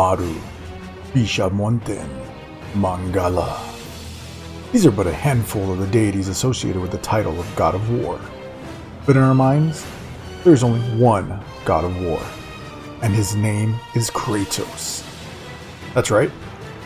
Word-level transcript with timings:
Maru, 0.00 0.34
Bishamonten, 1.12 2.08
Mangala. 2.72 3.60
These 4.72 4.86
are 4.86 4.90
but 4.90 5.06
a 5.06 5.12
handful 5.12 5.70
of 5.70 5.78
the 5.78 5.86
deities 5.88 6.28
associated 6.28 6.80
with 6.80 6.90
the 6.90 6.96
title 6.96 7.38
of 7.38 7.54
God 7.54 7.74
of 7.74 7.90
War. 7.90 8.18
But 9.04 9.18
in 9.18 9.22
our 9.22 9.34
minds, 9.34 9.86
there 10.42 10.54
is 10.54 10.64
only 10.64 10.80
one 10.98 11.38
God 11.66 11.84
of 11.84 12.00
War, 12.00 12.18
and 13.02 13.12
his 13.12 13.36
name 13.36 13.74
is 13.94 14.08
Kratos. 14.08 15.04
That's 15.92 16.10
right, 16.10 16.30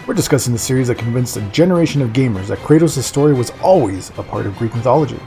we're 0.09 0.15
discussing 0.15 0.53
the 0.53 0.59
series 0.59 0.89
that 0.89 0.99
convinced 0.99 1.37
a 1.37 1.43
generation 1.53 2.03
of 2.03 2.11
gamers 2.11 2.49
that 2.49 2.59
Kratos' 2.67 3.05
story 3.05 3.33
was 3.33 3.53
always 3.63 4.11
a 4.19 4.25
part 4.25 4.45
of 4.45 4.59
Greek 4.59 4.75
mythology. 4.75 5.21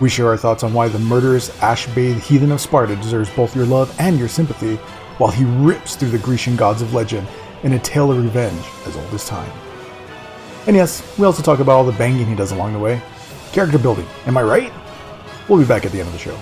We 0.00 0.08
share 0.08 0.26
our 0.26 0.36
thoughts 0.36 0.64
on 0.64 0.74
why 0.74 0.88
the 0.88 0.98
murderous, 0.98 1.56
ash 1.62 1.86
bathed 1.94 2.24
heathen 2.24 2.50
of 2.50 2.60
Sparta 2.60 2.96
deserves 2.96 3.30
both 3.30 3.54
your 3.54 3.64
love 3.64 3.94
and 4.00 4.18
your 4.18 4.28
sympathy, 4.28 4.76
while 5.18 5.30
he 5.30 5.44
rips 5.44 5.96
through 5.96 6.10
the 6.10 6.18
Grecian 6.18 6.56
gods 6.56 6.82
of 6.82 6.92
legend 6.92 7.26
in 7.62 7.72
a 7.72 7.78
tale 7.78 8.10
of 8.10 8.22
revenge 8.22 8.64
as 8.86 8.96
old 8.96 9.12
as 9.14 9.26
time. 9.26 9.50
And 10.66 10.76
yes, 10.76 11.18
we 11.18 11.24
also 11.24 11.42
talk 11.42 11.60
about 11.60 11.72
all 11.72 11.84
the 11.84 11.92
banging 11.92 12.26
he 12.26 12.34
does 12.34 12.52
along 12.52 12.72
the 12.72 12.78
way. 12.78 13.00
Character 13.52 13.78
building, 13.78 14.06
am 14.26 14.36
I 14.36 14.42
right? 14.42 14.72
We'll 15.48 15.58
be 15.58 15.64
back 15.64 15.86
at 15.86 15.92
the 15.92 16.00
end 16.00 16.08
of 16.08 16.12
the 16.12 16.18
show. 16.18 16.36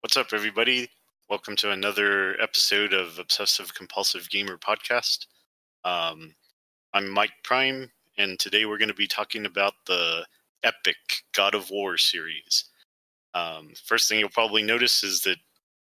What's 0.00 0.16
up, 0.16 0.32
everybody? 0.32 0.88
Welcome 1.30 1.56
to 1.56 1.70
another 1.70 2.38
episode 2.38 2.92
of 2.92 3.18
Obsessive 3.18 3.74
Compulsive 3.74 4.28
Gamer 4.28 4.58
Podcast. 4.58 5.24
Um, 5.82 6.34
I'm 6.92 7.08
Mike 7.08 7.32
Prime, 7.42 7.90
and 8.18 8.38
today 8.38 8.66
we're 8.66 8.76
going 8.76 8.88
to 8.88 8.94
be 8.94 9.06
talking 9.06 9.46
about 9.46 9.72
the 9.86 10.26
epic 10.64 10.96
God 11.34 11.54
of 11.54 11.70
War 11.70 11.96
series. 11.96 12.66
Um, 13.32 13.72
first 13.86 14.06
thing 14.06 14.20
you'll 14.20 14.28
probably 14.28 14.62
notice 14.62 15.02
is 15.02 15.22
that 15.22 15.38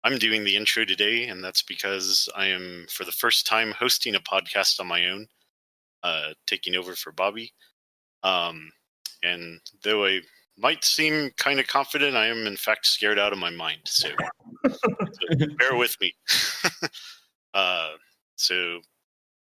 I'm 0.04 0.20
doing 0.20 0.44
the 0.44 0.56
intro 0.56 0.86
today, 0.86 1.28
and 1.28 1.44
that's 1.44 1.64
because 1.64 2.30
I 2.36 2.46
am, 2.46 2.86
for 2.92 3.04
the 3.04 3.12
first 3.12 3.48
time, 3.48 3.72
hosting 3.72 4.14
a 4.14 4.20
podcast 4.20 4.80
on 4.80 4.86
my 4.86 5.08
own, 5.08 5.26
uh, 6.04 6.34
taking 6.46 6.76
over 6.76 6.94
for 6.94 7.12
Bobby. 7.12 7.52
Um, 8.22 8.72
and 9.24 9.60
though 9.84 10.06
I 10.06 10.22
might 10.56 10.84
seem 10.84 11.32
kind 11.38 11.60
of 11.60 11.66
confident, 11.66 12.16
I 12.16 12.28
am 12.28 12.46
in 12.46 12.58
fact 12.58 12.86
scared 12.86 13.18
out 13.18 13.34
of 13.34 13.40
my 13.40 13.50
mind. 13.50 13.82
So, 13.86 14.10
so 14.70 15.48
bear 15.58 15.76
with 15.76 15.96
me. 16.02 16.14
uh, 17.54 17.90
so 18.36 18.80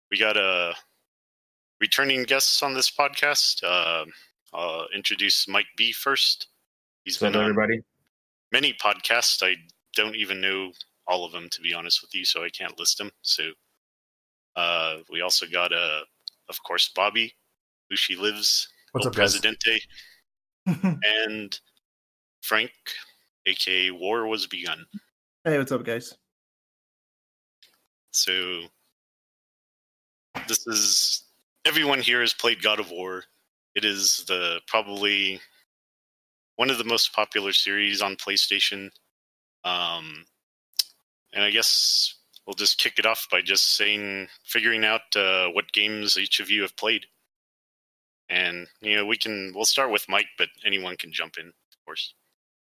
we 0.09 0.17
got 0.19 0.37
a 0.37 0.73
returning 1.79 2.23
guests 2.23 2.61
on 2.63 2.73
this 2.73 2.91
podcast. 2.91 3.63
Uh, 3.63 4.05
I'll 4.53 4.87
introduce 4.93 5.47
Mike 5.47 5.67
B 5.77 5.91
first. 5.91 6.47
He's 7.05 7.19
What's 7.21 7.33
been 7.33 7.41
on 7.41 7.49
everybody? 7.49 7.81
many 8.51 8.73
podcasts. 8.73 9.41
I 9.41 9.55
don't 9.95 10.15
even 10.15 10.41
know 10.41 10.71
all 11.07 11.25
of 11.25 11.31
them 11.31 11.47
to 11.51 11.61
be 11.61 11.73
honest 11.73 12.01
with 12.01 12.13
you, 12.13 12.25
so 12.25 12.43
I 12.43 12.49
can't 12.49 12.77
list 12.79 12.97
them. 12.97 13.11
So 13.21 13.43
uh, 14.55 14.97
we 15.09 15.21
also 15.21 15.45
got 15.47 15.73
uh, 15.73 16.01
of 16.49 16.61
course 16.63 16.91
Bobby, 16.95 17.33
who 17.89 17.95
she 17.95 18.15
lives, 18.15 18.67
What's 18.91 19.05
El 19.05 19.09
up. 19.09 19.15
Presidente, 19.15 19.79
and 20.65 21.59
Frank, 22.41 22.71
aka 23.45 23.91
War 23.91 24.27
Was 24.27 24.47
Begun. 24.47 24.85
Hey, 25.43 25.57
what's 25.57 25.71
up, 25.71 25.83
guys? 25.83 26.13
So 28.11 28.61
this 30.47 30.67
is 30.67 31.23
everyone 31.65 31.99
here 31.99 32.21
has 32.21 32.31
played 32.31 32.61
God 32.61 32.79
of 32.79 32.91
War. 32.91 33.23
It 33.73 33.83
is 33.83 34.23
the 34.27 34.59
probably 34.67 35.41
one 36.57 36.69
of 36.69 36.77
the 36.77 36.83
most 36.83 37.11
popular 37.15 37.53
series 37.53 38.03
on 38.03 38.17
PlayStation. 38.17 38.91
Um, 39.63 40.25
and 41.33 41.43
I 41.43 41.49
guess 41.49 42.19
we'll 42.45 42.53
just 42.53 42.77
kick 42.77 42.99
it 42.99 43.07
off 43.07 43.25
by 43.31 43.41
just 43.41 43.75
saying, 43.75 44.27
figuring 44.43 44.85
out 44.85 45.01
uh, 45.15 45.47
what 45.47 45.73
games 45.73 46.19
each 46.19 46.39
of 46.39 46.51
you 46.51 46.61
have 46.61 46.77
played. 46.77 47.07
And 48.29 48.67
you 48.81 48.95
know, 48.95 49.07
we 49.07 49.17
can 49.17 49.53
we'll 49.55 49.65
start 49.65 49.89
with 49.89 50.05
Mike, 50.07 50.29
but 50.37 50.49
anyone 50.63 50.97
can 50.97 51.11
jump 51.11 51.37
in, 51.39 51.47
of 51.47 51.85
course. 51.87 52.13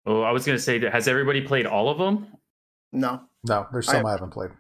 Oh, 0.07 0.23
I 0.23 0.31
was 0.31 0.47
gonna 0.47 0.61
say, 0.61 0.79
has 0.89 1.09
everybody 1.09 1.41
played 1.41 1.67
all 1.67 1.89
of 1.89 1.99
them? 1.99 2.29
No. 2.93 3.23
No, 3.45 3.67
there's 3.73 3.89
I- 3.89 3.93
some 3.93 4.07
I 4.07 4.13
haven't 4.13 4.31
played. 4.31 4.51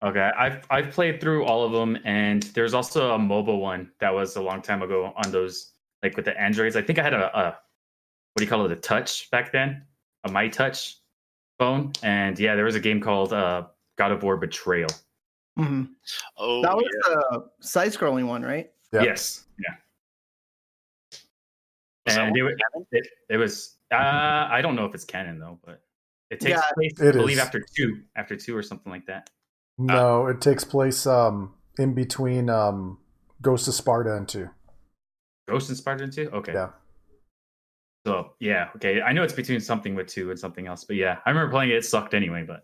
Okay, 0.00 0.30
I've 0.38 0.64
I've 0.70 0.90
played 0.92 1.20
through 1.20 1.44
all 1.44 1.64
of 1.64 1.72
them, 1.72 1.98
and 2.04 2.44
there's 2.54 2.72
also 2.72 3.14
a 3.14 3.18
mobile 3.18 3.60
one 3.60 3.90
that 3.98 4.14
was 4.14 4.36
a 4.36 4.40
long 4.40 4.62
time 4.62 4.80
ago 4.82 5.12
on 5.16 5.32
those 5.32 5.72
like 6.04 6.14
with 6.14 6.24
the 6.24 6.40
androids. 6.40 6.76
I 6.76 6.82
think 6.82 7.00
I 7.00 7.02
had 7.02 7.14
a, 7.14 7.36
a 7.36 7.44
what 7.50 8.36
do 8.36 8.44
you 8.44 8.48
call 8.48 8.64
it, 8.64 8.70
a 8.70 8.76
touch 8.76 9.28
back 9.32 9.50
then, 9.50 9.82
a 10.22 10.28
myTouch 10.28 10.94
phone, 11.58 11.90
and 12.04 12.38
yeah, 12.38 12.54
there 12.54 12.64
was 12.64 12.76
a 12.76 12.80
game 12.80 13.00
called 13.00 13.32
uh, 13.32 13.64
God 13.96 14.12
of 14.12 14.22
War 14.22 14.36
Betrayal. 14.36 14.90
hmm 15.56 15.86
Oh, 16.36 16.62
that 16.62 16.76
was 16.76 16.84
yeah. 17.08 17.14
the 17.32 17.50
side-scrolling 17.58 18.28
one, 18.28 18.42
right? 18.42 18.70
Yeah. 18.92 19.02
Yes, 19.02 19.46
yeah, 19.58 19.74
Was 22.06 22.16
and 22.16 22.36
it, 22.36 22.54
it, 22.92 23.08
it 23.30 23.36
was. 23.36 23.78
Uh, 23.92 23.96
I 24.48 24.60
don't 24.62 24.76
know 24.76 24.84
if 24.84 24.94
it's 24.94 25.04
canon 25.04 25.40
though, 25.40 25.58
but 25.64 25.82
it 26.30 26.40
takes 26.40 26.58
Yeah, 26.58 26.62
place, 26.74 26.92
it 27.00 27.08
I 27.14 27.18
believe, 27.18 27.38
is. 27.38 27.42
after 27.42 27.64
two, 27.76 28.02
after 28.16 28.36
two 28.36 28.56
or 28.56 28.62
something 28.62 28.92
like 28.92 29.06
that. 29.06 29.30
No, 29.78 30.26
it 30.26 30.40
takes 30.40 30.64
place 30.64 31.06
um, 31.06 31.54
in 31.78 31.94
between 31.94 32.50
um, 32.50 32.98
Ghost 33.40 33.68
of 33.68 33.74
Sparta 33.74 34.14
and 34.16 34.28
2. 34.28 34.48
Ghost 35.48 35.70
of 35.70 35.76
Sparta 35.76 36.04
and 36.04 36.12
two. 36.12 36.28
Okay. 36.30 36.52
Yeah. 36.52 36.70
So 38.06 38.32
yeah, 38.38 38.68
okay. 38.76 39.00
I 39.00 39.12
know 39.12 39.22
it's 39.22 39.32
between 39.32 39.60
something 39.60 39.94
with 39.94 40.06
two 40.06 40.30
and 40.30 40.38
something 40.38 40.66
else, 40.66 40.84
but 40.84 40.96
yeah, 40.96 41.18
I 41.24 41.30
remember 41.30 41.50
playing 41.50 41.70
it. 41.70 41.76
It 41.76 41.84
sucked 41.84 42.14
anyway, 42.14 42.46
but 42.46 42.62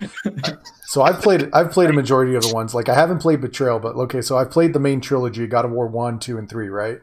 so 0.84 1.02
I've 1.02 1.20
played 1.20 1.50
I've 1.52 1.70
played 1.70 1.90
a 1.90 1.92
majority 1.92 2.34
of 2.34 2.42
the 2.42 2.54
ones. 2.54 2.74
Like 2.74 2.88
I 2.88 2.94
haven't 2.94 3.18
played 3.20 3.40
Betrayal, 3.40 3.78
but 3.78 3.94
okay, 3.96 4.20
so 4.22 4.36
I've 4.36 4.50
played 4.50 4.72
the 4.72 4.80
main 4.80 5.00
trilogy, 5.00 5.46
God 5.46 5.64
of 5.64 5.70
War 5.70 5.86
1, 5.86 6.18
2, 6.18 6.38
and 6.38 6.48
3, 6.48 6.68
right? 6.68 6.98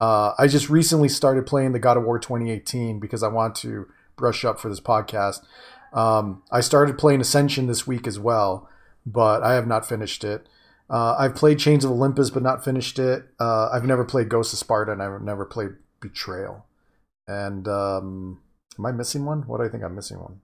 Uh, 0.00 0.32
I 0.38 0.46
just 0.46 0.68
recently 0.68 1.08
started 1.08 1.46
playing 1.46 1.72
the 1.72 1.78
God 1.78 1.96
of 1.96 2.04
War 2.04 2.18
2018 2.18 3.00
because 3.00 3.22
I 3.22 3.28
want 3.28 3.54
to 3.56 3.86
brush 4.16 4.44
up 4.44 4.58
for 4.58 4.68
this 4.68 4.80
podcast. 4.80 5.42
Um, 5.92 6.42
I 6.50 6.60
started 6.60 6.98
playing 6.98 7.20
Ascension 7.20 7.66
this 7.66 7.86
week 7.86 8.06
as 8.06 8.18
well, 8.18 8.68
but 9.04 9.42
I 9.42 9.54
have 9.54 9.66
not 9.66 9.86
finished 9.88 10.24
it. 10.24 10.46
Uh, 10.88 11.16
I've 11.18 11.34
played 11.34 11.58
Chains 11.58 11.84
of 11.84 11.90
Olympus, 11.90 12.30
but 12.30 12.42
not 12.42 12.64
finished 12.64 12.98
it. 12.98 13.26
Uh, 13.40 13.68
I've 13.72 13.84
never 13.84 14.04
played 14.04 14.28
Ghost 14.28 14.52
of 14.52 14.58
Sparta, 14.58 14.92
and 14.92 15.02
I've 15.02 15.22
never 15.22 15.44
played 15.44 15.70
Betrayal. 16.00 16.64
And 17.26 17.66
um, 17.66 18.40
am 18.78 18.86
I 18.86 18.92
missing 18.92 19.24
one? 19.24 19.42
What 19.42 19.58
do 19.58 19.64
I 19.64 19.68
think 19.68 19.82
I'm 19.82 19.94
missing 19.96 20.18
one? 20.20 20.40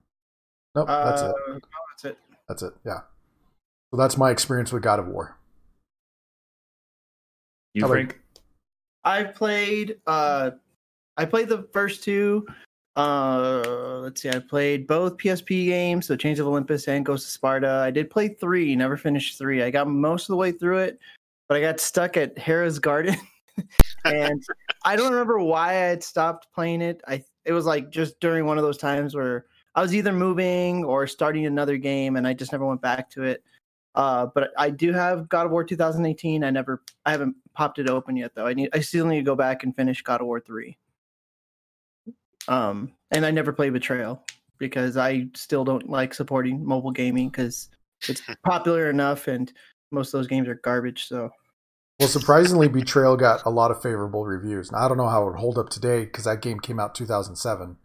Nope, 0.75 0.87
that's 0.87 1.21
uh, 1.21 1.29
it. 1.29 1.35
no, 1.47 1.59
that's 1.91 2.05
it. 2.05 2.17
That's 2.47 2.63
it. 2.63 2.73
Yeah. 2.85 3.01
So 3.91 3.97
that's 3.97 4.17
my 4.17 4.31
experience 4.31 4.73
with 4.73 4.83
God 4.83 4.99
of 4.99 5.07
War. 5.07 5.37
you, 7.73 7.81
How 7.81 7.87
about- 7.87 7.93
Frank. 7.93 8.19
I've 9.05 9.35
played. 9.35 9.97
Uh, 10.07 10.51
I 11.17 11.25
played 11.25 11.49
the 11.49 11.67
first 11.73 12.03
two. 12.03 12.47
Uh, 12.95 13.99
let's 14.01 14.21
see. 14.21 14.29
I 14.29 14.39
played 14.39 14.85
both 14.85 15.17
PSP 15.17 15.65
games, 15.65 16.07
so 16.07 16.15
Chains 16.15 16.39
of 16.39 16.47
Olympus 16.47 16.87
and 16.87 17.05
Ghost 17.05 17.25
of 17.25 17.31
Sparta. 17.31 17.81
I 17.83 17.91
did 17.91 18.09
play 18.09 18.27
three. 18.27 18.75
Never 18.75 18.97
finished 18.97 19.37
three. 19.37 19.63
I 19.63 19.71
got 19.71 19.87
most 19.87 20.23
of 20.23 20.27
the 20.27 20.37
way 20.37 20.51
through 20.51 20.79
it, 20.79 20.99
but 21.47 21.57
I 21.57 21.61
got 21.61 21.79
stuck 21.79 22.17
at 22.17 22.37
Hera's 22.37 22.77
Garden, 22.77 23.15
and 24.05 24.43
I 24.85 24.95
don't 24.95 25.11
remember 25.11 25.39
why 25.39 25.69
I 25.69 25.73
had 25.73 26.03
stopped 26.03 26.47
playing 26.53 26.81
it. 26.81 27.01
I 27.07 27.23
it 27.45 27.53
was 27.53 27.65
like 27.65 27.89
just 27.89 28.19
during 28.19 28.45
one 28.45 28.57
of 28.57 28.63
those 28.63 28.77
times 28.77 29.15
where 29.15 29.47
I 29.75 29.81
was 29.81 29.95
either 29.95 30.13
moving 30.13 30.85
or 30.85 31.07
starting 31.07 31.45
another 31.45 31.77
game, 31.77 32.15
and 32.15 32.27
I 32.27 32.33
just 32.33 32.51
never 32.51 32.65
went 32.65 32.81
back 32.81 33.09
to 33.11 33.23
it. 33.23 33.43
Uh, 33.95 34.27
but 34.33 34.51
I 34.57 34.69
do 34.69 34.91
have 34.91 35.29
God 35.29 35.45
of 35.45 35.51
War 35.51 35.63
2018. 35.63 36.43
I 36.43 36.49
never, 36.49 36.81
I 37.05 37.11
haven't 37.11 37.35
popped 37.53 37.79
it 37.79 37.89
open 37.89 38.15
yet 38.15 38.33
though. 38.33 38.47
I 38.47 38.53
need, 38.53 38.69
I 38.73 38.79
still 38.79 39.05
need 39.05 39.17
to 39.17 39.23
go 39.23 39.35
back 39.35 39.63
and 39.63 39.75
finish 39.75 40.01
God 40.01 40.21
of 40.21 40.27
War 40.27 40.39
3. 40.39 40.77
Um, 42.47 42.93
and 43.11 43.25
I 43.25 43.31
never 43.31 43.53
play 43.53 43.69
Betrayal 43.69 44.23
because 44.57 44.97
I 44.97 45.27
still 45.35 45.63
don't 45.63 45.89
like 45.89 46.13
supporting 46.13 46.65
mobile 46.65 46.91
gaming 46.91 47.29
because 47.29 47.69
it's 48.07 48.21
popular 48.45 48.89
enough, 48.89 49.27
and 49.27 49.51
most 49.91 50.13
of 50.13 50.19
those 50.19 50.27
games 50.27 50.47
are 50.47 50.55
garbage. 50.55 51.07
So 51.07 51.29
Well, 51.99 52.09
surprisingly, 52.09 52.67
Betrayal 52.67 53.17
got 53.17 53.45
a 53.45 53.49
lot 53.49 53.71
of 53.71 53.81
favorable 53.81 54.25
reviews. 54.25 54.71
Now, 54.71 54.79
I 54.79 54.87
don't 54.87 54.97
know 54.97 55.09
how 55.09 55.23
it 55.23 55.31
would 55.31 55.39
hold 55.39 55.57
up 55.57 55.69
today 55.69 56.05
because 56.05 56.25
that 56.25 56.41
game 56.41 56.59
came 56.59 56.79
out 56.79 56.95
2007, 56.95 57.77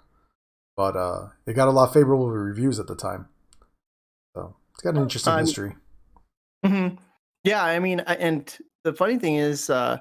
but 0.76 0.96
uh, 0.96 1.28
it 1.46 1.54
got 1.54 1.68
a 1.68 1.72
lot 1.72 1.88
of 1.88 1.92
favorable 1.94 2.30
reviews 2.30 2.78
at 2.80 2.86
the 2.86 2.96
time. 2.96 3.28
So 4.36 4.56
it's 4.72 4.82
got 4.82 4.94
an 4.94 5.02
interesting 5.02 5.32
Um, 5.34 5.40
history. 5.40 5.76
hmm 6.64 6.88
Yeah, 7.44 7.62
I 7.62 7.78
mean, 7.78 8.02
I- 8.06 8.16
and 8.16 8.58
the 8.84 8.92
funny 8.92 9.18
thing 9.18 9.36
is, 9.36 9.70
uh, 9.70 9.98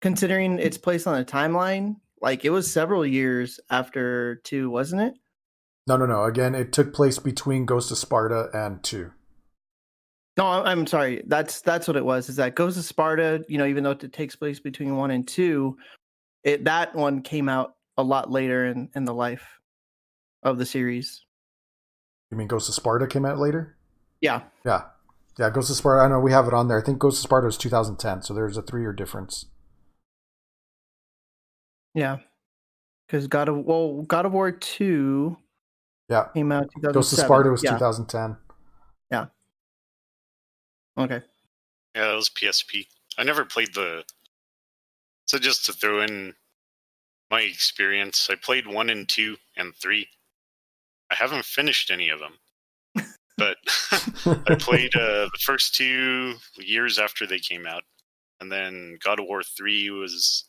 considering 0.00 0.58
its 0.58 0.78
place 0.78 1.06
on 1.06 1.18
the 1.18 1.24
timeline, 1.24 1.96
like 2.20 2.44
it 2.44 2.50
was 2.50 2.72
several 2.72 3.04
years 3.04 3.60
after 3.70 4.36
two, 4.44 4.70
wasn't 4.70 5.02
it? 5.02 5.14
No, 5.86 5.96
no, 5.96 6.06
no. 6.06 6.24
Again, 6.24 6.54
it 6.54 6.72
took 6.72 6.92
place 6.92 7.18
between 7.18 7.64
Ghost 7.66 7.90
of 7.90 7.98
Sparta 7.98 8.48
and 8.52 8.82
2. 8.82 9.10
No, 10.36 10.46
I'm 10.46 10.86
sorry. 10.86 11.22
That's 11.26 11.60
that's 11.60 11.88
what 11.88 11.96
it 11.96 12.04
was. 12.04 12.28
Is 12.28 12.36
that 12.36 12.54
Ghost 12.54 12.78
of 12.78 12.84
Sparta? 12.84 13.44
You 13.48 13.58
know, 13.58 13.66
even 13.66 13.84
though 13.84 13.90
it 13.90 14.12
takes 14.12 14.36
place 14.36 14.60
between 14.60 14.96
one 14.96 15.10
and 15.10 15.26
two, 15.26 15.76
it 16.44 16.64
that 16.64 16.94
one 16.94 17.22
came 17.22 17.48
out 17.48 17.74
a 17.98 18.02
lot 18.02 18.30
later 18.30 18.66
in 18.66 18.88
in 18.94 19.04
the 19.04 19.12
life 19.12 19.60
of 20.42 20.56
the 20.56 20.64
series. 20.64 21.24
You 22.30 22.36
mean 22.36 22.46
Ghost 22.46 22.68
of 22.68 22.74
Sparta 22.74 23.06
came 23.06 23.26
out 23.26 23.38
later? 23.38 23.76
Yeah, 24.20 24.42
Yeah. 24.64 24.82
Yeah, 25.38 25.50
Ghost 25.50 25.70
of 25.70 25.76
Sparta. 25.76 26.04
I 26.04 26.08
know 26.08 26.20
we 26.20 26.32
have 26.32 26.46
it 26.46 26.54
on 26.54 26.68
there. 26.68 26.80
I 26.80 26.84
think 26.84 26.98
Ghost 26.98 27.18
of 27.18 27.22
Sparta 27.22 27.46
was 27.46 27.56
2010, 27.56 28.22
so 28.22 28.34
there's 28.34 28.56
a 28.56 28.62
three 28.62 28.82
year 28.82 28.92
difference. 28.92 29.46
Yeah. 31.94 32.18
Because 33.06 33.26
God 33.26 33.48
of 33.48 33.58
well, 33.64 34.02
God 34.02 34.26
of 34.26 34.32
War 34.32 34.52
two 34.52 35.36
Yeah. 36.08 36.28
came 36.34 36.52
out. 36.52 36.70
2007. 36.76 36.92
Ghost 36.92 37.12
of 37.12 37.18
Sparta 37.18 37.50
was 37.50 37.62
yeah. 37.62 37.72
2010. 37.72 38.36
Okay. 41.00 41.22
Yeah, 41.94 42.08
that 42.08 42.14
was 42.14 42.30
PSP. 42.30 42.86
I 43.18 43.24
never 43.24 43.44
played 43.44 43.74
the. 43.74 44.04
So 45.26 45.38
just 45.38 45.64
to 45.66 45.72
throw 45.72 46.02
in 46.02 46.34
my 47.30 47.40
experience, 47.40 48.28
I 48.30 48.34
played 48.34 48.66
one 48.66 48.90
and 48.90 49.08
two 49.08 49.36
and 49.56 49.74
three. 49.74 50.08
I 51.10 51.14
haven't 51.14 51.44
finished 51.44 51.90
any 51.90 52.10
of 52.10 52.20
them, 52.20 53.04
but 53.38 53.56
I 54.48 54.54
played 54.56 54.94
uh, 54.94 55.28
the 55.32 55.40
first 55.42 55.74
two 55.74 56.34
years 56.56 56.98
after 56.98 57.26
they 57.26 57.38
came 57.38 57.66
out, 57.66 57.82
and 58.40 58.50
then 58.50 58.98
God 59.02 59.20
of 59.20 59.26
War 59.26 59.42
three 59.42 59.90
was 59.90 60.44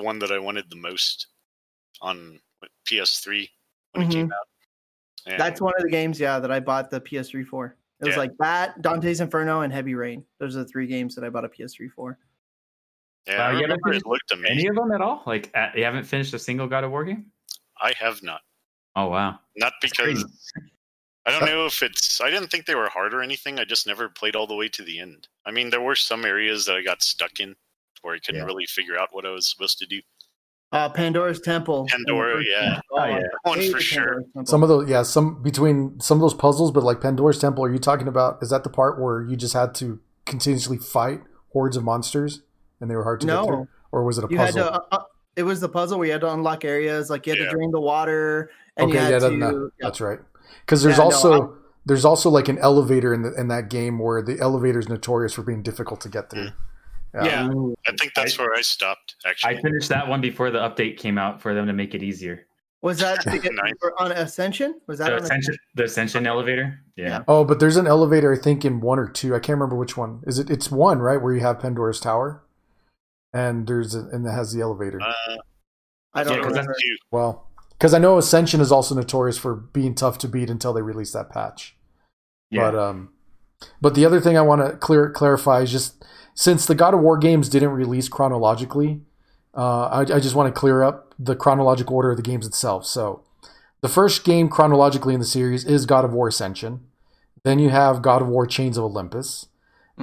the 0.00 0.04
one 0.06 0.18
that 0.20 0.32
I 0.32 0.38
wanted 0.38 0.68
the 0.70 0.76
most 0.76 1.26
on 2.00 2.40
PS3 2.88 3.48
when 3.92 4.06
it 4.06 4.12
came 4.12 4.32
out. 4.32 4.46
And 5.26 5.38
That's 5.38 5.60
one 5.60 5.74
of 5.76 5.82
the 5.82 5.90
games, 5.90 6.18
yeah, 6.18 6.38
that 6.38 6.50
I 6.50 6.60
bought 6.60 6.90
the 6.90 7.00
PS3 7.00 7.44
for. 7.46 7.76
It 8.00 8.06
was 8.06 8.14
Yeah. 8.14 8.20
like 8.20 8.36
that, 8.38 8.80
Dante's 8.80 9.20
Inferno, 9.20 9.60
and 9.60 9.72
Heavy 9.72 9.94
Rain. 9.94 10.24
Those 10.38 10.56
are 10.56 10.60
the 10.60 10.68
three 10.68 10.86
games 10.86 11.14
that 11.14 11.24
I 11.24 11.28
bought 11.28 11.44
a 11.44 11.48
PS3 11.48 11.88
for. 11.90 12.18
Yeah, 13.26 13.38
Wow, 13.38 13.44
I 13.44 13.50
you 13.50 13.54
haven't 13.56 13.62
remember 13.62 13.88
it 13.88 13.92
finished 13.92 14.06
looked 14.06 14.50
Any 14.50 14.66
of 14.66 14.76
them 14.76 14.92
at 14.92 15.02
all? 15.02 15.22
Like 15.26 15.50
uh, 15.54 15.68
you 15.74 15.84
haven't 15.84 16.04
finished 16.04 16.32
a 16.32 16.38
single 16.38 16.66
God 16.66 16.84
of 16.84 16.90
War 16.90 17.04
game? 17.04 17.26
I 17.78 17.92
have 17.98 18.22
not. 18.22 18.40
Oh 18.96 19.08
wow. 19.08 19.38
Not 19.56 19.74
because. 19.82 20.24
I 21.26 21.30
don't 21.32 21.44
know 21.44 21.66
if 21.66 21.82
it's. 21.82 22.22
I 22.22 22.30
didn't 22.30 22.48
think 22.48 22.64
they 22.64 22.74
were 22.74 22.88
hard 22.88 23.12
or 23.12 23.20
anything. 23.20 23.58
I 23.60 23.64
just 23.64 23.86
never 23.86 24.08
played 24.08 24.34
all 24.34 24.46
the 24.46 24.54
way 24.56 24.68
to 24.68 24.82
the 24.82 24.98
end. 24.98 25.28
I 25.44 25.50
mean, 25.50 25.68
there 25.68 25.82
were 25.82 25.94
some 25.94 26.24
areas 26.24 26.64
that 26.64 26.76
I 26.76 26.82
got 26.82 27.02
stuck 27.02 27.40
in 27.40 27.54
where 28.02 28.14
I 28.14 28.18
couldn't 28.18 28.40
Yeah. 28.40 28.46
really 28.46 28.66
figure 28.66 28.98
out 28.98 29.08
what 29.12 29.24
I 29.26 29.30
was 29.30 29.48
supposed 29.50 29.78
to 29.78 29.86
do. 29.86 30.00
Uh, 30.72 30.88
Pandora's 30.88 31.40
Temple. 31.40 31.86
Pandora, 31.90 32.42
yeah. 32.44 32.80
Oh, 32.92 33.04
yeah. 33.04 33.22
One 33.42 33.70
for 33.72 33.80
sure. 33.80 34.22
Some 34.44 34.62
of 34.62 34.68
those, 34.68 34.88
yeah, 34.88 35.02
some 35.02 35.42
between 35.42 35.98
some 35.98 36.18
of 36.18 36.22
those 36.22 36.34
puzzles, 36.34 36.70
but 36.70 36.84
like 36.84 37.00
Pandora's 37.00 37.38
Temple, 37.38 37.64
are 37.64 37.72
you 37.72 37.78
talking 37.80 38.06
about? 38.06 38.38
Is 38.40 38.50
that 38.50 38.62
the 38.62 38.70
part 38.70 39.00
where 39.00 39.20
you 39.22 39.34
just 39.36 39.52
had 39.54 39.74
to 39.76 39.98
continuously 40.26 40.78
fight 40.78 41.22
hordes 41.52 41.76
of 41.76 41.82
monsters 41.82 42.42
and 42.80 42.88
they 42.88 42.94
were 42.94 43.02
hard 43.02 43.20
to 43.22 43.26
get 43.26 43.44
through, 43.44 43.66
or 43.90 44.04
was 44.04 44.16
it 44.18 44.24
a 44.24 44.28
you 44.30 44.38
had 44.38 44.54
puzzle? 44.54 44.64
to. 44.64 44.72
Uh, 44.74 44.80
uh, 44.92 45.02
it 45.34 45.42
was 45.42 45.60
the 45.60 45.68
puzzle 45.68 45.98
where 45.98 46.06
you 46.06 46.12
had 46.12 46.20
to 46.20 46.32
unlock 46.32 46.64
areas, 46.64 47.10
like 47.10 47.26
you 47.26 47.32
had 47.32 47.40
Yeah. 47.40 47.46
to 47.46 47.50
drain 47.50 47.70
the 47.72 47.80
water, 47.80 48.50
and 48.76 48.90
okay, 48.90 48.98
you 48.98 49.04
had 49.04 49.12
yeah, 49.12 49.18
that- 49.18 49.30
to. 49.30 49.36
no, 49.36 49.50
yeah. 49.64 49.68
that's 49.80 50.00
right. 50.00 50.20
Because 50.64 50.82
there's 50.84 50.98
Yeah, 50.98 51.04
no, 51.04 51.10
also 51.10 51.54
there's 51.84 52.04
also 52.04 52.30
like 52.30 52.46
an 52.48 52.58
elevator 52.58 53.12
in 53.12 53.22
the, 53.22 53.32
in 53.34 53.48
that 53.48 53.70
game 53.70 53.98
where 53.98 54.22
the 54.22 54.38
elevator 54.38 54.78
is 54.78 54.88
notorious 54.88 55.32
for 55.32 55.42
being 55.42 55.62
difficult 55.62 56.00
to 56.02 56.08
get 56.08 56.30
through. 56.30 56.50
Yeah. 57.14 57.48
Ooh. 57.48 57.74
I 57.86 57.92
think 57.98 58.14
that's 58.14 58.38
I- 58.38 58.42
where 58.42 58.54
I 58.54 58.60
stopped. 58.62 59.16
Actually, 59.26 59.56
I 59.56 59.60
finished 59.62 59.88
that 59.88 60.06
one 60.08 60.20
before 60.20 60.50
the 60.50 60.58
update 60.60 60.96
came 60.96 61.18
out 61.18 61.40
for 61.42 61.54
them 61.54 61.66
to 61.66 61.72
make 61.72 61.94
it 61.94 62.02
easier. 62.02 62.46
Was 62.82 62.98
that 63.00 63.22
the, 63.24 63.32
Nice. 63.52 63.74
on 63.98 64.12
Ascension? 64.12 64.80
Was 64.86 64.98
that 65.00 65.10
The 65.10 65.16
on 65.16 65.22
ascension, 65.22 65.54
the 65.74 65.84
ascension 65.84 66.26
elevator. 66.26 66.80
Yeah. 66.96 67.08
Yeah. 67.08 67.22
Oh, 67.28 67.44
but 67.44 67.60
there's 67.60 67.76
an 67.76 67.86
elevator 67.86 68.32
I 68.32 68.38
think 68.38 68.64
in 68.64 68.80
one 68.80 68.98
or 68.98 69.08
two. 69.08 69.34
I 69.34 69.38
can't 69.38 69.58
remember 69.58 69.76
which 69.76 69.96
one. 69.96 70.22
Is 70.26 70.38
it? 70.38 70.48
It's 70.50 70.70
one 70.70 71.00
right 71.00 71.20
where 71.20 71.34
you 71.34 71.40
have 71.40 71.58
Pandora's 71.60 72.00
Tower, 72.00 72.42
and 73.34 73.66
there's 73.66 73.94
a, 73.94 74.00
and 74.12 74.26
it 74.26 74.30
has 74.30 74.52
the 74.52 74.60
elevator. 74.62 75.00
uh, 75.02 75.12
I 76.14 76.24
don't 76.24 76.36
Yeah, 76.38 76.42
'cause 76.42 76.50
remember. 76.52 76.74
Well, 77.10 77.48
because 77.70 77.92
I 77.94 77.98
know 77.98 78.16
Ascension 78.18 78.60
is 78.60 78.72
also 78.72 78.94
notorious 78.94 79.36
for 79.38 79.54
being 79.54 79.94
tough 79.94 80.16
to 80.18 80.28
beat 80.28 80.48
until 80.50 80.72
they 80.72 80.82
release 80.82 81.12
that 81.12 81.28
patch. 81.30 81.76
Yeah. 82.50 82.70
But 82.70 82.78
um, 82.78 83.10
but 83.82 83.94
the 83.94 84.06
other 84.06 84.20
thing 84.22 84.38
I 84.38 84.42
want 84.42 84.62
to 84.64 84.76
clear 84.78 85.10
clarify 85.10 85.60
is 85.60 85.70
just 85.70 86.02
since 86.34 86.66
the 86.66 86.74
God 86.74 86.94
of 86.94 87.00
War 87.00 87.18
games 87.18 87.48
didn't 87.48 87.70
release 87.70 88.08
chronologically, 88.08 89.00
uh, 89.54 89.86
I, 89.86 90.00
I 90.00 90.20
just 90.20 90.34
want 90.34 90.52
to 90.52 90.58
clear 90.58 90.82
up 90.82 91.14
the 91.18 91.36
chronological 91.36 91.96
order 91.96 92.10
of 92.10 92.16
the 92.16 92.22
games 92.22 92.46
itself. 92.46 92.86
So 92.86 93.24
the 93.80 93.88
first 93.88 94.24
game 94.24 94.48
chronologically 94.48 95.14
in 95.14 95.20
the 95.20 95.26
series 95.26 95.64
is 95.64 95.86
God 95.86 96.04
of 96.04 96.12
War 96.12 96.28
Ascension. 96.28 96.80
Then 97.42 97.58
you 97.58 97.70
have 97.70 98.02
God 98.02 98.22
of 98.22 98.28
War 98.28 98.46
Chains 98.46 98.76
of 98.76 98.84
Olympus. 98.84 99.46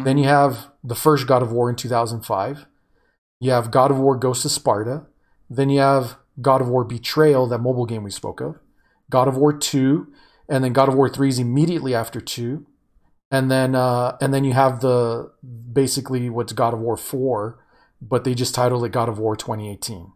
Then 0.03 0.19
you 0.19 0.25
have 0.25 0.67
the 0.83 0.95
first 0.95 1.25
God 1.25 1.41
of 1.41 1.51
War 1.51 1.71
in 1.71 1.75
2005. 1.75 2.67
You 3.39 3.51
have 3.51 3.71
God 3.71 3.89
of 3.89 3.97
War 3.97 4.15
Ghost 4.15 4.45
of 4.45 4.51
Sparta. 4.51 5.07
Then 5.49 5.71
you 5.71 5.79
have 5.79 6.17
God 6.39 6.61
of 6.61 6.69
War 6.69 6.83
Betrayal, 6.83 7.47
that 7.47 7.57
mobile 7.59 7.87
game 7.87 8.03
we 8.03 8.11
spoke 8.11 8.39
of. 8.39 8.59
God 9.09 9.27
of 9.27 9.37
War 9.37 9.57
2, 9.57 10.07
and 10.47 10.63
then 10.63 10.73
God 10.73 10.87
of 10.87 10.93
War 10.93 11.09
3 11.09 11.29
is 11.29 11.39
immediately 11.39 11.95
after 11.95 12.21
2. 12.21 12.65
And 13.29 13.51
then 13.51 13.75
uh, 13.75 14.17
and 14.21 14.33
then 14.33 14.43
you 14.43 14.53
have 14.53 14.79
the 14.79 15.31
basically 15.73 16.29
what's 16.29 16.53
God 16.53 16.73
of 16.73 16.79
War 16.79 16.95
4, 16.95 17.57
but 18.01 18.23
they 18.23 18.33
just 18.33 18.55
titled 18.55 18.85
it 18.85 18.91
God 18.91 19.09
of 19.09 19.19
War 19.19 19.35
2018. 19.35 20.13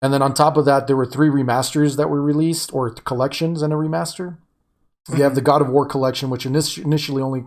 And 0.00 0.12
then 0.12 0.22
on 0.22 0.32
top 0.32 0.56
of 0.56 0.64
that, 0.64 0.86
there 0.86 0.96
were 0.96 1.06
three 1.06 1.28
remasters 1.28 1.96
that 1.96 2.08
were 2.08 2.22
released, 2.22 2.72
or 2.72 2.90
collections 2.90 3.62
and 3.62 3.72
a 3.72 3.76
remaster. 3.76 4.38
You 5.08 5.22
have 5.22 5.34
the 5.34 5.40
God 5.40 5.62
of 5.62 5.70
War 5.70 5.86
collection, 5.86 6.28
which 6.28 6.44
init- 6.44 6.82
initially 6.82 7.22
only 7.22 7.44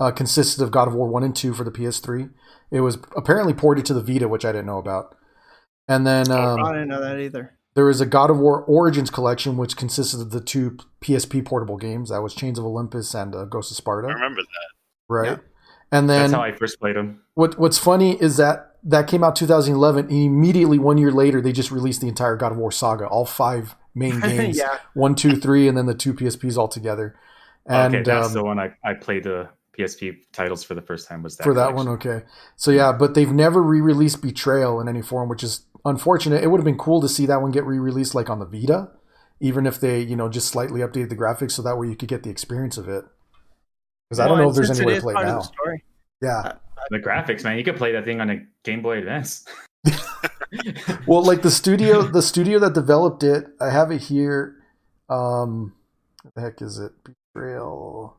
uh, 0.00 0.10
consisted 0.10 0.62
of 0.62 0.70
God 0.70 0.88
of 0.88 0.94
War 0.94 1.08
1 1.08 1.22
and 1.22 1.36
2 1.36 1.52
for 1.52 1.62
the 1.62 1.70
PS3. 1.70 2.30
It 2.70 2.80
was 2.80 2.98
apparently 3.14 3.52
ported 3.52 3.84
to 3.86 3.94
the 3.94 4.00
Vita, 4.00 4.28
which 4.28 4.44
I 4.44 4.52
didn't 4.52 4.66
know 4.66 4.78
about. 4.78 5.14
And 5.88 6.06
then 6.06 6.30
um, 6.30 6.58
I 6.58 6.72
didn't 6.72 6.88
know 6.88 7.02
that 7.02 7.20
either. 7.20 7.58
There 7.74 7.84
was 7.86 8.00
a 8.00 8.06
God 8.06 8.30
of 8.30 8.38
War 8.38 8.62
Origins 8.62 9.10
collection, 9.10 9.56
which 9.56 9.76
consisted 9.76 10.20
of 10.20 10.30
the 10.30 10.40
two 10.40 10.76
PSP 11.02 11.44
portable 11.44 11.76
games. 11.76 12.10
That 12.10 12.22
was 12.22 12.34
Chains 12.34 12.58
of 12.58 12.64
Olympus 12.64 13.14
and 13.14 13.34
uh, 13.34 13.44
Ghost 13.46 13.70
of 13.70 13.76
Sparta. 13.76 14.08
I 14.08 14.12
remember 14.12 14.42
that. 14.42 14.68
right? 15.08 15.30
Yeah. 15.30 15.36
And 15.90 16.08
then 16.08 16.30
That's 16.30 16.32
how 16.32 16.42
I 16.42 16.52
first 16.52 16.80
played 16.80 16.96
them. 16.96 17.20
what 17.34 17.58
what's 17.58 17.78
funny 17.78 18.20
is 18.20 18.38
that 18.38 18.76
that 18.84 19.06
came 19.06 19.22
out 19.22 19.36
2011, 19.36 20.06
and 20.06 20.12
immediately 20.12 20.78
one 20.78 20.98
year 20.98 21.12
later 21.12 21.40
they 21.40 21.52
just 21.52 21.70
released 21.70 22.00
the 22.00 22.08
entire 22.08 22.36
God 22.36 22.52
of 22.52 22.58
War 22.58 22.72
saga, 22.72 23.06
all 23.06 23.26
five 23.26 23.76
main 23.94 24.18
games, 24.22 24.56
yeah. 24.58 24.78
one, 24.94 25.14
two, 25.14 25.36
three, 25.36 25.68
and 25.68 25.76
then 25.76 25.86
the 25.86 25.94
two 25.94 26.14
PSPs 26.14 26.56
all 26.56 26.68
together. 26.68 27.14
And 27.66 27.94
okay, 27.94 28.02
that's 28.02 28.28
um, 28.28 28.32
the 28.32 28.42
one 28.44 28.58
I, 28.58 28.74
I 28.82 28.94
played 28.94 29.24
the 29.24 29.50
PSP 29.78 30.18
titles 30.32 30.62
for 30.62 30.74
the 30.74 30.82
first 30.82 31.08
time. 31.08 31.22
Was 31.22 31.36
that 31.36 31.44
for 31.44 31.54
that 31.54 31.70
collection. 31.70 31.86
one, 31.86 31.94
okay. 31.96 32.24
So 32.56 32.70
yeah, 32.70 32.92
but 32.92 33.14
they've 33.14 33.32
never 33.32 33.62
re-released 33.62 34.22
Betrayal 34.22 34.80
in 34.80 34.88
any 34.88 35.02
form, 35.02 35.28
which 35.28 35.42
is 35.42 35.66
unfortunate. 35.84 36.42
It 36.42 36.48
would 36.48 36.58
have 36.58 36.64
been 36.64 36.78
cool 36.78 37.00
to 37.00 37.08
see 37.08 37.26
that 37.26 37.40
one 37.40 37.50
get 37.50 37.64
re-released 37.64 38.14
like 38.14 38.30
on 38.30 38.38
the 38.38 38.46
Vita, 38.46 38.90
even 39.40 39.66
if 39.66 39.80
they, 39.80 40.00
you 40.00 40.16
know, 40.16 40.28
just 40.28 40.48
slightly 40.48 40.80
updated 40.80 41.08
the 41.08 41.16
graphics 41.16 41.52
so 41.52 41.62
that 41.62 41.78
way 41.78 41.88
you 41.88 41.96
could 41.96 42.08
get 42.08 42.22
the 42.22 42.30
experience 42.30 42.76
of 42.76 42.88
it. 42.88 43.04
Because 44.08 44.20
I 44.20 44.28
don't 44.28 44.38
know 44.38 44.50
if 44.50 44.54
there's 44.54 44.66
since 44.68 44.80
any 44.80 44.86
way 44.86 44.92
to 44.92 44.98
is 44.98 45.02
play 45.02 45.12
it 45.12 45.14
part 45.14 45.26
of 45.26 45.32
now. 45.32 45.38
the 45.38 45.44
story. 45.44 45.84
Yeah. 46.20 46.52
The 46.90 46.98
graphics, 46.98 47.44
man, 47.44 47.56
you 47.56 47.64
could 47.64 47.76
play 47.76 47.92
that 47.92 48.04
thing 48.04 48.20
on 48.20 48.28
a 48.28 48.40
Game 48.64 48.82
Boy 48.82 48.98
Advance. 48.98 49.44
Well, 51.06 51.24
like 51.24 51.42
the 51.42 51.50
studio, 51.50 52.02
the 52.02 52.22
studio 52.22 52.58
that 52.58 52.74
developed 52.74 53.22
it, 53.22 53.46
I 53.60 53.70
have 53.70 53.90
it 53.90 54.02
here. 54.02 54.56
Um, 55.08 55.74
what 56.22 56.34
the 56.34 56.40
heck 56.42 56.62
is 56.62 56.78
it? 56.78 56.92
Betrayal. 57.34 58.16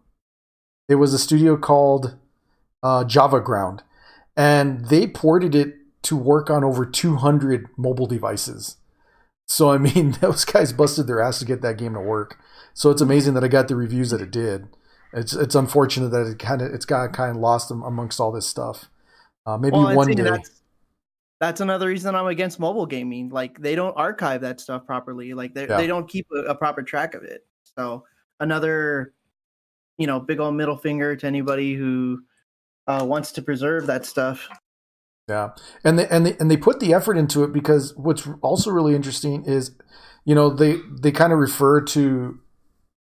It 0.89 0.95
was 0.95 1.13
a 1.13 1.19
studio 1.19 1.57
called 1.57 2.17
uh, 2.81 3.05
Javaground, 3.05 3.79
and 4.35 4.85
they 4.87 5.07
ported 5.07 5.55
it 5.55 5.75
to 6.03 6.17
work 6.17 6.49
on 6.49 6.63
over 6.63 6.85
200 6.85 7.67
mobile 7.77 8.07
devices. 8.07 8.77
So 9.47 9.71
I 9.71 9.77
mean, 9.77 10.11
those 10.21 10.45
guys 10.45 10.73
busted 10.73 11.07
their 11.07 11.21
ass 11.21 11.39
to 11.39 11.45
get 11.45 11.61
that 11.61 11.77
game 11.77 11.93
to 11.93 11.99
work. 11.99 12.39
So 12.73 12.89
it's 12.89 13.01
amazing 13.01 13.33
that 13.35 13.43
I 13.43 13.47
got 13.47 13.67
the 13.67 13.75
reviews 13.75 14.09
that 14.11 14.21
it 14.21 14.31
did. 14.31 14.67
It's 15.13 15.33
it's 15.33 15.55
unfortunate 15.55 16.09
that 16.09 16.27
it 16.27 16.39
kind 16.39 16.61
of 16.61 16.73
it's 16.73 16.85
got 16.85 17.13
kind 17.13 17.31
of 17.31 17.37
lost 17.37 17.69
amongst 17.69 18.19
all 18.19 18.31
this 18.31 18.47
stuff. 18.47 18.89
Uh, 19.45 19.57
maybe 19.57 19.73
Well, 19.77 19.95
one 19.95 20.11
day. 20.11 20.23
That's, 20.23 20.61
that's 21.39 21.61
another 21.61 21.87
reason 21.87 22.15
I'm 22.15 22.27
against 22.27 22.59
mobile 22.59 22.85
gaming. 22.85 23.29
Like 23.29 23.59
they 23.59 23.75
don't 23.75 23.95
archive 23.95 24.41
that 24.41 24.59
stuff 24.59 24.85
properly. 24.87 25.33
Like 25.33 25.53
they 25.53 25.67
Yeah. 25.67 25.77
they 25.77 25.87
don't 25.87 26.07
keep 26.07 26.25
a, 26.33 26.51
a 26.51 26.55
proper 26.55 26.81
track 26.81 27.13
of 27.13 27.23
it. 27.23 27.45
So 27.77 28.05
another, 28.39 29.13
you 29.97 30.07
know, 30.07 30.19
big 30.19 30.39
old 30.39 30.55
middle 30.55 30.77
finger 30.77 31.15
to 31.15 31.27
anybody 31.27 31.75
who 31.75 32.21
uh, 32.87 33.05
wants 33.07 33.31
to 33.33 33.41
preserve 33.41 33.87
that 33.87 34.05
stuff. 34.05 34.49
Yeah, 35.27 35.51
and 35.83 35.97
they 35.97 36.07
and 36.07 36.25
they 36.25 36.35
and 36.37 36.51
they 36.51 36.57
put 36.57 36.79
the 36.79 36.93
effort 36.93 37.17
into 37.17 37.43
it 37.43 37.53
because 37.53 37.95
what's 37.95 38.27
also 38.41 38.71
really 38.71 38.93
interesting 38.93 39.45
is, 39.45 39.71
you 40.25 40.35
know, 40.35 40.49
they 40.49 40.77
they 41.01 41.11
kind 41.11 41.31
of 41.31 41.39
refer 41.39 41.81
to 41.81 42.39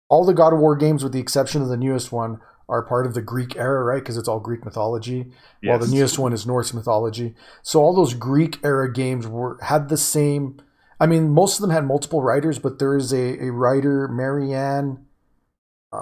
all 0.08 0.24
the 0.24 0.34
God 0.34 0.52
of 0.52 0.60
War 0.60 0.76
games 0.76 1.02
with 1.02 1.12
the 1.12 1.18
exception 1.18 1.60
of 1.60 1.68
the 1.68 1.76
newest 1.76 2.12
one 2.12 2.40
are 2.68 2.82
part 2.82 3.06
of 3.06 3.14
the 3.14 3.22
Greek 3.22 3.56
era, 3.56 3.82
right? 3.82 4.02
Because 4.02 4.16
it's 4.16 4.28
all 4.28 4.40
Greek 4.40 4.64
mythology. 4.64 5.26
While 5.62 5.78
the 5.78 5.86
newest 5.86 6.18
one 6.18 6.32
is 6.32 6.46
Norse 6.46 6.72
mythology. 6.72 7.34
So 7.62 7.80
all 7.80 7.94
those 7.94 8.14
Greek 8.14 8.58
era 8.64 8.90
games 8.92 9.26
were 9.26 9.58
had 9.62 9.88
the 9.88 9.96
same. 9.96 10.62
I 11.00 11.06
mean, 11.06 11.30
most 11.30 11.58
of 11.58 11.62
them 11.62 11.70
had 11.70 11.84
multiple 11.84 12.22
writers, 12.22 12.58
but 12.58 12.78
there 12.78 12.96
is 12.96 13.12
a, 13.12 13.44
a 13.44 13.50
writer, 13.50 14.08
Marianne. 14.08 15.03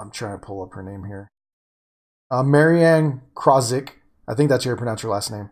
I'm 0.01 0.11
trying 0.11 0.39
to 0.39 0.45
pull 0.45 0.61
up 0.61 0.73
her 0.73 0.83
name 0.83 1.05
here. 1.05 1.29
Uh, 2.31 2.43
Marianne 2.43 3.21
Krawczyk, 3.35 3.89
I 4.27 4.33
think 4.33 4.49
that's 4.49 4.65
how 4.65 4.71
you 4.71 4.77
pronounce 4.77 5.01
her 5.01 5.09
last 5.09 5.31
name, 5.31 5.49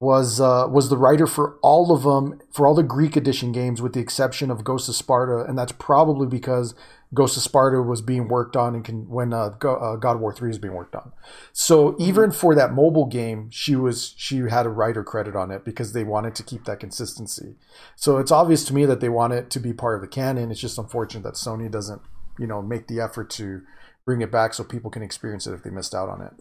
was 0.00 0.40
uh, 0.40 0.66
was 0.70 0.88
the 0.88 0.96
writer 0.96 1.26
for 1.26 1.58
all 1.62 1.92
of 1.92 2.02
them 2.02 2.40
for 2.52 2.66
all 2.66 2.74
the 2.74 2.82
Greek 2.82 3.16
edition 3.16 3.52
games, 3.52 3.80
with 3.80 3.92
the 3.92 4.00
exception 4.00 4.50
of 4.50 4.64
Ghost 4.64 4.88
of 4.88 4.94
Sparta, 4.94 5.44
and 5.48 5.58
that's 5.58 5.72
probably 5.72 6.26
because 6.26 6.74
Ghost 7.12 7.36
of 7.36 7.42
Sparta 7.42 7.80
was 7.80 8.02
being 8.02 8.28
worked 8.28 8.56
on 8.56 8.74
and 8.74 8.84
can, 8.84 9.08
when 9.08 9.32
uh, 9.32 9.50
Go, 9.50 9.76
uh, 9.76 9.96
God 9.96 10.16
of 10.16 10.20
War 10.20 10.32
Three 10.32 10.50
is 10.50 10.58
being 10.58 10.74
worked 10.74 10.96
on. 10.96 11.12
So 11.52 11.94
even 11.98 12.32
for 12.32 12.54
that 12.54 12.72
mobile 12.72 13.06
game, 13.06 13.50
she 13.50 13.76
was 13.76 14.14
she 14.16 14.38
had 14.38 14.66
a 14.66 14.70
writer 14.70 15.04
credit 15.04 15.36
on 15.36 15.50
it 15.50 15.64
because 15.64 15.92
they 15.92 16.04
wanted 16.04 16.34
to 16.36 16.42
keep 16.42 16.64
that 16.64 16.80
consistency. 16.80 17.56
So 17.96 18.18
it's 18.18 18.32
obvious 18.32 18.64
to 18.64 18.74
me 18.74 18.84
that 18.86 19.00
they 19.00 19.08
want 19.08 19.32
it 19.32 19.48
to 19.50 19.60
be 19.60 19.72
part 19.72 19.94
of 19.94 20.00
the 20.00 20.08
canon. 20.08 20.50
It's 20.50 20.60
just 20.60 20.78
unfortunate 20.78 21.22
that 21.22 21.34
Sony 21.34 21.70
doesn't 21.70 22.02
you 22.38 22.46
know 22.46 22.62
make 22.62 22.86
the 22.88 23.00
effort 23.00 23.30
to 23.30 23.62
bring 24.04 24.20
it 24.20 24.30
back 24.30 24.54
so 24.54 24.64
people 24.64 24.90
can 24.90 25.02
experience 25.02 25.46
it 25.46 25.54
if 25.54 25.62
they 25.62 25.70
missed 25.70 25.94
out 25.94 26.08
on 26.08 26.20
it. 26.20 26.32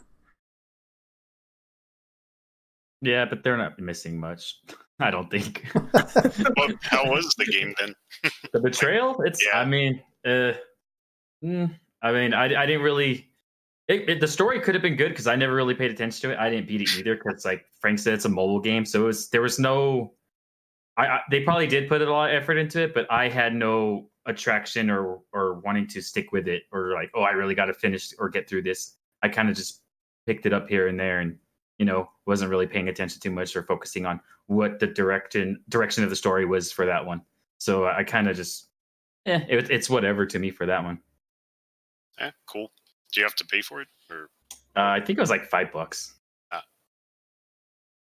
Yeah, 3.02 3.26
but 3.26 3.44
they're 3.44 3.58
not 3.58 3.78
missing 3.80 4.20
much. 4.20 4.60
I 5.00 5.12
don't 5.12 5.30
think. 5.30 5.66
well, 5.76 6.70
how 6.82 7.10
was 7.10 7.34
the 7.38 7.46
game 7.46 7.74
then? 7.80 7.94
the 8.54 8.60
betrayal? 8.62 9.22
It's. 9.24 9.46
Yeah. 9.46 9.60
I 9.60 9.66
mean, 9.66 10.02
uh, 10.26 10.54
mm, 11.44 11.74
I 12.02 12.12
mean, 12.12 12.34
I, 12.34 12.46
I 12.46 12.66
didn't 12.66 12.84
really. 12.84 13.30
It, 13.90 14.10
it, 14.10 14.20
the 14.22 14.28
story 14.28 14.62
could 14.62 14.76
have 14.76 14.82
been 14.82 14.96
good 14.96 15.10
because 15.10 15.28
I 15.28 15.36
never 15.36 15.54
really 15.54 15.74
paid 15.74 15.92
attention 15.92 16.30
to 16.30 16.34
it. 16.34 16.40
I 16.40 16.50
didn't 16.50 16.70
beat 16.70 16.82
it 16.82 16.98
either 16.98 17.16
because, 17.16 17.44
like 17.44 17.66
Frank 17.82 18.00
said, 18.00 18.14
it's 18.14 18.24
a 18.24 18.30
mobile 18.30 18.62
game, 18.62 18.86
so 18.86 19.02
it 19.02 19.06
was 19.08 19.30
there 19.30 19.42
was 19.42 19.60
no. 19.60 20.14
I, 20.96 21.08
I 21.08 21.20
they 21.30 21.42
probably 21.42 21.68
did 21.68 21.90
put 21.90 22.02
a 22.02 22.10
lot 22.10 22.30
of 22.30 22.42
effort 22.42 22.58
into 22.58 22.82
it, 22.82 22.94
but 22.94 23.12
I 23.12 23.28
had 23.28 23.54
no 23.54 24.10
attraction 24.26 24.90
or 24.90 25.20
or 25.34 25.56
wanting 25.60 25.88
to 25.88 26.02
stick 26.02 26.32
with 26.32 26.48
it 26.48 26.64
or 26.72 26.94
like, 26.94 27.12
oh, 27.14 27.22
I 27.22 27.32
really 27.32 27.56
got 27.56 27.66
to 27.66 27.74
finish 27.74 28.14
or 28.20 28.30
get 28.30 28.48
through 28.50 28.64
this. 28.64 28.96
I 29.22 29.30
kind 29.30 29.50
of 29.50 29.56
just 29.56 29.82
picked 30.26 30.46
it 30.46 30.54
up 30.54 30.68
here 30.70 30.88
and 30.88 31.00
there 31.00 31.20
and 31.20 31.38
you 31.78 31.86
know 31.86 32.10
wasn't 32.26 32.50
really 32.52 32.68
paying 32.68 32.88
attention 32.90 33.20
too 33.20 33.32
much 33.32 33.56
or 33.56 33.64
focusing 33.64 34.06
on 34.06 34.20
what 34.48 34.80
the 34.80 34.88
direction 34.88 35.62
direction 35.70 36.04
of 36.04 36.10
the 36.10 36.16
story 36.16 36.46
was 36.46 36.72
for 36.72 36.86
that 36.86 37.06
one. 37.06 37.22
So 37.58 37.86
I 37.88 38.04
kind 38.04 38.28
of 38.28 38.36
just, 38.36 38.68
eh, 39.26 39.40
it, 39.48 39.70
it's 39.72 39.90
whatever 39.90 40.26
to 40.26 40.38
me 40.40 40.52
for 40.52 40.66
that 40.66 40.84
one. 40.84 41.00
Yeah, 42.20 42.32
cool. 42.46 42.72
Do 43.14 43.22
you 43.22 43.26
have 43.26 43.36
to 43.36 43.46
pay 43.46 43.62
for 43.62 43.82
it, 43.82 43.88
or 44.10 44.30
Uh, 44.76 44.82
I 44.82 45.00
think 45.00 45.18
it 45.18 45.22
was 45.22 45.30
like 45.30 45.46
five 45.46 45.72
bucks, 45.72 46.16
Ah. 46.52 46.64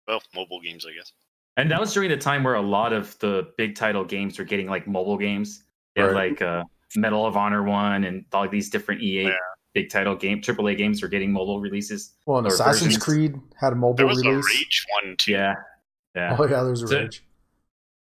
well, 0.08 0.22
mobile 0.34 0.60
games, 0.60 0.86
I 0.86 0.92
guess. 0.92 1.12
and 1.56 1.70
that 1.70 1.78
was 1.80 1.92
during 1.92 2.08
the 2.10 2.16
time 2.16 2.42
where 2.42 2.54
a 2.54 2.62
lot 2.62 2.92
of 2.92 3.18
the 3.18 3.52
big 3.58 3.74
title 3.74 4.04
games 4.04 4.38
were 4.38 4.44
getting 4.44 4.66
like 4.68 4.86
mobile 4.86 5.18
games. 5.18 5.64
They 5.94 6.02
had 6.02 6.12
Right. 6.12 6.30
like 6.30 6.42
uh, 6.42 6.64
Medal 6.96 7.26
of 7.26 7.36
Honor 7.36 7.62
one 7.62 8.04
and 8.04 8.24
all 8.32 8.48
these 8.48 8.70
different 8.70 9.02
EA 9.02 9.24
Yeah. 9.28 9.36
big 9.74 9.90
title 9.90 10.14
game 10.16 10.40
AAA 10.40 10.76
games 10.76 11.02
were 11.02 11.08
getting 11.08 11.32
mobile 11.32 11.60
releases. 11.60 12.14
Well, 12.26 12.38
and 12.38 12.46
Or 12.46 12.50
Assassin's 12.50 12.96
versions. 12.96 13.02
Creed 13.04 13.40
had 13.60 13.72
a 13.72 13.76
mobile 13.76 13.94
There 13.94 14.06
was 14.06 14.24
release. 14.24 14.44
a 14.44 14.48
Rage 14.58 14.86
one 15.02 15.16
too. 15.16 15.32
Yeah, 15.32 15.54
yeah. 16.14 16.36
Oh 16.38 16.44
yeah, 16.46 16.62
there's 16.62 16.82
a 16.82 16.88
So- 16.88 16.98
rage. 17.00 17.24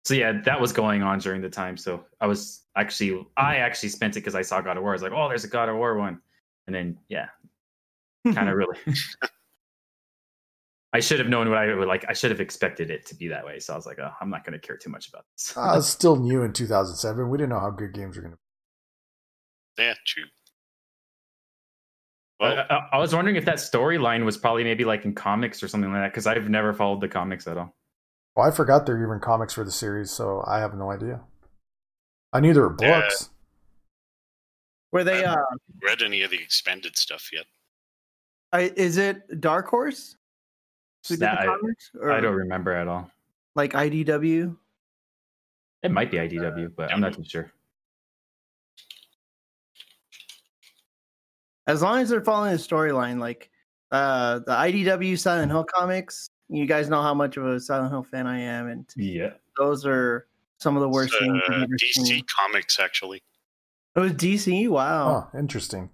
so 0.03 0.13
yeah, 0.13 0.41
that 0.45 0.59
was 0.61 0.71
going 0.73 1.01
on 1.03 1.19
during 1.19 1.41
the 1.41 1.49
time. 1.49 1.77
So 1.77 2.05
I 2.21 2.27
was 2.27 2.63
actually, 2.75 3.25
I 3.37 3.57
actually 3.57 3.89
spent 3.89 4.15
it 4.15 4.19
because 4.19 4.35
I 4.35 4.41
saw 4.41 4.61
God 4.61 4.77
of 4.77 4.83
War. 4.83 4.91
I 4.91 4.95
was 4.95 5.01
like, 5.01 5.13
oh, 5.15 5.27
there's 5.29 5.43
a 5.45 5.47
God 5.49 5.69
of 5.69 5.75
War 5.77 5.95
one, 5.97 6.19
and 6.67 6.75
then 6.75 6.97
yeah, 7.09 7.27
kind 8.33 8.49
of 8.49 8.55
really. 8.55 8.77
I 10.95 11.01
should 11.01 11.19
have 11.19 11.27
known 11.27 11.49
what 11.49 11.57
I 11.57 11.75
would 11.75 11.89
like. 11.89 12.05
I 12.07 12.13
should 12.13 12.31
have 12.31 12.39
expected 12.39 12.89
it 12.89 13.05
to 13.07 13.15
be 13.15 13.27
that 13.27 13.45
way. 13.45 13.59
So 13.59 13.73
I 13.73 13.75
was 13.75 13.85
like, 13.85 13.99
oh, 13.99 14.11
I'm 14.21 14.29
not 14.29 14.45
going 14.45 14.53
to 14.57 14.65
care 14.65 14.77
too 14.77 14.89
much 14.89 15.09
about 15.09 15.25
this. 15.33 15.53
Uh, 15.57 15.75
it's 15.77 15.87
still 15.87 16.15
new 16.15 16.43
in 16.43 16.53
2007. 16.53 17.29
We 17.29 17.37
didn't 17.37 17.49
know 17.49 17.59
how 17.59 17.69
good 17.69 17.93
games 17.93 18.15
were 18.15 18.21
going 18.21 18.31
to. 18.31 18.39
Be. 19.75 19.83
Yeah, 19.83 19.93
true. 20.07 20.23
I, 22.39 22.43
Well, 22.43 22.65
I, 22.69 22.87
I 22.93 22.97
was 22.97 23.13
wondering 23.13 23.35
if 23.35 23.43
that 23.43 23.57
storyline 23.57 24.23
was 24.23 24.37
probably 24.37 24.63
maybe 24.63 24.85
like 24.85 25.03
in 25.03 25.13
comics 25.13 25.61
or 25.61 25.67
something 25.67 25.91
like 25.91 26.01
that 26.01 26.11
because 26.13 26.27
I've 26.27 26.47
never 26.47 26.73
followed 26.73 27.01
the 27.01 27.09
comics 27.09 27.45
at 27.45 27.57
all. 27.57 27.75
Well, 28.37 28.47
I 28.47 28.51
forgot 28.51 28.85
there 28.85 28.95
were 28.95 29.03
even 29.05 29.19
comics 29.19 29.53
for 29.53 29.65
the 29.65 29.71
series, 29.71 30.11
so 30.11 30.45
I 30.47 30.59
have 30.59 30.75
no 30.75 30.91
idea. 30.91 31.19
I 32.31 32.39
knew 32.39 32.53
there 32.53 32.69
were 32.69 32.77
Yeah. 32.79 33.01
books. 33.01 33.31
Were 34.93 35.03
they? 35.03 35.25
Uh, 35.25 35.35
read 35.83 36.01
any 36.01 36.21
of 36.21 36.31
the 36.31 36.41
expanded 36.41 36.95
stuff 36.97 37.31
yet? 37.33 37.47
I, 38.53 38.71
is 38.77 38.95
it 38.95 39.41
Dark 39.41 39.67
Horse? 39.67 40.15
Who 41.07 41.15
did 41.15 41.21
That 41.21 41.35
the 41.35 41.41
I, 41.41 41.45
comics? 41.45 41.91
Or 41.99 42.11
I 42.11 42.19
don't 42.19 42.35
remember 42.35 42.73
at 42.73 42.87
all. 42.87 43.09
like 43.55 43.73
IDW. 43.73 44.55
It 45.83 45.91
might 45.91 46.09
be 46.11 46.17
IDW, 46.17 46.75
but 46.75 46.91
I'm 46.91 46.99
not 47.01 47.13
too 47.13 47.23
sure. 47.23 47.51
As 51.67 51.81
long 51.81 51.99
as 51.99 52.09
they're 52.09 52.23
following 52.23 52.51
the 52.51 52.57
storyline, 52.57 53.19
like 53.19 53.49
uh 53.91 54.39
the 54.39 54.51
IDW 54.51 55.17
Silent 55.17 55.51
Hill 55.51 55.63
comics. 55.65 56.29
You 56.47 56.67
guys 56.67 56.89
know 56.89 57.01
how 57.01 57.13
much 57.15 57.37
of 57.37 57.45
a 57.47 57.59
Silent 57.59 57.91
Hill 57.91 58.03
fan 58.03 58.27
I 58.27 58.39
am, 58.39 58.67
and 58.67 58.87
Yeah. 58.95 59.31
those 59.57 59.83
are 59.85 60.27
some 60.59 60.75
of 60.75 60.81
the 60.81 60.89
worst 60.89 61.13
It's, 61.15 61.23
things 61.23 61.41
I've 61.47 61.53
uh, 61.53 61.63
ever 61.63 61.73
DC 61.73 62.05
seen. 62.05 62.23
Comics, 62.39 62.79
actually. 62.79 63.23
It 63.95 63.99
was 63.99 64.11
DC. 64.13 64.67
Wow. 64.69 65.29
Oh, 65.33 65.39
interesting. 65.39 65.89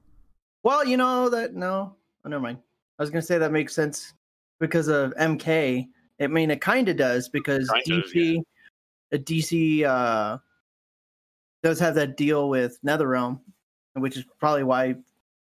Well, 0.64 0.86
you 0.86 0.98
know 0.98 1.30
that 1.30 1.54
no, 1.54 1.96
oh, 2.26 2.30
never 2.30 2.42
mind. 2.42 2.58
I 3.00 3.04
was 3.04 3.10
gonna 3.10 3.22
say 3.22 3.38
that 3.38 3.52
makes 3.54 3.74
sense 3.74 4.14
because 4.62 4.88
of 4.88 5.14
MK. 5.16 5.88
I 6.22 6.28
mean, 6.28 6.52
it 6.52 6.62
kind 6.62 6.88
of 6.88 6.96
does 6.96 7.28
because 7.28 7.68
Kind 7.68 7.82
of, 7.92 8.06
DC, 8.06 8.38
uh, 9.14 9.18
DC 9.18 9.84
uh, 9.84 10.38
does 11.64 11.80
have 11.80 11.96
that 11.96 12.16
deal 12.16 12.48
with 12.48 12.78
NetherRealm, 12.86 13.40
which 13.96 14.16
is 14.16 14.24
probably 14.40 14.64
why 14.64 14.96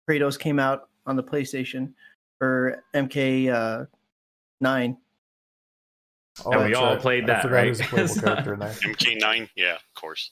Kratos 0.10 0.40
came 0.40 0.58
out 0.58 0.90
on 1.06 1.16
the 1.16 1.24
PlayStation 1.24 1.92
for 2.40 2.82
MK 2.96 3.50
uh, 3.54 3.86
nine. 4.62 4.98
Oh, 6.46 6.52
And 6.54 6.62
we 6.64 6.68
that's 6.70 6.78
all 6.80 6.96
played 6.96 7.26
I 7.26 7.28
that, 7.28 7.42
forgot 7.42 7.56
right? 7.56 7.64
he 7.66 7.70
was 7.70 7.82
a 7.82 7.84
playable 7.84 8.16
character 8.22 8.54
in 8.54 8.60
there. 8.62 8.70
MK9, 8.70 9.50
yeah, 9.56 9.74
of 9.76 9.94
course. 9.94 10.32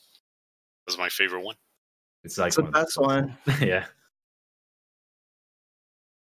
Was 0.87 0.97
my 0.97 1.09
favorite 1.09 1.41
one. 1.43 1.55
It's 2.23 2.37
like 2.37 2.47
It's 2.47 2.55
the 2.55 2.63
one 2.63 2.69
of 2.69 2.73
those 2.73 2.83
best 2.85 2.97
one. 2.97 3.37
yeah. 3.61 3.85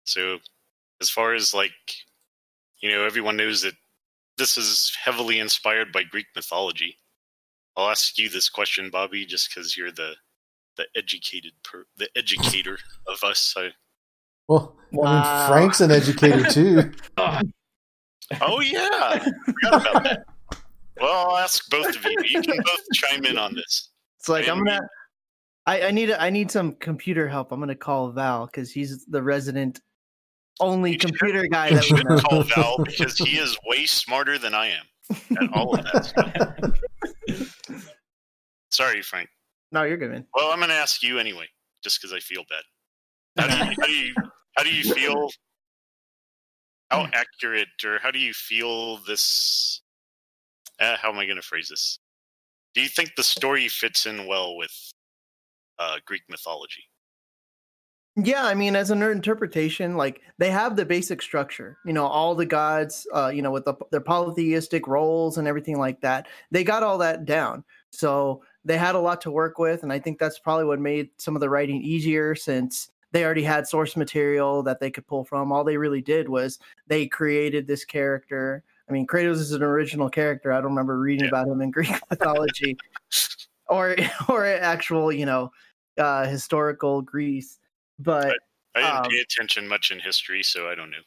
So, 0.05 0.39
as 1.01 1.09
far 1.11 1.35
as 1.35 1.55
like, 1.55 1.73
you 2.85 2.91
know, 2.91 3.03
everyone 3.03 3.35
knows 3.39 3.63
that 3.63 3.73
this 4.37 4.59
is 4.59 4.95
heavily 5.03 5.39
inspired 5.39 5.91
by 5.91 6.03
Greek 6.03 6.27
mythology. 6.37 6.99
I'll 7.79 7.89
ask 7.89 8.19
you 8.19 8.29
this 8.29 8.51
question, 8.51 8.91
Bobby, 8.91 9.25
just 9.25 9.49
because 9.49 9.75
you're 9.75 9.91
the 9.91 10.13
the 10.77 10.85
educated 10.95 11.53
per, 11.63 11.87
the 11.97 12.09
educator 12.15 12.77
of 13.09 13.23
us. 13.25 13.55
I, 13.57 13.71
Well, 14.49 14.77
I 14.93 14.97
Wow. 14.97 15.49
mean, 15.49 15.49
Frank's 15.49 15.81
an 15.81 15.93
educator 15.93 16.45
too. 16.51 16.93
Oh, 17.17 17.41
oh 18.43 18.61
yeah, 18.61 19.25
forgot 19.47 19.89
about 19.91 20.05
that. 20.05 20.25
Well, 21.01 21.31
I'll 21.31 21.37
ask 21.39 21.67
both 21.71 21.97
of 21.97 22.05
you. 22.05 22.17
You 22.27 22.43
can 22.43 22.57
both 22.59 22.81
chime 22.93 23.25
in 23.25 23.39
on 23.39 23.55
this. 23.55 23.89
It's 24.19 24.29
like 24.29 24.47
I'm 24.47 24.59
And- 24.59 24.67
gonna. 24.67 24.81
I, 25.67 25.87
I 25.87 25.91
need 25.93 26.11
a, 26.11 26.21
I 26.21 26.29
need 26.29 26.51
some 26.51 26.75
computer 26.75 27.27
help. 27.29 27.51
I'm 27.51 27.61
gonna 27.61 27.75
call 27.75 28.11
Val 28.11 28.45
because 28.45 28.71
he's 28.71 29.07
the 29.07 29.23
resident 29.23 29.81
only 30.61 30.93
You 30.93 30.99
should- 31.01 31.19
computer 31.19 31.47
guy 31.47 31.71
that 31.71 31.85
should 31.85 32.07
call 32.07 32.43
Val 32.43 32.79
because 32.85 33.19
he 33.19 33.39
is 33.39 33.57
way 33.67 33.87
smarter 33.87 34.39
than 34.39 34.55
I 34.55 34.69
am 34.69 34.87
at 35.41 35.53
all 35.53 35.75
of 35.79 35.85
that 35.85 36.05
stuff. 36.07 37.85
Sorry, 38.71 39.03
Frank. 39.03 39.29
No, 39.73 39.83
you're 39.83 39.97
good, 39.97 40.11
man. 40.11 40.27
Well, 40.35 40.51
I'm 40.51 40.59
going 40.59 40.69
to 40.69 40.75
ask 40.75 41.03
you 41.03 41.19
anyway, 41.19 41.47
just 41.83 42.01
because 42.01 42.13
I 42.13 42.21
feel 42.21 42.45
bad. 42.49 42.63
How 43.37 43.49
do, 43.49 43.57
you, 43.57 43.75
how 43.81 43.87
do 43.87 43.93
you 43.93 44.15
how 44.57 44.63
do 44.63 44.71
you 44.73 44.95
feel? 44.95 45.31
How 46.91 47.09
accurate, 47.13 47.69
or 47.85 47.99
how 48.01 48.11
do 48.13 48.19
you 48.21 48.33
feel 48.33 48.99
this? 48.99 49.83
Uh, 50.81 50.97
how 50.97 51.11
am 51.11 51.19
I 51.19 51.25
going 51.25 51.37
to 51.37 51.43
phrase 51.43 51.69
this? 51.69 51.99
Do 52.75 52.81
you 52.81 52.89
think 52.89 53.13
the 53.17 53.23
story 53.23 53.67
fits 53.69 54.07
in 54.07 54.27
well 54.27 54.57
with 54.57 54.73
uh, 55.79 55.97
Greek 56.05 56.23
mythology? 56.29 56.85
Yeah, 58.17 58.45
I 58.45 58.55
mean, 58.55 58.77
as 58.77 58.91
an 58.91 59.03
interpretation, 59.03 59.97
like 59.97 60.21
they 60.39 60.51
have 60.51 60.77
the 60.77 60.85
basic 60.85 61.21
structure. 61.21 61.79
You 61.85 61.93
know, 61.93 62.07
all 62.07 62.35
the 62.37 62.47
gods, 62.47 63.07
uh, 63.13 63.29
you 63.35 63.43
know, 63.43 63.51
with 63.51 63.65
the, 63.65 63.75
their 63.91 64.01
polytheistic 64.01 64.87
roles 64.87 65.37
and 65.37 65.49
everything 65.49 65.79
like 65.79 66.01
that. 66.03 66.29
They 66.53 66.63
got 66.63 66.85
all 66.85 66.99
that 66.99 67.25
down. 67.25 67.65
So 67.91 68.45
they 68.65 68.79
had 68.79 68.95
a 68.95 69.01
lot 69.01 69.21
to 69.23 69.31
work 69.33 69.59
with, 69.59 69.83
and 69.83 69.93
I 69.93 69.99
think 69.99 70.19
that's 70.19 70.39
probably 70.39 70.65
what 70.65 70.79
made 70.81 71.11
some 71.19 71.35
of 71.35 71.41
the 71.41 71.51
writing 71.51 71.83
easier 71.83 72.37
since 72.37 72.89
they 73.11 73.25
already 73.25 73.43
had 73.45 73.67
source 73.67 73.97
material 73.97 74.63
that 74.63 74.79
they 74.81 74.91
could 74.93 75.07
pull 75.07 75.25
from. 75.25 75.51
All 75.53 75.65
they 75.65 75.77
really 75.77 76.03
did 76.03 76.29
was 76.29 76.59
they 76.87 77.07
created 77.07 77.67
this 77.67 77.85
character. 77.85 78.63
I 78.89 78.93
mean, 78.93 79.07
Kratos 79.09 79.35
is 79.41 79.53
an 79.53 79.63
original 79.63 80.09
character. 80.09 80.53
I 80.53 80.57
don't 80.57 80.71
remember 80.71 80.99
reading 81.01 81.25
Yeah. 81.25 81.29
about 81.29 81.49
him 81.49 81.61
in 81.61 81.71
Greek 81.73 81.93
mythology 82.11 82.77
or 83.69 83.97
or 84.29 84.47
actual, 84.47 85.13
you 85.13 85.27
know, 85.27 85.53
uh, 85.99 86.27
historical 86.27 87.03
Greece. 87.03 87.59
But 87.99 88.37
I 88.75 88.81
didn't 88.81 88.97
Um, 88.97 89.05
pay 89.11 89.21
attention 89.21 89.69
much 89.69 89.91
in 89.91 90.01
history, 90.01 90.43
so 90.43 90.69
I 90.69 90.75
don't 90.75 90.91
know. 90.91 90.99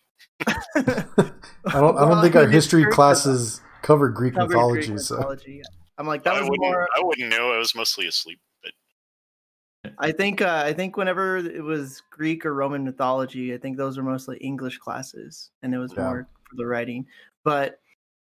I 0.48 0.84
don't. 1.15 1.34
I 1.65 1.72
don't 1.79 1.96
Well, 1.96 2.22
think 2.22 2.36
our 2.36 2.44
mean, 2.44 2.51
history 2.51 2.82
it's- 2.82 2.96
classes 2.96 3.62
cover 3.82 4.10
Greek 4.10 4.34
covered 4.36 4.50
mythology. 4.50 4.88
Greek 4.88 5.00
So 5.00 5.15
mythology. 5.17 5.62
I'm 5.98 6.06
like, 6.08 6.24
that 6.24 6.36
I 6.36 6.39
was 6.41 6.50
wouldn't. 6.50 6.62
more. 6.70 6.88
I 6.96 7.01
wouldn't 7.03 7.29
know. 7.29 7.51
I 7.51 7.58
was 7.58 7.74
mostly 7.75 8.08
asleep. 8.08 8.39
But 8.63 9.94
I 9.98 10.12
think 10.12 10.41
uh, 10.41 10.63
I 10.65 10.74
think 10.74 10.96
whenever 10.98 11.38
it 11.38 11.63
was 11.63 12.01
Greek 12.12 12.46
or 12.46 12.53
Roman 12.53 12.84
mythology, 12.84 13.53
I 13.53 13.58
think 13.58 13.77
those 13.77 13.98
were 13.98 14.03
mostly 14.03 14.38
English 14.38 14.77
classes, 14.79 15.51
and 15.63 15.74
it 15.74 15.77
was 15.77 15.94
Yeah. 15.96 16.03
more 16.03 16.27
for 16.50 16.56
the 16.56 16.65
writing. 16.65 17.06
But 17.44 17.79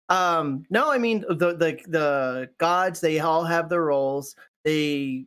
um, 0.10 0.66
no, 0.70 0.92
I 0.92 0.98
mean 0.98 1.26
the 1.28 1.54
the 1.56 1.80
the 1.88 2.50
gods 2.58 3.02
they 3.02 3.20
all 3.20 3.44
have 3.44 3.70
their 3.70 3.84
roles. 3.84 4.36
They 4.64 5.26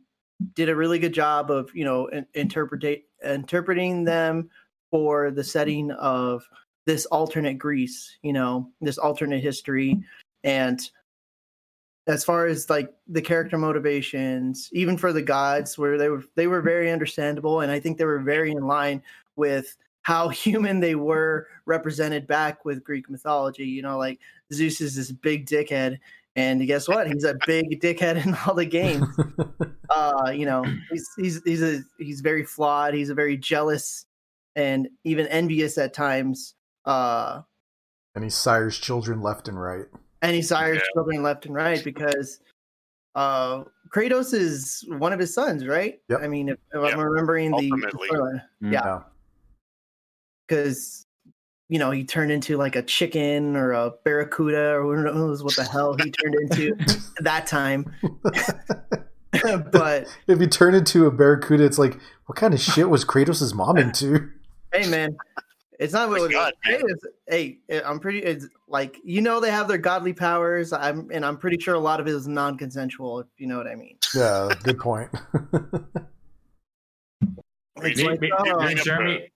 did 0.55 0.69
a 0.69 0.75
really 0.75 0.97
good 0.99 1.13
job 1.13 1.51
of 1.51 1.69
you 1.75 1.85
know 1.85 2.07
in, 2.07 2.25
interpretate 2.33 3.05
interpreting 3.23 4.03
them 4.03 4.49
for 4.89 5.31
the 5.31 5.43
setting 5.43 5.91
of 5.91 6.47
this 6.85 7.05
alternate 7.07 7.57
Greece. 7.57 8.17
You 8.21 8.33
know 8.33 8.69
this 8.81 8.97
alternate 8.97 9.41
history, 9.41 10.01
and 10.43 10.81
as 12.07 12.23
far 12.23 12.47
as 12.47 12.69
like 12.69 12.93
the 13.07 13.21
character 13.21 13.57
motivations 13.57 14.69
even 14.73 14.97
for 14.97 15.13
the 15.13 15.21
gods 15.21 15.77
where 15.77 15.97
they 15.97 16.09
were 16.09 16.23
they 16.35 16.47
were 16.47 16.61
very 16.61 16.91
understandable 16.91 17.61
and 17.61 17.71
i 17.71 17.79
think 17.79 17.97
they 17.97 18.05
were 18.05 18.19
very 18.19 18.51
in 18.51 18.65
line 18.65 19.01
with 19.35 19.77
how 20.01 20.27
human 20.29 20.79
they 20.79 20.95
were 20.95 21.47
represented 21.65 22.25
back 22.27 22.65
with 22.65 22.83
greek 22.83 23.09
mythology 23.09 23.65
you 23.65 23.81
know 23.81 23.97
like 23.97 24.19
zeus 24.53 24.81
is 24.81 24.95
this 24.95 25.11
big 25.11 25.45
dickhead 25.45 25.99
and 26.35 26.65
guess 26.65 26.87
what 26.87 27.07
he's 27.11 27.23
a 27.25 27.35
big 27.45 27.81
dickhead 27.81 28.25
in 28.25 28.35
all 28.45 28.53
the 28.53 28.65
games 28.65 29.05
uh 29.89 30.31
you 30.33 30.45
know 30.45 30.63
he's 30.89 31.09
he's 31.17 31.41
he's 31.43 31.61
a 31.61 31.81
he's 31.97 32.21
very 32.21 32.43
flawed 32.43 32.93
he's 32.93 33.09
a 33.09 33.13
very 33.13 33.35
jealous 33.35 34.05
and 34.55 34.87
even 35.03 35.27
envious 35.27 35.77
at 35.77 35.93
times 35.93 36.55
uh 36.85 37.41
and 38.15 38.23
he 38.23 38.29
sires 38.29 38.77
children 38.77 39.21
left 39.21 39.47
and 39.47 39.59
right. 39.61 39.85
and 40.21 40.35
he 40.35 40.41
sires 40.41 40.77
Yeah. 40.77 40.83
children 40.93 41.23
left 41.23 41.45
and 41.45 41.55
right 41.55 41.83
because 41.83 42.39
uh 43.15 43.63
Kratos 43.89 44.33
is 44.33 44.85
one 44.87 45.11
of 45.11 45.19
his 45.19 45.33
sons, 45.33 45.67
right? 45.67 45.99
Yep. 46.07 46.21
I 46.21 46.27
mean, 46.29 46.47
if, 46.47 46.57
if 46.73 46.81
Yeah. 46.81 46.87
I'm 46.87 46.99
remembering 46.99 47.51
the 47.51 47.69
Ultimately. 47.69 48.07
Mm. 48.09 48.71
yeah, 48.71 49.01
because 50.47 51.05
you 51.71 51.79
know 51.79 51.89
he 51.89 52.03
turned 52.03 52.33
into 52.33 52.57
like 52.57 52.75
a 52.75 52.83
chicken 52.83 53.55
or 53.55 53.71
a 53.71 53.91
barracuda 54.03 54.75
or 54.75 54.93
who 54.93 55.03
knows 55.03 55.41
what 55.41 55.55
the 55.55 55.63
hell 55.63 55.95
he 55.95 56.11
turned 56.11 56.35
into 56.35 56.75
that 57.21 57.47
time. 57.47 57.89
but 59.71 60.13
if 60.27 60.41
you 60.41 60.47
turn 60.47 60.75
into 60.75 61.05
a 61.05 61.11
barracuda, 61.11 61.63
it's 61.63 61.79
like, 61.79 61.97
what 62.25 62.35
kind 62.35 62.53
of 62.53 62.59
shit 62.59 62.89
was 62.89 63.05
Kratos' 63.05 63.53
mom 63.53 63.77
into? 63.77 64.29
hey, 64.73 64.85
man. 64.89 65.15
It's 65.79 65.93
not 65.93 66.09
oh 66.09 66.11
what 66.11 66.21
My 66.23 66.31
God, 66.31 66.53
man. 66.67 66.81
Kratos- 66.81 67.05
Hey, 67.29 67.59
eh, 67.69 67.79
I'm 67.85 68.01
pretty. 68.01 68.19
It's 68.19 68.49
like 68.67 68.97
you 69.05 69.21
know 69.21 69.39
they 69.39 69.49
have 69.49 69.69
their 69.69 69.77
godly 69.77 70.11
powers. 70.11 70.73
I'm 70.73 71.09
and 71.09 71.25
I'm 71.25 71.37
pretty 71.37 71.57
sure 71.57 71.75
a 71.75 71.79
lot 71.79 72.01
of 72.01 72.07
it 72.07 72.13
is 72.13 72.27
non-consensual. 72.27 73.21
If 73.21 73.27
you 73.37 73.47
know 73.47 73.57
what 73.57 73.67
I 73.67 73.75
mean. 73.75 73.97
Yeah, 74.13 74.49
good 74.61 74.77
point. 74.77 75.09
Wait, 77.77 77.93
It's 77.93 78.01
like, 78.01 78.19
me, 78.19 78.29
oh, 78.37 78.43
me 78.43 78.51
bring 78.51 78.69
and 78.71 78.79
up 78.79 78.85
Jeremy. 78.85 79.31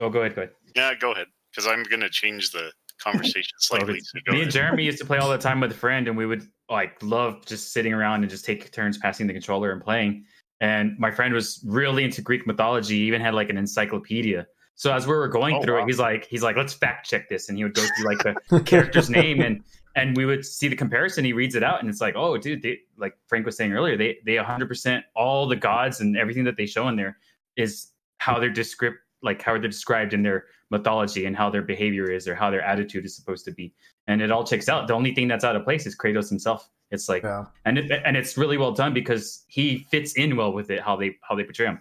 Oh, 0.00 0.08
go 0.08 0.20
ahead. 0.20 0.36
Go 0.36 0.42
ahead. 0.42 0.54
Yeah, 0.76 0.94
go 0.94 1.10
ahead. 1.10 1.26
Because 1.50 1.66
I'm 1.66 1.82
going 1.84 2.00
to 2.00 2.10
change 2.10 2.50
the 2.52 2.70
conversation 2.98 3.52
slightly. 3.58 4.00
So 4.00 4.18
go 4.26 4.32
Me 4.32 4.42
and. 4.42 4.50
Jeremy 4.50 4.84
used 4.84 4.98
to 4.98 5.04
play 5.04 5.18
all 5.18 5.30
the 5.30 5.38
time 5.38 5.60
with 5.60 5.72
a 5.72 5.74
friend, 5.74 6.08
and 6.08 6.16
we 6.16 6.26
would 6.26 6.46
like 6.68 7.02
love 7.02 7.44
just 7.46 7.72
sitting 7.72 7.92
around 7.92 8.22
and 8.22 8.30
just 8.30 8.44
take 8.44 8.70
turns 8.72 8.98
passing 8.98 9.26
the 9.26 9.32
controller 9.32 9.72
and 9.72 9.82
playing. 9.82 10.24
And 10.60 10.98
my 10.98 11.10
friend 11.10 11.32
was 11.34 11.64
really 11.66 12.04
into 12.04 12.20
Greek 12.22 12.46
mythology, 12.46 12.98
he 12.98 13.04
even 13.04 13.20
had 13.20 13.34
like 13.34 13.48
an 13.50 13.56
encyclopedia. 13.56 14.46
So 14.74 14.92
as 14.94 15.06
we 15.06 15.12
were 15.14 15.28
going 15.28 15.56
Oh, 15.56 15.62
through 15.62 15.74
wow. 15.74 15.82
it, 15.82 15.86
he's 15.86 15.98
like, 15.98 16.26
he's 16.26 16.42
like, 16.42 16.56
let's 16.56 16.72
fact 16.72 17.08
check 17.08 17.28
this, 17.28 17.48
and 17.48 17.58
he 17.58 17.64
would 17.64 17.74
go 17.74 17.84
through 17.96 18.06
like 18.06 18.22
the 18.50 18.60
character's 18.64 19.10
name 19.10 19.40
and 19.40 19.62
and 19.96 20.16
we 20.16 20.24
would 20.24 20.46
see 20.46 20.68
the 20.68 20.76
comparison. 20.76 21.24
He 21.24 21.32
reads 21.32 21.56
it 21.56 21.64
out, 21.64 21.80
and 21.80 21.88
it's 21.90 22.00
like, 22.00 22.14
oh, 22.16 22.38
dude, 22.38 22.62
they, 22.62 22.78
like 22.96 23.14
Frank 23.26 23.44
was 23.44 23.56
saying 23.56 23.72
earlier, 23.72 23.96
they 23.96 24.18
they 24.24 24.36
100 24.36 24.68
percent 24.68 25.04
all 25.16 25.46
the 25.48 25.56
gods 25.56 26.00
and 26.00 26.16
everything 26.16 26.44
that 26.44 26.56
they 26.56 26.66
show 26.66 26.86
in 26.88 26.96
there 26.96 27.18
is 27.56 27.88
how 28.18 28.38
they're 28.38 28.50
described, 28.50 28.96
like 29.22 29.42
how 29.42 29.52
they're 29.52 29.68
described 29.68 30.12
in 30.14 30.22
their 30.22 30.44
mythology 30.70 31.26
and 31.26 31.36
how 31.36 31.50
their 31.50 31.62
behavior 31.62 32.10
is 32.10 32.26
or 32.28 32.34
how 32.34 32.50
their 32.50 32.62
attitude 32.62 33.04
is 33.04 33.14
supposed 33.14 33.44
to 33.44 33.50
be, 33.52 33.72
and 34.06 34.22
it 34.22 34.30
all 34.30 34.44
checks 34.44 34.68
out. 34.68 34.86
The 34.88 34.94
only 34.94 35.14
thing 35.14 35.28
that's 35.28 35.44
out 35.44 35.56
of 35.56 35.64
place 35.64 35.86
is 35.86 35.96
Kratos 35.96 36.28
himself. 36.28 36.68
It's 36.90 37.08
like, 37.08 37.22
yeah. 37.22 37.44
and 37.64 37.78
it, 37.78 38.02
and 38.04 38.16
it's 38.16 38.36
really 38.36 38.58
well 38.58 38.72
done 38.72 38.92
because 38.92 39.44
he 39.48 39.86
fits 39.90 40.14
in 40.14 40.36
well 40.36 40.52
with 40.52 40.70
it 40.70 40.80
how 40.80 40.96
they 40.96 41.16
how 41.22 41.34
they 41.34 41.44
portray 41.44 41.66
him. 41.66 41.80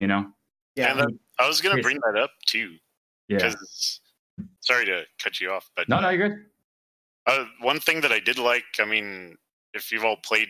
You 0.00 0.08
know, 0.08 0.32
yeah. 0.76 0.90
And 0.92 1.00
that, 1.00 1.18
I 1.38 1.46
was 1.46 1.60
going 1.60 1.76
to 1.76 1.82
bring 1.82 1.98
that 2.12 2.20
up 2.20 2.30
too. 2.46 2.76
yeah. 3.28 3.52
Sorry 4.60 4.86
to 4.86 5.02
cut 5.22 5.40
you 5.40 5.50
off, 5.50 5.70
but 5.76 5.88
No, 5.88 6.00
no, 6.00 6.08
you're 6.10 6.28
good. 6.28 6.38
Uh, 7.26 7.44
one 7.60 7.80
thing 7.80 8.00
that 8.00 8.12
I 8.12 8.18
did 8.20 8.38
like, 8.38 8.64
I 8.78 8.84
mean, 8.86 9.36
if 9.74 9.92
you've 9.92 10.04
all 10.04 10.16
played, 10.16 10.48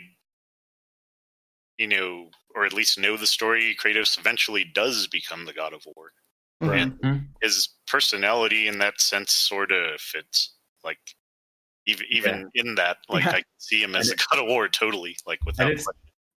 you 1.79 1.87
know, 1.89 2.29
or 2.55 2.65
at 2.65 2.73
least 2.73 2.99
know 2.99 3.17
the 3.17 3.27
story, 3.27 3.77
Kratos 3.81 4.19
eventually 4.19 4.65
does 4.65 5.07
become 5.09 5.45
the 5.45 5.53
god 5.53 5.73
of 5.73 5.85
war. 5.97 6.13
Mhm. 6.63 6.99
Mhm. 7.01 7.20
His 7.41 7.69
personality 7.87 8.69
in 8.69 8.79
that 8.79 9.01
sense 9.01 9.33
sort 9.33 9.73
of 9.73 10.01
fits. 10.01 10.55
Like, 10.85 10.99
even 11.87 12.07
even 12.11 12.51
in 12.55 12.75
that, 12.77 12.99
like, 13.09 13.25
Yeah. 13.25 13.33
I 13.37 13.43
see 13.59 13.83
him 13.83 13.95
as 13.95 14.09
And 14.11 14.19
the 14.19 14.25
god 14.31 14.43
of 14.43 14.49
war 14.49 14.69
totally, 14.69 15.17
like, 15.27 15.39
without. 15.47 15.71
it's- 15.71 15.87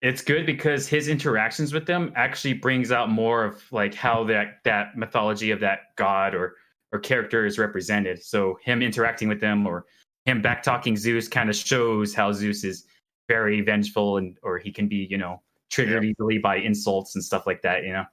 It's 0.03 0.23
good 0.23 0.47
because 0.47 0.89
his 0.89 1.09
interactions 1.09 1.75
with 1.75 1.85
them 1.85 2.11
actually 2.17 2.55
brings 2.55 2.91
out 2.91 3.11
more 3.11 3.45
of 3.45 3.63
like 3.71 3.95
how 3.95 4.25
that 4.25 4.61
that 4.65 4.97
mythology 4.97 5.51
of 5.51 5.61
that 5.61 5.95
god 5.97 6.35
or 6.35 6.57
or 6.93 6.99
character 6.99 7.45
is 7.45 7.59
represented. 7.59 8.23
So 8.25 8.59
him 8.65 8.81
interacting 8.81 9.29
with 9.29 9.41
them 9.41 9.67
or 9.67 9.85
him 10.25 10.41
back 10.41 10.63
talking 10.63 10.97
Zeus 10.97 11.29
kind 11.29 11.51
of 11.51 11.55
shows 11.57 12.15
how 12.15 12.33
Zeus 12.33 12.65
is 12.65 12.87
very 13.29 13.61
vengeful 13.61 14.17
and 14.17 14.39
or 14.43 14.57
he 14.59 14.73
can 14.73 14.89
be 14.89 15.07
you 15.11 15.19
know 15.19 15.43
triggered 15.71 16.03
easily 16.05 16.39
by 16.39 16.57
insults 16.57 17.15
and 17.15 17.23
stuff 17.23 17.47
like 17.47 17.61
that. 17.63 17.85
You 17.85 17.93
know, 17.93 18.05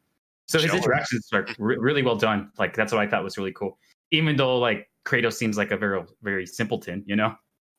so 0.47 0.59
his 0.59 0.73
interactions 0.73 1.27
are 1.33 1.45
re- 1.59 1.77
really 1.77 2.03
well 2.03 2.15
done. 2.15 2.51
Like 2.57 2.75
that's 2.75 2.91
what 2.93 3.01
I 3.01 3.07
thought 3.07 3.23
was 3.23 3.37
really 3.37 3.53
cool. 3.53 3.77
Even 4.11 4.35
though 4.35 4.57
like 4.59 4.89
Kratos 5.05 5.33
seems 5.33 5.57
like 5.57 5.71
a 5.71 5.77
very 5.77 6.01
very 6.21 6.45
simpleton, 6.45 7.03
you 7.05 7.15
know. 7.15 7.35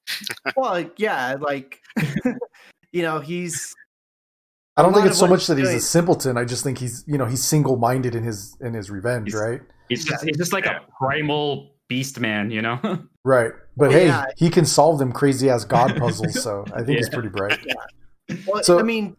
Well, 0.56 0.84
yeah, 0.96 1.36
like 1.40 1.80
you 2.92 3.02
know, 3.02 3.20
he's 3.20 3.74
I 4.76 4.82
don't 4.82 4.94
think 4.94 5.06
it's 5.06 5.18
so 5.18 5.26
much 5.26 5.46
that 5.48 5.58
he's 5.58 5.66
doing- 5.66 5.78
a 5.78 5.80
simpleton. 5.80 6.38
I 6.38 6.44
just 6.44 6.62
think 6.62 6.78
he's, 6.78 7.04
you 7.06 7.18
know, 7.18 7.26
he's 7.26 7.42
single-minded 7.44 8.14
in 8.14 8.22
his 8.22 8.56
in 8.60 8.74
his 8.74 8.90
revenge, 8.90 9.32
He's- 9.32 9.40
right? 9.42 9.60
He's 9.88 10.04
just 10.04 10.24
he's 10.24 10.36
just 10.36 10.52
like 10.52 10.66
a 10.66 10.80
primal 10.98 11.74
beast 11.88 12.20
man, 12.20 12.50
you 12.50 12.62
know. 12.62 12.78
Right. 13.24 13.50
But 13.76 13.90
Well, 13.90 13.98
hey, 13.98 14.06
yeah. 14.06 14.24
he 14.38 14.48
can 14.48 14.64
solve 14.64 14.98
them 14.98 15.12
crazy 15.12 15.50
ass 15.50 15.64
god 15.66 15.96
puzzles, 15.98 16.42
so 16.42 16.64
I 16.74 16.82
think 16.82 16.96
he's 16.98 17.10
pretty 17.10 17.28
bright. 17.28 17.58
well, 18.46 18.62
So- 18.62 18.78
I 18.78 18.82
mean, 18.82 19.16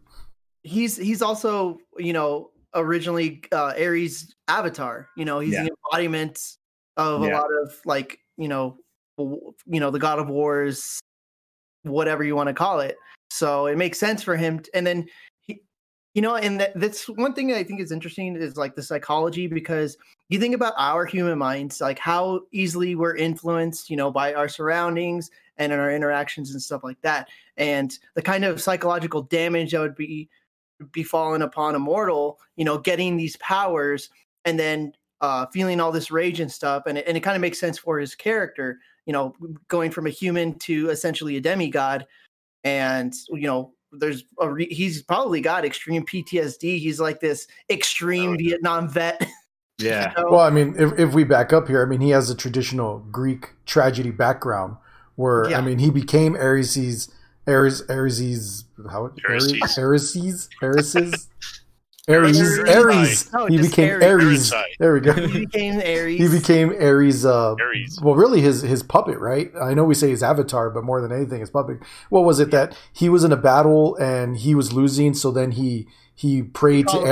he's 0.63 0.97
he's 0.97 1.21
also 1.21 1.77
you 1.97 2.13
know 2.13 2.49
originally 2.73 3.43
uh, 3.51 3.73
Ares' 3.77 4.33
avatar. 4.47 5.09
You 5.15 5.25
know, 5.25 5.39
he's 5.39 5.53
Yeah. 5.53 5.63
the 5.63 5.71
embodiment 5.91 6.57
of 6.97 7.21
a 7.21 7.27
lot 7.27 7.49
of 7.63 7.73
like 7.85 8.19
you 8.37 8.47
know, 8.47 8.77
you 9.17 9.79
know, 9.79 9.91
the 9.91 9.99
God 9.99 10.19
of 10.19 10.29
Wars, 10.29 10.99
whatever 11.83 12.23
you 12.23 12.35
want 12.35 12.47
to 12.47 12.53
call 12.53 12.79
it. 12.79 12.97
So 13.29 13.67
it 13.67 13.77
makes 13.77 13.99
sense 13.99 14.23
for 14.23 14.35
him. 14.35 14.59
t- 14.59 14.71
and 14.73 14.87
then 14.87 15.07
he, 15.41 15.61
you 16.13 16.21
know, 16.21 16.35
and 16.35 16.59
that, 16.59 16.71
that's 16.79 17.07
one 17.07 17.33
thing 17.33 17.47
that 17.47 17.57
I 17.57 17.63
think 17.63 17.81
is 17.81 17.91
interesting 17.91 18.35
is 18.35 18.57
like 18.57 18.75
the 18.75 18.81
psychology 18.81 19.47
because 19.47 19.97
you 20.29 20.39
think 20.39 20.55
about 20.55 20.73
our 20.77 21.05
human 21.05 21.37
minds, 21.37 21.81
like 21.81 21.99
how 21.99 22.41
easily 22.51 22.95
we're 22.95 23.15
influenced, 23.15 23.89
you 23.89 23.97
know, 23.97 24.09
by 24.09 24.33
our 24.33 24.47
surroundings 24.49 25.29
and 25.57 25.73
in 25.73 25.79
our 25.79 25.91
interactions 25.91 26.51
and 26.51 26.61
stuff 26.61 26.83
like 26.83 27.01
that, 27.01 27.27
and 27.57 27.99
the 28.15 28.21
kind 28.21 28.45
of 28.45 28.61
psychological 28.61 29.21
damage 29.23 29.71
that 29.71 29.81
would 29.81 29.95
be 29.95 30.29
befallen 30.91 31.41
upon 31.41 31.75
a 31.75 31.79
mortal, 31.79 32.39
you 32.55 32.65
know, 32.65 32.77
getting 32.77 33.17
these 33.17 33.35
powers 33.37 34.09
and 34.45 34.59
then 34.59 34.93
uh, 35.21 35.45
feeling 35.47 35.79
all 35.79 35.91
this 35.91 36.11
rage 36.11 36.39
and 36.39 36.51
stuff, 36.51 36.83
and 36.87 36.97
it, 36.97 37.05
and 37.07 37.17
it 37.17 37.21
kind 37.21 37.35
of 37.35 37.41
makes 37.41 37.59
sense 37.59 37.77
for 37.77 37.99
his 37.99 38.15
character, 38.15 38.79
you 39.05 39.11
know, 39.13 39.35
going 39.67 39.91
from 39.91 40.07
a 40.07 40.09
human 40.09 40.57
to 40.59 40.89
essentially 40.89 41.35
a 41.37 41.41
demigod, 41.41 42.05
and 42.63 43.13
you 43.29 43.47
know. 43.47 43.73
There's 43.91 44.23
a 44.39 44.47
re- 44.47 44.71
he's 44.71 45.01
probably 45.01 45.41
got 45.41 45.65
extreme 45.65 46.05
PTSD. 46.05 46.77
He's 46.77 46.99
like 46.99 47.19
this 47.21 47.47
extreme 47.71 48.29
Oh, 48.29 48.35
yeah. 48.39 48.49
Vietnam 48.49 48.87
vet. 48.87 49.27
Yeah. 49.79 50.13
you 50.15 50.23
know? 50.23 50.31
Well, 50.31 50.41
I 50.41 50.51
mean, 50.51 50.75
if, 50.77 50.99
if 50.99 51.13
we 51.15 51.23
back 51.23 51.53
up 51.53 51.67
here, 51.67 51.81
I 51.81 51.85
mean, 51.85 51.99
he 52.01 52.11
has 52.11 52.29
a 52.29 52.35
traditional 52.35 52.99
Greek 53.11 53.53
tragedy 53.65 54.11
background 54.11 54.75
where, 55.15 55.49
Yeah. 55.49 55.57
I 55.57 55.61
mean, 55.61 55.79
he 55.79 55.89
became 55.89 56.35
Ares's, 56.35 57.09
Ares, 57.49 57.81
Ares's, 57.89 58.65
how, 58.89 59.11
Ares, 59.27 59.53
Ares. 59.53 59.77
Ares's, 59.77 60.49
Ares's, 60.61 61.27
Ares, 62.09 62.39
Ares. 62.39 62.59
Ares. 62.69 63.33
No, 63.33 63.45
He 63.45 63.57
became 63.57 63.89
Ares. 64.01 64.03
Ares. 64.03 64.53
Ares. 64.53 64.65
There 64.79 64.93
we 64.93 64.99
go. 64.99 65.13
he 65.13 65.45
became 65.45 65.79
Ares. 65.79 66.17
He 66.19 66.27
became 66.27 66.69
Ares. 66.71 67.25
Uh, 67.25 67.53
Ares. 67.59 67.99
well, 68.01 68.15
really, 68.15 68.41
his 68.41 68.61
his 68.61 68.81
puppet, 68.83 69.19
right? 69.19 69.51
I 69.61 69.73
know 69.73 69.83
we 69.83 69.93
say 69.95 70.09
his 70.09 70.23
avatar, 70.23 70.69
but 70.69 70.83
more 70.83 71.01
than 71.01 71.11
anything, 71.11 71.39
his 71.39 71.49
puppet. 71.51 71.79
What 72.09 72.23
was 72.23 72.39
it 72.39 72.51
that 72.51 72.75
he 72.93 73.09
was 73.09 73.23
in 73.23 73.31
a 73.31 73.37
battle 73.37 73.95
and 73.97 74.37
he 74.37 74.55
was 74.55 74.73
losing? 74.73 75.13
So 75.13 75.31
then 75.31 75.51
he 75.51 75.87
he 76.15 76.41
prayed 76.41 76.87
to 76.87 76.93
Called 76.93 77.07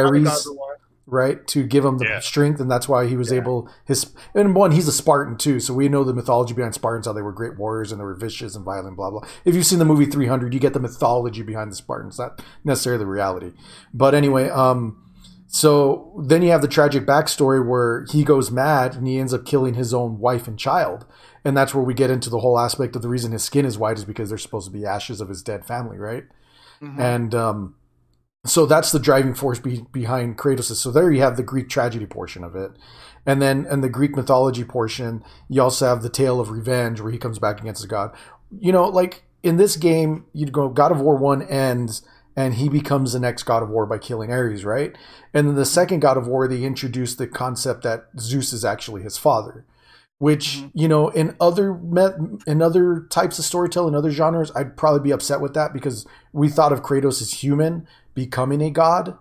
upon 1.07 1.17
the 1.19 1.27
gods 1.27 1.37
Ares, 1.37 1.37
of 1.37 1.37
war. 1.37 1.37
right, 1.39 1.47
to 1.47 1.63
give 1.67 1.85
him 1.85 1.97
the 1.97 2.05
Yeah. 2.05 2.19
strength, 2.19 2.59
and 2.59 2.69
that's 2.69 2.87
why 2.89 3.07
he 3.07 3.15
was 3.17 3.31
Yeah. 3.31 3.37
able. 3.37 3.69
His 3.85 4.11
and 4.35 4.55
one, 4.55 4.71
he's 4.71 4.87
a 4.87 4.91
Spartan 4.91 5.37
too, 5.37 5.59
so 5.59 5.73
we 5.73 5.89
know 5.89 6.03
the 6.03 6.13
mythology 6.13 6.53
behind 6.53 6.73
Spartans, 6.73 7.05
how 7.07 7.13
they 7.13 7.21
were 7.21 7.31
great 7.31 7.57
warriors 7.57 7.91
and 7.91 7.99
they 7.99 8.05
were 8.05 8.15
vicious 8.15 8.55
and 8.55 8.63
violent, 8.65 8.95
blah 8.97 9.09
blah. 9.09 9.21
If 9.45 9.55
you've 9.55 9.65
seen 9.65 9.79
the 9.79 9.85
movie 9.85 10.05
Three 10.05 10.27
Hundred, 10.27 10.53
you 10.53 10.59
get 10.59 10.73
the 10.73 10.79
mythology 10.79 11.41
behind 11.43 11.71
the 11.71 11.75
Spartans, 11.75 12.19
not 12.19 12.41
necessarily 12.63 12.99
the 12.99 13.09
reality. 13.09 13.53
But 13.93 14.13
anyway, 14.15 14.49
um, 14.49 14.97
So 15.49 16.11
then 16.25 16.41
you 16.41 16.51
have 16.51 16.61
the 16.61 16.67
tragic 16.67 17.05
backstory 17.05 17.65
where 17.65 18.05
he 18.11 18.25
goes 18.25 18.51
mad 18.51 18.95
and 18.95 19.07
he 19.07 19.17
ends 19.17 19.33
up 19.33 19.45
killing 19.45 19.75
his 19.75 19.93
own 19.93 20.19
wife 20.19 20.45
and 20.45 20.59
child. 20.59 21.05
And 21.45 21.55
that's 21.55 21.73
where 21.73 21.85
we 21.85 21.93
get 21.93 22.11
into 22.11 22.29
the 22.29 22.39
whole 22.39 22.59
aspect 22.59 22.97
of 22.97 23.01
the 23.01 23.07
reason 23.07 23.31
his 23.31 23.43
skin 23.43 23.63
is 23.63 23.77
white 23.77 23.97
is 23.97 24.03
because 24.03 24.27
they're 24.27 24.37
supposed 24.37 24.65
to 24.67 24.73
be 24.73 24.85
ashes 24.85 25.21
of 25.21 25.29
his 25.29 25.41
dead 25.41 25.63
family, 25.65 25.97
right? 25.97 26.25
Mhm. 26.83 26.99
And 26.99 27.33
um, 27.33 27.75
so 28.49 28.65
that's 28.65 28.91
the 28.91 28.99
driving 28.99 29.33
force 29.33 29.59
be- 29.59 29.85
behind 29.91 30.37
Kratos. 30.37 30.73
So 30.75 30.91
there 30.91 31.11
you 31.11 31.21
have 31.21 31.37
the 31.37 31.43
Greek 31.43 31.69
tragedy 31.69 32.05
portion 32.05 32.43
of 32.43 32.55
it. 32.55 32.71
And 33.25 33.41
then 33.41 33.65
in 33.69 33.81
the 33.81 33.89
Greek 33.89 34.15
mythology 34.15 34.63
portion, 34.63 35.23
you 35.49 35.61
also 35.61 35.85
have 35.87 36.01
the 36.01 36.09
tale 36.09 36.39
of 36.39 36.49
revenge 36.49 37.01
where 37.01 37.11
he 37.11 37.17
comes 37.17 37.39
back 37.39 37.59
against 37.59 37.81
the 37.81 37.87
god. 37.87 38.15
You 38.57 38.71
know, 38.71 38.87
like 38.87 39.23
in 39.43 39.57
this 39.57 39.75
game, 39.75 40.25
you'd 40.33 40.53
go 40.53 40.69
God 40.69 40.91
of 40.91 41.01
War 41.01 41.17
1 41.17 41.41
ends 41.43 42.03
and 42.37 42.53
he 42.53 42.69
becomes 42.69 43.13
the 43.13 43.19
next 43.19 43.43
God 43.43 43.63
of 43.63 43.69
War 43.69 43.85
by 43.85 43.97
killing 43.97 44.31
Ares, 44.31 44.63
right? 44.63 44.95
And 45.33 45.47
then 45.47 45.55
the 45.55 45.65
second 45.65 45.99
God 46.01 46.17
of 46.17 46.27
War, 46.27 46.47
they 46.47 46.63
introduce 46.63 47.15
the 47.15 47.27
concept 47.27 47.83
that 47.83 48.05
Zeus 48.19 48.53
is 48.53 48.63
actually 48.63 49.01
his 49.01 49.17
father, 49.17 49.65
which 50.19 50.59
Mhm. 50.59 50.71
you 50.73 50.87
know 50.87 51.09
in 51.09 51.35
other 51.41 51.73
met, 51.73 52.15
in 52.45 52.61
other 52.61 53.07
types 53.09 53.39
of 53.39 53.45
storytelling, 53.45 53.95
other 53.95 54.11
genres, 54.11 54.51
I'd 54.55 54.77
probably 54.77 55.01
be 55.01 55.11
upset 55.11 55.41
with 55.41 55.53
that 55.55 55.73
because 55.73 56.05
we 56.31 56.47
thought 56.47 56.71
of 56.71 56.83
Kratos 56.83 57.21
as 57.21 57.31
human 57.43 57.87
becoming 58.17 58.61
a 58.63 58.71
god, 58.71 59.15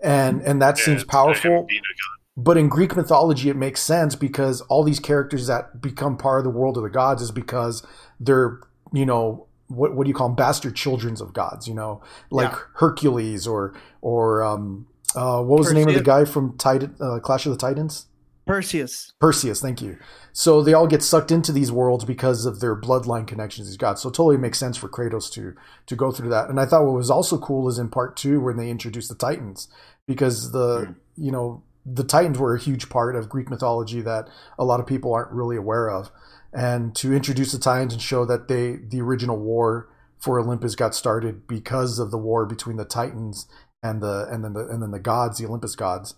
and 0.00 0.40
and 0.40 0.60
that 0.62 0.78
Yeah, 0.78 0.84
seems 0.84 1.02
it's 1.02 1.12
not 1.12 1.36
him 1.36 1.42
powerful. 1.42 1.66
being 1.68 1.80
a 1.80 1.94
god. 2.02 2.44
But 2.44 2.56
in 2.56 2.68
Greek 2.68 2.96
mythology, 2.96 3.50
it 3.50 3.56
makes 3.56 3.82
sense 3.82 4.14
because 4.14 4.60
all 4.62 4.84
these 4.84 5.00
characters 5.00 5.48
that 5.48 5.80
become 5.82 6.16
part 6.16 6.38
of 6.40 6.44
the 6.44 6.58
world 6.58 6.76
of 6.78 6.82
the 6.84 6.88
gods 6.88 7.20
is 7.20 7.30
because 7.30 7.84
they're, 8.20 8.60
you 8.92 9.04
know, 9.04 9.46
what, 9.66 9.94
what 9.94 10.04
do 10.04 10.08
you 10.08 10.14
call 10.14 10.28
them? 10.28 10.36
Bastard 10.36 10.76
childrens 10.76 11.20
of 11.20 11.32
gods, 11.32 11.66
you 11.68 11.74
know, 11.74 12.00
like 12.30 12.52
Yeah. 12.52 12.58
Hercules 12.74 13.46
or, 13.46 13.74
or, 14.00 14.42
um, 14.44 14.86
uh, 15.16 15.42
what 15.42 15.58
was 15.58 15.68
the 15.68 15.74
name 15.74 15.88
of 15.88 15.94
the 15.94 16.00
guy 16.02 16.24
from 16.24 16.56
Titan, 16.58 16.94
uh, 17.00 17.18
Clash 17.18 17.44
of 17.44 17.52
the 17.52 17.58
Titans? 17.58 18.06
Perseus. 18.48 19.12
Perseus, 19.20 19.60
thank 19.60 19.82
you. 19.82 19.98
So 20.32 20.62
they 20.62 20.72
all 20.72 20.86
get 20.86 21.02
sucked 21.02 21.30
into 21.30 21.52
these 21.52 21.70
worlds 21.70 22.04
because 22.06 22.46
of 22.46 22.60
their 22.60 22.74
bloodline 22.74 23.26
connections 23.26 23.68
he's 23.68 23.76
got. 23.76 23.98
So 23.98 24.08
it 24.08 24.14
totally 24.14 24.38
makes 24.38 24.58
sense 24.58 24.76
for 24.76 24.88
Kratos 24.88 25.30
to 25.32 25.54
to 25.86 25.94
go 25.96 26.10
through 26.10 26.30
that. 26.30 26.48
And 26.48 26.58
I 26.58 26.64
thought 26.64 26.84
what 26.84 26.94
was 26.94 27.10
also 27.10 27.38
cool 27.38 27.68
is 27.68 27.78
in 27.78 27.90
part 27.90 28.16
two 28.16 28.40
when 28.40 28.56
they 28.56 28.70
introduced 28.70 29.10
the 29.10 29.14
Titans, 29.14 29.68
because 30.06 30.52
the 30.52 30.86
Mm. 30.86 30.94
you 31.16 31.30
know 31.30 31.62
the 31.84 32.04
Titans 32.04 32.38
were 32.38 32.54
a 32.54 32.60
huge 32.60 32.88
part 32.88 33.16
of 33.16 33.28
Greek 33.28 33.50
mythology 33.50 34.00
that 34.00 34.28
a 34.58 34.64
lot 34.64 34.80
of 34.80 34.86
people 34.86 35.12
aren't 35.12 35.32
really 35.32 35.56
aware 35.56 35.90
of. 35.90 36.10
And 36.52 36.94
to 36.96 37.14
introduce 37.14 37.52
the 37.52 37.58
Titans 37.58 37.92
and 37.92 38.02
show 38.02 38.24
that 38.24 38.48
they 38.48 38.76
the 38.76 39.02
original 39.02 39.38
war 39.38 39.90
for 40.18 40.40
Olympus 40.40 40.74
got 40.74 40.94
started 40.94 41.46
because 41.46 41.98
of 41.98 42.10
the 42.10 42.18
war 42.18 42.46
between 42.46 42.76
the 42.76 42.84
Titans 42.86 43.46
and 43.82 44.02
the 44.02 44.26
and 44.30 44.42
then 44.42 44.54
the 44.54 44.66
and 44.68 44.82
then 44.82 44.90
the 44.90 44.98
gods, 44.98 45.38
the 45.38 45.46
Olympus 45.46 45.76
gods 45.76 46.14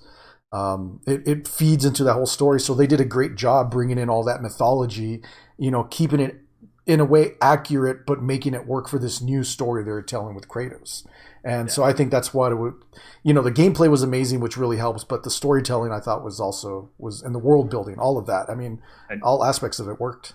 um, 0.52 1.00
it, 1.06 1.26
it 1.26 1.48
feeds 1.48 1.84
into 1.84 2.04
that 2.04 2.14
whole 2.14 2.26
story. 2.26 2.60
So 2.60 2.74
they 2.74 2.86
did 2.86 3.00
a 3.00 3.04
great 3.04 3.36
job 3.36 3.70
bringing 3.70 3.98
in 3.98 4.10
all 4.10 4.24
that 4.24 4.42
mythology, 4.42 5.22
you 5.58 5.70
know, 5.70 5.84
keeping 5.84 6.20
it 6.20 6.40
in 6.86 6.98
a 6.98 7.04
way 7.04 7.32
accurate, 7.40 8.04
but 8.06 8.22
making 8.22 8.54
it 8.54 8.66
work 8.66 8.88
for 8.88 8.98
this 8.98 9.20
new 9.20 9.44
story 9.44 9.84
they're 9.84 10.02
telling 10.02 10.34
with 10.34 10.48
Kratos. 10.48 11.06
And 11.44 11.70
so 11.70 11.84
I 11.84 11.92
think 11.92 12.10
that's 12.10 12.34
what 12.34 12.52
it 12.52 12.56
would, 12.56 12.74
you 13.22 13.32
know, 13.32 13.42
the 13.42 13.52
gameplay 13.52 13.88
was 13.88 14.02
amazing, 14.02 14.40
which 14.40 14.56
really 14.56 14.76
helps, 14.76 15.04
but 15.04 15.22
the 15.22 15.30
storytelling 15.30 15.92
I 15.92 16.00
thought 16.00 16.24
was 16.24 16.40
also 16.40 16.90
was 16.98 17.22
and 17.22 17.34
the 17.34 17.38
world 17.38 17.70
building, 17.70 17.98
all 17.98 18.18
of 18.18 18.26
that. 18.26 18.50
I 18.50 18.54
mean, 18.54 18.82
And- 19.08 19.22
all 19.22 19.44
aspects 19.44 19.78
of 19.78 19.88
it 19.88 20.00
worked. 20.00 20.34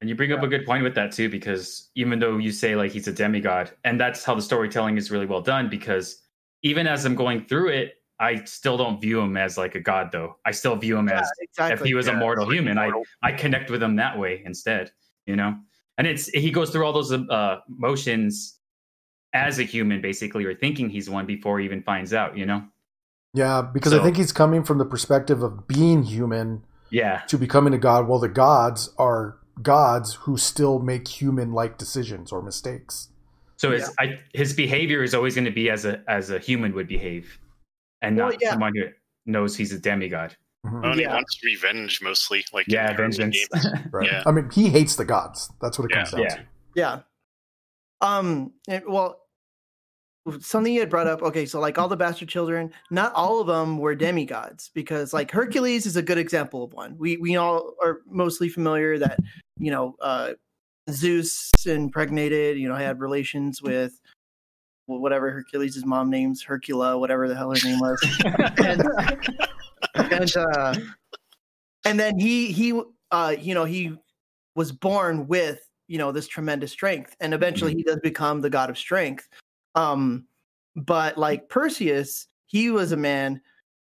And 0.00 0.08
you 0.08 0.14
bring 0.14 0.32
up 0.32 0.42
a 0.42 0.48
good 0.48 0.64
point 0.64 0.84
with 0.84 0.94
that 0.94 1.12
too, 1.12 1.28
because 1.28 1.90
even 1.96 2.18
though 2.18 2.38
you 2.38 2.52
say 2.52 2.76
like 2.76 2.92
he's 2.92 3.08
a 3.08 3.12
demigod, 3.12 3.72
and 3.84 4.00
that's 4.00 4.22
how 4.24 4.34
the 4.34 4.42
storytelling 4.42 4.96
is 4.96 5.10
really 5.10 5.26
well 5.26 5.40
done, 5.40 5.68
because 5.68 6.22
even 6.62 6.86
as 6.86 7.04
I'm 7.04 7.16
going 7.16 7.46
through 7.46 7.70
it, 7.70 7.94
I 8.20 8.44
still 8.44 8.76
don't 8.76 9.00
view 9.00 9.20
him 9.20 9.36
as 9.36 9.56
like 9.56 9.74
a 9.74 9.80
god 9.80 10.10
though. 10.12 10.36
I 10.44 10.50
still 10.50 10.76
view 10.76 10.96
him 10.98 11.08
Yeah, 11.08 11.20
as 11.20 11.30
exactly. 11.40 11.74
if 11.74 11.86
he 11.86 11.94
was 11.94 12.08
a 12.08 12.12
mortal 12.12 12.46
like 12.46 12.54
human. 12.54 12.74
mortal. 12.76 13.04
I 13.22 13.28
I 13.28 13.32
connect 13.32 13.70
with 13.70 13.82
him 13.82 13.96
that 13.96 14.18
way 14.18 14.42
instead, 14.44 14.90
you 15.26 15.36
know. 15.36 15.56
And 15.98 16.06
it's 16.06 16.28
he 16.28 16.50
goes 16.50 16.70
through 16.70 16.84
all 16.84 16.92
those 16.92 17.12
uh, 17.12 17.56
motions 17.68 18.58
as 19.32 19.58
a 19.58 19.62
human, 19.62 20.00
basically, 20.00 20.44
or 20.44 20.54
thinking 20.54 20.88
he's 20.88 21.08
one 21.10 21.26
before 21.26 21.58
he 21.58 21.64
even 21.64 21.82
finds 21.82 22.12
out, 22.14 22.36
you 22.36 22.46
know. 22.46 22.64
Yeah, 23.34 23.62
because 23.62 23.92
I 23.92 24.02
think 24.02 24.16
he's 24.16 24.32
coming 24.32 24.64
from 24.64 24.78
the 24.78 24.84
perspective 24.86 25.42
of 25.42 25.68
being 25.68 26.02
human 26.02 26.62
Yeah, 26.90 27.20
to 27.28 27.36
becoming 27.36 27.74
a 27.74 27.78
god, 27.78 28.08
while 28.08 28.18
the 28.18 28.28
gods 28.28 28.90
are 28.98 29.38
gods 29.62 30.14
who 30.14 30.36
still 30.36 30.78
make 30.78 31.06
human 31.06 31.52
like 31.52 31.78
decisions 31.78 32.32
or 32.32 32.42
mistakes. 32.42 33.08
So 33.56 33.72
his 33.72 33.90
I, 33.98 34.20
his 34.32 34.54
behavior 34.54 35.02
is 35.02 35.14
always 35.14 35.34
going 35.34 35.44
to 35.44 35.50
be 35.50 35.68
as 35.68 35.84
a 35.84 36.02
as 36.08 36.30
a 36.30 36.38
human 36.38 36.72
would 36.74 36.88
behave, 36.88 37.38
and 38.02 38.16
Well, 38.16 38.30
not 38.30 38.38
yeah. 38.40 38.50
someone 38.52 38.72
who 38.74 38.84
knows 39.26 39.56
he's 39.56 39.72
a 39.72 39.78
demigod. 39.78 40.36
Mhm. 40.66 40.80
Oh, 40.84 40.88
Yeah. 40.88 41.08
he 41.08 41.14
wants 41.14 41.38
revenge 41.44 42.00
mostly. 42.02 42.44
Like 42.52 42.66
Yeah, 42.68 42.92
vengeance. 42.96 43.38
Right. 43.92 44.06
Yeah. 44.10 44.22
I 44.26 44.32
mean, 44.32 44.50
he 44.50 44.68
hates 44.68 44.96
the 44.96 45.04
gods. 45.04 45.50
That's 45.60 45.78
what 45.78 45.86
it 45.86 45.90
Yeah. 45.94 45.96
comes 46.04 46.10
down 46.12 46.20
Yeah. 46.22 46.34
to. 46.36 46.42
Yeah. 46.74 47.00
Um. 48.00 48.52
and- 48.68 48.84
well, 48.86 49.22
something 50.40 50.72
you 50.72 50.80
had 50.80 50.90
brought 50.90 51.06
up. 51.06 51.22
Okay, 51.22 51.46
so 51.46 51.58
like 51.58 51.78
all 51.78 51.88
the 51.88 51.96
bastard 51.96 52.28
children, 52.28 52.70
not 52.90 53.12
all 53.14 53.40
of 53.40 53.46
them 53.46 53.78
were 53.78 53.94
demigods 53.94 54.70
because 54.74 55.12
like 55.14 55.30
Hercules 55.30 55.86
is 55.86 55.96
a 55.96 56.02
good 56.02 56.18
example 56.18 56.64
of 56.64 56.72
one. 56.74 56.96
We 56.98 57.16
we 57.16 57.36
all 57.36 57.74
are 57.82 58.00
mostly 58.06 58.48
familiar 58.48 58.98
that 58.98 59.18
you 59.58 59.70
know 59.70 59.96
uh, 60.00 60.34
Zeus 60.90 61.50
impregnated. 61.66 62.58
You 62.58 62.68
know, 62.68 62.74
had 62.76 63.00
relations 63.00 63.62
with 63.62 63.98
well, 64.02 64.07
whatever 64.88 65.30
Hercules' 65.30 65.84
mom 65.84 66.10
names 66.10 66.42
Hercula, 66.42 66.98
whatever 66.98 67.28
the 67.28 67.36
hell 67.36 67.50
her 67.50 67.68
name 67.68 67.78
was. 67.78 68.00
and, 68.58 68.82
and 70.12 70.36
uh 70.36 70.74
and 71.84 72.00
then 72.00 72.18
he 72.18 72.52
he 72.52 72.80
uh 73.10 73.34
you 73.38 73.54
know 73.54 73.64
he 73.64 73.94
was 74.54 74.72
born 74.72 75.26
with 75.28 75.60
you 75.86 75.98
know 75.98 76.12
this 76.12 76.28
tremendous 76.28 76.72
strength 76.72 77.16
and 77.20 77.32
eventually 77.32 77.74
he 77.74 77.82
does 77.82 77.98
become 78.02 78.40
the 78.40 78.50
god 78.50 78.70
of 78.70 78.78
strength 78.78 79.28
um 79.74 80.24
but 80.76 81.16
like 81.16 81.48
perseus 81.48 82.26
he 82.46 82.70
was 82.70 82.92
a 82.92 82.96
man 82.96 83.40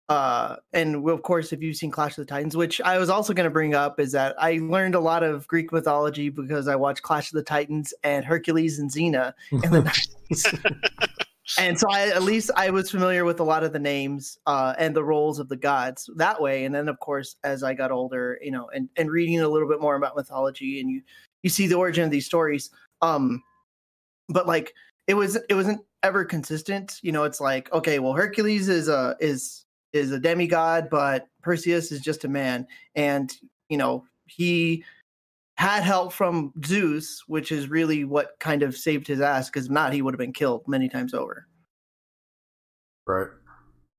uh 0.09 0.55
and 0.73 1.07
of 1.09 1.21
course 1.23 1.51
if 1.51 1.61
you've 1.61 1.75
seen 1.75 1.91
clash 1.91 2.11
of 2.11 2.25
the 2.25 2.25
titans 2.25 2.55
which 2.55 2.79
i 2.81 2.97
was 2.97 3.09
also 3.09 3.33
going 3.33 3.43
to 3.43 3.51
bring 3.51 3.73
up 3.73 3.99
is 3.99 4.13
that 4.13 4.35
i 4.41 4.59
learned 4.61 4.95
a 4.95 4.99
lot 4.99 5.23
of 5.23 5.47
greek 5.47 5.71
mythology 5.71 6.29
because 6.29 6.67
i 6.67 6.75
watched 6.75 7.01
clash 7.01 7.31
of 7.31 7.35
the 7.35 7.43
titans 7.43 7.93
and 8.03 8.23
hercules 8.23 8.79
and 8.79 8.89
xena 8.89 9.33
in 9.51 9.71
the 9.71 9.81
90s 9.81 10.75
and 11.57 11.79
so 11.79 11.89
I 11.89 12.09
at 12.09 12.23
least 12.23 12.51
I 12.55 12.69
was 12.69 12.91
familiar 12.91 13.23
with 13.23 13.39
a 13.39 13.43
lot 13.43 13.63
of 13.63 13.71
the 13.71 13.79
names 13.79 14.37
uh, 14.45 14.73
and 14.77 14.95
the 14.95 15.03
roles 15.03 15.39
of 15.39 15.47
the 15.47 15.55
gods 15.55 16.09
that 16.15 16.41
way. 16.41 16.65
And 16.65 16.75
then 16.75 16.89
of 16.89 16.99
course, 16.99 17.37
as 17.43 17.63
I 17.63 17.73
got 17.73 17.91
older, 17.91 18.37
you 18.41 18.51
know, 18.51 18.69
and 18.73 18.89
and 18.97 19.09
reading 19.09 19.39
a 19.39 19.47
little 19.47 19.67
bit 19.67 19.79
more 19.79 19.95
about 19.95 20.15
mythology, 20.15 20.81
and 20.81 20.89
you 20.89 21.01
you 21.43 21.49
see 21.49 21.67
the 21.67 21.75
origin 21.75 22.03
of 22.03 22.11
these 22.11 22.25
stories. 22.25 22.69
Um, 23.01 23.43
but 24.27 24.45
like 24.45 24.73
it 25.07 25.13
was 25.13 25.37
it 25.49 25.53
wasn't 25.53 25.81
ever 26.03 26.25
consistent. 26.25 26.99
You 27.01 27.13
know, 27.13 27.23
it's 27.23 27.39
like 27.39 27.71
okay, 27.71 27.99
well, 27.99 28.13
Hercules 28.13 28.67
is 28.67 28.89
a 28.89 29.15
is 29.19 29.65
is 29.93 30.11
a 30.11 30.19
demigod, 30.19 30.89
but 30.89 31.27
Perseus 31.41 31.91
is 31.91 32.01
just 32.01 32.25
a 32.25 32.29
man, 32.29 32.67
and 32.95 33.33
you 33.69 33.77
know 33.77 34.05
he 34.25 34.83
had 35.55 35.83
help 35.83 36.13
from 36.13 36.53
Zeus, 36.65 37.23
which 37.27 37.51
is 37.51 37.69
really 37.69 38.03
what 38.03 38.37
kind 38.39 38.61
of 38.61 38.77
saved 38.77 39.07
his 39.07 39.21
ass. 39.21 39.49
Because 39.49 39.69
not, 39.69 39.93
he 39.93 40.01
would 40.01 40.13
have 40.13 40.19
been 40.19 40.33
killed 40.33 40.63
many 40.67 40.89
times 40.89 41.13
over. 41.13 41.47
right. 43.05 43.27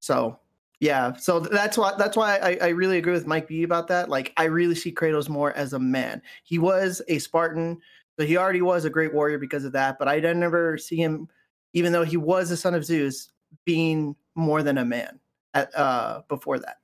So 0.01 0.39
yeah, 0.81 1.15
so 1.17 1.41
that's 1.41 1.77
why 1.77 1.95
that's 1.99 2.17
why 2.17 2.37
I, 2.37 2.59
I 2.63 2.69
really 2.69 2.99
agree 2.99 3.13
with 3.13 3.27
Mike 3.27 3.49
B 3.49 3.65
about 3.65 3.89
that. 3.89 4.09
Like 4.09 4.33
I 4.37 4.45
really 4.45 4.77
see 4.77 4.93
Kratos 4.93 5.29
more 5.29 5.53
as 5.55 5.73
a 5.73 5.79
man. 5.79 6.23
He 6.45 6.59
was 6.59 7.03
a 7.09 7.19
Spartan, 7.19 7.81
so 8.19 8.27
he 8.27 8.37
already 8.37 8.63
was 8.63 8.85
a 8.85 8.91
great 8.91 9.13
warrior 9.13 9.39
because 9.39 9.65
of 9.65 9.73
that. 9.73 9.99
But 9.99 10.07
I 10.07 10.17
didn't 10.17 10.41
never 10.41 10.79
see 10.79 10.97
him, 10.97 11.29
even 11.73 11.93
though 11.93 12.05
he 12.05 12.17
was 12.17 12.51
the 12.51 12.57
son 12.57 12.75
of 12.75 12.85
Zeus, 12.85 13.31
being 13.65 14.15
more 14.37 14.63
than 14.63 14.79
a 14.79 14.85
man 14.85 15.19
at 15.55 15.75
uh 15.77 16.23
before 16.29 16.59
that. 16.59 16.77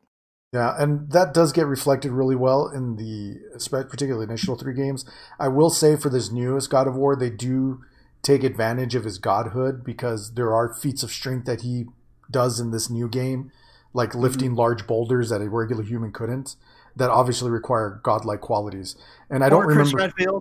Yeah, 0.55 0.73
and 0.79 1.11
that 1.11 1.35
does 1.35 1.53
get 1.53 1.67
reflected 1.67 2.13
really 2.13 2.37
well 2.37 2.69
in 2.69 2.95
the 2.95 3.41
particularly 3.69 4.23
initial 4.23 4.57
three 4.57 4.75
games. 4.75 5.05
I 5.41 5.49
will 5.49 5.71
say 5.71 5.97
for 5.97 6.11
this 6.11 6.31
newest 6.31 6.71
God 6.71 6.87
of 6.87 6.95
War, 6.95 7.17
they 7.17 7.31
do 7.31 7.83
take 8.23 8.45
advantage 8.45 8.95
of 8.95 9.03
his 9.03 9.19
godhood 9.19 9.83
because 9.83 10.35
there 10.35 10.55
are 10.55 10.73
feats 10.73 11.03
of 11.03 11.11
strength 11.11 11.47
that 11.47 11.63
he 11.63 11.87
does 12.31 12.61
in 12.61 12.71
this 12.71 12.89
new 12.89 13.09
game, 13.09 13.51
like 13.93 14.15
lifting 14.15 14.55
large 14.55 14.87
boulders 14.87 15.31
that 15.31 15.43
a 15.43 15.49
regular 15.49 15.83
human 15.83 16.13
couldn't. 16.13 16.55
That 16.95 17.11
obviously 17.11 17.51
require 17.51 18.01
godlike 18.05 18.41
qualities. 18.41 18.95
And 19.29 19.43
I 19.43 19.49
don't 19.49 19.65
or 19.65 19.73
Chris 19.75 19.93
remember 19.93 20.41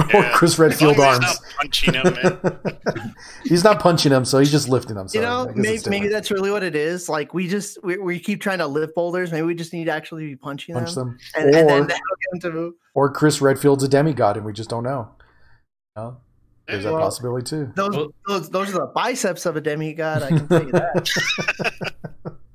Redfield. 0.00 0.24
or 0.24 0.30
Chris 0.30 0.58
Redfield 0.58 0.98
as 0.98 0.98
he's 0.98 1.04
arms. 1.04 1.20
not 1.22 1.54
punching 1.58 1.94
him, 1.94 3.14
he's 3.44 3.64
not 3.64 3.80
punching 3.80 4.12
him, 4.12 4.24
so 4.24 4.38
he's 4.38 4.50
just 4.50 4.68
lifting 4.68 4.96
him. 4.96 5.08
So 5.08 5.18
you 5.18 5.24
know, 5.24 5.52
maybe, 5.54 5.82
maybe 5.88 6.08
that's 6.08 6.30
really 6.30 6.50
what 6.50 6.62
it 6.62 6.74
is. 6.74 7.08
Like 7.08 7.34
we 7.34 7.48
just 7.48 7.82
we, 7.82 7.98
we 7.98 8.18
keep 8.18 8.40
trying 8.40 8.58
to 8.58 8.66
lift 8.66 8.94
boulders. 8.94 9.32
Maybe 9.32 9.42
we 9.42 9.54
just 9.54 9.72
need 9.72 9.84
to 9.84 9.92
actually 9.92 10.26
be 10.26 10.36
punching 10.36 10.74
punch 10.74 10.94
them, 10.94 11.08
them, 11.08 11.18
and, 11.36 11.54
and 11.54 11.64
or 11.64 11.68
then 11.68 11.86
that'll 11.86 12.16
get 12.32 12.42
them 12.42 12.52
to 12.52 12.74
or 12.94 13.10
Chris 13.10 13.40
Redfield's 13.40 13.84
a 13.84 13.88
demigod, 13.88 14.36
and 14.36 14.44
we 14.44 14.52
just 14.52 14.70
don't 14.70 14.84
know. 14.84 15.10
You 15.96 16.02
know? 16.02 16.16
There's 16.66 16.84
that 16.84 16.92
possibility 16.92 17.44
too. 17.44 17.72
those 17.74 18.10
those 18.28 18.50
those 18.50 18.68
are 18.70 18.78
the 18.78 18.92
biceps 18.94 19.44
of 19.46 19.56
a 19.56 19.60
demigod. 19.60 20.22
I 20.22 20.28
can 20.28 20.48
tell 20.48 20.64
you 20.64 20.72
that. 20.72 21.94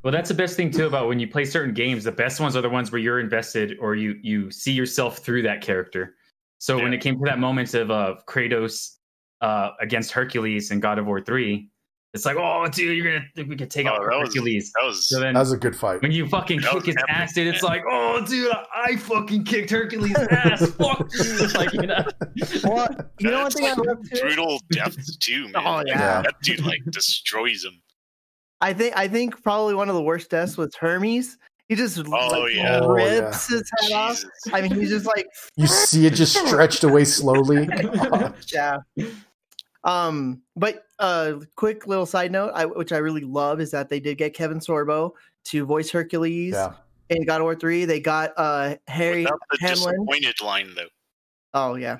Well, 0.05 0.12
that's 0.12 0.29
the 0.29 0.36
best 0.36 0.55
thing 0.55 0.69
too 0.69 0.86
about 0.86 1.08
when 1.08 1.19
you 1.19 1.27
play 1.27 1.45
certain 1.45 1.73
games. 1.73 2.03
The 2.03 2.12
best 2.12 2.39
ones 2.39 2.55
are 2.55 2.62
the 2.62 2.69
ones 2.69 2.91
where 2.91 3.01
you're 3.01 3.19
invested 3.19 3.75
or 3.81 3.95
you 3.95 4.19
you 4.21 4.51
see 4.51 4.71
yourself 4.71 5.17
through 5.17 5.41
that 5.41 5.62
character. 5.62 6.13
So 6.65 6.78
when 6.82 6.93
it 6.95 6.99
came 6.99 7.13
to 7.19 7.25
that 7.25 7.38
moment 7.38 7.75
of 7.75 7.91
uh, 7.91 8.15
Kratos 8.28 8.95
uh, 9.41 9.69
against 9.80 10.12
Hercules 10.12 10.71
in 10.71 10.80
God 10.80 10.97
of 10.97 11.06
War 11.06 11.21
three, 11.21 11.69
it's 12.15 12.25
like, 12.25 12.38
oh, 12.39 12.67
dude, 12.69 12.97
you're 12.97 13.19
gonna 13.19 13.47
we 13.47 13.56
could 13.56 13.69
take 13.69 13.86
out 13.86 13.99
Oh, 14.01 14.10
that 14.10 14.17
was- 14.19 14.30
Hercules. 14.30 14.71
That 14.80 14.88
was 14.88 15.08
so 15.08 15.19
then 15.19 15.36
That 15.36 15.41
was 15.41 15.51
a 15.51 15.58
good 15.58 15.75
fight. 15.75 16.01
when 16.01 16.12
you 16.12 16.28
fucking 16.28 16.62
That 16.62 16.71
kick 16.71 16.86
his 16.88 16.95
epic, 16.97 17.10
ass, 17.10 17.34
dude, 17.34 17.54
it's 17.54 17.62
man. 17.62 17.71
like, 17.71 17.84
oh, 17.88 18.25
dude, 18.25 18.51
I 18.73 18.95
fucking 18.95 19.43
kicked 19.43 19.69
Hercules' 19.69 20.15
ass. 20.32 20.65
Fuck 20.71 21.08
you. 21.13 21.47
Like, 21.49 21.71
you 21.73 21.84
know. 21.84 22.04
Well, 22.63 22.88
you 23.19 23.30
know 23.30 23.43
one 23.43 23.43
That's 23.43 23.56
thing 23.56 23.65
I 23.65 23.73
like 23.73 23.78
love 23.88 23.97
brutal 24.19 24.60
depth 24.71 25.19
too, 25.19 25.43
man. 25.49 25.54
Oh, 25.58 25.71
Like, 25.75 25.88
yeah. 25.88 26.23
that 26.23 26.34
dude 26.41 26.65
like 26.65 26.80
destroys 26.89 27.63
him. 27.63 27.80
I 28.62 28.73
think 28.73 28.97
I 28.97 29.08
think 29.08 29.43
probably 29.43 29.75
one 29.75 29.88
of 29.89 29.95
the 29.95 30.01
worst 30.01 30.32
deaths 30.32 30.58
was 30.58 30.73
Hermes. 30.75 31.38
He 31.67 31.75
just 31.75 31.97
like, 31.97 32.54
yeah. 32.54 32.80
Oh, 32.84 32.89
rips 32.89 33.47
his 33.47 33.71
head 33.80 33.91
off. 33.93 34.23
I 34.54 34.62
mean, 34.62 34.75
he's 34.75 34.89
just 34.89 35.08
like, 35.08 35.25
You 35.56 35.65
see 35.65 36.06
it 36.06 36.13
just 36.13 36.36
stretched 36.36 36.84
away 36.84 37.06
slowly. 37.06 37.67
yeah. 38.54 38.78
Um, 39.84 40.41
but 40.56 40.84
uh, 40.99 41.39
quick 41.56 41.88
little 41.88 42.06
side 42.06 42.32
note, 42.32 42.51
I, 42.54 42.65
which 42.65 42.91
I 42.91 42.97
really 42.97 43.21
love, 43.21 43.60
is 43.60 43.71
that 43.71 43.89
they 43.89 43.99
did 43.99 44.17
get 44.17 44.34
Kevin 44.34 44.60
Sorbo 44.60 45.12
to 45.45 45.65
voice 45.65 45.89
Hercules 45.89 46.54
yeah. 46.54 46.73
in 47.10 47.23
God 47.25 47.41
of 47.41 47.43
War 47.43 47.56
Three. 47.56 47.86
They 47.86 47.99
got 47.99 48.34
uh 48.38 48.75
Harry 48.88 49.23
Without 49.23 49.39
the 49.51 49.58
Hamlin. 49.60 49.93
disappointed 49.93 50.41
line 50.41 50.73
though. 50.75 50.88
Oh 51.54 51.75
yeah. 51.75 51.99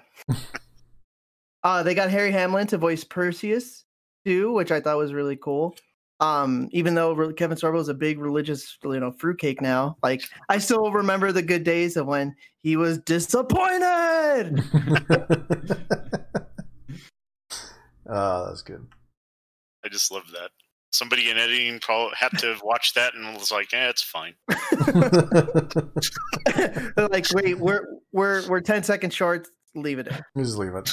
uh, 1.63 1.84
they 1.84 1.95
got 1.95 2.10
Harry 2.10 2.32
Hamlin 2.32 2.67
to 2.67 2.78
voice 2.78 3.04
Perseus 3.04 3.86
too, 4.25 4.51
which 4.54 4.71
I 4.71 4.80
thought 4.80 4.97
was 4.97 5.13
really 5.13 5.38
cool. 5.38 5.75
Um, 6.21 6.69
even 6.71 6.95
though 6.95 7.34
Kevin 7.34 7.58
Sorbo 7.58 7.80
is 7.80 7.89
a 7.89 7.93
big 7.93 8.19
religious, 8.19 8.78
you 8.84 8.99
know, 8.99 9.12
fruitcake 9.12 9.62
now, 9.62 9.97
like 10.01 10.23
I 10.47 10.60
still 10.60 10.91
remember 10.91 11.34
the 11.34 11.41
good 11.41 11.63
days 11.63 11.97
of 11.97 12.08
when 12.08 12.36
he 12.62 12.78
was 12.78 12.99
disappointed. 12.99 14.63
oh, 18.10 18.45
that's 18.47 18.62
good. 18.62 18.88
I 19.84 19.89
just 19.89 20.12
love 20.12 20.32
that. 20.32 20.51
Somebody 20.91 21.30
in 21.30 21.38
editing 21.38 21.80
probably 21.80 22.15
had 22.17 22.38
to 22.39 22.56
watch 22.63 22.93
that 22.93 23.13
and 23.13 23.36
was 23.36 23.51
like, 23.51 23.73
"Eh, 23.73 23.89
it's 23.89 24.01
fine." 24.01 24.34
Like, 27.12 27.25
wait, 27.34 27.60
we're 27.60 27.86
we're 28.13 28.47
we're 28.47 28.62
10 28.62 28.84
seconds 28.84 29.13
short. 29.13 29.49
Leave 29.75 29.99
it 29.99 30.08
in. 30.08 30.15
Just 30.38 30.58
leave 30.58 30.73
it. 30.73 30.89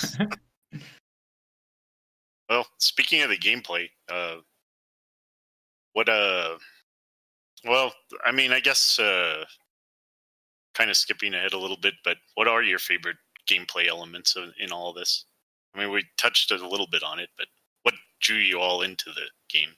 Well, 2.51 2.67
speaking 2.79 3.23
of 3.23 3.31
the 3.31 3.39
gameplay, 3.39 3.89
uh, 4.11 4.39
what 5.93 6.09
uh, 6.09 6.57
well, 7.65 7.93
I 8.25 8.33
mean, 8.33 8.53
I 8.53 8.61
guess 8.61 8.99
uh, 8.99 9.45
kind 10.75 10.91
of 10.91 10.97
skipping 10.97 11.35
ahead 11.35 11.53
a 11.53 11.59
little 11.59 11.77
bit, 11.77 11.95
but 12.05 12.17
what 12.35 12.49
are 12.49 12.63
your 12.63 12.79
favorite 12.79 13.17
gameplay 13.49 13.89
elements 13.89 14.37
of, 14.37 14.51
in 14.59 14.73
all 14.73 14.93
this? 14.93 15.25
I 15.75 15.81
mean, 15.81 15.91
we 15.91 16.05
touched 16.19 16.51
a 16.51 16.67
little 16.67 16.89
bit 16.91 17.03
on 17.03 17.19
it, 17.19 17.31
but 17.37 17.47
what 17.83 17.95
drew 18.21 18.37
you 18.37 18.61
all 18.61 18.83
into 18.83 19.11
the 19.11 19.27
game? 19.51 19.71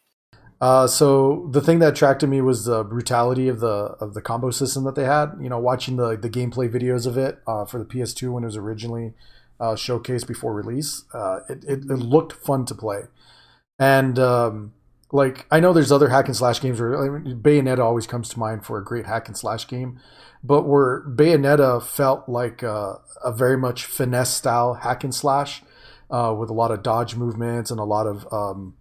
Uh, 0.61 0.87
so 0.87 1.49
the 1.51 1.61
thing 1.61 1.81
that 1.81 1.93
attracted 1.93 2.29
me 2.29 2.41
was 2.41 2.65
the 2.65 2.85
brutality 2.85 3.49
of 3.49 3.61
the 3.61 3.97
of 4.01 4.15
the 4.15 4.23
combo 4.23 4.51
system 4.51 4.85
that 4.85 4.95
they 4.95 5.05
had. 5.05 5.33
You 5.41 5.49
know, 5.49 5.59
watching 5.59 5.97
the 5.97 6.17
the 6.17 6.31
gameplay 6.31 6.73
videos 6.73 7.07
of 7.07 7.19
it 7.19 7.41
uh, 7.47 7.65
for 7.65 7.79
the 7.79 7.85
PS2 7.85 8.33
when 8.33 8.45
it 8.45 8.47
was 8.47 8.57
originally 8.57 9.15
uh, 9.61 9.75
showcased 9.75 10.27
before 10.27 10.55
release, 10.55 11.05
uh, 11.13 11.41
it, 11.49 11.65
it 11.65 11.79
it 11.91 11.99
looked 11.99 12.33
fun 12.33 12.65
to 12.67 12.75
play. 12.75 13.03
And 13.79 14.19
um, 14.19 14.73
like 15.15 15.47
I 15.49 15.61
know 15.61 15.73
there's 15.73 15.93
other 15.93 16.09
hack 16.09 16.27
and 16.27 16.37
slash 16.37 16.61
games 16.61 16.81
where 16.81 17.01
I 17.01 17.21
mean, 17.21 17.41
Bayonetta 17.41 17.79
always 17.79 18.05
comes 18.05 18.29
to 18.31 18.39
mind 18.39 18.67
for 18.67 18.79
a 18.79 18.85
great 18.85 19.07
hack 19.07 19.29
and 19.29 19.39
slash 19.39 19.69
game, 19.69 20.01
but 20.43 20.63
where 20.63 21.05
Bayonetta 21.09 21.85
felt 21.85 22.29
like 22.29 22.65
uh, 22.65 22.95
a 23.25 23.33
very 23.33 23.57
much 23.57 23.85
finesse 23.85 24.35
style 24.35 24.75
hack 24.75 25.05
and 25.05 25.15
slash 25.15 25.63
uh, 26.11 26.35
with 26.37 26.51
a 26.51 26.53
lot 26.53 26.73
of 26.73 26.83
dodge 26.83 27.15
movements 27.15 27.71
and 27.71 27.79
a 27.79 27.85
lot 27.85 28.09
of 28.09 28.27
um, 28.33 28.75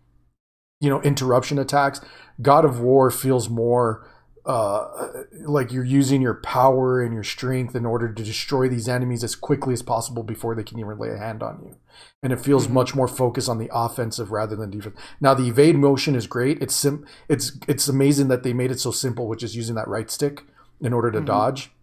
you 0.82 0.90
know 0.90 1.04
interruption 1.04 1.60
attacks. 1.60 2.02
God 2.42 2.66
of 2.66 2.80
War 2.80 3.12
feels 3.12 3.48
more 3.48 4.10
uh, 4.46 5.24
like 5.46 5.72
you're 5.72 5.86
using 5.86 6.22
your 6.22 6.34
power 6.34 7.02
and 7.02 7.14
your 7.14 7.24
strength 7.24 7.76
in 7.76 7.86
order 7.86 8.12
to 8.12 8.24
destroy 8.24 8.68
these 8.68 8.90
enemies 8.90 9.24
as 9.24 9.36
quickly 9.36 9.74
as 9.74 9.82
possible 9.82 10.22
before 10.24 10.54
they 10.54 10.64
can 10.64 10.80
even 10.80 10.98
lay 10.98 11.10
a 11.12 11.18
hand 11.18 11.42
on 11.42 11.62
you. 11.64 11.76
And 12.22 12.34
it 12.34 12.42
feels 12.42 12.68
Mhm. 12.68 12.72
much 12.72 12.94
more 12.96 13.08
focused 13.08 13.48
on 13.48 13.58
the 13.58 13.70
offensive 13.74 14.32
rather 14.32 14.56
than 14.58 14.70
defense. 14.70 14.98
Now 15.22 15.34
the 15.34 15.48
evade 15.48 15.78
motion 15.78 16.14
is 16.14 16.28
great. 16.28 16.62
It's 16.62 16.76
sim- 16.76 17.06
it's 17.30 17.58
it's 17.68 17.88
amazing 17.88 18.28
that 18.28 18.44
they 18.44 18.52
made 18.54 18.72
it 18.72 18.80
so 18.82 18.92
simple, 18.92 19.28
which 19.30 19.44
is 19.44 19.56
using 19.56 19.76
that 19.76 19.88
right 19.88 20.12
stick 20.12 20.44
in 20.82 20.92
order 20.92 21.10
to 21.12 21.22
Mhm. 21.22 21.26
dodge. 21.26 21.74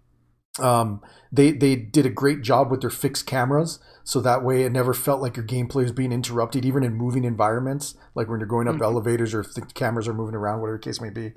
Um, 0.58 1.00
they 1.32 1.52
they 1.52 1.76
did 1.76 2.04
a 2.04 2.10
great 2.10 2.42
job 2.42 2.70
with 2.70 2.80
their 2.82 2.90
fixed 2.90 3.24
cameras, 3.24 3.78
so 4.04 4.20
that 4.20 4.44
way 4.44 4.64
it 4.64 4.72
never 4.72 4.92
felt 4.92 5.22
like 5.22 5.36
your 5.36 5.46
gameplay 5.46 5.82
was 5.84 5.92
being 5.92 6.12
interrupted, 6.12 6.64
even 6.66 6.82
in 6.82 6.94
moving 6.94 7.24
environments, 7.24 7.94
like 8.14 8.28
when 8.28 8.40
you're 8.40 8.48
going 8.48 8.66
up 8.68 8.76
Mhm. 8.76 8.82
elevators 8.82 9.32
or 9.32 9.40
if 9.40 9.54
the 9.54 9.62
cameras 9.62 10.08
are 10.08 10.12
moving 10.12 10.34
around, 10.34 10.60
whatever 10.60 10.76
the 10.76 10.82
case 10.82 11.00
may 11.00 11.08
be. 11.08 11.32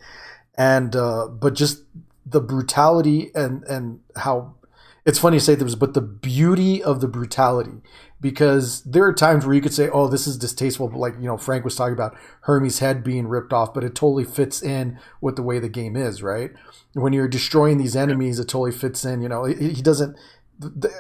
And 0.56 0.96
uh, 0.96 1.28
but 1.28 1.56
just 1.56 1.84
the 2.26 2.42
brutality 2.42 3.32
and 3.34 3.64
and 3.64 4.00
how 4.16 4.56
it's 5.06 5.20
funny 5.20 5.38
to 5.38 5.44
say 5.44 5.56
this, 5.56 5.76
but 5.76 5.94
the 5.94 6.02
beauty 6.02 6.82
of 6.82 7.02
the 7.02 7.08
brutality 7.08 7.82
because 8.24 8.82
there 8.84 9.04
are 9.04 9.14
times 9.14 9.46
where 9.46 9.54
you 9.54 9.62
could 9.62 9.74
say, 9.74 9.90
"Oh, 9.90 10.08
this 10.08 10.26
is 10.26 10.38
distasteful," 10.38 10.88
but 10.88 10.98
like 10.98 11.16
you 11.16 11.28
know, 11.28 11.38
Frank 11.38 11.66
was 11.66 11.76
talking 11.76 11.94
about 11.94 12.16
Hermes' 12.42 12.80
head 12.80 13.04
being 13.04 13.28
ripped 13.28 13.52
off, 13.52 13.74
but 13.74 13.84
it 13.84 13.96
totally 13.96 14.24
fits 14.24 14.64
in 14.64 14.98
with 15.20 15.36
the 15.36 15.44
way 15.44 15.60
the 15.60 15.70
game 15.70 15.98
is, 15.98 16.24
right? 16.24 16.52
When 16.94 17.12
you're 17.12 17.28
destroying 17.28 17.78
these 17.78 17.98
enemies, 17.98 18.40
it 18.40 18.46
totally 18.46 18.72
fits 18.72 19.04
in. 19.04 19.22
You 19.22 19.30
know, 19.30 19.44
he 19.44 19.74
he 19.74 19.82
doesn't. 19.82 20.18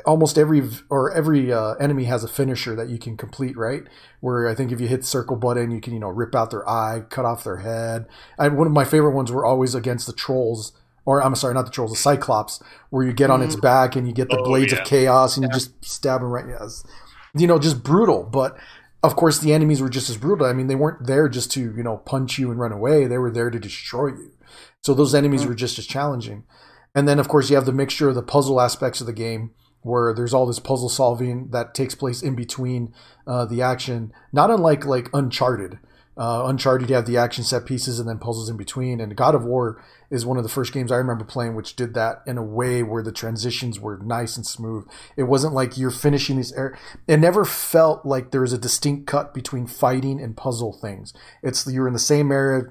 Almost 0.05 0.37
every 0.37 0.61
or 0.89 1.11
every 1.11 1.51
uh, 1.51 1.73
enemy 1.75 2.05
has 2.05 2.23
a 2.23 2.27
finisher 2.27 2.75
that 2.75 2.89
you 2.89 2.97
can 2.97 3.17
complete, 3.17 3.57
right? 3.57 3.83
Where 4.19 4.47
I 4.47 4.55
think 4.55 4.71
if 4.71 4.79
you 4.81 4.87
hit 4.87 5.05
circle 5.05 5.35
button, 5.35 5.71
you 5.71 5.81
can 5.81 5.93
you 5.93 5.99
know 5.99 6.09
rip 6.09 6.35
out 6.35 6.51
their 6.51 6.67
eye, 6.67 7.03
cut 7.09 7.25
off 7.25 7.43
their 7.43 7.57
head. 7.57 8.05
I, 8.37 8.47
one 8.49 8.67
of 8.67 8.73
my 8.73 8.85
favorite 8.85 9.15
ones 9.15 9.31
were 9.31 9.45
always 9.45 9.75
against 9.75 10.07
the 10.07 10.13
trolls, 10.13 10.71
or 11.05 11.21
I'm 11.23 11.35
sorry, 11.35 11.53
not 11.53 11.65
the 11.65 11.71
trolls, 11.71 11.91
the 11.91 11.97
Cyclops, 11.97 12.61
where 12.89 13.05
you 13.05 13.13
get 13.13 13.29
on 13.29 13.41
its 13.41 13.55
back 13.55 13.95
and 13.95 14.07
you 14.07 14.13
get 14.13 14.29
the 14.29 14.37
Oh, 14.39 14.43
blades 14.43 14.73
yeah. 14.73 14.79
of 14.79 14.85
chaos 14.87 15.37
and 15.37 15.43
you 15.43 15.49
just 15.51 15.83
stab 15.83 16.21
them 16.21 16.29
right. 16.29 16.45
Yes, 16.47 16.83
you 17.35 17.47
know, 17.47 17.59
just 17.59 17.83
brutal. 17.83 18.23
But 18.23 18.57
of 19.03 19.15
course, 19.15 19.39
the 19.39 19.53
enemies 19.53 19.81
were 19.81 19.89
just 19.89 20.09
as 20.09 20.17
brutal. 20.17 20.45
I 20.47 20.53
mean, 20.53 20.67
they 20.67 20.75
weren't 20.75 21.07
there 21.07 21.27
just 21.27 21.51
to 21.53 21.59
you 21.61 21.83
know 21.83 21.97
punch 21.97 22.39
you 22.39 22.51
and 22.51 22.59
run 22.59 22.71
away. 22.71 23.05
They 23.07 23.17
were 23.17 23.31
there 23.31 23.49
to 23.49 23.59
destroy 23.59 24.07
you. 24.07 24.31
So 24.81 24.93
those 24.93 25.15
enemies 25.15 25.45
were 25.45 25.55
just 25.55 25.79
as 25.79 25.85
challenging. 25.87 26.43
And 26.95 27.07
then, 27.07 27.19
of 27.19 27.27
course, 27.27 27.49
you 27.49 27.55
have 27.55 27.65
the 27.65 27.71
mixture 27.71 28.09
of 28.09 28.15
the 28.15 28.21
puzzle 28.21 28.61
aspects 28.61 29.01
of 29.01 29.07
the 29.07 29.13
game, 29.13 29.51
where 29.81 30.13
there's 30.13 30.33
all 30.33 30.45
this 30.45 30.59
puzzle 30.59 30.89
solving 30.89 31.49
that 31.49 31.73
takes 31.73 31.95
place 31.95 32.21
in 32.21 32.35
between 32.35 32.93
uh, 33.27 33.45
the 33.45 33.61
action. 33.61 34.13
Not 34.31 34.49
unlike 34.49 34.85
like 34.85 35.09
Uncharted. 35.13 35.79
Uh, 36.15 36.43
Uncharted, 36.45 36.89
you 36.89 36.95
have 36.95 37.07
the 37.07 37.17
action 37.17 37.43
set 37.43 37.65
pieces 37.65 37.99
and 37.99 38.07
then 38.07 38.19
puzzles 38.19 38.47
in 38.47 38.55
between. 38.55 39.01
And 39.01 39.15
God 39.15 39.33
of 39.33 39.43
War 39.43 39.83
is 40.11 40.25
one 40.25 40.37
of 40.37 40.43
the 40.43 40.49
first 40.49 40.71
games 40.71 40.91
I 40.91 40.97
remember 40.97 41.25
playing 41.25 41.55
which 41.55 41.75
did 41.75 41.95
that 41.95 42.21
in 42.27 42.37
a 42.37 42.43
way 42.43 42.83
where 42.83 43.01
the 43.01 43.11
transitions 43.11 43.79
were 43.79 43.97
nice 43.97 44.37
and 44.37 44.45
smooth. 44.45 44.87
It 45.17 45.23
wasn't 45.23 45.55
like 45.55 45.77
you're 45.77 45.89
finishing 45.89 46.37
these. 46.37 46.53
Air- 46.53 46.77
it 47.07 47.17
never 47.17 47.43
felt 47.43 48.05
like 48.05 48.29
there 48.29 48.41
was 48.41 48.53
a 48.53 48.59
distinct 48.59 49.07
cut 49.07 49.33
between 49.33 49.65
fighting 49.65 50.21
and 50.21 50.37
puzzle 50.37 50.71
things. 50.71 51.13
It's 51.41 51.65
you're 51.65 51.87
in 51.87 51.93
the 51.93 51.99
same 51.99 52.31
area. 52.31 52.69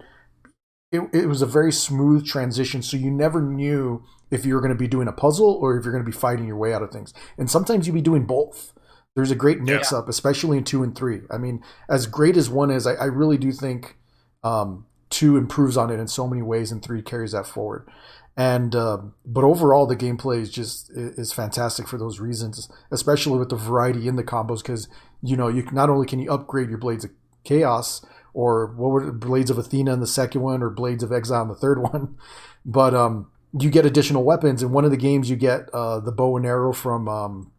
It, 0.93 1.09
it 1.13 1.27
was 1.27 1.43
a 1.43 1.47
very 1.47 1.73
smooth 1.73 2.27
transition, 2.27 2.83
so 2.83 2.97
you 2.97 3.11
never 3.11 3.41
knew 3.41 4.05
if 4.31 4.47
you 4.47 4.55
were 4.55 4.61
going 4.61 4.73
to 4.73 4.79
be 4.79 4.89
doing 4.89 5.09
a 5.09 5.13
puzzle 5.13 5.59
or 5.61 5.77
if 5.77 5.85
you're 5.85 5.93
going 5.93 6.05
to 6.05 6.11
be 6.11 6.17
fighting 6.17 6.47
your 6.47 6.57
way 6.57 6.73
out 6.73 6.83
of 6.83 6.91
things. 6.91 7.13
And 7.39 7.51
sometimes 7.51 7.87
you'd 7.87 7.95
be 7.95 8.03
doing 8.03 8.25
both. 8.25 8.73
There's 9.15 9.31
a 9.31 9.37
great 9.37 9.61
mix 9.61 9.93
up, 9.93 10.09
especially 10.09 10.57
in 10.57 10.65
two 10.65 10.83
and 10.83 10.97
three. 10.97 11.21
I 11.31 11.37
mean, 11.37 11.63
as 11.89 12.07
great 12.07 12.37
as 12.37 12.49
one 12.49 12.71
is, 12.71 12.87
I, 12.87 12.95
I 12.95 13.05
really 13.05 13.37
do 13.37 13.53
think 13.53 13.97
um, 14.43 14.87
two 15.11 15.37
improves 15.37 15.77
on 15.77 15.91
it 15.91 16.01
in 16.01 16.09
so 16.09 16.27
many 16.27 16.41
ways, 16.41 16.73
and 16.73 16.83
three 16.83 17.03
carries 17.03 17.33
that 17.33 17.47
forward. 17.47 17.89
And 18.37 18.75
um, 18.75 19.15
but 19.27 19.45
overall, 19.45 19.87
the 19.87 19.97
gameplay 19.97 20.41
is 20.41 20.51
just 20.51 20.91
is 20.91 21.33
fantastic 21.33 21.87
for 21.87 21.99
those 21.99 22.21
reasons, 22.21 22.71
especially 22.91 23.39
with 23.39 23.51
the 23.51 23.57
variety 23.57 24.09
in 24.09 24.17
the 24.17 24.25
combos. 24.25 24.63
Because 24.63 24.89
you 25.23 25.37
know, 25.37 25.49
you 25.49 25.69
not 25.73 25.91
only 25.91 26.07
can 26.07 26.19
you 26.19 26.33
upgrade 26.33 26.71
your 26.71 26.79
blades 26.79 27.05
of 27.05 27.11
chaos 27.45 28.01
or 28.35 28.67
what 28.75 28.89
were 28.91 29.09
it, 29.09 29.13
blades 29.21 29.51
of 29.51 29.59
Athena 29.59 29.93
in 29.93 30.01
the 30.01 30.07
second 30.07 30.41
one, 30.43 30.63
or 30.63 30.71
blades 30.71 31.03
of 31.03 31.13
exile 31.13 31.43
in 31.43 31.49
the 31.49 31.55
third 31.55 31.83
one, 31.93 32.17
but 32.65 32.95
um, 32.95 33.31
you 33.59 33.71
get 33.71 33.85
additional 33.87 34.25
weapons. 34.25 34.63
In 34.63 34.73
one 34.73 34.85
of 34.85 34.91
the 34.91 34.97
games, 34.97 35.29
you 35.31 35.37
get 35.37 35.69
uh, 35.75 36.01
the 36.01 36.13
bow 36.13 36.37
and 36.37 36.47
arrow 36.47 36.73
from 36.73 37.09
um, 37.09 37.53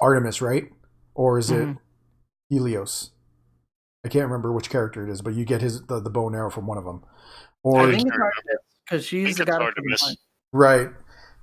Artemis, 0.00 0.40
right? 0.40 0.64
Or 1.14 1.38
is 1.38 1.50
it 1.50 1.68
Mhm. 1.68 1.78
Helios? 2.48 3.10
I 4.04 4.08
can't 4.08 4.24
remember 4.26 4.52
which 4.52 4.68
character 4.70 5.06
it 5.06 5.10
is, 5.10 5.22
but 5.22 5.34
you 5.34 5.44
get 5.44 5.62
his 5.62 5.82
the, 5.86 6.00
the 6.00 6.10
bow 6.10 6.26
and 6.26 6.36
arrow 6.36 6.50
from 6.50 6.66
one 6.66 6.78
of 6.78 6.84
them. 6.84 7.02
I 7.04 7.08
Or 7.62 7.90
think 7.90 8.06
it's 8.08 8.16
Artemis 8.16 8.62
because 8.84 9.02
I 9.02 9.06
she's 9.06 9.36
think 9.36 9.48
the 9.48 9.54
it's 9.54 9.62
Artemis. 9.62 10.16
right, 10.52 10.88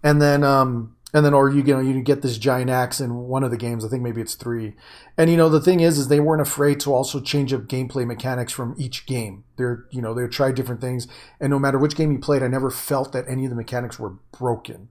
and 0.03 0.21
then 0.21 0.43
um, 0.43 0.95
and 1.13 1.25
then 1.25 1.33
or 1.33 1.49
you, 1.49 1.61
you 1.63 1.73
know 1.73 1.79
you 1.79 2.01
get 2.01 2.21
this 2.21 2.37
giant 2.37 2.69
axe 2.69 3.01
in 3.01 3.15
one 3.15 3.43
of 3.43 3.51
the 3.51 3.57
games. 3.57 3.83
I 3.83 3.89
think 3.89 4.03
maybe 4.03 4.21
it's 4.21 4.35
three. 4.35 4.75
And 5.17 5.29
you 5.29 5.37
know 5.37 5.49
the 5.49 5.61
thing 5.61 5.79
is 5.79 5.97
is 5.97 6.07
they 6.07 6.19
weren't 6.19 6.41
afraid 6.41 6.79
to 6.81 6.93
also 6.93 7.19
change 7.19 7.53
up 7.53 7.63
gameplay 7.63 8.05
mechanics 8.05 8.53
from 8.53 8.75
each 8.77 9.05
game. 9.05 9.43
They're 9.57 9.85
you 9.91 10.01
know 10.01 10.13
they 10.13 10.27
tried 10.27 10.55
different 10.55 10.81
things. 10.81 11.07
And 11.39 11.49
no 11.49 11.59
matter 11.59 11.77
which 11.77 11.95
game 11.95 12.11
you 12.11 12.19
played 12.19 12.43
i 12.43 12.47
never 12.47 12.71
felt 12.71 13.11
that 13.13 13.25
any 13.27 13.45
of 13.45 13.49
the 13.49 13.55
mechanics 13.55 13.99
were 13.99 14.15
broken. 14.37 14.89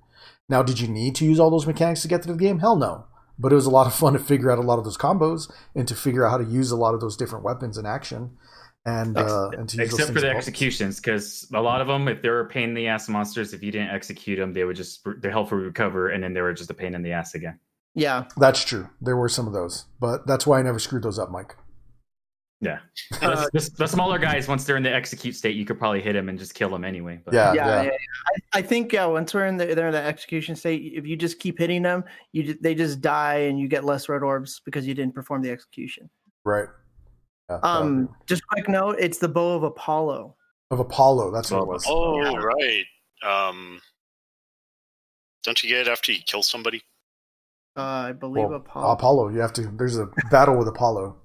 Now 0.48 0.62
did 0.62 0.80
you 0.80 0.88
need 0.88 1.14
to 1.16 1.24
use 1.24 1.40
all 1.40 1.50
those 1.50 1.66
mechanics 1.66 2.02
to 2.02 2.08
get 2.08 2.22
to 2.22 2.32
the 2.32 2.38
game? 2.38 2.58
Hell 2.58 2.76
no. 2.76 3.06
But 3.38 3.52
it 3.52 3.56
was 3.56 3.66
a 3.66 3.70
lot 3.70 3.86
of 3.86 3.94
fun 3.94 4.12
to 4.12 4.18
figure 4.18 4.50
out 4.50 4.58
a 4.58 4.62
lot 4.62 4.78
of 4.78 4.84
those 4.84 4.98
combos 4.98 5.50
and 5.74 5.88
to 5.88 5.94
figure 5.94 6.26
out 6.26 6.30
how 6.30 6.38
to 6.38 6.44
use 6.44 6.70
a 6.70 6.76
lot 6.76 6.92
of 6.92 7.00
those 7.00 7.16
different 7.16 7.44
weapons 7.44 7.78
in 7.78 7.86
action 7.86 8.36
and 8.86 9.16
uh, 9.18 9.50
and 9.50 9.68
to 9.68 9.82
except 9.82 10.12
for 10.12 10.20
the 10.20 10.30
executions 10.30 11.00
because 11.00 11.46
a 11.52 11.60
lot 11.60 11.80
of 11.80 11.86
them 11.86 12.08
if 12.08 12.22
they 12.22 12.30
were 12.30 12.48
pain 12.48 12.70
in 12.70 12.74
the 12.74 12.86
ass 12.86 13.08
monsters 13.08 13.52
if 13.52 13.62
you 13.62 13.70
didn't 13.70 13.90
execute 13.90 14.38
them 14.38 14.52
they 14.52 14.64
would 14.64 14.76
just 14.76 15.06
their 15.18 15.30
health 15.30 15.50
would 15.52 15.60
recover 15.60 16.08
and 16.08 16.24
then 16.24 16.32
they 16.32 16.40
were 16.40 16.54
just 16.54 16.70
a 16.70 16.74
pain 16.74 16.94
in 16.94 17.02
the 17.02 17.12
ass 17.12 17.34
again. 17.34 17.58
Yeah. 17.94 18.26
That's 18.36 18.64
true. 18.64 18.88
There 19.00 19.16
were 19.16 19.28
some 19.28 19.46
of 19.46 19.52
those 19.52 19.84
but 20.00 20.26
that's 20.26 20.46
why 20.46 20.58
i 20.58 20.62
never 20.62 20.78
screwed 20.78 21.02
those 21.02 21.18
up 21.18 21.30
mike. 21.30 21.56
Yeah. 22.62 22.78
Uh, 23.22 23.46
the, 23.52 23.70
the, 23.76 23.86
smaller 23.86 24.18
guys 24.18 24.48
once 24.48 24.64
they're 24.64 24.78
in 24.78 24.82
the 24.82 24.92
execute 24.92 25.34
state 25.34 25.54
you 25.54 25.66
could 25.66 25.78
probably 25.78 26.00
hit 26.00 26.14
them 26.14 26.30
and 26.30 26.38
just 26.38 26.54
kill 26.54 26.70
them 26.70 26.84
anyway 26.84 27.20
but. 27.22 27.34
Yeah, 27.34 27.52
yeah, 27.52 27.66
yeah. 27.66 27.82
yeah, 27.82 27.90
I, 28.54 28.58
I, 28.58 28.62
think 28.62 28.92
yeah 28.94 29.04
once 29.04 29.34
we're 29.34 29.46
in 29.46 29.58
the 29.58 29.74
they're 29.74 29.88
in 29.88 29.92
the 29.92 30.02
execution 30.02 30.56
state 30.56 30.92
if 30.94 31.06
you 31.06 31.16
just 31.16 31.38
keep 31.38 31.58
hitting 31.58 31.82
them 31.82 32.02
you 32.32 32.56
they 32.60 32.74
just 32.74 33.02
die 33.02 33.40
and 33.40 33.58
you 33.58 33.68
get 33.68 33.84
less 33.84 34.08
red 34.08 34.22
orbs 34.22 34.62
because 34.64 34.86
you 34.86 34.94
didn't 34.94 35.14
perform 35.14 35.42
the 35.42 35.50
execution. 35.50 36.08
Right 36.44 36.68
um, 37.62 38.08
just 38.26 38.46
quick 38.46 38.68
note: 38.68 38.96
it's 38.98 39.18
the 39.18 39.28
bow 39.28 39.54
of 39.54 39.62
Apollo. 39.62 40.36
Of 40.70 40.78
Apollo, 40.78 41.32
that's 41.32 41.50
what 41.50 41.62
it 41.62 41.66
was. 41.66 41.84
Oh, 41.88 42.22
yeah. 42.22 42.36
right. 42.36 42.84
Um, 43.24 43.80
don't 45.42 45.60
you 45.62 45.68
get 45.68 45.86
it 45.86 45.88
after 45.88 46.12
you 46.12 46.20
kill 46.24 46.42
somebody? 46.42 46.82
Uh, 47.76 47.82
I 47.82 48.12
believe 48.12 48.48
well, 48.48 48.54
Apollo. 48.54 48.92
Apollo, 48.92 49.28
you 49.30 49.40
have 49.40 49.52
to. 49.54 49.62
There's 49.76 49.98
a 49.98 50.08
battle 50.30 50.56
with 50.56 50.68
Apollo. 50.68 51.16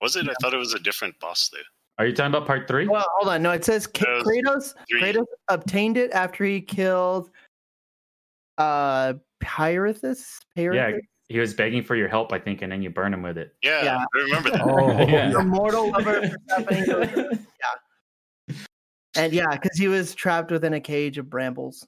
Was 0.00 0.16
it? 0.16 0.28
I 0.28 0.32
thought 0.40 0.54
it 0.54 0.58
was 0.58 0.74
a 0.74 0.78
different 0.78 1.18
boss 1.20 1.50
there. 1.52 1.62
Are 1.98 2.06
you 2.06 2.14
talking 2.14 2.34
about 2.34 2.46
part 2.46 2.66
three? 2.66 2.88
Well, 2.88 3.04
hold 3.16 3.34
on. 3.34 3.42
No, 3.42 3.50
it 3.50 3.64
says 3.64 3.86
Kratos. 3.86 4.74
Kratos 4.90 5.26
obtained 5.48 5.98
it 5.98 6.10
after 6.12 6.44
he 6.44 6.60
killed 6.60 7.30
uh 8.56 9.14
Pirithous. 9.40 10.38
Yeah, 10.56 10.92
he 11.30 11.38
was 11.38 11.54
begging 11.54 11.84
for 11.84 11.94
your 11.94 12.08
help, 12.08 12.32
I 12.32 12.40
think, 12.40 12.60
and 12.60 12.72
then 12.72 12.82
you 12.82 12.90
burn 12.90 13.14
him 13.14 13.22
with 13.22 13.38
it. 13.38 13.54
Yeah, 13.62 13.84
yeah. 13.84 13.98
I 13.98 14.18
remember 14.18 14.50
that. 14.50 14.62
oh, 14.62 14.90
yeah. 15.08 15.30
Immortal 15.30 15.92
lover. 15.92 16.28
yeah. 16.58 18.54
And 19.14 19.32
yeah, 19.32 19.46
because 19.50 19.78
he 19.78 19.86
was 19.86 20.12
trapped 20.12 20.50
within 20.50 20.74
a 20.74 20.80
cage 20.80 21.18
of 21.18 21.30
brambles. 21.30 21.86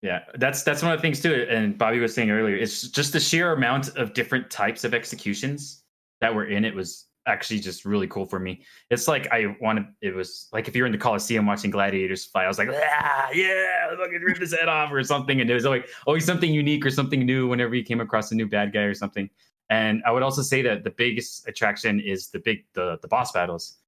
Yeah, 0.00 0.20
that's 0.38 0.62
that's 0.62 0.82
one 0.82 0.92
of 0.92 0.98
the 0.98 1.02
things 1.02 1.20
too. 1.20 1.46
And 1.50 1.76
Bobby 1.76 1.98
was 1.98 2.14
saying 2.14 2.30
earlier, 2.30 2.56
it's 2.56 2.88
just 2.88 3.12
the 3.12 3.20
sheer 3.20 3.52
amount 3.52 3.96
of 3.96 4.14
different 4.14 4.50
types 4.50 4.82
of 4.84 4.94
executions 4.94 5.82
that 6.22 6.34
were 6.34 6.46
in 6.46 6.64
it 6.64 6.74
was 6.74 7.06
actually 7.26 7.60
just 7.60 7.84
really 7.84 8.06
cool 8.06 8.26
for 8.26 8.38
me. 8.38 8.64
It's 8.90 9.08
like 9.08 9.30
I 9.32 9.56
wanted. 9.60 9.86
It 10.00 10.14
was 10.14 10.48
like 10.52 10.68
if 10.68 10.76
you're 10.76 10.86
in 10.86 10.92
the 10.92 10.98
Coliseum 10.98 11.46
watching 11.46 11.70
gladiators 11.70 12.24
fight, 12.24 12.44
I 12.44 12.48
was 12.48 12.58
like, 12.58 12.70
ah, 12.72 13.28
yeah, 13.32 13.94
fucking 13.96 14.20
rip 14.20 14.38
his 14.38 14.54
head 14.58 14.68
off 14.68 14.92
or 14.92 15.02
something. 15.04 15.40
And 15.40 15.50
it 15.50 15.54
was 15.54 15.64
like 15.64 15.88
always 16.06 16.24
something 16.24 16.52
unique 16.52 16.84
or 16.84 16.90
something 16.90 17.24
new 17.24 17.48
whenever 17.48 17.74
you 17.74 17.84
came 17.84 18.00
across 18.00 18.32
a 18.32 18.34
new 18.34 18.48
bad 18.48 18.72
guy 18.72 18.82
or 18.82 18.94
something. 18.94 19.28
And 19.68 20.02
I 20.04 20.10
would 20.10 20.22
also 20.22 20.42
say 20.42 20.62
that 20.62 20.82
the 20.82 20.90
biggest 20.90 21.46
attraction 21.46 22.00
is 22.00 22.28
the 22.28 22.40
big 22.40 22.64
the 22.74 22.98
the 23.02 23.08
boss 23.08 23.32
battles. 23.32 23.78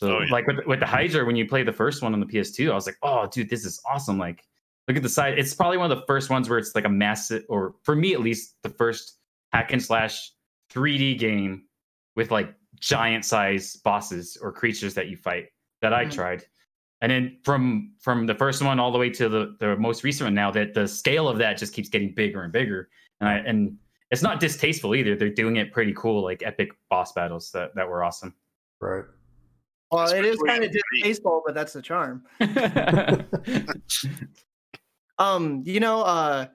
So 0.00 0.16
oh, 0.16 0.20
yeah. 0.20 0.32
like 0.32 0.46
with 0.46 0.66
with 0.66 0.80
the 0.80 0.86
Hydra, 0.86 1.24
when 1.24 1.36
you 1.36 1.46
play 1.46 1.62
the 1.62 1.72
first 1.72 2.02
one 2.02 2.12
on 2.12 2.20
the 2.20 2.26
PS2, 2.26 2.70
I 2.70 2.74
was 2.74 2.86
like, 2.86 2.98
oh, 3.02 3.26
dude, 3.26 3.48
this 3.48 3.64
is 3.64 3.80
awesome. 3.88 4.18
Like, 4.18 4.44
look 4.88 4.96
at 4.96 5.02
the 5.02 5.08
side. 5.08 5.38
It's 5.38 5.54
probably 5.54 5.78
one 5.78 5.90
of 5.90 5.98
the 5.98 6.04
first 6.06 6.30
ones 6.30 6.48
where 6.48 6.58
it's 6.58 6.74
like 6.74 6.84
a 6.84 6.90
massive, 6.90 7.44
or 7.48 7.74
for 7.82 7.94
me 7.94 8.12
at 8.12 8.20
least, 8.20 8.56
the 8.62 8.68
first 8.68 9.18
hack 9.52 9.72
and 9.72 9.82
slash 9.82 10.32
3D 10.72 11.18
game 11.18 11.64
with 12.16 12.30
like 12.30 12.54
giant 12.84 13.24
size 13.24 13.76
bosses 13.76 14.36
or 14.40 14.52
creatures 14.52 14.92
that 14.92 15.08
you 15.08 15.16
fight 15.16 15.46
that 15.80 15.92
mm-hmm. 15.92 16.06
I 16.06 16.10
tried. 16.10 16.44
And 17.00 17.10
then 17.10 17.38
from 17.42 17.92
from 18.00 18.26
the 18.26 18.34
first 18.34 18.62
one 18.62 18.78
all 18.78 18.92
the 18.92 18.98
way 18.98 19.10
to 19.10 19.28
the, 19.28 19.56
the 19.58 19.76
most 19.76 20.04
recent 20.04 20.26
one 20.26 20.34
now 20.34 20.50
that 20.50 20.74
the 20.74 20.86
scale 20.86 21.28
of 21.28 21.38
that 21.38 21.56
just 21.56 21.72
keeps 21.72 21.88
getting 21.88 22.14
bigger 22.14 22.42
and 22.42 22.52
bigger. 22.52 22.88
And 23.20 23.28
I, 23.28 23.34
and 23.38 23.76
it's 24.10 24.22
not 24.22 24.38
distasteful 24.38 24.94
either. 24.94 25.16
They're 25.16 25.30
doing 25.30 25.56
it 25.56 25.72
pretty 25.72 25.94
cool, 25.94 26.22
like 26.22 26.42
epic 26.44 26.70
boss 26.90 27.12
battles 27.12 27.50
that, 27.52 27.74
that 27.74 27.88
were 27.88 28.04
awesome. 28.04 28.34
Right. 28.80 29.04
Well, 29.90 30.12
it 30.12 30.24
is 30.24 30.38
kind 30.46 30.64
of 30.64 30.72
distasteful, 30.72 31.42
but 31.44 31.54
that's 31.54 31.72
the 31.72 31.82
charm. 31.82 32.24
um, 35.18 35.62
you 35.64 35.80
know, 35.80 36.02
uh 36.02 36.46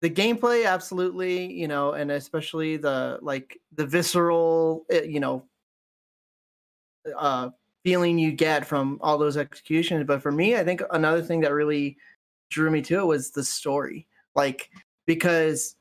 the 0.00 0.10
gameplay 0.10 0.66
absolutely 0.66 1.52
you 1.52 1.68
know 1.68 1.92
and 1.92 2.10
especially 2.10 2.76
the 2.76 3.18
like 3.20 3.58
the 3.74 3.84
visceral 3.84 4.86
eh, 4.90 5.02
you 5.02 5.20
know 5.20 5.44
uh 7.16 7.50
feeling 7.84 8.18
you 8.18 8.32
get 8.32 8.66
from 8.66 8.98
all 9.00 9.16
those 9.16 9.36
executions 9.36 10.04
but 10.06 10.22
for 10.22 10.32
me 10.32 10.56
i 10.56 10.64
think 10.64 10.82
another 10.90 11.22
thing 11.22 11.40
that 11.40 11.52
really 11.52 11.96
drew 12.50 12.70
me 12.70 12.82
to 12.82 12.98
it 12.98 13.06
was 13.06 13.30
the 13.30 13.44
story 13.44 14.06
like 14.34 14.70
because 15.06 15.76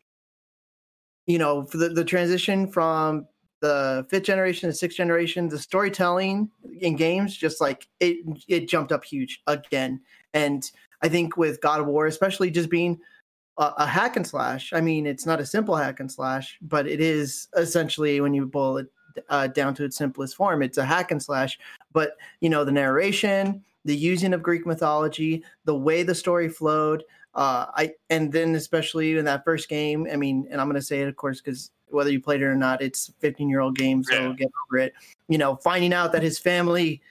you 1.25 1.37
know 1.37 1.63
the, 1.73 1.89
the 1.89 2.05
transition 2.05 2.67
from 2.67 3.25
the 3.61 4.05
fifth 4.09 4.23
generation 4.23 4.69
to 4.69 4.73
sixth 4.73 4.95
generation 4.95 5.49
the 5.49 5.59
storytelling 5.59 6.49
in 6.79 6.95
games 6.95 7.35
just 7.35 7.59
like 7.59 7.87
it 7.99 8.17
it 8.47 8.69
jumped 8.69 8.91
up 8.91 9.03
huge 9.03 9.41
again 9.47 9.99
and 10.33 10.71
i 11.01 11.09
think 11.09 11.35
with 11.35 11.59
god 11.59 11.81
of 11.81 11.87
war 11.87 12.05
especially 12.05 12.49
just 12.49 12.69
being 12.69 12.97
a, 13.59 13.73
a 13.77 13.85
hack 13.85 14.15
and 14.15 14.25
slash. 14.25 14.73
I 14.73 14.81
mean, 14.81 15.05
it's 15.05 15.25
not 15.25 15.39
a 15.39 15.45
simple 15.45 15.75
hack 15.75 15.99
and 15.99 16.11
slash, 16.11 16.57
but 16.61 16.87
it 16.87 17.01
is 17.01 17.47
essentially 17.55 18.19
when 18.21 18.33
you 18.33 18.45
boil 18.45 18.77
it 18.77 18.87
uh, 19.29 19.47
down 19.47 19.73
to 19.75 19.83
its 19.83 19.97
simplest 19.97 20.35
form, 20.35 20.61
it's 20.61 20.77
a 20.77 20.85
hack 20.85 21.11
and 21.11 21.21
slash. 21.21 21.59
But 21.91 22.17
you 22.41 22.49
know, 22.49 22.63
the 22.63 22.71
narration, 22.71 23.63
the 23.85 23.95
using 23.95 24.33
of 24.33 24.43
Greek 24.43 24.65
mythology, 24.65 25.43
the 25.65 25.75
way 25.75 26.03
the 26.03 26.15
story 26.15 26.49
flowed. 26.49 27.03
Uh, 27.35 27.67
I 27.75 27.93
and 28.09 28.31
then 28.31 28.55
especially 28.55 29.17
in 29.17 29.25
that 29.25 29.45
first 29.45 29.69
game, 29.69 30.07
I 30.11 30.15
mean, 30.15 30.47
and 30.49 30.59
I'm 30.59 30.67
going 30.67 30.79
to 30.79 30.85
say 30.85 31.01
it, 31.01 31.07
of 31.07 31.15
course, 31.15 31.41
because 31.41 31.71
whether 31.87 32.11
you 32.11 32.19
played 32.19 32.41
it 32.41 32.45
or 32.45 32.55
not, 32.55 32.81
it's 32.81 33.09
a 33.09 33.13
15 33.13 33.49
year 33.49 33.61
old 33.61 33.77
game, 33.77 34.03
so 34.03 34.13
yeah. 34.13 34.33
get 34.33 34.51
over 34.67 34.79
it. 34.79 34.93
You 35.27 35.37
know, 35.37 35.55
finding 35.57 35.93
out 35.93 36.11
that 36.11 36.23
his 36.23 36.39
family 36.39 37.01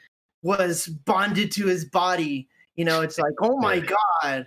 was 0.43 0.87
bonded 0.87 1.53
to 1.53 1.67
his 1.67 1.85
body. 1.85 2.49
You 2.77 2.85
know, 2.85 3.01
it's 3.01 3.19
like, 3.19 3.35
oh 3.41 3.59
my 3.59 3.81
god, 3.81 4.47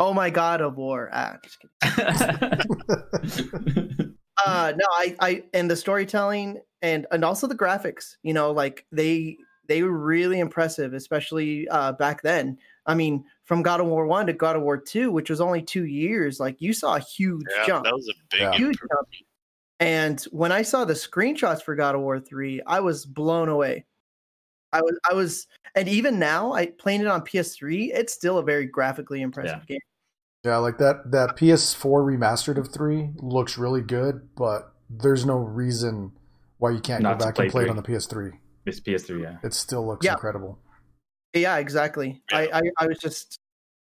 Oh 0.00 0.14
my 0.14 0.30
god, 0.30 0.62
of 0.62 0.78
war. 0.78 1.10
Ah, 1.12 1.36
uh, 4.46 4.72
no, 4.76 4.86
I, 4.90 5.16
I, 5.20 5.42
and 5.54 5.70
the 5.70 5.76
storytelling 5.76 6.60
and 6.82 7.06
and 7.10 7.24
also 7.24 7.46
the 7.46 7.54
graphics. 7.54 8.16
You 8.22 8.34
know, 8.34 8.50
like 8.52 8.86
they 8.92 9.38
they 9.66 9.82
were 9.82 9.96
really 9.96 10.40
impressive, 10.40 10.94
especially 10.94 11.68
uh, 11.68 11.92
back 11.92 12.22
then. 12.22 12.58
I 12.86 12.94
mean, 12.94 13.24
from 13.44 13.62
God 13.62 13.80
of 13.80 13.86
War 13.86 14.06
One 14.06 14.26
to 14.26 14.32
God 14.32 14.56
of 14.56 14.62
War 14.62 14.76
Two, 14.76 15.12
which 15.12 15.30
was 15.30 15.40
only 15.40 15.62
two 15.62 15.84
years, 15.84 16.40
like 16.40 16.60
you 16.60 16.72
saw 16.72 16.96
a 16.96 17.00
huge 17.00 17.44
yeah, 17.56 17.66
jump. 17.66 17.84
That 17.84 17.94
was 17.94 18.08
a 18.08 18.14
big 18.30 18.40
yeah. 18.40 18.52
huge 18.52 18.78
jump. 18.78 19.08
And 19.78 20.20
when 20.30 20.52
I 20.52 20.62
saw 20.62 20.84
the 20.84 20.94
screenshots 20.94 21.62
for 21.62 21.74
God 21.74 21.94
of 21.94 22.00
War 22.00 22.18
Three, 22.20 22.60
I 22.66 22.80
was 22.80 23.06
blown 23.06 23.48
away. 23.48 23.86
I 24.72 24.82
was, 24.82 24.98
I 25.10 25.14
was, 25.14 25.46
and 25.74 25.88
even 25.88 26.18
now, 26.18 26.52
I 26.52 26.66
playing 26.66 27.00
it 27.00 27.08
on 27.08 27.22
PS3, 27.22 27.90
it's 27.92 28.12
still 28.12 28.38
a 28.38 28.42
very 28.42 28.66
graphically 28.66 29.20
impressive 29.20 29.64
yeah. 29.68 29.74
game. 29.74 29.80
Yeah, 30.44 30.56
like 30.56 30.78
that 30.78 31.10
that 31.10 31.36
PS4 31.36 32.04
remastered 32.04 32.56
of 32.56 32.72
three 32.72 33.10
looks 33.16 33.58
really 33.58 33.82
good, 33.82 34.28
but 34.36 34.72
there's 34.88 35.26
no 35.26 35.36
reason 35.36 36.12
why 36.58 36.70
you 36.70 36.80
can't 36.80 37.02
Not 37.02 37.18
go 37.18 37.26
back 37.26 37.34
play 37.34 37.44
and 37.44 37.52
play 37.52 37.62
3. 37.64 37.68
it 37.68 37.70
on 37.70 37.76
the 37.76 37.82
PS3. 37.82 38.32
It's 38.66 38.80
PS3, 38.80 39.22
yeah. 39.22 39.36
It 39.42 39.54
still 39.54 39.86
looks 39.86 40.04
yeah. 40.04 40.12
incredible. 40.12 40.58
Yeah, 41.34 41.56
exactly. 41.58 42.22
I, 42.32 42.48
I, 42.52 42.62
I 42.78 42.86
was 42.86 42.98
just 42.98 43.38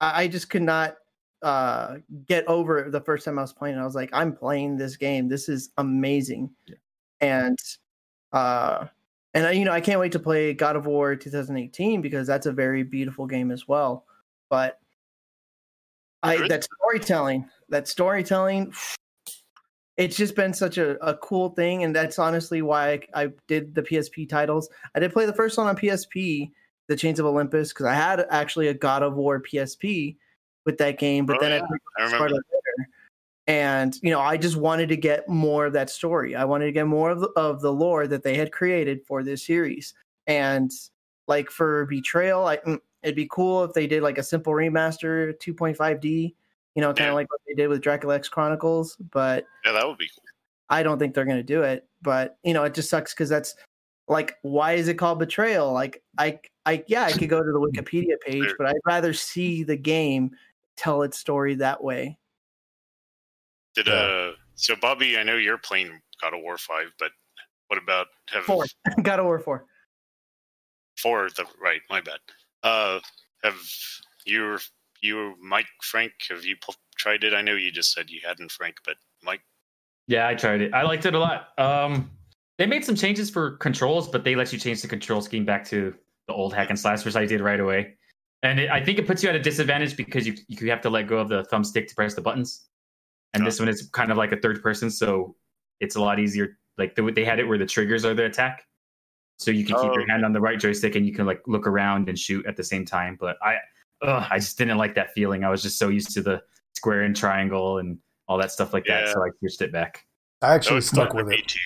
I 0.01 0.27
just 0.27 0.49
could 0.49 0.63
not 0.63 0.95
uh 1.43 1.97
get 2.27 2.47
over 2.47 2.79
it 2.79 2.91
the 2.91 3.01
first 3.01 3.25
time 3.25 3.37
I 3.37 3.43
was 3.43 3.53
playing. 3.53 3.77
I 3.77 3.85
was 3.85 3.95
like, 3.95 4.09
I'm 4.13 4.33
playing 4.33 4.77
this 4.77 4.95
game. 4.95 5.27
This 5.27 5.49
is 5.49 5.69
amazing. 5.77 6.49
Yeah. 6.65 6.75
And 7.21 7.59
uh 8.31 8.87
and 9.33 9.57
you 9.57 9.65
know, 9.65 9.71
I 9.71 9.81
can't 9.81 9.99
wait 9.99 10.13
to 10.13 10.19
play 10.19 10.53
God 10.53 10.75
of 10.75 10.85
War 10.85 11.15
2018 11.15 12.01
because 12.01 12.25
that's 12.25 12.47
a 12.47 12.51
very 12.51 12.83
beautiful 12.83 13.27
game 13.27 13.51
as 13.51 13.67
well. 13.67 14.05
But 14.49 14.79
I 16.27 16.47
that 16.47 16.63
storytelling, 16.63 17.49
that 17.69 17.87
storytelling, 17.87 18.73
it's 19.97 20.15
just 20.15 20.35
been 20.35 20.53
such 20.53 20.77
a, 20.77 21.03
a 21.05 21.15
cool 21.17 21.49
thing, 21.49 21.83
and 21.83 21.95
that's 21.95 22.19
honestly 22.19 22.61
why 22.61 22.91
I, 22.91 23.23
I, 23.23 23.29
did 23.47 23.73
the 23.73 23.81
PSP 23.81 24.29
titles. 24.29 24.69
I 24.95 24.99
did 24.99 25.11
play 25.11 25.25
the 25.25 25.33
first 25.33 25.57
one 25.57 25.67
on 25.67 25.75
PSP, 25.75 26.51
the 26.87 26.95
Chains 26.95 27.19
of 27.19 27.25
Olympus, 27.25 27.69
because 27.73 27.87
I 27.87 27.93
had 27.93 28.25
actually 28.29 28.67
a 28.67 28.73
God 28.73 29.03
of 29.03 29.15
War 29.15 29.41
PSP 29.41 30.15
with 30.65 30.77
that 30.77 30.99
game, 30.99 31.25
but 31.25 31.37
oh, 31.37 31.39
then 31.41 31.51
yeah. 31.51 31.67
I, 31.97 32.01
I 32.01 32.05
remember. 32.05 32.29
Later, 32.29 32.43
and 33.47 33.97
you 34.03 34.11
know, 34.11 34.19
I 34.19 34.35
just 34.37 34.57
wanted 34.57 34.89
to 34.89 34.97
get 34.97 35.27
more 35.29 35.65
of 35.65 35.73
that 35.73 35.89
story. 35.89 36.35
I 36.35 36.43
wanted 36.43 36.65
to 36.65 36.73
get 36.73 36.85
more 36.85 37.09
of 37.09 37.21
the, 37.21 37.29
of 37.37 37.61
the 37.61 37.71
lore 37.71 38.05
that 38.05 38.21
they 38.21 38.35
had 38.35 38.51
created 38.51 38.99
for 39.07 39.23
this 39.23 39.45
series, 39.45 39.93
and 40.27 40.69
like 41.27 41.49
for 41.49 41.85
Betrayal, 41.85 42.45
I 42.45 42.57
mm, 42.57 42.79
It'd 43.03 43.15
be 43.15 43.27
cool 43.31 43.63
if 43.63 43.73
they 43.73 43.87
did 43.87 44.03
like 44.03 44.17
a 44.17 44.23
simple 44.23 44.53
remaster 44.53 45.33
2.5D, 45.39 46.35
You 46.75 46.81
know, 46.81 46.89
kind 46.89 46.99
Yeah. 46.99 47.09
of 47.09 47.15
like 47.15 47.31
what 47.31 47.41
they 47.47 47.53
did 47.53 47.67
with 47.67 47.81
Dracula 47.81 48.15
X 48.15 48.29
Chronicles. 48.29 48.95
But 49.11 49.45
Yeah, 49.65 49.71
that 49.73 49.87
would 49.87 49.97
be 49.97 50.07
cool. 50.07 50.23
I 50.69 50.83
don't 50.83 50.99
think 50.99 51.13
they're 51.15 51.25
going 51.25 51.37
to 51.37 51.43
do 51.43 51.63
it. 51.63 51.87
But 52.01 52.37
you 52.43 52.53
know, 52.53 52.63
it 52.63 52.73
just 52.73 52.89
sucks 52.89 53.13
because 53.13 53.29
that's 53.29 53.55
like, 54.07 54.35
why 54.41 54.73
is 54.73 54.87
it 54.87 54.95
called 54.95 55.19
Betrayal? 55.19 55.71
Like, 55.73 56.03
I, 56.17 56.39
I, 56.65 56.83
yeah, 56.87 57.03
I 57.03 57.13
could 57.13 57.29
go 57.29 57.43
to 57.43 57.51
the 57.51 57.59
Wikipedia 57.59 58.19
page, 58.25 58.49
but 58.57 58.67
I'd 58.67 58.75
rather 58.85 59.13
see 59.13 59.63
the 59.63 59.75
game 59.75 60.31
tell 60.75 61.01
its 61.01 61.17
story 61.17 61.55
that 61.55 61.83
way. 61.83 62.17
Did 63.75 63.89
uh 63.89 64.31
so 64.55 64.75
Bobby, 64.75 65.17
I 65.17 65.23
know 65.23 65.35
you're 65.35 65.59
playing 65.59 66.01
God 66.21 66.33
of 66.33 66.41
War 66.41 66.57
five, 66.57 66.91
but 66.97 67.11
what 67.67 67.81
about 67.81 68.07
have 68.29 68.43
Four, 68.43 68.65
God 69.03 69.19
of 69.19 69.25
War 69.25 69.39
Four. 69.39 69.65
four 70.97 71.29
the 71.35 71.45
right, 71.61 71.81
my 71.89 72.01
bad. 72.01 72.19
Uh 72.63 72.99
have 73.43 73.59
you 74.25 74.57
you 75.01 75.35
Mike 75.41 75.67
Frank, 75.81 76.13
have 76.29 76.43
you 76.45 76.55
tried 76.97 77.23
it? 77.23 77.33
I 77.33 77.41
know 77.41 77.55
you 77.55 77.71
just 77.71 77.93
said 77.93 78.09
you 78.09 78.21
hadn't 78.25 78.51
Frank, 78.51 78.77
but 78.85 78.95
Mike 79.23 79.41
Yeah, 80.07 80.27
I 80.27 80.35
tried 80.35 80.61
it. 80.61 80.73
I 80.73 80.83
liked 80.83 81.05
it 81.05 81.13
a 81.13 81.19
lot. 81.19 81.49
Um, 81.57 82.11
they 82.57 82.65
made 82.65 82.83
some 82.83 82.95
changes 82.95 83.29
for 83.29 83.57
controls, 83.57 84.09
but 84.09 84.23
they 84.23 84.35
let 84.35 84.51
you 84.51 84.59
change 84.59 84.81
the 84.81 84.87
control 84.87 85.21
scheme 85.21 85.45
back 85.45 85.63
to 85.65 85.93
the 86.27 86.33
old 86.33 86.53
hack 86.53 86.69
and 86.69 86.79
slash, 86.79 87.05
which 87.05 87.15
I 87.15 87.25
did 87.25 87.41
right 87.41 87.59
away. 87.59 87.95
And 88.43 88.59
it, 88.59 88.69
I 88.69 88.83
think 88.83 88.99
it 88.99 89.07
puts 89.07 89.23
you 89.23 89.29
at 89.29 89.35
a 89.35 89.39
disadvantage 89.39 89.95
because 89.95 90.27
you 90.27 90.35
you 90.47 90.69
have 90.69 90.81
to 90.81 90.89
let 90.89 91.07
go 91.07 91.17
of 91.17 91.29
the 91.29 91.43
thumbstick 91.51 91.87
to 91.87 91.95
press 91.95 92.13
the 92.13 92.21
buttons. 92.21 92.67
And 93.33 93.45
this 93.45 93.59
one 93.59 93.69
is 93.69 93.89
kind 93.93 94.11
of 94.11 94.17
like 94.17 94.31
a 94.31 94.37
third 94.37 94.63
person, 94.63 94.89
so 94.89 95.35
it's 95.79 95.95
a 95.95 96.01
lot 96.01 96.19
easier. 96.19 96.57
Like 96.77 96.95
the, 96.95 97.11
they 97.11 97.25
had 97.25 97.39
it 97.39 97.47
where 97.47 97.57
the 97.57 97.65
triggers 97.65 98.05
are 98.05 98.13
the 98.13 98.25
attack, 98.25 98.63
so 99.37 99.51
you 99.51 99.63
can 99.65 99.75
keep 99.75 99.91
Oh, 99.91 99.93
your 99.93 100.07
hand 100.09 100.25
on 100.25 100.33
the 100.33 100.41
right 100.41 100.59
joystick 100.59 100.95
and 100.95 101.05
you 101.05 101.13
can 101.13 101.25
like 101.25 101.41
look 101.47 101.65
around 101.67 102.09
and 102.09 102.17
shoot 102.17 102.45
at 102.45 102.55
the 102.57 102.63
same 102.63 102.85
time. 102.85 103.17
But 103.19 103.37
I, 103.41 103.55
ugh, 104.01 104.27
I 104.29 104.39
just 104.39 104.57
didn't 104.57 104.77
like 104.77 104.95
that 104.95 105.13
feeling. 105.13 105.43
I 105.43 105.49
was 105.49 105.61
just 105.61 105.77
so 105.77 105.89
used 105.89 106.11
to 106.11 106.21
the 106.21 106.41
square 106.75 107.03
and 107.03 107.15
triangle 107.15 107.77
and 107.77 107.97
all 108.27 108.37
that 108.37 108.51
stuff 108.51 108.73
like 108.73 108.85
that, 108.87 109.07
so 109.09 109.23
I 109.23 109.29
switched 109.39 109.61
it 109.61 109.71
back. 109.71 110.05
I 110.41 110.53
actually 110.53 110.81
stuck 110.81 111.13
with 111.13 111.31
it. 111.31 111.47
too. 111.47 111.59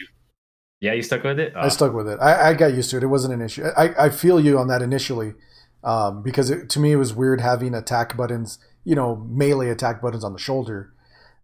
Yeah, 0.79 0.93
you 0.93 1.01
stuck 1.01 1.23
with 1.23 1.39
it. 1.39 1.53
I 1.55 1.65
Oh. 1.65 1.69
stuck 1.69 1.93
with 1.93 2.07
it. 2.07 2.19
I, 2.21 2.49
I 2.49 2.53
got 2.53 2.73
used 2.73 2.89
to 2.91 2.97
it. 2.97 3.03
It 3.03 3.07
wasn't 3.07 3.33
an 3.33 3.41
issue. 3.41 3.63
I, 3.77 4.05
I 4.05 4.09
feel 4.09 4.39
you 4.39 4.57
on 4.59 4.67
that 4.67 4.81
initially, 4.81 5.33
um, 5.83 6.23
because 6.23 6.49
it, 6.49 6.69
to 6.69 6.79
me 6.79 6.91
it 6.93 6.95
was 6.97 7.13
weird 7.13 7.41
having 7.41 7.73
attack 7.73 8.15
buttons, 8.17 8.59
you 8.83 8.95
know, 8.95 9.15
melee 9.29 9.69
attack 9.69 10.01
buttons 10.01 10.23
on 10.23 10.33
the 10.33 10.39
shoulder. 10.39 10.93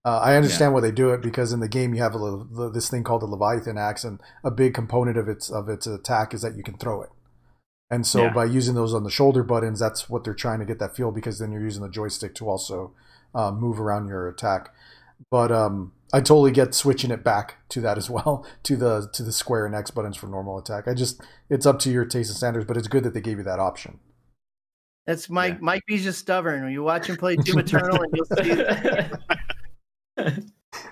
Uh, 0.08 0.20
I 0.24 0.38
understand 0.38 0.74
why 0.74 0.80
they 0.80 0.92
do 0.92 1.10
it 1.10 1.22
because 1.22 1.52
in 1.52 1.60
the 1.60 1.68
game 1.68 1.94
you 1.94 2.02
have 2.02 2.16
a, 2.16 2.20
the- 2.50 2.72
this 2.74 2.90
thing 2.90 3.04
called 3.04 3.22
the 3.24 3.26
Leviathan 3.26 3.78
axe, 3.78 4.06
and 4.06 4.22
a 4.42 4.50
big 4.50 4.74
component 4.74 5.18
of 5.18 5.28
its 5.28 5.50
of 5.50 5.68
its 5.68 5.86
attack 5.86 6.34
is 6.34 6.42
that 6.44 6.56
you 6.56 6.64
can 6.64 6.78
throw 6.78 7.02
it. 7.02 7.10
And 7.92 8.08
so 8.08 8.24
Yeah. 8.24 8.34
by 8.34 8.46
using 8.46 8.74
those 8.76 8.94
on 8.94 9.04
the 9.04 9.10
shoulder 9.10 9.44
buttons, 9.44 9.80
that's 9.82 10.10
what 10.10 10.24
they're 10.24 10.34
trying 10.34 10.60
to 10.60 10.66
get 10.66 10.80
that 10.80 10.96
feel 10.96 11.12
because 11.12 11.40
then 11.40 11.52
you're 11.52 11.64
using 11.64 11.84
the 11.84 11.90
joystick 11.90 12.36
to 12.36 12.48
also 12.50 12.94
uh, 13.36 13.52
move 13.52 13.82
around 13.82 14.08
your 14.08 14.30
attack. 14.30 14.70
But 15.30 15.52
um, 15.52 15.92
I 16.14 16.20
totally 16.20 16.52
get 16.52 16.74
switching 16.74 17.12
it 17.12 17.24
back 17.26 17.56
to 17.70 17.82
that 17.82 17.98
as 17.98 18.10
well 18.16 18.46
to 18.64 18.78
the 18.78 19.10
to 19.12 19.24
the 19.24 19.34
square 19.34 19.66
and 19.66 19.76
X 19.76 19.92
buttons 19.92 20.16
for 20.16 20.28
normal 20.28 20.58
attack. 20.58 20.88
I 20.88 20.94
just 20.94 21.20
it's 21.50 21.66
up 21.66 21.80
to 21.80 21.90
your 21.92 22.06
taste 22.06 22.30
and 22.30 22.38
standards, 22.38 22.66
but 22.66 22.78
it's 22.78 22.88
good 22.88 23.04
that 23.04 23.14
they 23.14 23.20
gave 23.22 23.40
you 23.40 23.44
that 23.44 23.60
option. 23.60 24.00
That's 25.06 25.30
Mike. 25.30 25.56
Yeah. 25.56 25.60
Mike 25.62 25.84
B's 25.86 26.04
just 26.04 26.20
stubborn. 26.20 26.64
When 26.64 26.72
you 26.72 26.84
watch 26.84 27.08
him 27.08 27.18
play 27.18 27.36
Doom 27.36 27.60
Eternal, 27.66 28.02
and 28.02 28.14
you'll 28.14 28.26
see 28.26 28.54
that. 28.56 29.20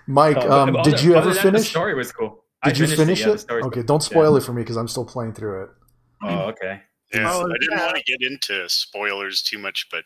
Mike, 0.07 0.37
Oh, 0.39 0.51
um, 0.51 0.77
did 0.83 1.01
you 1.01 1.15
other 1.15 1.17
ever 1.17 1.25
than 1.29 1.35
that, 1.35 1.41
finish? 1.41 1.61
The 1.63 1.67
story 1.69 1.93
was 1.95 2.11
cool. 2.11 2.43
I 2.63 2.69
Did 2.69 2.79
you 2.79 2.95
finish 2.95 3.21
yeah, 3.21 3.33
it? 3.33 3.37
story's 3.39 3.65
Okay, 3.65 3.75
cool. 3.81 3.83
don't 3.83 4.01
spoil 4.03 4.35
it 4.37 4.43
for 4.43 4.53
me 4.53 4.61
because 4.63 4.77
I'm 4.77 4.87
still 4.87 5.05
playing 5.05 5.33
through 5.33 5.63
it. 5.63 5.69
Oh, 6.23 6.39
okay. 6.49 6.81
Yeah, 7.13 7.29
Oh, 7.31 7.41
I 7.47 7.53
didn't 7.59 7.77
yeah. 7.77 7.85
want 7.85 7.97
to 7.97 8.03
get 8.03 8.21
into 8.21 8.67
spoilers 8.69 9.43
too 9.43 9.59
much, 9.59 9.87
but 9.91 10.03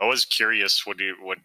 I 0.00 0.06
was 0.06 0.24
curious 0.24 0.84
what 0.86 0.98
you, 1.00 1.16
what 1.22 1.38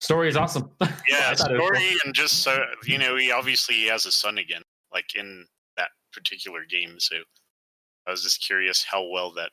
Story 0.00 0.28
is 0.28 0.36
awesome. 0.36 0.70
yeah 0.80 0.86
I 1.30 1.34
thought 1.34 1.50
it 1.50 1.54
was 1.58 1.66
story 1.66 1.78
cool. 1.80 1.98
and 2.04 2.14
just 2.14 2.46
uh, 2.46 2.60
you 2.84 2.98
know 2.98 3.16
he 3.16 3.32
obviously 3.32 3.74
he 3.74 3.86
has 3.88 4.06
a 4.06 4.12
son 4.12 4.38
again 4.38 4.62
like 4.92 5.16
in 5.16 5.44
that 5.76 5.88
particular 6.12 6.60
game 6.70 6.94
so 7.00 7.16
i 8.06 8.10
was 8.12 8.22
just 8.22 8.40
curious 8.40 8.84
how 8.84 9.04
well 9.08 9.32
that 9.32 9.50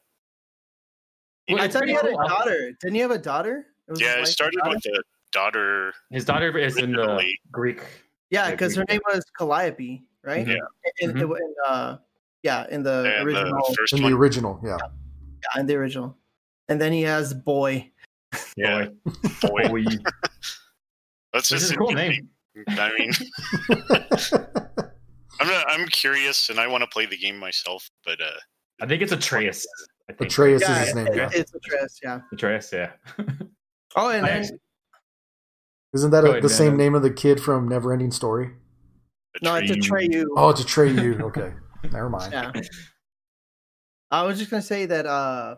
Well, 1.49 1.57
know, 1.57 1.63
I 1.63 1.67
thought 1.67 1.85
he 1.87 1.93
had 1.93 2.01
pretty 2.01 2.15
a 2.15 2.27
daughter. 2.27 2.71
Didn't 2.79 2.93
he 2.95 3.01
have 3.01 3.09
a 3.09 3.17
daughter? 3.17 3.65
It 3.87 3.91
was 3.91 4.01
yeah 4.01 4.19
it 4.19 4.27
started 4.27 4.59
daughter? 4.63 4.75
with 4.75 4.85
a 4.85 5.01
daughter 5.35 5.93
His 6.09 6.25
daughter 6.25 6.57
is 6.57 6.77
in 6.77 6.91
the 6.93 7.21
Greek. 7.51 7.79
Yeah, 8.31 8.45
Yeah, 8.45 8.51
because 8.51 8.75
her 8.75 8.85
name 8.89 9.01
was 9.07 9.23
Calliope, 9.37 10.03
right? 10.23 10.45
Mhm. 10.47 10.57
In, 11.01 11.09
in, 11.11 11.17
in, 11.21 11.53
uh, 11.67 11.97
yeah, 12.41 12.65
in 12.71 12.81
the 12.83 12.97
and 13.19 13.27
original. 13.27 13.65
the 13.69 13.75
first 13.77 13.93
In 13.93 14.01
the 14.03 14.13
original, 14.13 14.59
yeah. 14.63 14.77
yeah, 15.43 15.59
in 15.59 15.65
the 15.67 15.75
original. 15.75 16.17
And 16.69 16.79
then 16.81 16.91
he 16.91 17.03
has 17.03 17.33
boy. 17.33 17.91
yeah 18.57 18.85
Boy. 19.41 19.67
boy 19.67 19.83
Boy. 19.83 19.83
that's 21.33 21.49
This 21.49 21.61
just 21.61 21.73
a 21.73 21.77
cool 21.77 21.91
name. 21.91 22.29
i 22.69 22.89
mean 22.97 23.11
i'm 25.39 25.47
not, 25.47 25.65
i'm 25.69 25.85
curious 25.87 26.49
and 26.49 26.59
i 26.59 26.67
want 26.67 26.81
to 26.81 26.87
play 26.87 27.05
the 27.05 27.17
game 27.17 27.37
myself 27.37 27.89
but 28.05 28.19
uh 28.21 28.25
I 28.81 28.85
think 28.87 29.01
it's 29.01 29.13
Atreus. 29.13 29.65
I 30.09 30.13
think. 30.13 30.29
Atreus 30.31 30.61
yeah, 30.61 30.81
is 30.81 30.87
his 30.87 30.95
name. 30.95 31.07
it- 31.07 31.15
Yeah. 31.15 31.29
it's 31.33 31.53
Atreus. 31.55 31.97
Yeah. 32.03 32.19
Atreus, 32.33 32.73
yeah. 32.73 32.91
Oh, 33.95 34.09
and 34.09 34.25
I 34.25 34.29
then 34.29 34.41
actually- 34.41 34.59
Isn't 35.95 36.11
that 36.11 36.25
a, 36.25 36.33
the 36.33 36.41
man. 36.41 36.49
same 36.49 36.77
name 36.77 36.93
of 36.93 37.01
the 37.03 37.09
kid 37.11 37.39
from 37.41 37.69
Neverending 37.69 38.13
Story? 38.13 38.51
no, 39.41 39.55
it's 39.55 39.85
tree- 39.87 40.09
Atreyu. 40.09 40.25
Oh, 40.35 40.49
it's 40.49 40.61
Atreyu. 40.63 41.21
Okay, 41.21 41.53
never 41.91 42.09
mind. 42.09 42.31
Yeah. 42.33 42.51
I 44.11 44.23
was 44.23 44.37
just 44.37 44.51
gonna 44.51 44.61
say 44.61 44.85
that 44.85 45.05
uh 45.05 45.55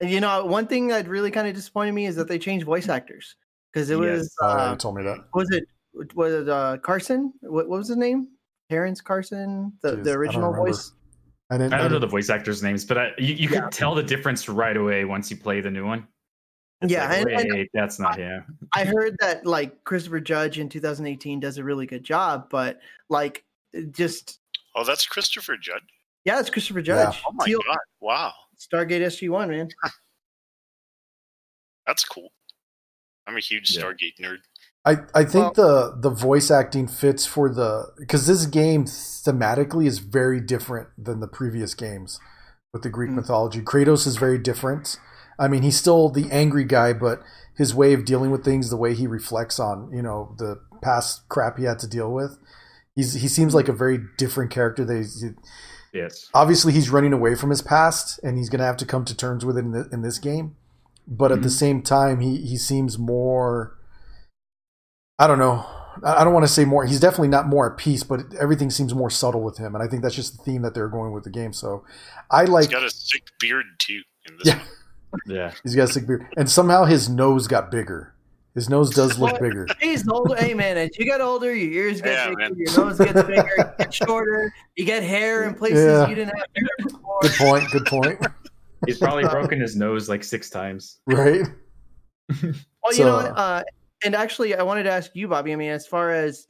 you 0.00 0.20
know, 0.20 0.44
one 0.46 0.66
thing 0.66 0.86
that 0.88 1.06
really 1.08 1.30
kind 1.30 1.46
of 1.46 1.54
disappointed 1.54 1.92
me 1.92 2.06
is 2.06 2.16
that 2.16 2.26
they 2.26 2.38
changed 2.38 2.64
voice 2.64 2.88
actors. 2.88 3.36
Because 3.72 3.90
it 3.90 3.96
was 3.96 4.34
Uh, 4.42 4.46
uh, 4.46 4.76
told 4.76 4.96
me 4.96 5.02
that. 5.04 5.18
was 5.34 5.50
it 5.50 5.64
was 6.14 6.32
it 6.32 6.48
uh 6.48 6.78
Carson? 6.78 7.32
What, 7.42 7.68
what 7.68 7.78
was 7.78 7.88
his 7.88 7.96
name? 7.98 8.28
Terrence 8.70 9.00
Carson, 9.00 9.72
the, 9.82 9.96
Jeez, 9.96 10.04
the 10.04 10.12
original 10.12 10.50
remember. 10.50 10.70
voice. 10.70 10.92
I 11.50 11.58
didn't. 11.58 11.74
I 11.74 11.78
don't 11.78 11.84
know 11.86 11.88
didn't- 11.98 12.00
the 12.02 12.06
voice 12.12 12.30
actors' 12.30 12.62
names, 12.62 12.84
but 12.84 12.96
I, 12.98 13.10
you, 13.18 13.34
you 13.34 13.48
Yeah. 13.50 13.62
could 13.62 13.72
tell 13.72 13.94
the 13.94 14.02
difference 14.02 14.48
right 14.48 14.76
away 14.76 15.04
once 15.04 15.30
you 15.30 15.36
play 15.36 15.60
the 15.60 15.70
new 15.70 15.84
one. 15.86 16.06
It's 16.82 16.92
Yeah, 16.92 17.08
like, 17.08 17.26
and- 17.26 17.52
and 17.52 17.68
that's 17.74 17.98
not 17.98 18.16
him. 18.16 18.58
I 18.72 18.84
heard 18.84 19.16
that 19.20 19.44
like 19.44 19.84
Christopher 19.84 20.20
Judge 20.20 20.58
in 20.58 20.68
2018 20.68 21.38
does 21.40 21.58
a 21.58 21.64
really 21.64 21.86
good 21.86 22.02
job, 22.04 22.48
but 22.50 22.80
like 23.08 23.44
just 23.90 24.40
oh 24.74 24.82
that's 24.84 25.06
christopher 25.06 25.56
Judge. 25.56 25.82
yeah, 26.24 26.40
it's 26.40 26.50
Christopher 26.50 26.80
Yeah. 26.80 27.04
Judge. 27.06 27.22
oh 27.28 27.32
my 27.32 27.44
Teal- 27.44 27.60
god 27.66 27.78
wow 28.00 28.32
Stargate 28.58 29.00
SG1, 29.02 29.48
man. 29.48 29.68
that's 31.86 32.04
cool 32.04 32.32
i'm 33.26 33.36
a 33.36 33.40
huge 33.40 33.70
Yeah. 33.76 33.82
stargate 33.82 34.18
nerd 34.20 34.38
I, 34.84 34.96
I 35.14 35.24
think 35.24 35.54
the 35.56 35.94
the 36.00 36.08
voice 36.08 36.50
acting 36.50 36.88
fits 36.88 37.26
for 37.26 37.52
the 37.52 37.92
because 37.98 38.26
this 38.26 38.46
game 38.46 38.86
thematically 38.86 39.86
is 39.86 39.98
very 39.98 40.40
different 40.40 40.88
than 40.96 41.20
the 41.20 41.28
previous 41.28 41.74
games 41.74 42.18
with 42.72 42.82
the 42.82 42.88
Greek 42.88 43.10
Mm. 43.10 43.16
mythology. 43.16 43.60
Kratos 43.60 44.06
is 44.06 44.16
very 44.16 44.38
different. 44.38 44.96
I 45.40 45.48
mean, 45.48 45.62
he's 45.62 45.76
still 45.76 46.08
the 46.10 46.30
angry 46.30 46.64
guy, 46.64 46.92
but 46.92 47.20
his 47.56 47.74
way 47.74 47.92
of 47.94 48.04
dealing 48.04 48.30
with 48.30 48.44
things, 48.44 48.70
the 48.70 48.76
way 48.76 48.94
he 48.94 49.06
reflects 49.08 49.58
on 49.58 49.90
you 49.92 50.02
know 50.02 50.34
the 50.38 50.60
past 50.82 51.28
crap 51.28 51.58
he 51.58 51.64
had 51.64 51.78
to 51.80 51.88
deal 51.88 52.12
with, 52.12 52.38
he's 52.94 53.14
he 53.14 53.26
seems 53.28 53.54
like 53.54 53.68
a 53.68 53.72
very 53.72 53.98
different 54.18 54.50
character. 54.50 54.84
That 54.84 54.96
he's, 54.96 55.24
Yes. 55.92 56.28
obviously 56.34 56.72
he's 56.72 56.88
running 56.90 57.12
away 57.12 57.34
from 57.34 57.50
his 57.50 57.62
past, 57.62 58.20
and 58.22 58.38
he's 58.38 58.48
gonna 58.48 58.64
have 58.66 58.76
to 58.76 58.86
come 58.86 59.04
to 59.06 59.16
terms 59.16 59.44
with 59.44 59.56
it 59.56 59.64
in, 59.64 59.72
the, 59.72 59.88
in 59.90 60.02
this 60.02 60.18
game. 60.18 60.54
But 61.08 61.32
at 61.32 61.42
the 61.42 61.48
Mhm. 61.48 61.52
same 61.58 61.82
time, 61.82 62.20
he 62.20 62.36
he 62.36 62.56
seems 62.56 62.96
more. 62.98 63.76
I 65.18 65.26
don't 65.26 65.38
know. 65.38 65.66
I 66.04 66.20
I 66.20 66.24
don't 66.24 66.32
want 66.32 66.46
to 66.46 66.52
say 66.52 66.64
more. 66.64 66.84
He's 66.86 67.00
definitely 67.00 67.28
not 67.28 67.48
more 67.48 67.70
at 67.70 67.76
peace, 67.76 68.02
but 68.04 68.20
everything 68.38 68.70
seems 68.70 68.94
more 68.94 69.10
subtle 69.10 69.42
with 69.42 69.58
him, 69.58 69.74
and 69.74 69.82
I 69.82 69.88
think 69.88 70.02
that's 70.02 70.14
just 70.14 70.36
the 70.38 70.44
theme 70.44 70.62
that 70.62 70.72
they're 70.74 70.88
going 70.88 71.12
with 71.12 71.24
the 71.24 71.30
game. 71.30 71.52
So, 71.52 71.84
I 72.30 72.44
like 72.44 72.66
he's 72.66 72.72
got 72.74 72.84
a 72.84 72.90
sick 72.90 73.24
beard 73.40 73.66
too 73.78 74.02
in 74.26 74.36
this 74.38 74.46
Yeah. 74.54 74.60
One. 75.10 75.20
Yeah. 75.26 75.52
he's 75.62 75.74
got 75.74 75.88
a 75.88 75.92
sick 75.92 76.06
beard, 76.06 76.26
and 76.36 76.50
somehow 76.50 76.84
his 76.84 77.08
nose 77.08 77.46
got 77.46 77.70
bigger. 77.70 78.14
His 78.54 78.68
nose 78.68 78.90
does 78.90 79.16
look 79.18 79.38
bigger. 79.40 79.66
He's 79.80 80.08
older. 80.08 80.34
hey 80.34 80.54
man, 80.54 80.76
as 80.76 80.90
you 80.98 81.04
get 81.04 81.20
older, 81.20 81.54
your 81.54 81.70
ears 81.86 82.00
get 82.00 82.12
Yeah, 82.12 82.28
bigger, 82.30 82.38
man. 82.38 82.54
your 82.56 82.76
nose 82.76 82.98
gets 82.98 83.22
bigger, 83.28 83.48
you 83.56 83.64
get 83.78 83.94
shorter, 83.94 84.52
you 84.74 84.84
get 84.84 85.02
hair 85.04 85.44
in 85.44 85.54
places 85.54 85.84
Yeah. 85.86 86.08
you 86.08 86.16
didn't 86.16 86.36
have 86.36 86.46
hair 86.56 86.66
before. 86.80 87.20
Good 87.22 87.32
point. 87.38 87.70
Good 87.70 87.86
point. 87.86 88.26
He's 88.86 88.98
probably 88.98 89.24
broken 89.24 89.60
his 89.60 89.76
nose 89.76 90.08
like 90.08 90.24
six 90.24 90.50
times. 90.50 90.98
Right. 91.06 91.42
Well, 92.42 92.94
you 92.94 93.04
know 93.04 93.16
what? 93.16 93.36
Uh, 93.36 93.62
and 94.04 94.14
actually, 94.14 94.54
I 94.54 94.62
wanted 94.62 94.84
to 94.84 94.90
ask 94.90 95.10
you, 95.14 95.28
Bobby. 95.28 95.52
I 95.52 95.56
mean, 95.56 95.70
as 95.70 95.86
far 95.86 96.10
as 96.10 96.46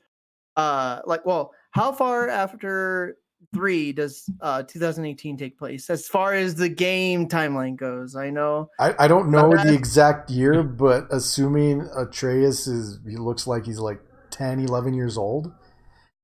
uh, 0.56 1.00
like, 1.06 1.26
well, 1.26 1.52
how 1.72 1.90
far 1.92 2.28
after 2.28 3.16
three 3.52 3.92
does 3.92 4.28
uh 4.40 4.62
2018 4.62 5.36
take 5.36 5.58
place? 5.58 5.90
As 5.90 6.06
far 6.06 6.34
as 6.34 6.54
the 6.54 6.68
game 6.68 7.28
timeline 7.28 7.76
goes, 7.76 8.16
I 8.16 8.30
know. 8.30 8.70
I, 8.78 8.94
I 8.98 9.08
don't 9.08 9.30
know 9.30 9.50
the 9.50 9.74
exact 9.74 10.30
year, 10.30 10.62
but 10.62 11.06
assuming 11.10 11.88
Atreus 11.96 12.66
is, 12.66 12.98
he 13.08 13.16
looks 13.16 13.46
like 13.46 13.66
he's 13.66 13.78
like 13.78 14.00
10, 14.30 14.60
11 14.60 14.94
years 14.94 15.18
old. 15.18 15.52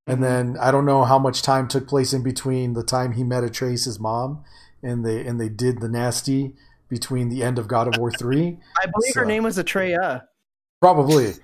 And 0.08 0.22
then 0.22 0.56
I 0.60 0.70
don't 0.70 0.86
know 0.86 1.02
how 1.02 1.18
much 1.18 1.42
time 1.42 1.66
took 1.66 1.88
place 1.88 2.12
in 2.12 2.22
between 2.22 2.74
the 2.74 2.84
time 2.84 3.12
he 3.12 3.24
met 3.24 3.42
Atreus' 3.42 3.98
mom 3.98 4.44
and 4.82 5.04
they 5.04 5.26
and 5.26 5.40
they 5.40 5.48
did 5.48 5.80
the 5.80 5.88
nasty 5.88 6.54
between 6.88 7.28
the 7.28 7.42
end 7.42 7.58
of 7.58 7.66
God 7.66 7.88
of 7.88 7.98
War 7.98 8.12
three. 8.12 8.58
I 8.80 8.86
believe 8.86 9.14
her 9.14 9.24
name 9.24 9.42
was 9.42 9.58
Atreya. 9.58 10.22
Probably. 10.80 11.34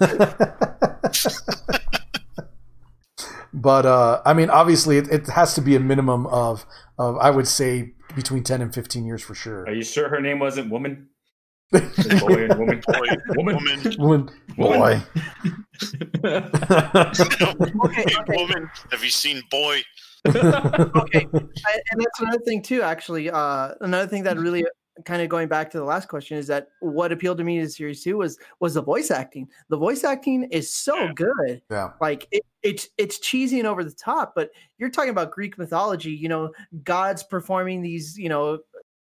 but 3.52 3.86
uh, 3.86 4.22
I 4.24 4.34
mean, 4.34 4.50
obviously, 4.50 4.98
it, 4.98 5.08
it 5.08 5.26
has 5.28 5.54
to 5.54 5.60
be 5.60 5.76
a 5.76 5.80
minimum 5.80 6.26
of 6.26 6.66
of 6.98 7.16
I 7.18 7.30
would 7.30 7.48
say 7.48 7.92
between 8.14 8.42
ten 8.44 8.60
and 8.62 8.72
fifteen 8.74 9.04
years 9.04 9.22
for 9.22 9.34
sure. 9.34 9.64
Are 9.64 9.72
you 9.72 9.84
sure 9.84 10.08
her 10.08 10.20
name 10.20 10.38
wasn't 10.38 10.70
woman? 10.70 11.08
Boy 11.72 11.78
and 11.80 12.58
woman. 12.58 12.82
Boy, 12.86 13.06
Woman. 13.36 13.56
woman, 13.56 13.96
Woman, 13.98 14.30
boy. 14.56 15.02
Okay, 16.24 18.04
okay. 18.04 18.36
woman, 18.36 18.68
have 18.90 19.04
you 19.04 19.10
seen 19.10 19.40
Boy? 19.50 19.82
okay 20.26 21.26
and 21.32 21.32
and 21.32 22.00
that's 22.00 22.20
another 22.20 22.40
thing 22.44 22.60
too 22.60 22.82
actually 22.82 23.30
uh 23.30 23.72
another 23.80 24.06
thing 24.06 24.24
that 24.24 24.36
really 24.36 24.62
kind 25.04 25.22
of 25.22 25.28
going 25.28 25.48
back 25.48 25.70
to 25.70 25.78
the 25.78 25.84
last 25.84 26.08
question 26.08 26.36
is 26.38 26.46
that 26.46 26.68
what 26.80 27.12
appealed 27.12 27.38
to 27.38 27.44
me 27.44 27.60
to 27.60 27.68
series 27.68 28.02
two 28.02 28.16
was 28.16 28.38
was 28.60 28.74
the 28.74 28.82
voice 28.82 29.10
acting 29.10 29.48
the 29.68 29.76
voice 29.76 30.04
acting 30.04 30.44
is 30.44 30.72
so 30.72 30.96
Yeah. 30.96 31.12
good 31.14 31.62
Yeah, 31.70 31.90
like 32.00 32.26
it, 32.30 32.42
it's 32.62 32.88
it's 32.98 33.18
cheesy 33.18 33.58
and 33.58 33.68
over 33.68 33.84
the 33.84 33.90
top 33.92 34.32
but 34.34 34.50
you're 34.78 34.90
talking 34.90 35.10
about 35.10 35.30
greek 35.30 35.58
mythology 35.58 36.12
you 36.12 36.28
know 36.28 36.52
gods 36.84 37.22
performing 37.22 37.82
these 37.82 38.18
you 38.18 38.28
know 38.28 38.58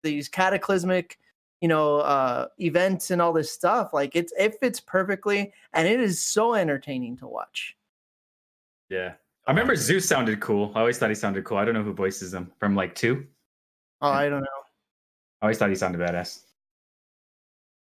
these 0.04 0.28
cataclysmic 0.28 1.18
you 1.62 1.68
know 1.68 1.98
uh 2.00 2.48
events 2.60 3.12
and 3.12 3.22
all 3.22 3.34
this 3.34 3.52
stuff 3.52 3.94
like 3.94 4.16
it's 4.16 4.34
it 4.38 4.56
fits 4.60 4.80
perfectly 4.80 5.54
and 5.74 5.88
it 5.88 6.00
is 6.00 6.22
so 6.22 6.54
entertaining 6.56 7.16
to 7.18 7.28
watch 7.28 7.76
yeah. 8.90 9.14
I 9.48 9.52
remember 9.52 9.76
Zeus 9.76 10.08
sounded 10.08 10.40
cool. 10.42 10.72
I 10.76 10.80
always 10.82 10.98
thought 11.00 11.10
he 11.10 11.16
sounded 11.16 11.46
cool. 11.46 11.58
I 11.58 11.66
don't 11.66 11.74
know 11.74 11.82
who 11.82 11.94
voices 11.94 12.34
him 12.34 12.52
from 12.60 12.76
like 12.76 12.94
two. 12.94 13.26
oh 14.02 14.10
i 14.10 14.30
don't 14.30 14.42
know 14.42 14.48
I 14.48 14.61
always 15.42 15.58
thought 15.58 15.70
he 15.70 15.76
sounded 15.76 16.00
badass. 16.02 16.44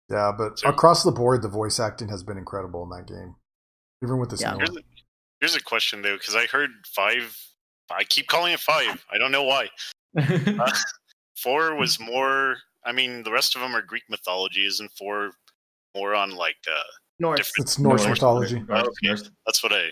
yeah, 0.09 0.31
but 0.37 0.59
So- 0.59 0.69
across 0.69 1.03
the 1.03 1.11
board, 1.11 1.41
the 1.41 1.47
voice 1.49 1.79
acting 1.79 2.09
has 2.09 2.23
been 2.23 2.37
incredible 2.37 2.83
in 2.83 2.89
that 2.89 3.07
game, 3.07 3.35
even 4.03 4.17
with 4.19 4.29
this 4.29 4.41
Yeah. 4.41 4.55
Here's 4.57 4.69
one. 4.71 4.79
a, 4.79 4.83
here's 5.39 5.55
a 5.55 5.61
question 5.63 6.01
though, 6.01 6.17
because 6.17 6.35
I 6.35 6.45
heard 6.47 6.69
five. 6.87 7.35
I 7.91 8.03
keep 8.03 8.27
calling 8.27 8.53
it 8.53 8.59
five. 8.59 9.05
I 9.11 9.17
don't 9.17 9.31
know 9.31 9.43
why. 9.43 9.69
Uh, 10.17 10.71
four 11.37 11.75
was 11.75 11.99
more. 11.99 12.57
I 12.85 12.91
mean, 12.91 13.23
the 13.23 13.31
rest 13.31 13.55
of 13.55 13.61
them 13.61 13.75
are 13.75 13.81
Greek 13.81 14.03
mythology. 14.09 14.65
Isn't 14.65 14.91
four 14.91 15.31
more 15.95 16.13
on 16.15 16.31
like? 16.31 16.57
uh 16.69 16.83
north 17.19 17.39
It's 17.57 17.77
Norse 17.79 18.01
Norse. 18.03 18.09
mythology. 18.17 18.59
Norse, 18.59 18.87
Okay. 19.03 19.29
That's 19.45 19.63
what 19.63 19.73
I. 19.73 19.91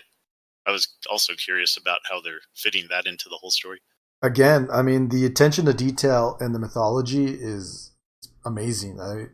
I 0.66 0.70
was 0.70 0.86
also 1.10 1.34
curious 1.34 1.76
about 1.76 1.98
how 2.08 2.20
they're 2.20 2.40
fitting 2.54 2.86
that 2.90 3.06
into 3.06 3.28
the 3.28 3.36
whole 3.36 3.50
story. 3.50 3.80
Again, 4.22 4.68
I 4.72 4.82
mean, 4.82 5.08
the 5.08 5.26
attention 5.26 5.66
to 5.66 5.74
detail 5.74 6.36
and 6.40 6.54
the 6.54 6.58
mythology 6.58 7.26
is 7.26 7.90
amazing. 8.44 9.00
I, 9.00 9.26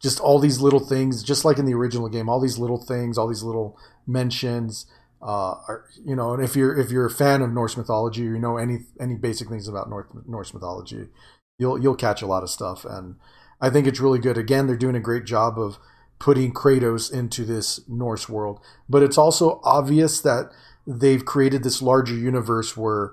just 0.00 0.18
all 0.18 0.38
these 0.38 0.60
little 0.60 0.80
things, 0.80 1.22
just 1.22 1.44
like 1.44 1.58
in 1.58 1.66
the 1.66 1.74
original 1.74 2.08
game, 2.08 2.28
all 2.28 2.40
these 2.40 2.58
little 2.58 2.82
things, 2.82 3.18
all 3.18 3.28
these 3.28 3.42
little 3.42 3.78
mentions. 4.06 4.86
Uh, 5.22 5.60
are, 5.68 5.84
you 6.02 6.16
know, 6.16 6.32
and 6.32 6.42
if 6.42 6.56
you're 6.56 6.76
if 6.78 6.90
you're 6.90 7.04
a 7.04 7.10
fan 7.10 7.42
of 7.42 7.52
Norse 7.52 7.76
mythology, 7.76 8.26
or 8.26 8.32
you 8.32 8.38
know 8.38 8.56
any 8.56 8.86
any 8.98 9.14
basic 9.14 9.48
things 9.48 9.68
about 9.68 9.90
North, 9.90 10.06
Norse 10.26 10.54
mythology, 10.54 11.08
you'll 11.58 11.78
you'll 11.78 11.94
catch 11.94 12.22
a 12.22 12.26
lot 12.26 12.42
of 12.42 12.48
stuff. 12.48 12.86
And 12.86 13.16
I 13.60 13.68
think 13.68 13.86
it's 13.86 14.00
really 14.00 14.18
good. 14.18 14.38
Again, 14.38 14.66
they're 14.66 14.76
doing 14.76 14.96
a 14.96 15.00
great 15.00 15.26
job 15.26 15.58
of 15.58 15.78
putting 16.18 16.54
Kratos 16.54 17.12
into 17.12 17.44
this 17.44 17.80
Norse 17.86 18.30
world, 18.30 18.60
but 18.88 19.02
it's 19.02 19.18
also 19.18 19.60
obvious 19.62 20.22
that 20.22 20.50
they've 20.86 21.24
created 21.24 21.62
this 21.62 21.82
larger 21.82 22.14
universe 22.14 22.74
where 22.74 23.12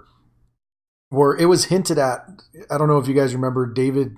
where 1.09 1.35
it 1.35 1.45
was 1.45 1.65
hinted 1.65 1.97
at. 1.97 2.27
I 2.69 2.77
don't 2.77 2.87
know 2.87 2.97
if 2.97 3.07
you 3.07 3.13
guys 3.13 3.33
remember 3.33 3.65
David 3.71 4.17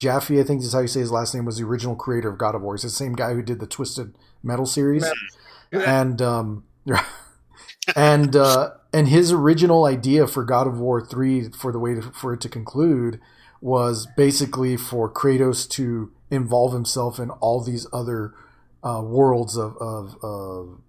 Jaffe, 0.00 0.40
I 0.40 0.42
think 0.42 0.62
is 0.62 0.72
how 0.72 0.80
you 0.80 0.88
say 0.88 1.00
his 1.00 1.12
last 1.12 1.34
name, 1.34 1.44
was 1.44 1.58
the 1.58 1.64
original 1.64 1.94
creator 1.94 2.28
of 2.28 2.38
God 2.38 2.54
of 2.54 2.62
War. 2.62 2.74
He's 2.74 2.82
the 2.82 2.90
same 2.90 3.14
guy 3.14 3.34
who 3.34 3.42
did 3.42 3.60
the 3.60 3.66
Twisted 3.66 4.14
Metal 4.42 4.66
series, 4.66 5.04
and 5.72 6.20
um, 6.20 6.64
and 7.96 8.34
uh, 8.34 8.70
and 8.92 9.08
his 9.08 9.32
original 9.32 9.84
idea 9.84 10.26
for 10.26 10.44
God 10.44 10.66
of 10.66 10.78
War 10.78 11.04
three 11.04 11.50
for 11.50 11.70
the 11.70 11.78
way 11.78 11.94
to, 11.94 12.02
for 12.02 12.32
it 12.32 12.40
to 12.40 12.48
conclude 12.48 13.20
was 13.60 14.06
basically 14.16 14.76
for 14.76 15.12
Kratos 15.12 15.68
to 15.70 16.12
involve 16.30 16.72
himself 16.72 17.18
in 17.18 17.30
all 17.30 17.62
these 17.62 17.86
other 17.92 18.34
uh, 18.82 19.02
worlds 19.02 19.56
of 19.56 19.76
of, 19.76 20.16
of 20.22 20.80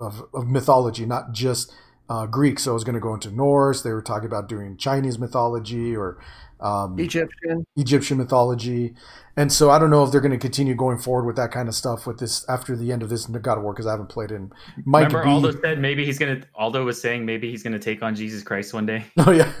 of 0.00 0.22
of 0.32 0.46
mythology, 0.46 1.06
not 1.06 1.32
just 1.32 1.72
uh, 2.08 2.26
Greek. 2.26 2.58
So 2.58 2.72
I 2.72 2.74
was 2.74 2.84
going 2.84 2.94
to 2.94 3.00
go 3.00 3.14
into 3.14 3.30
Norse. 3.30 3.82
They 3.82 3.92
were 3.92 4.02
talking 4.02 4.26
about 4.26 4.48
doing 4.48 4.76
Chinese 4.76 5.18
mythology 5.18 5.96
or 5.96 6.18
um, 6.60 6.98
egyptian 6.98 7.66
Egyptian 7.76 8.18
mythology. 8.18 8.94
And 9.36 9.52
so 9.52 9.70
I 9.70 9.78
don't 9.80 9.90
know 9.90 10.04
if 10.04 10.12
they're 10.12 10.20
going 10.20 10.32
to 10.32 10.38
continue 10.38 10.74
going 10.74 10.98
forward 10.98 11.26
with 11.26 11.36
that 11.36 11.50
kind 11.50 11.68
of 11.68 11.74
stuff 11.74 12.06
with 12.06 12.20
this 12.20 12.48
after 12.48 12.76
the 12.76 12.92
end 12.92 13.02
of 13.02 13.08
this 13.08 13.26
God 13.26 13.58
of 13.58 13.64
War 13.64 13.72
because 13.72 13.86
I 13.86 13.90
haven't 13.90 14.08
played 14.08 14.30
it. 14.30 14.36
And 14.36 14.52
Might 14.84 15.12
Remember, 15.12 15.24
be. 15.24 15.30
Aldo 15.30 15.60
said 15.60 15.80
maybe 15.80 16.04
he's 16.04 16.18
gonna. 16.18 16.42
Aldo 16.54 16.84
was 16.84 17.00
saying 17.00 17.26
maybe 17.26 17.50
he's 17.50 17.62
gonna 17.62 17.80
take 17.80 18.02
on 18.02 18.14
Jesus 18.14 18.42
Christ 18.42 18.72
one 18.72 18.86
day. 18.86 19.04
Oh 19.18 19.32
yeah. 19.32 19.52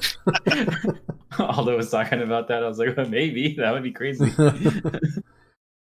Aldo 1.38 1.76
was 1.76 1.90
talking 1.90 2.22
about 2.22 2.48
that. 2.48 2.62
I 2.62 2.68
was 2.68 2.78
like, 2.78 2.96
well, 2.96 3.08
maybe 3.08 3.54
that 3.54 3.72
would 3.72 3.82
be 3.82 3.92
crazy. 3.92 4.30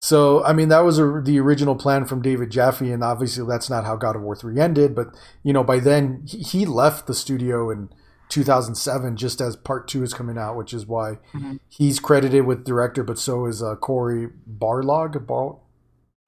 so 0.01 0.43
I 0.45 0.53
mean 0.53 0.69
that 0.69 0.81
was 0.81 0.99
a, 0.99 1.21
the 1.25 1.39
original 1.41 1.77
plan 1.77 2.07
from 2.07 2.23
David 2.23 2.51
Jaffe, 2.51 2.91
and 2.91 3.03
obviously 3.05 3.47
that's 3.47 3.69
not 3.71 3.85
how 3.85 3.97
God 3.97 4.17
of 4.17 4.23
War 4.23 4.35
three 4.37 4.59
ended. 4.61 4.95
But 4.95 5.09
you 5.43 5.53
know 5.53 5.63
by 5.65 5.79
then 5.79 6.23
he, 6.27 6.39
he 6.39 6.67
left 6.67 7.07
the 7.07 7.15
studio 7.15 7.71
in 7.71 7.91
2007 8.31 9.17
just 9.17 9.41
as 9.41 9.57
part 9.57 9.89
two 9.89 10.03
is 10.03 10.15
coming 10.15 10.39
out, 10.39 10.57
which 10.57 10.73
is 10.73 10.87
why 10.87 11.19
Mhm. 11.35 11.59
he's 11.69 11.99
credited 12.01 12.47
with 12.47 12.65
director, 12.65 13.03
but 13.03 13.19
so 13.19 13.47
is 13.47 13.63
uh, 13.63 13.75
Cory 13.77 14.29
Barlog. 14.49 15.27
Bar, 15.27 15.59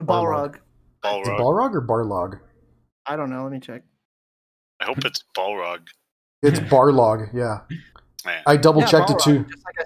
balrog 0.02 0.54
is 0.56 0.60
it 0.60 0.62
Balrog. 1.04 1.38
Balrog 1.38 1.74
or 1.74 1.86
Barlog? 1.86 2.40
i 3.06 3.16
don't 3.16 3.30
know 3.30 3.42
let 3.42 3.52
me 3.52 3.58
check 3.60 3.82
I 4.80 4.84
hope 4.86 5.04
it's 5.04 5.22
Balrog. 5.36 5.80
It's 6.42 6.58
Barlog. 6.58 7.32
Yeah, 7.32 7.60
Man, 8.24 8.42
I 8.46 8.56
double 8.56 8.80
Yeah, 8.82 8.88
checked 8.88 9.10
it 9.10 9.18
too. 9.20 9.44
just 9.44 9.64
like 9.64 9.76
I 9.78 9.84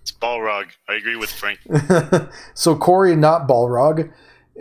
it's 0.00 0.12
Balrog. 0.12 0.66
I 0.88 0.94
agree 0.94 1.16
with 1.16 1.30
Frank. 1.30 1.60
so 2.54 2.76
Cory, 2.76 3.16
not 3.16 3.48
Balrog, 3.48 4.12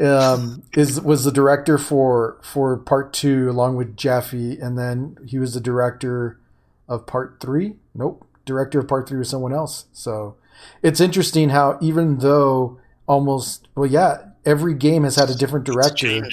um, 0.01 0.64
is 0.74 0.99
was 1.01 1.24
the 1.24 1.32
director 1.32 1.78
for 1.78 2.39
for 2.43 2.78
part 2.78 3.14
two 3.14 3.49
along 3.49 3.76
with 3.76 3.95
Jaffe, 3.95 4.58
and 4.60 4.78
then 4.78 5.18
he 5.26 5.38
was 5.38 5.54
the 5.54 5.62
director 5.62 6.39
of 6.88 7.06
part 7.06 7.38
three. 7.39 7.76
Nope, 7.93 8.26
director 8.45 8.80
of 8.80 8.88
part 8.88 9.08
three 9.08 9.20
was 9.20 9.30
someone 9.30 9.54
else. 9.54 9.86
So 9.93 10.36
it's 10.82 10.99
interesting 10.99 11.49
how 11.49 11.78
even 11.82 12.20
though 12.20 12.80
almost 13.08 13.68
well, 13.76 13.89
yeah, 13.89 14.18
every 14.45 14.74
game 14.74 15.04
has 15.04 15.16
had 15.16 15.30
a 15.30 15.36
different 15.36 15.66
director. 15.66 16.24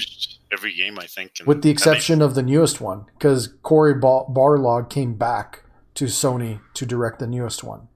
every 0.51 0.73
game, 0.73 0.99
I 0.99 1.05
think. 1.05 1.33
With 1.45 1.61
the 1.61 1.69
exception 1.69 2.21
of 2.21 2.35
the 2.35 2.43
newest 2.43 2.81
one, 2.81 3.05
because 3.17 3.53
Cory 3.61 3.93
Bar- 3.93 4.25
Barlog 4.29 4.89
came 4.89 5.13
back 5.13 5.63
to 5.95 6.05
Sony 6.05 6.59
to 6.73 6.85
direct 6.85 7.19
the 7.19 7.27
newest 7.27 7.63
one, 7.63 7.87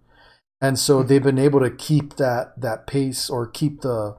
and 0.61 0.79
so 0.79 1.03
they've 1.03 1.23
been 1.23 1.39
able 1.39 1.59
to 1.59 1.69
keep 1.69 2.15
that 2.17 2.59
that 2.59 2.87
pace 2.87 3.29
or 3.29 3.47
keep 3.47 3.81
the 3.81 4.17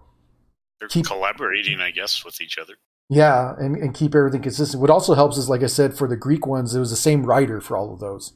they're 0.78 0.88
keep- 0.88 1.06
collaborating, 1.06 1.80
I 1.80 1.90
guess, 1.90 2.24
with 2.24 2.40
each 2.40 2.58
other. 2.58 2.74
Yeah, 3.08 3.54
and, 3.58 3.76
and 3.76 3.94
keep 3.94 4.16
everything 4.16 4.42
consistent. 4.42 4.80
What 4.80 4.90
also 4.90 5.14
helps 5.14 5.36
is, 5.38 5.48
like 5.48 5.62
I 5.62 5.66
said, 5.66 5.96
for 5.96 6.08
the 6.08 6.16
Greek 6.16 6.44
ones, 6.44 6.74
it 6.74 6.80
was 6.80 6.90
the 6.90 6.96
same 6.96 7.24
writer 7.24 7.60
for 7.60 7.76
all 7.76 7.92
of 7.92 8.00
those, 8.00 8.32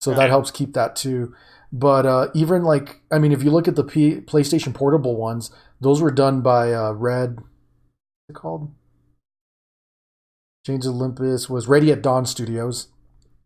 so 0.00 0.14
that 0.14 0.30
helps 0.30 0.50
keep 0.50 0.72
that 0.72 0.96
too. 0.96 1.34
But 1.72 2.06
uh, 2.06 2.28
even 2.34 2.62
like, 2.62 3.02
I 3.10 3.18
mean, 3.18 3.32
if 3.32 3.42
you 3.42 3.50
look 3.50 3.68
at 3.68 3.76
the 3.76 3.84
P- 3.84 4.20
PlayStation 4.20 4.72
Portable 4.72 5.16
ones, 5.16 5.50
those 5.80 6.00
were 6.00 6.10
done 6.10 6.40
by 6.40 6.72
uh, 6.72 6.92
Red. 6.92 7.36
What's 7.36 8.30
it 8.30 8.34
called? 8.34 8.72
Of 10.68 10.86
Olympus 10.86 11.48
was 11.48 11.68
Ready 11.68 11.92
at 11.92 12.02
Dawn 12.02 12.26
Studios. 12.26 12.88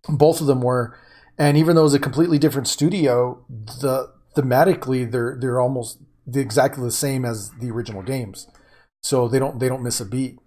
Both 0.09 0.40
of 0.40 0.46
them 0.46 0.62
were, 0.62 0.96
and 1.39 1.57
even 1.57 1.74
though 1.74 1.83
it 1.83 1.85
was 1.85 1.95
a 1.95 2.01
completely 2.01 2.39
different 2.39 2.68
studio, 2.68 3.45
the 3.49 4.12
thematically 4.37 5.11
they're 5.11 5.37
they're 5.41 5.61
almost 5.61 5.99
exactly 6.33 6.85
the 6.85 6.93
same 6.93 7.24
as 7.24 7.51
the 7.61 7.70
original 7.70 8.03
games, 8.03 8.47
so 9.03 9.28
they 9.28 9.39
don't 9.39 9.59
they 9.59 9.68
don't 9.68 9.83
miss 9.83 10.01
a 10.01 10.05
beat 10.05 10.39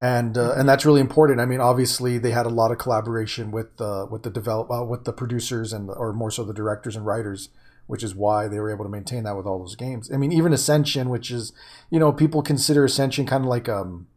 and 0.00 0.36
uh, 0.36 0.52
and 0.56 0.68
that's 0.68 0.84
really 0.84 1.00
important. 1.00 1.40
I 1.40 1.46
mean, 1.46 1.60
obviously 1.60 2.18
they 2.18 2.30
had 2.30 2.46
a 2.46 2.50
lot 2.50 2.70
of 2.70 2.78
collaboration 2.78 3.50
with 3.50 3.76
the 3.78 4.06
with 4.10 4.24
the 4.24 4.30
develop 4.30 4.70
uh, 4.70 4.84
with 4.84 5.04
the 5.04 5.12
producers 5.12 5.72
and 5.72 5.88
or 5.90 6.12
more 6.12 6.30
so 6.30 6.44
the 6.44 6.52
directors 6.52 6.96
and 6.96 7.06
writers, 7.06 7.48
which 7.86 8.02
is 8.02 8.14
why 8.14 8.46
they 8.46 8.58
were 8.58 8.70
able 8.70 8.84
to 8.84 8.90
maintain 8.90 9.24
that 9.24 9.36
with 9.36 9.46
all 9.46 9.58
those 9.58 9.76
games. 9.76 10.10
I 10.12 10.18
mean, 10.18 10.32
even 10.32 10.52
Ascension, 10.52 11.08
which 11.08 11.30
is 11.30 11.52
you 11.90 11.98
know 11.98 12.12
people 12.12 12.42
consider 12.42 12.84
Ascension 12.84 13.24
kind 13.24 13.44
of 13.44 13.48
like 13.48 13.70
um, 13.70 14.08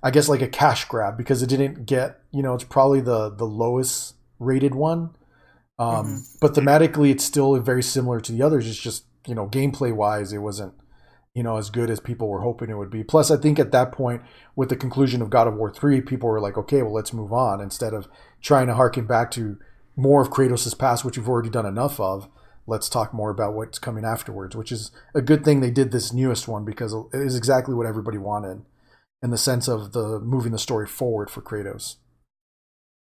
I 0.00 0.12
guess 0.12 0.28
like 0.28 0.42
a 0.42 0.48
cash 0.48 0.84
grab 0.84 1.16
because 1.16 1.42
it 1.42 1.48
didn't 1.48 1.84
get 1.84 2.20
you 2.30 2.42
know 2.42 2.54
it's 2.54 2.64
probably 2.64 3.00
the 3.00 3.30
the 3.30 3.46
lowest 3.46 4.14
rated 4.38 4.74
one, 4.74 5.10
um, 5.78 6.24
but 6.40 6.54
thematically 6.54 7.10
it's 7.10 7.24
still 7.24 7.58
very 7.60 7.82
similar 7.82 8.20
to 8.20 8.32
the 8.32 8.42
others. 8.42 8.66
It's 8.68 8.78
just 8.78 9.04
you 9.26 9.34
know 9.34 9.46
gameplay 9.46 9.92
wise 9.94 10.32
it 10.32 10.38
wasn't 10.38 10.74
you 11.34 11.42
know 11.42 11.56
as 11.56 11.70
good 11.70 11.90
as 11.90 12.00
people 12.00 12.28
were 12.28 12.40
hoping 12.40 12.70
it 12.70 12.78
would 12.78 12.90
be. 12.90 13.04
Plus, 13.04 13.30
I 13.30 13.36
think 13.36 13.58
at 13.58 13.72
that 13.72 13.92
point 13.92 14.22
with 14.56 14.68
the 14.68 14.76
conclusion 14.76 15.22
of 15.22 15.30
God 15.30 15.46
of 15.46 15.54
War 15.54 15.70
3, 15.70 16.00
people 16.00 16.28
were 16.28 16.40
like, 16.40 16.58
okay, 16.58 16.82
well, 16.82 16.94
let's 16.94 17.12
move 17.12 17.32
on 17.32 17.60
instead 17.60 17.94
of 17.94 18.08
trying 18.40 18.66
to 18.66 18.74
harken 18.74 19.06
back 19.06 19.30
to 19.32 19.58
more 19.96 20.22
of 20.22 20.30
Kratos' 20.30 20.78
past, 20.78 21.04
which 21.04 21.18
we've 21.18 21.28
already 21.28 21.50
done 21.50 21.66
enough 21.66 22.00
of. 22.00 22.28
let's 22.66 22.88
talk 22.88 23.14
more 23.14 23.30
about 23.30 23.54
what's 23.54 23.78
coming 23.78 24.04
afterwards, 24.04 24.54
which 24.54 24.70
is 24.70 24.90
a 25.14 25.22
good 25.22 25.42
thing 25.44 25.60
they 25.60 25.70
did 25.70 25.90
this 25.90 26.12
newest 26.12 26.46
one 26.46 26.64
because 26.64 26.92
it 26.92 27.20
is 27.20 27.34
exactly 27.34 27.74
what 27.74 27.86
everybody 27.86 28.18
wanted 28.18 28.62
in 29.22 29.30
the 29.30 29.38
sense 29.38 29.68
of 29.68 29.92
the 29.92 30.20
moving 30.20 30.52
the 30.52 30.58
story 30.58 30.86
forward 30.86 31.30
for 31.30 31.40
Kratos. 31.40 31.96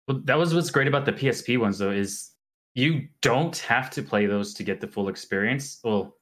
Well, 0.08 0.22
that 0.24 0.38
was 0.38 0.53
what's 0.53 0.70
great 0.70 0.88
about 0.88 1.05
the 1.05 1.14
PSP 1.14 1.60
ones, 1.60 1.80
though, 1.80 1.91
is 1.91 2.32
you 2.76 3.08
don't 3.22 3.58
have 3.58 3.89
to 3.91 4.01
play 4.01 4.26
those 4.26 4.53
to 4.53 4.64
get 4.64 4.80
the 4.80 4.88
full 4.88 5.10
experience. 5.10 5.80
Well, 5.84 6.16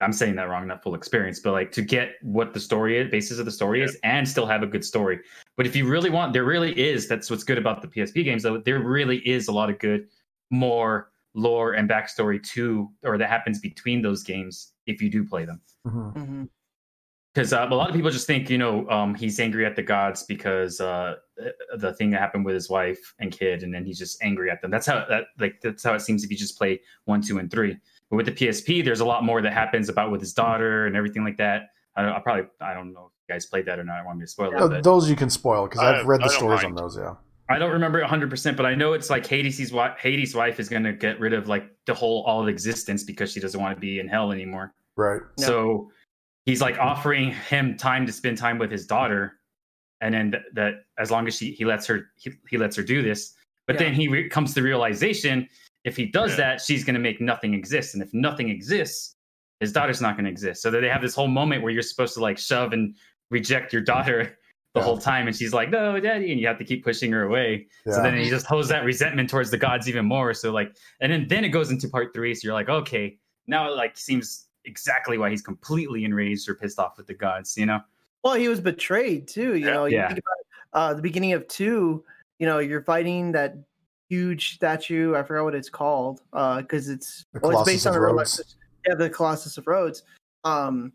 I'm 0.00 0.12
saying 0.12 0.36
that 0.36 0.48
wrong, 0.48 0.66
not 0.66 0.82
full 0.82 0.94
experience, 0.94 1.40
but 1.40 1.52
like 1.52 1.72
to 1.72 1.82
get 1.82 2.14
what 2.22 2.52
the 2.52 2.60
story 2.60 2.98
is, 2.98 3.10
basis 3.10 3.38
of 3.38 3.44
the 3.44 3.50
story 3.50 3.82
is, 3.82 3.98
and 4.04 4.28
still 4.28 4.46
have 4.46 4.62
a 4.62 4.66
good 4.66 4.84
story. 4.84 5.20
But 5.56 5.66
if 5.66 5.74
you 5.74 5.88
really 5.88 6.10
want, 6.10 6.32
there 6.32 6.44
really 6.44 6.78
is. 6.78 7.08
That's 7.08 7.30
what's 7.30 7.44
good 7.44 7.58
about 7.58 7.80
the 7.82 7.88
PSP 7.88 8.24
games, 8.24 8.42
though. 8.42 8.58
There 8.58 8.78
really 8.78 9.18
is 9.26 9.48
a 9.48 9.52
lot 9.52 9.70
of 9.70 9.78
good, 9.78 10.08
more 10.50 11.10
lore 11.34 11.72
and 11.72 11.88
backstory 11.88 12.42
to, 12.42 12.90
or 13.04 13.18
that 13.18 13.28
happens 13.28 13.58
between 13.58 14.02
those 14.02 14.22
games 14.22 14.72
if 14.86 15.02
you 15.02 15.10
do 15.10 15.26
play 15.26 15.44
them. 15.44 15.60
Mm-hmm. 15.86 16.20
hmm 16.20 16.44
because 17.36 17.52
uh, 17.52 17.68
a 17.70 17.74
lot 17.74 17.90
of 17.90 17.94
people 17.94 18.10
just 18.10 18.26
think 18.26 18.48
you 18.48 18.56
know 18.56 18.88
um, 18.88 19.14
he's 19.14 19.38
angry 19.38 19.66
at 19.66 19.76
the 19.76 19.82
gods 19.82 20.22
because 20.22 20.80
uh, 20.80 21.16
the 21.76 21.92
thing 21.92 22.10
that 22.10 22.18
happened 22.18 22.46
with 22.46 22.54
his 22.54 22.70
wife 22.70 23.14
and 23.18 23.30
kid, 23.30 23.62
and 23.62 23.74
then 23.74 23.84
he's 23.84 23.98
just 23.98 24.22
angry 24.22 24.50
at 24.50 24.62
them. 24.62 24.70
That's 24.70 24.86
how 24.86 25.04
that 25.10 25.24
like 25.38 25.60
that's 25.62 25.84
how 25.84 25.92
it 25.92 26.00
seems 26.00 26.24
if 26.24 26.30
you 26.30 26.36
just 26.36 26.56
play 26.56 26.80
one, 27.04 27.20
two, 27.20 27.38
and 27.38 27.50
three. 27.50 27.76
But 28.08 28.16
with 28.16 28.24
the 28.26 28.32
PSP, 28.32 28.82
there's 28.82 29.00
a 29.00 29.04
lot 29.04 29.22
more 29.22 29.42
that 29.42 29.52
happens 29.52 29.90
about 29.90 30.10
with 30.10 30.22
his 30.22 30.32
daughter 30.32 30.86
and 30.86 30.96
everything 30.96 31.24
like 31.24 31.36
that. 31.36 31.68
I, 31.94 32.08
I 32.08 32.20
probably 32.20 32.44
I 32.62 32.72
don't 32.72 32.94
know 32.94 33.10
if 33.10 33.28
you 33.28 33.34
guys 33.34 33.44
played 33.44 33.66
that 33.66 33.78
or 33.78 33.84
not. 33.84 33.98
I 33.98 34.04
want 34.04 34.16
me 34.16 34.24
to 34.24 34.30
spoil 34.30 34.52
it. 34.52 34.58
Uh, 34.58 34.68
but 34.68 34.82
those 34.82 35.10
you 35.10 35.16
can 35.16 35.28
spoil 35.28 35.64
because 35.64 35.80
I- 35.80 36.00
I've 36.00 36.06
read 36.06 36.22
the 36.22 36.30
stories 36.30 36.62
mind. 36.62 36.78
on 36.78 36.84
those. 36.84 36.96
Yeah. 36.96 37.16
I 37.48 37.58
don't 37.58 37.70
remember 37.70 38.00
100, 38.00 38.30
percent 38.30 38.56
but 38.56 38.66
I 38.66 38.74
know 38.74 38.94
it's 38.94 39.10
like 39.10 39.24
Hades' 39.24 39.72
wife. 39.72 39.98
Hades' 40.00 40.34
wife 40.34 40.58
is 40.58 40.68
going 40.68 40.82
to 40.82 40.92
get 40.92 41.20
rid 41.20 41.32
of 41.32 41.48
like 41.48 41.70
the 41.84 41.94
whole 41.94 42.24
all 42.24 42.40
of 42.42 42.48
existence 42.48 43.04
because 43.04 43.30
she 43.30 43.40
doesn't 43.40 43.60
want 43.60 43.76
to 43.76 43.80
be 43.80 44.00
in 44.00 44.08
hell 44.08 44.32
anymore. 44.32 44.74
Right. 44.96 45.20
Yeah. 45.38 45.46
So 45.46 45.90
he's 46.46 46.60
like 46.62 46.78
offering 46.78 47.32
him 47.32 47.76
time 47.76 48.06
to 48.06 48.12
spend 48.12 48.38
time 48.38 48.58
with 48.58 48.70
his 48.70 48.86
daughter, 48.86 49.34
and 50.00 50.14
then 50.14 50.30
th- 50.32 50.42
that 50.54 50.74
as 50.98 51.10
long 51.10 51.26
as 51.26 51.36
she 51.36 51.50
he 51.52 51.64
lets 51.66 51.86
her 51.86 52.06
he, 52.16 52.32
he 52.48 52.56
lets 52.56 52.74
her 52.76 52.82
do 52.82 53.02
this. 53.02 53.34
But 53.66 53.74
Yeah. 53.74 53.82
then 53.84 53.94
he 53.94 54.08
re- 54.08 54.28
comes 54.28 54.50
to 54.54 54.60
the 54.60 54.62
realization 54.62 55.48
if 55.84 55.96
he 55.96 56.06
does 56.06 56.30
Yeah. 56.32 56.36
that, 56.38 56.60
she's 56.60 56.82
going 56.84 56.94
to 56.94 57.00
make 57.00 57.20
nothing 57.20 57.52
exist, 57.54 57.94
and 57.94 58.02
if 58.02 58.12
nothing 58.14 58.48
exists, 58.48 59.14
his 59.60 59.72
daughter's 59.72 60.00
not 60.00 60.14
going 60.16 60.24
to 60.24 60.30
exist. 60.30 60.62
So 60.62 60.70
that 60.70 60.80
they 60.80 60.88
have 60.88 61.00
this 61.02 61.14
whole 61.14 61.28
moment 61.28 61.62
where 61.62 61.72
you're 61.72 61.82
supposed 61.82 62.14
to 62.14 62.20
like 62.20 62.38
shove 62.38 62.72
and 62.72 62.94
reject 63.30 63.72
your 63.72 63.82
daughter 63.82 64.36
the 64.74 64.80
Yeah. 64.80 64.84
whole 64.84 64.98
time, 64.98 65.26
and 65.26 65.34
she's 65.36 65.52
like, 65.54 65.70
"No, 65.70 65.98
daddy," 66.00 66.30
and 66.32 66.40
you 66.40 66.46
have 66.46 66.58
to 66.58 66.64
keep 66.64 66.84
pushing 66.84 67.10
her 67.12 67.22
away. 67.22 67.66
So 67.86 68.02
then 68.02 68.16
he 68.16 68.28
just 68.28 68.46
holds 68.46 68.68
that 68.68 68.84
resentment 68.84 69.30
towards 69.30 69.50
the 69.50 69.56
gods 69.58 69.88
even 69.88 70.04
more. 70.06 70.34
So 70.34 70.52
like, 70.52 70.76
and 71.00 71.10
then 71.10 71.26
then 71.28 71.44
it 71.44 71.48
goes 71.48 71.70
into 71.70 71.88
part 71.88 72.12
three. 72.14 72.34
So 72.34 72.46
you're 72.46 72.54
like, 72.54 72.68
okay, 72.68 73.18
now 73.46 73.70
it 73.70 73.76
like 73.76 73.96
seems 73.96 74.45
exactly 74.66 75.16
why 75.18 75.30
he's 75.30 75.42
completely 75.42 76.04
enraged 76.04 76.48
or 76.48 76.54
pissed 76.54 76.78
off 76.78 76.96
with 76.98 77.06
the 77.06 77.14
gods. 77.14 77.56
You 77.56 77.66
know? 77.66 77.80
Well, 78.24 78.34
he 78.34 78.48
was 78.48 78.60
betrayed 78.60 79.28
too. 79.28 79.54
You 79.56 79.66
Yeah. 79.66 79.72
know, 79.74 79.84
you 79.86 79.96
Yeah. 79.96 80.08
think 80.08 80.20
about 80.20 80.80
uh, 80.80 80.94
the 80.94 81.02
beginning 81.02 81.32
of 81.32 81.46
two. 81.48 82.04
You 82.38 82.46
know, 82.46 82.58
you're 82.58 82.82
fighting 82.82 83.32
that 83.32 83.56
huge 84.10 84.54
statue. 84.54 85.14
I 85.14 85.22
forgot 85.22 85.44
what 85.44 85.54
it's 85.54 85.70
called 85.70 86.20
because 86.32 86.88
it's 86.88 87.24
well, 87.40 87.60
it's 87.60 87.70
based 87.70 87.86
on 87.86 87.92
of 87.94 87.96
a 87.96 88.00
real 88.06 88.14
Rhodes. 88.14 88.38
life- 88.38 88.46
Yeah, 88.86 88.94
the 88.94 89.10
Colossus 89.10 89.58
of 89.58 89.66
Rhodes. 89.66 90.02
Um, 90.44 90.92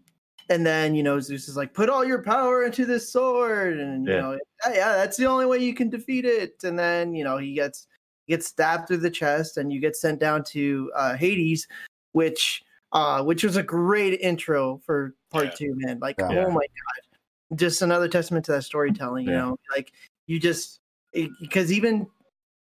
and 0.49 0.65
then 0.65 0.95
you 0.95 1.03
know 1.03 1.19
Zeus 1.19 1.47
is 1.47 1.57
like, 1.57 1.73
put 1.73 1.89
all 1.89 2.05
your 2.05 2.21
power 2.23 2.63
into 2.63 2.85
this 2.85 3.11
sword, 3.11 3.79
and 3.79 4.05
you 4.05 4.13
Yeah. 4.13 4.21
know, 4.21 4.31
yeah, 4.65 4.73
yeah, 4.73 4.93
that's 4.93 5.17
the 5.17 5.25
only 5.25 5.45
way 5.45 5.57
you 5.59 5.73
can 5.73 5.89
defeat 5.89 6.25
it. 6.25 6.63
And 6.63 6.77
then 6.77 7.13
you 7.15 7.23
know 7.23 7.37
he 7.37 7.53
gets 7.53 7.87
gets 8.27 8.47
stabbed 8.47 8.87
through 8.87 8.97
the 8.97 9.09
chest, 9.09 9.57
and 9.57 9.73
you 9.73 9.79
get 9.79 9.95
sent 9.95 10.19
down 10.19 10.43
to 10.45 10.91
uh, 10.95 11.15
Hades, 11.15 11.67
which 12.13 12.63
uh, 12.93 13.23
which 13.23 13.43
was 13.43 13.55
a 13.55 13.63
great 13.63 14.19
intro 14.19 14.81
for 14.85 15.15
part 15.29 15.45
Yeah. 15.47 15.51
two, 15.51 15.73
man. 15.77 15.99
Like, 15.99 16.15
Yeah. 16.19 16.45
oh 16.45 16.51
my 16.51 16.61
god, 16.65 17.57
just 17.57 17.81
another 17.81 18.07
testament 18.07 18.45
to 18.45 18.51
that 18.53 18.63
storytelling. 18.63 19.25
You 19.25 19.31
Yeah. 19.33 19.39
know, 19.41 19.59
like 19.75 19.91
you 20.27 20.39
just 20.39 20.79
because 21.13 21.71
even 21.71 22.07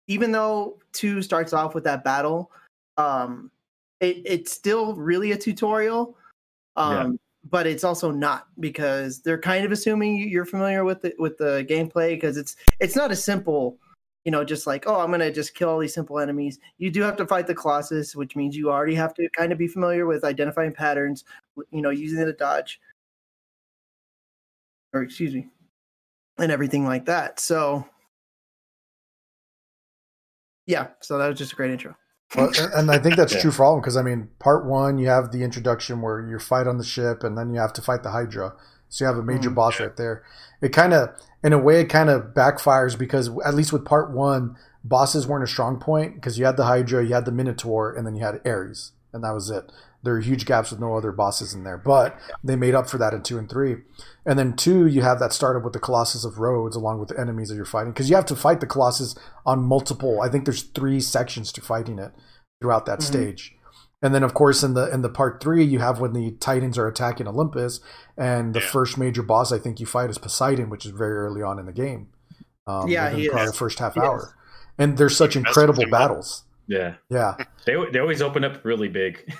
even 0.07 0.31
though 0.31 0.79
two 0.93 1.21
starts 1.21 1.53
off 1.53 1.73
with 1.75 1.83
that 1.85 2.03
battle, 2.03 2.51
um, 2.97 3.51
it, 3.99 4.21
it's 4.25 4.51
still 4.51 4.95
really 4.95 5.31
a 5.31 5.37
tutorial. 5.37 6.17
Um, 6.75 7.19
but 7.49 7.65
it's 7.67 7.83
also 7.83 8.11
not 8.11 8.47
because 8.59 9.21
they're 9.21 9.37
kind 9.39 9.65
of 9.65 9.71
assuming 9.71 10.15
you- 10.15 10.27
you're 10.27 10.45
familiar 10.45 10.83
with 10.83 11.01
the 11.01 11.13
with 11.19 11.37
the 11.37 11.65
gameplay 11.69 12.11
because 12.11 12.37
it's 12.37 12.55
it's 12.79 12.95
not 12.95 13.11
a 13.11 13.15
simple, 13.15 13.77
you 14.25 14.31
know, 14.31 14.43
just 14.43 14.67
like 14.67 14.85
oh 14.87 14.99
I'm 14.99 15.11
gonna 15.11 15.31
just 15.31 15.55
kill 15.55 15.69
all 15.69 15.79
these 15.79 15.93
simple 15.93 16.19
enemies. 16.19 16.59
You 16.77 16.91
do 16.91 17.01
have 17.01 17.17
to 17.17 17.25
fight 17.27 17.47
the 17.47 17.55
Colossus, 17.55 18.15
which 18.15 18.35
means 18.35 18.55
you 18.55 18.69
already 18.69 18.95
have 18.95 19.13
to 19.15 19.27
kind 19.37 19.51
of 19.51 19.57
be 19.57 19.67
familiar 19.67 20.05
with 20.05 20.23
identifying 20.23 20.73
patterns, 20.73 21.23
you 21.71 21.81
know, 21.81 21.89
using 21.89 22.19
the 22.23 22.33
dodge, 22.33 22.79
or 24.93 25.01
excuse 25.03 25.33
me, 25.33 25.47
and 26.37 26.51
everything 26.51 26.85
like 26.85 27.05
that. 27.05 27.39
So 27.39 27.85
yeah, 30.67 30.87
so 31.01 31.17
that 31.17 31.27
was 31.27 31.37
just 31.37 31.53
a 31.53 31.55
great 31.55 31.71
intro. 31.71 31.95
Well, 32.35 32.47
and- 32.47 32.73
and 32.73 32.91
I 32.91 32.97
think 32.99 33.17
that's 33.17 33.33
Yeah. 33.33 33.41
true 33.41 33.51
for 33.51 33.65
all 33.65 33.73
of 33.73 33.77
them 33.77 33.81
because 33.81 33.97
I 33.97 34.03
mean, 34.03 34.29
part 34.39 34.65
one 34.65 34.97
you 34.97 35.07
have 35.07 35.31
the 35.31 35.43
introduction 35.43 36.01
where 36.01 36.21
you 36.21 36.39
fight 36.39 36.67
on 36.67 36.77
the 36.77 36.83
ship, 36.83 37.23
and 37.23 37.37
then 37.37 37.53
you 37.53 37.59
have 37.59 37.73
to 37.73 37.81
fight 37.81 38.03
the 38.03 38.11
Hydra. 38.11 38.55
So 38.91 39.05
you 39.05 39.07
have 39.07 39.17
a 39.17 39.23
major 39.23 39.49
Mhm. 39.49 39.55
boss 39.55 39.79
right 39.79 39.95
there. 39.95 40.21
It 40.61 40.69
kind 40.69 40.93
of, 40.93 41.09
in 41.43 41.53
a 41.53 41.57
way, 41.57 41.79
it 41.79 41.85
kind 41.85 42.09
of 42.09 42.33
backfires 42.35 42.99
because 42.99 43.29
at 43.45 43.55
least 43.55 43.71
with 43.73 43.85
part 43.85 44.11
one, 44.11 44.57
bosses 44.83 45.25
weren't 45.25 45.45
a 45.45 45.47
strong 45.47 45.79
point 45.79 46.15
because 46.15 46.37
you 46.37 46.45
had 46.45 46.57
the 46.57 46.65
Hydra, 46.65 47.03
you 47.05 47.13
had 47.13 47.25
the 47.25 47.31
Minotaur, 47.31 47.91
and 47.93 48.05
then 48.05 48.15
you 48.15 48.23
had 48.23 48.41
Ares, 48.45 48.91
and 49.13 49.23
that 49.23 49.33
was 49.33 49.49
it. 49.49 49.71
There 50.03 50.15
are 50.15 50.19
huge 50.19 50.45
gaps 50.45 50.71
with 50.71 50.79
no 50.79 50.95
other 50.97 51.11
bosses 51.11 51.53
in 51.53 51.63
there, 51.63 51.77
but 51.77 52.17
they 52.43 52.55
made 52.55 52.75
up 52.75 52.89
for 52.89 52.97
that 52.97 53.13
in 53.13 53.21
two 53.21 53.37
and 53.37 53.47
three. 53.49 53.77
And 54.25 54.37
then 54.37 54.53
two, 54.55 54.87
you 54.87 55.03
have 55.03 55.19
that 55.19 55.31
started 55.31 55.63
with 55.63 55.73
the 55.73 55.79
Colossus 55.79 56.25
of 56.25 56.39
Rhodes 56.39 56.75
along 56.75 56.99
with 56.99 57.09
the 57.09 57.19
enemies 57.19 57.49
that 57.49 57.55
you're 57.55 57.65
fighting 57.65 57.93
because 57.93 58.09
you 58.09 58.15
have 58.17 58.25
to 58.25 58.35
fight 58.35 58.59
the 58.59 58.67
Colossus 58.67 59.15
on 59.45 59.63
multiple. 59.63 60.19
I 60.21 60.27
think 60.27 60.43
there's 60.45 60.63
three 60.63 60.99
sections 60.99 61.51
to 61.53 61.61
fighting 61.61 61.97
it 61.99 62.11
throughout 62.61 62.85
that 62.87 62.99
Mhm. 62.99 63.03
stage. 63.03 63.55
And 64.01 64.15
then, 64.15 64.23
of 64.23 64.33
course, 64.33 64.63
in 64.63 64.73
the 64.73 64.91
in 64.91 65.01
the 65.03 65.09
part 65.09 65.41
three, 65.41 65.63
you 65.63 65.79
have 65.79 65.99
when 65.99 66.13
the 66.13 66.31
Titans 66.39 66.77
are 66.77 66.87
attacking 66.87 67.27
Olympus, 67.27 67.79
and 68.17 68.53
the 68.55 68.59
Yeah. 68.59 68.65
first 68.67 68.97
major 68.97 69.21
boss 69.21 69.51
I 69.51 69.59
think 69.59 69.79
you 69.79 69.85
fight 69.85 70.09
is 70.09 70.17
Poseidon, 70.17 70.69
which 70.69 70.85
is 70.85 70.91
very 70.91 71.13
early 71.17 71.41
on 71.43 71.59
in 71.59 71.65
the 71.67 71.71
game. 71.73 72.07
Um, 72.67 72.87
Yeah, 72.87 73.05
within 73.05 73.19
he 73.19 73.29
probably 73.29 73.45
is. 73.45 73.51
the 73.51 73.57
first 73.57 73.79
half 73.79 73.93
He 73.93 73.99
is. 73.99 74.05
hour. 74.05 74.35
And 74.77 74.97
there's 74.97 75.15
such 75.15 75.33
He 75.33 75.39
incredible 75.39 75.85
battles. 75.91 76.43
Yeah. 76.67 76.95
Yeah, 77.09 77.35
They 77.65 77.75
they 77.91 77.99
always 77.99 78.21
open 78.21 78.43
up 78.43 78.63
really 78.63 78.87
big. 78.87 79.31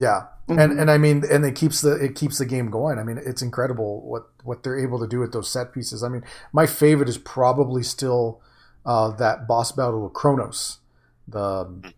yeah, 0.00 0.26
Mm-hmm. 0.48 0.58
and 0.60 0.78
and 0.80 0.90
I 0.90 0.98
mean, 0.98 1.24
and 1.30 1.44
it 1.44 1.54
keeps 1.56 1.80
the 1.80 1.92
it 1.96 2.14
keeps 2.14 2.38
the 2.38 2.44
game 2.44 2.70
going. 2.70 2.98
I 2.98 3.02
mean, 3.02 3.18
it's 3.24 3.42
incredible 3.42 4.02
what 4.08 4.24
what 4.44 4.62
they're 4.62 4.78
able 4.78 5.00
to 5.00 5.06
do 5.08 5.18
with 5.20 5.32
those 5.32 5.50
set 5.50 5.72
pieces. 5.72 6.02
I 6.04 6.08
mean, 6.08 6.22
my 6.52 6.66
favorite 6.66 7.08
is 7.08 7.16
probably 7.18 7.82
still 7.82 8.42
uh, 8.84 9.10
that 9.16 9.48
boss 9.48 9.72
battle 9.72 10.02
with 10.04 10.12
Kronos. 10.12 10.78
The 11.26 11.92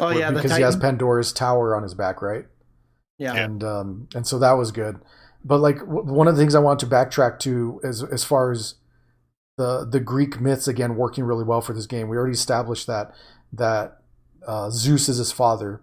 oh 0.00 0.10
yeah, 0.10 0.30
the 0.30 0.36
because 0.36 0.56
he 0.56 0.62
has 0.62 0.76
Pandora's 0.76 1.32
tower 1.32 1.74
on 1.76 1.82
his 1.82 1.94
back, 1.94 2.22
right? 2.22 2.46
yeah. 3.18 3.34
and 3.34 3.62
um, 3.62 4.08
and 4.14 4.26
so 4.26 4.38
that 4.38 4.52
was 4.52 4.70
good. 4.70 5.00
But 5.44 5.58
like 5.58 5.78
w- 5.80 6.04
one 6.04 6.28
of 6.28 6.36
the 6.36 6.42
things 6.42 6.54
I 6.54 6.60
want 6.60 6.80
to 6.80 6.86
backtrack 6.86 7.38
to 7.40 7.80
is 7.82 8.02
as 8.02 8.24
far 8.24 8.50
as 8.52 8.74
the 9.56 9.86
the 9.88 10.00
Greek 10.00 10.40
myths 10.40 10.68
again 10.68 10.96
working 10.96 11.24
really 11.24 11.44
well 11.44 11.60
for 11.60 11.72
this 11.74 11.86
game. 11.86 12.08
We 12.08 12.16
already 12.16 12.34
established 12.34 12.86
that 12.86 13.12
that 13.52 13.98
uh, 14.46 14.70
Zeus 14.70 15.08
is 15.08 15.18
his 15.18 15.32
father, 15.32 15.82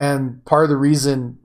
and 0.00 0.44
part 0.44 0.64
of 0.64 0.70
the 0.70 0.76
reason 0.76 1.38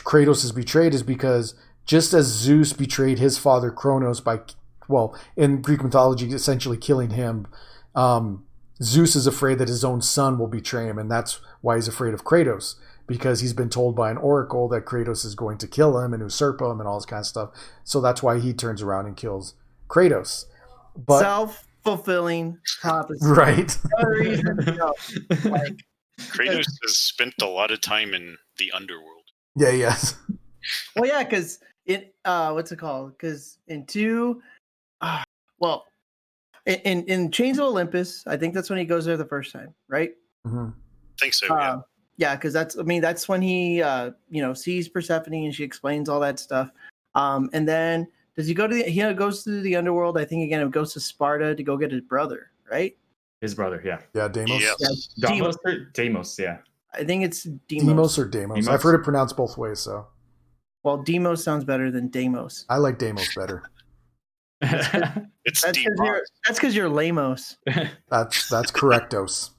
Kratos 0.00 0.44
is 0.44 0.52
betrayed 0.52 0.94
is 0.94 1.02
because 1.02 1.54
just 1.86 2.12
as 2.12 2.26
Zeus 2.26 2.74
betrayed 2.74 3.18
his 3.18 3.38
father 3.38 3.70
Kronos 3.70 4.20
by 4.20 4.40
well 4.86 5.18
in 5.36 5.62
Greek 5.62 5.82
mythology 5.82 6.28
essentially 6.28 6.76
killing 6.76 7.10
him. 7.10 7.46
Um, 7.94 8.44
Zeus 8.82 9.16
is 9.16 9.26
afraid 9.26 9.58
that 9.58 9.68
his 9.68 9.84
own 9.84 10.00
son 10.00 10.38
will 10.38 10.46
betray 10.46 10.86
him, 10.86 10.98
and 10.98 11.10
that's 11.10 11.40
why 11.60 11.76
he's 11.76 11.88
afraid 11.88 12.14
of 12.14 12.24
Kratos 12.24 12.76
because 13.08 13.40
he's 13.40 13.54
been 13.54 13.70
told 13.70 13.96
by 13.96 14.10
an 14.10 14.18
oracle 14.18 14.68
that 14.68 14.84
Kratos 14.84 15.24
is 15.24 15.34
going 15.34 15.58
to 15.58 15.66
kill 15.66 15.98
him 15.98 16.12
and 16.12 16.22
usurp 16.22 16.60
him 16.60 16.78
and 16.78 16.86
all 16.86 16.98
this 16.98 17.06
kind 17.06 17.20
of 17.20 17.26
stuff. 17.26 17.50
So 17.82 18.00
that's 18.00 18.22
why 18.22 18.38
he 18.38 18.52
turns 18.52 18.82
around 18.82 19.06
and 19.06 19.16
kills 19.16 19.54
Kratos. 19.88 20.44
But 20.94 21.20
self 21.20 21.66
fulfilling 21.82 22.58
prophecy. 22.80 23.24
right, 23.26 23.76
No 23.98 24.08
reason, 24.08 24.58
you 24.66 24.72
know, 24.74 24.94
like, 25.50 25.78
Kratos 26.20 26.66
has 26.84 26.96
spent 26.96 27.34
a 27.40 27.46
lot 27.46 27.70
of 27.70 27.80
time 27.80 28.12
in 28.12 28.36
the 28.58 28.70
underworld. 28.72 29.24
yeah, 29.56 29.70
yes, 29.70 30.14
well, 30.94 31.08
yeah, 31.08 31.24
because 31.24 31.60
it 31.86 32.14
uh, 32.24 32.52
what's 32.52 32.72
it 32.72 32.78
called? 32.78 33.12
Because 33.12 33.58
in 33.68 33.86
two, 33.86 34.42
uh, 35.00 35.22
well, 35.58 35.86
in, 36.68 36.80
in 36.80 37.04
in 37.06 37.30
Chains 37.30 37.58
of 37.58 37.64
Olympus, 37.64 38.22
I 38.26 38.36
think 38.36 38.54
that's 38.54 38.70
when 38.70 38.78
he 38.78 38.84
goes 38.84 39.04
there 39.04 39.16
the 39.16 39.24
first 39.24 39.52
time, 39.52 39.74
right? 39.88 40.12
hmm 40.46 40.68
think 41.18 41.34
so. 41.34 41.46
Yeah. 41.46 41.54
Uh, 41.54 41.80
yeah, 42.16 42.36
because 42.36 42.52
that's 42.52 42.78
I 42.78 42.82
mean 42.82 43.00
that's 43.00 43.28
when 43.28 43.42
he 43.42 43.82
uh, 43.82 44.10
you 44.30 44.42
know 44.42 44.54
sees 44.54 44.88
Persephone 44.88 45.34
and 45.34 45.54
she 45.54 45.64
explains 45.64 46.08
all 46.08 46.20
that 46.20 46.38
stuff. 46.38 46.70
Um, 47.14 47.48
and 47.52 47.66
then 47.66 48.06
does 48.36 48.46
he 48.46 48.54
go 48.54 48.66
to 48.66 48.74
the 48.74 48.84
he 48.84 49.00
goes 49.14 49.44
to 49.44 49.60
the 49.60 49.76
underworld? 49.76 50.18
I 50.18 50.24
think 50.24 50.44
again 50.44 50.60
it 50.60 50.70
goes 50.70 50.92
to 50.94 51.00
Sparta 51.00 51.54
to 51.54 51.62
go 51.62 51.76
get 51.76 51.90
his 51.92 52.02
brother, 52.02 52.50
right? 52.70 52.96
His 53.40 53.54
brother, 53.54 53.80
yeah. 53.84 54.00
yeah, 54.14 54.26
Deimos. 54.26 54.60
Yes. 54.60 55.08
Yeah. 55.16 55.28
Deimos, 55.28 55.56
or- 55.64 55.90
Deimos, 55.92 56.38
yeah. 56.40 56.58
I 56.92 57.04
think 57.04 57.22
it's 57.22 57.44
Demos. 57.44 57.86
Demos 57.86 58.18
or 58.18 58.24
Demos? 58.26 58.56
Demos? 58.56 58.68
I've 58.68 58.82
heard 58.82 58.98
it 58.98 59.04
pronounced 59.04 59.36
both 59.36 59.56
ways, 59.56 59.78
so 59.78 60.08
Well, 60.82 60.96
Demos 60.96 61.44
sounds 61.44 61.64
better 61.64 61.92
than 61.92 62.08
Demos. 62.08 62.66
I 62.68 62.78
like 62.78 62.98
Demos 62.98 63.32
better. 63.36 63.62
It's 65.44 65.62
That's 65.62 65.78
because 65.78 65.98
you're 66.02 66.22
that's 66.46 66.58
because 66.58 66.76
you're 66.76 66.88
lamos. 66.90 67.56
That's 68.10 68.48
that's 68.50 68.70
correctos. 68.70 69.50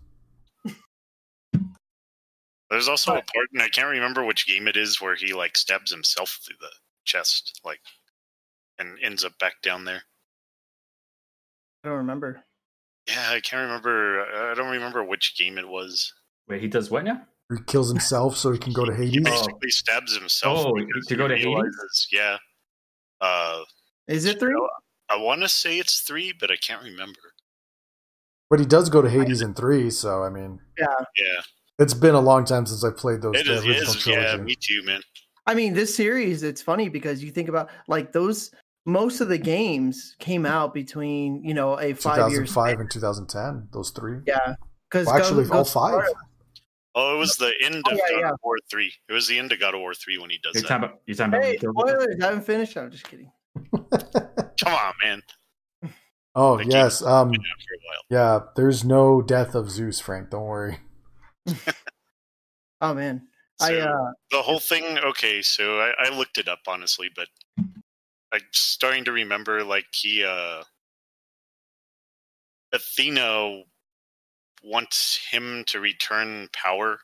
There's 2.69 2.87
also 2.87 3.11
a 3.13 3.15
part, 3.15 3.47
and 3.53 3.63
I 3.63 3.69
can't 3.69 3.89
remember 3.89 4.23
which 4.23 4.45
game 4.45 4.67
it 4.67 4.77
is, 4.77 5.01
where 5.01 5.15
he 5.15 5.33
like 5.33 5.57
stabs 5.57 5.91
himself 5.91 6.39
through 6.45 6.57
the 6.59 6.69
chest, 7.05 7.59
like, 7.65 7.79
and 8.77 8.99
ends 9.01 9.25
up 9.25 9.31
back 9.39 9.61
down 9.63 9.85
there. 9.85 10.03
I 11.83 11.87
don't 11.89 11.97
remember. 11.97 12.43
Yeah, 13.07 13.31
I 13.31 13.39
can't 13.39 13.63
remember. 13.63 14.23
I 14.51 14.53
don't 14.53 14.69
remember 14.69 15.03
which 15.03 15.35
game 15.35 15.57
it 15.57 15.67
was. 15.67 16.13
Wait, 16.47 16.61
he 16.61 16.67
does 16.67 16.91
what 16.91 17.03
now? 17.05 17.23
He 17.51 17.57
kills 17.65 17.89
himself 17.89 18.37
so 18.37 18.51
he 18.51 18.59
can 18.59 18.73
go 18.73 18.85
to 18.85 18.93
He 18.95 19.05
Hades. 19.05 19.23
basically 19.23 19.71
stabs 19.71 20.15
himself. 20.15 20.67
Oh, 20.67 20.75
because 20.75 21.07
to 21.07 21.15
go 21.15 21.27
to 21.27 21.33
Hades? 21.35 21.45
realizes- 21.47 22.07
Yeah. 22.11 22.37
Uh, 23.21 23.63
Is 24.07 24.25
it 24.25 24.39
three? 24.39 24.53
I 25.09 25.17
want 25.17 25.41
to 25.41 25.49
say 25.49 25.77
it's 25.79 26.01
three, 26.01 26.33
but 26.39 26.51
I 26.51 26.55
can't 26.55 26.83
remember. 26.83 27.19
But 28.49 28.59
he 28.59 28.65
does 28.65 28.89
go 28.89 29.01
to 29.01 29.09
Hades 29.09 29.41
in 29.41 29.53
three, 29.53 29.89
so 29.89 30.23
I 30.23 30.29
mean, 30.29 30.59
Yeah. 30.77 30.85
Yeah, 31.17 31.41
it's 31.77 31.93
been 31.93 32.15
a 32.15 32.19
long 32.19 32.45
time 32.45 32.65
since 32.65 32.83
I 32.83 32.89
played 32.91 33.21
those 33.21 33.35
it 33.37 33.45
the 33.45 33.53
is. 33.53 33.63
It 33.63 33.69
original 33.69 33.95
is 33.95 34.07
yeah, 34.07 34.37
me 34.37 34.55
too, 34.59 34.81
man. 34.83 35.01
I 35.45 35.53
mean, 35.55 35.73
this 35.73 35.95
series, 35.95 36.43
it's 36.43 36.61
funny 36.61 36.89
because 36.89 37.23
you 37.23 37.31
think 37.31 37.49
about 37.49 37.69
like 37.87 38.11
those 38.11 38.51
most 38.85 39.21
of 39.21 39.29
the 39.29 39.37
games 39.37 40.15
came 40.19 40.45
out 40.45 40.73
between, 40.73 41.43
you 41.43 41.53
know, 41.53 41.79
a 41.79 41.93
five 41.93 42.31
years 42.31 42.49
2005 42.49 42.79
and 42.79 42.91
2010, 42.91 43.67
those 43.71 43.91
three. 43.91 44.19
Yeah. 44.25 44.55
Because 44.89 45.05
Well, 45.07 45.15
actually, 45.17 45.47
all 45.49 45.63
five. 45.63 46.03
Oh, 46.95 47.15
it 47.15 47.19
was 47.19 47.35
the 47.37 47.53
end 47.61 47.75
of 47.75 47.83
Oh, 47.87 47.91
yeah, 47.91 48.01
God 48.09 48.19
yeah. 48.19 48.29
of 48.31 48.39
War 48.43 48.55
three. 48.69 48.91
It 49.07 49.13
was 49.13 49.27
the 49.27 49.37
end 49.37 49.51
of 49.51 49.59
God 49.59 49.75
of 49.75 49.79
War 49.81 49.93
three 49.93 50.17
when 50.17 50.31
he 50.31 50.39
does 50.41 50.55
You're 50.55 50.63
that. 50.63 50.67
talking 50.69 50.83
about, 50.85 51.01
you're 51.05 51.15
talking 51.15 51.33
about 51.33 51.43
Hey, 51.45 51.51
he 51.51 51.57
spoilers! 51.59 52.15
I 52.21 52.25
haven't 52.25 52.45
finished. 52.45 52.77
I'm 52.77 52.89
just 52.91 53.07
kidding. 53.07 53.31
Come 54.63 54.73
on, 54.73 54.93
man. 55.03 55.23
Oh 56.35 56.57
The 56.57 56.65
yes, 56.65 57.01
um, 57.01 57.31
Been 57.31 57.41
out 57.41 57.45
for 57.67 57.73
a 57.73 57.79
while. 57.87 58.03
yeah. 58.43 58.45
There's 58.55 58.83
no 58.85 59.21
death 59.21 59.55
of 59.55 59.69
Zeus, 59.69 59.99
Frank. 59.99 60.29
Don't 60.29 60.45
worry. 60.45 60.79
Oh 62.81 62.93
man, 62.93 63.27
So, 63.59 63.65
I 63.75 63.79
uh, 63.81 64.11
the 64.31 64.41
whole 64.41 64.61
thing. 64.61 64.97
Okay, 64.99 65.41
so 65.41 65.79
I, 65.81 65.91
I 66.05 66.09
looked 66.17 66.37
it 66.37 66.47
up 66.47 66.59
honestly, 66.65 67.09
but 67.13 67.27
I'm 68.31 68.39
starting 68.53 69.03
to 69.03 69.11
remember 69.11 69.65
like 69.65 69.87
he, 69.91 70.23
uh 70.23 70.63
Athena 72.71 73.63
wants 74.63 75.19
him 75.29 75.63
to 75.67 75.81
return 75.81 76.47
power 76.53 76.99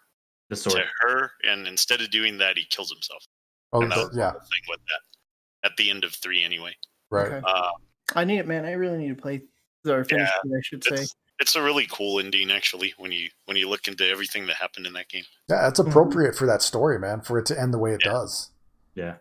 The 0.49 0.56
sword. 0.56 0.78
to 0.84 0.86
her, 1.01 1.32
and 1.43 1.68
instead 1.68 1.99
of 1.99 2.10
doing 2.10 2.38
that, 2.38 2.58
he 2.58 2.64
kills 2.66 2.89
himself. 2.91 3.26
Oh 3.74 3.82
And 3.82 3.91
that 3.91 3.95
the- 3.95 4.10
the 4.12 4.18
yeah, 4.18 4.32
whole 4.32 4.39
thing 4.39 4.64
with 4.70 4.80
that. 4.88 5.70
At 5.72 5.76
the 5.78 5.89
end 5.89 6.03
of 6.06 6.14
three, 6.14 6.41
anyway. 6.43 6.76
Right. 7.16 7.32
okay. 7.34 7.41
Uh, 7.45 7.70
I 8.16 8.24
need 8.26 8.38
it, 8.39 8.47
man. 8.47 8.66
I 8.66 8.74
really 8.74 8.97
need 8.97 9.09
to 9.09 9.22
play 9.22 9.41
or 9.88 10.03
finish 10.03 10.30
Yeah, 10.30 10.51
it, 10.51 10.57
I 10.57 10.61
should 10.61 10.84
say. 10.84 10.95
it's 10.95 11.16
it's 11.39 11.55
a 11.55 11.61
really 11.61 11.86
cool 11.91 12.20
ending 12.20 12.49
actually 12.51 12.93
when 12.97 13.11
you 13.11 13.30
when 13.45 13.57
you 13.57 13.68
look 13.70 13.88
into 13.88 14.07
everything 14.07 14.45
that 14.47 14.55
happened 14.55 14.86
in 14.88 14.93
that 14.93 15.09
game. 15.09 15.24
Yeah, 15.49 15.61
that's 15.63 15.80
appropriate 15.80 16.36
for 16.36 16.45
that 16.45 16.61
story, 16.61 16.97
man. 16.99 17.22
For 17.22 17.38
it 17.39 17.45
to 17.47 17.59
end 17.59 17.74
the 17.74 17.78
way 17.78 17.93
it 17.93 18.01
Yeah. 18.05 18.11
does. 18.11 18.51
Yeah. 18.95 19.16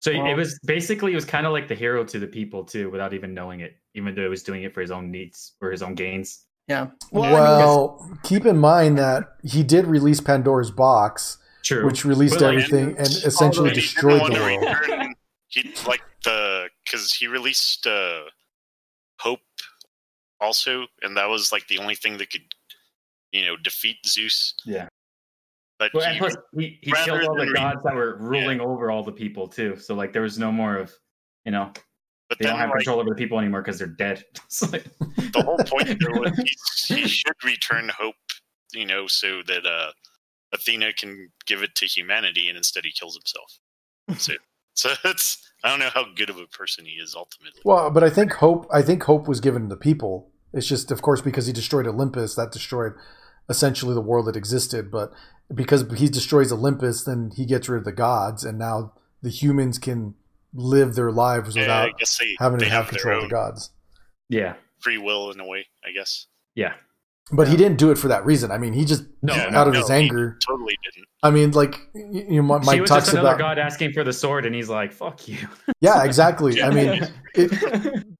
So 0.00 0.12
Well- 0.12 0.26
it 0.30 0.34
was 0.34 0.58
basically 0.64 1.12
it 1.12 1.14
was 1.16 1.24
kind 1.24 1.46
of 1.46 1.52
like 1.52 1.68
the 1.68 1.74
hero 1.74 2.04
to 2.04 2.18
the 2.18 2.26
people 2.26 2.64
too, 2.64 2.90
without 2.90 3.14
even 3.14 3.32
knowing 3.34 3.60
it, 3.60 3.76
even 3.94 4.14
though 4.14 4.22
it 4.24 4.28
was 4.30 4.42
doing 4.42 4.62
it 4.64 4.74
for 4.74 4.80
his 4.80 4.90
own 4.90 5.10
needs 5.10 5.52
or 5.60 5.70
his 5.70 5.82
own 5.82 5.94
gains. 5.94 6.44
Yeah. 6.68 6.88
Well, 7.12 7.32
Well, 7.32 7.98
I 8.02 8.06
mean, 8.08 8.18
keep 8.24 8.44
in 8.44 8.58
mind 8.58 8.98
that 8.98 9.36
he 9.44 9.62
did 9.62 9.86
release 9.86 10.20
Pandora's 10.20 10.70
box, 10.70 11.38
True. 11.62 11.86
which 11.86 12.04
released 12.04 12.34
But, 12.34 12.42
like, 12.42 12.50
everything 12.64 12.98
and 12.98 13.06
essentially 13.06 13.68
And 13.70 13.76
he 13.76 13.82
destroyed 13.82 14.32
the 14.34 14.40
world. 14.40 14.62
return- 14.80 15.14
He 15.48 15.72
like 15.86 16.02
the 16.26 16.68
because 16.84 17.12
he 17.12 17.26
released 17.26 17.86
uh, 17.86 18.20
Hope 19.20 19.40
also, 20.40 20.86
and 21.02 21.16
that 21.16 21.28
was 21.28 21.52
like 21.52 21.66
the 21.68 21.78
only 21.78 21.94
thing 21.94 22.18
that 22.18 22.30
could 22.30 22.44
you 23.32 23.44
know 23.44 23.56
defeat 23.56 23.96
Zeus. 24.06 24.54
yeah. 24.66 24.88
But 25.78 25.92
Well, 25.92 26.04
and 26.04 26.14
he, 26.14 26.18
plus 26.18 26.36
he, 26.56 26.78
he 26.80 26.92
killed 26.92 27.22
all 27.22 27.34
the 27.34 27.40
than 27.40 27.48
re- 27.48 27.54
gods 27.54 27.82
that 27.84 27.94
were 27.94 28.16
ruling 28.18 28.60
over 28.60 28.90
all 28.90 29.02
the 29.02 29.12
people 29.12 29.46
too. 29.46 29.76
So 29.76 29.94
like 29.94 30.12
there 30.12 30.22
was 30.22 30.38
no 30.38 30.50
more 30.50 30.76
of 30.76 30.92
you 31.44 31.52
know 31.52 31.70
but 32.28 32.38
they 32.38 32.44
then 32.44 32.52
don't 32.52 32.60
have 32.60 32.70
like, 32.70 32.78
control 32.78 33.00
over 33.00 33.10
the 33.10 33.14
people 33.14 33.38
anymore 33.38 33.62
because 33.62 33.78
they're 33.78 33.86
dead. 33.86 34.24
Like- 34.72 34.86
the 35.32 35.42
whole 35.44 35.58
point 35.58 36.00
there 36.00 36.10
was 36.20 36.36
he, 36.88 37.02
he 37.02 37.08
should 37.08 37.44
return 37.44 37.90
Hope, 37.96 38.14
you 38.72 38.86
know, 38.86 39.06
so 39.06 39.42
that 39.46 39.66
uh, 39.66 39.92
Athena 40.52 40.92
can 40.94 41.28
give 41.46 41.62
it 41.62 41.74
to 41.76 41.86
humanity, 41.86 42.48
and 42.48 42.56
instead 42.56 42.84
he 42.84 42.92
kills 42.92 43.14
himself. 43.14 43.58
So, 44.18 44.34
so 44.78 44.94
it's 45.04 45.50
I 45.64 45.70
don't 45.70 45.80
know 45.80 45.90
how 45.92 46.06
good 46.14 46.30
of 46.30 46.38
a 46.38 46.46
person 46.46 46.84
he 46.84 46.92
is 46.92 47.14
ultimately. 47.14 47.60
Well, 47.64 47.90
but 47.90 48.04
I 48.04 48.10
think 48.10 48.34
hope. 48.34 48.66
I 48.72 48.82
think 48.82 49.02
hope 49.02 49.26
was 49.26 49.40
given 49.40 49.62
to 49.62 49.68
the 49.68 49.76
people. 49.76 50.30
It's 50.52 50.66
just, 50.66 50.90
of 50.90 51.02
course, 51.02 51.20
because 51.20 51.46
he 51.46 51.52
destroyed 51.52 51.86
Olympus, 51.86 52.34
that 52.36 52.52
destroyed 52.52 52.92
essentially 53.48 53.94
the 53.94 54.00
world 54.00 54.26
that 54.26 54.36
existed. 54.36 54.90
But 54.90 55.12
because 55.52 55.84
he 55.98 56.08
destroys 56.08 56.52
Olympus, 56.52 57.04
then 57.04 57.32
he 57.34 57.44
gets 57.46 57.68
rid 57.68 57.78
of 57.78 57.84
the 57.84 57.92
gods, 57.92 58.44
and 58.44 58.58
now 58.58 58.92
the 59.22 59.30
humans 59.30 59.78
can 59.78 60.14
live 60.54 60.94
their 60.94 61.10
lives 61.10 61.56
without 61.56 61.88
I 61.88 61.92
guess 61.98 62.18
they 62.18 62.36
having 62.38 62.58
they 62.58 62.66
to 62.66 62.70
have 62.70 62.84
have 62.84 62.92
their 62.92 63.00
control 63.00 63.24
of 63.24 63.28
the 63.28 63.34
gods. 63.34 63.70
yeah. 64.28 64.54
free 64.78 64.98
will 64.98 65.30
in 65.30 65.40
a 65.40 65.46
way, 65.46 65.66
I 65.84 65.90
guess. 65.92 66.26
Yeah. 66.54 66.74
But 67.32 67.48
he 67.48 67.56
didn't 67.56 67.78
do 67.78 67.90
it 67.90 67.98
for 67.98 68.06
that 68.06 68.24
reason. 68.24 68.52
I 68.52 68.58
mean, 68.58 68.72
he 68.72 68.84
just 68.84 69.02
No, 69.20 69.34
Yeah, 69.34 69.58
out 69.58 69.66
of 69.66 69.74
no, 69.74 69.80
his 69.80 69.88
he 69.88 69.94
anger. 69.94 70.38
Totally 70.46 70.76
didn't. 70.84 71.06
I 71.24 71.30
mean, 71.32 71.50
like 71.52 71.76
you 71.92 72.36
know, 72.40 72.42
Mike 72.42 72.74
she 72.74 72.80
was 72.80 72.88
talks 72.88 73.04
just 73.06 73.14
another 73.14 73.30
about. 73.30 73.38
god 73.38 73.58
asking 73.58 73.92
for 73.94 74.04
the 74.04 74.12
sword, 74.12 74.46
and 74.46 74.54
he's 74.54 74.68
like, 74.68 74.92
"Fuck 74.92 75.26
you." 75.26 75.38
Yeah, 75.80 76.04
exactly. 76.04 76.62
I 76.62 76.70
mean, 76.70 77.02
it, 77.34 77.50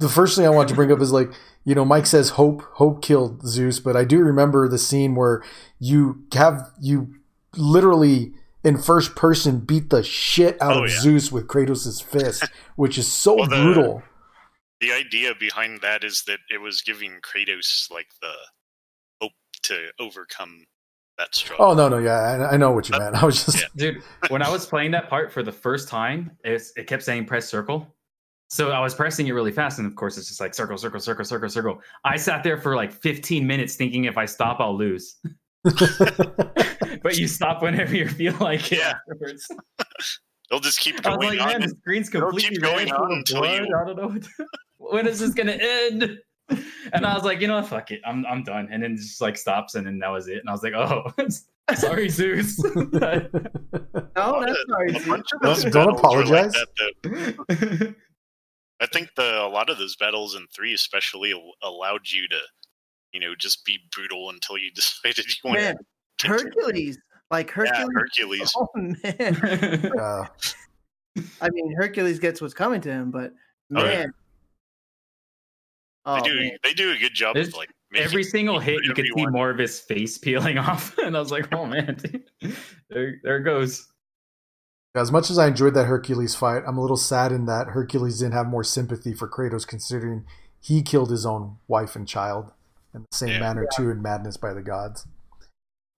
the 0.00 0.08
first 0.08 0.36
thing 0.36 0.44
I 0.44 0.50
want 0.50 0.68
to 0.70 0.74
bring 0.74 0.90
up 0.90 1.00
is 1.00 1.12
like, 1.12 1.30
you 1.64 1.74
know, 1.76 1.84
Mike 1.84 2.06
says 2.06 2.30
Hope 2.30 2.62
Hope 2.74 3.00
killed 3.00 3.46
Zeus, 3.46 3.78
but 3.78 3.96
I 3.96 4.04
do 4.04 4.18
remember 4.18 4.68
the 4.68 4.78
scene 4.78 5.14
where 5.14 5.42
you 5.78 6.24
have 6.34 6.70
you 6.80 7.14
literally 7.56 8.32
in 8.64 8.76
first 8.76 9.14
person 9.14 9.60
beat 9.60 9.90
the 9.90 10.02
shit 10.02 10.60
out 10.60 10.76
Oh, 10.78 10.84
of 10.84 10.90
yeah. 10.90 11.00
Zeus 11.00 11.30
with 11.30 11.46
Kratos' 11.46 12.02
fist, 12.02 12.44
which 12.76 12.98
is 12.98 13.06
so 13.06 13.36
Well, 13.36 13.48
the- 13.48 13.62
brutal. 13.62 14.02
The 14.80 14.92
idea 14.92 15.32
behind 15.38 15.80
that 15.80 16.04
is 16.04 16.24
that 16.26 16.40
it 16.50 16.60
was 16.60 16.82
giving 16.82 17.20
Kratos 17.22 17.90
like 17.90 18.08
the 18.20 18.28
hope 18.28 18.36
to 19.66 19.88
overcome 20.00 20.64
that 21.18 21.34
struggle. 21.34 21.66
Oh 21.66 21.74
no, 21.74 21.88
no, 21.88 21.98
yeah, 21.98 22.46
I, 22.50 22.54
I 22.54 22.56
know 22.56 22.72
what 22.72 22.88
you 22.88 22.94
Uh, 22.96 22.98
meant. 22.98 23.16
I 23.22 23.24
was 23.24 23.44
just 23.44 23.60
yeah. 23.60 23.66
Dude, 23.76 24.02
when 24.28 24.42
I 24.42 24.50
was 24.50 24.66
playing 24.66 24.90
that 24.92 25.08
part 25.08 25.32
for 25.32 25.42
the 25.42 25.52
first 25.52 25.88
time, 25.88 26.30
it's, 26.44 26.72
it 26.76 26.86
kept 26.86 27.02
saying 27.02 27.24
press 27.26 27.48
circle. 27.48 27.86
So 28.48 28.70
I 28.70 28.78
was 28.80 28.94
pressing 28.94 29.26
it 29.26 29.32
really 29.32 29.50
fast, 29.50 29.78
and 29.78 29.86
of 29.88 29.96
course, 29.96 30.16
it's 30.18 30.28
just 30.28 30.40
like 30.40 30.54
circle, 30.54 30.76
circle, 30.78 31.00
circle, 31.00 31.24
circle, 31.24 31.48
circle. 31.48 31.80
I 32.04 32.16
sat 32.16 32.44
there 32.44 32.58
for 32.60 32.76
like 32.76 32.92
15 32.92 33.44
minutes 33.44 33.74
thinking 33.74 34.04
if 34.04 34.16
I 34.16 34.24
stop, 34.24 34.60
I'll 34.60 34.76
lose. 34.76 35.16
but 35.64 37.16
you 37.16 37.26
stop 37.26 37.62
whenever 37.62 37.94
you 37.96 38.08
feel 38.08 38.34
like 38.40 38.70
it 38.72 38.78
Yeah. 38.78 38.94
afterwards. 39.10 39.48
They'll 40.50 40.60
just 40.60 40.78
keep 40.78 41.04
I 41.04 41.10
was 41.10 41.18
going 41.18 41.38
like, 41.38 41.54
on. 41.54 41.60
man, 41.60 41.68
the 41.68 41.74
screen's 41.76 42.08
It'll 42.14 42.28
completely 42.30 42.50
keep 42.56 42.62
going 42.62 42.92
on 42.92 43.12
until 43.12 43.40
blood. 43.40 43.66
you- 43.66 43.76
I 43.76 43.84
don't 43.84 43.96
know. 43.96 44.20
what 44.78 44.92
when 44.92 45.06
is 45.08 45.18
this 45.18 45.34
gonna 45.34 45.58
end? 45.60 46.18
And 46.92 47.04
I 47.04 47.14
was 47.14 47.24
like, 47.24 47.40
you 47.40 47.48
know 47.48 47.60
fuck 47.62 47.90
it, 47.90 48.00
I'm 48.06 48.24
I'm 48.26 48.44
done. 48.44 48.68
And 48.70 48.82
then 48.82 48.92
it 48.92 48.98
just 48.98 49.20
like 49.20 49.36
stops, 49.36 49.74
and 49.74 49.86
then 49.86 49.98
that 49.98 50.08
was 50.08 50.28
it. 50.28 50.38
And 50.38 50.48
I 50.48 50.52
was 50.52 50.62
like, 50.62 50.74
oh, 50.74 51.12
sorry, 51.74 52.08
Zeus. 52.08 52.58
no, 52.74 52.84
that's 52.92 54.64
sorry. 54.68 54.92
Zeus. 54.92 55.04
Don't- 55.42 55.72
don't 55.72 55.98
apologize. 55.98 56.54
Like 56.54 56.68
that. 57.48 57.94
I 58.80 58.86
think 58.86 59.08
the 59.16 59.42
a 59.42 59.48
lot 59.48 59.70
of 59.70 59.78
those 59.78 59.96
battles 59.96 60.34
in 60.36 60.46
three 60.54 60.74
especially 60.74 61.32
allowed 61.62 62.08
you 62.08 62.28
to, 62.28 62.38
you 63.12 63.20
know, 63.20 63.34
just 63.36 63.64
be 63.64 63.78
brutal 63.92 64.30
until 64.30 64.58
you 64.58 64.70
decided 64.72 65.24
you 65.26 65.34
wanted 65.44 65.62
Man, 65.62 65.76
to 66.18 66.28
Hercules, 66.28 66.98
like 67.30 67.48
Yeah, 67.56 67.84
Hercules. 67.92 67.92
Hercules. 67.96 68.52
Oh 68.56 68.68
man, 68.74 69.92
uh, 69.98 70.26
I 71.40 71.48
mean 71.50 71.74
Hercules 71.76 72.18
gets 72.20 72.40
what's 72.40 72.54
coming 72.54 72.80
to 72.82 72.90
him, 72.90 73.10
but 73.10 73.32
Oh, 73.74 73.82
man, 73.82 73.92
yeah. 73.92 74.06
Oh, 76.06 76.16
they 76.16 76.22
do 76.28 76.34
man. 76.40 76.50
they 76.64 76.72
do 76.72 76.92
a 76.92 76.98
good 76.98 77.14
job 77.14 77.34
There's 77.34 77.48
of 77.48 77.54
like 77.56 77.70
making 77.90 78.04
Every 78.06 78.22
single 78.24 78.58
hit, 78.58 78.82
you 78.84 78.94
could 78.94 79.06
you 79.06 79.12
see 79.16 79.22
want. 79.22 79.32
more 79.34 79.50
of 79.50 79.58
his 79.58 79.80
face 79.80 80.16
peeling 80.26 80.58
off, 80.58 80.96
and 80.98 81.16
I 81.16 81.20
was 81.20 81.30
like, 81.30 81.52
"Oh 81.54 81.66
man, 81.66 82.00
there, 82.90 83.16
there 83.22 83.36
it 83.38 83.42
goes." 83.44 83.86
as 84.94 85.12
much 85.12 85.28
as 85.30 85.38
I 85.38 85.48
enjoyed 85.48 85.74
that 85.74 85.84
Hercules 85.84 86.34
fight, 86.34 86.62
I'm 86.66 86.78
a 86.78 86.80
little 86.80 86.96
saddened 86.96 87.46
that 87.48 87.66
Hercules 87.68 88.18
didn't 88.20 88.32
have 88.32 88.46
more 88.46 88.64
sympathy 88.64 89.12
for 89.12 89.28
Kratos, 89.28 89.66
considering 89.68 90.24
he 90.58 90.80
killed 90.82 91.10
his 91.10 91.26
own 91.26 91.56
wife 91.68 91.96
and 91.96 92.08
child 92.08 92.50
in 92.94 93.02
the 93.02 93.14
same 93.14 93.28
Yeah. 93.28 93.40
manner 93.40 93.66
too 93.76 93.90
in 93.90 94.00
Madness 94.00 94.38
by 94.38 94.54
the 94.54 94.62
Gods. 94.62 95.06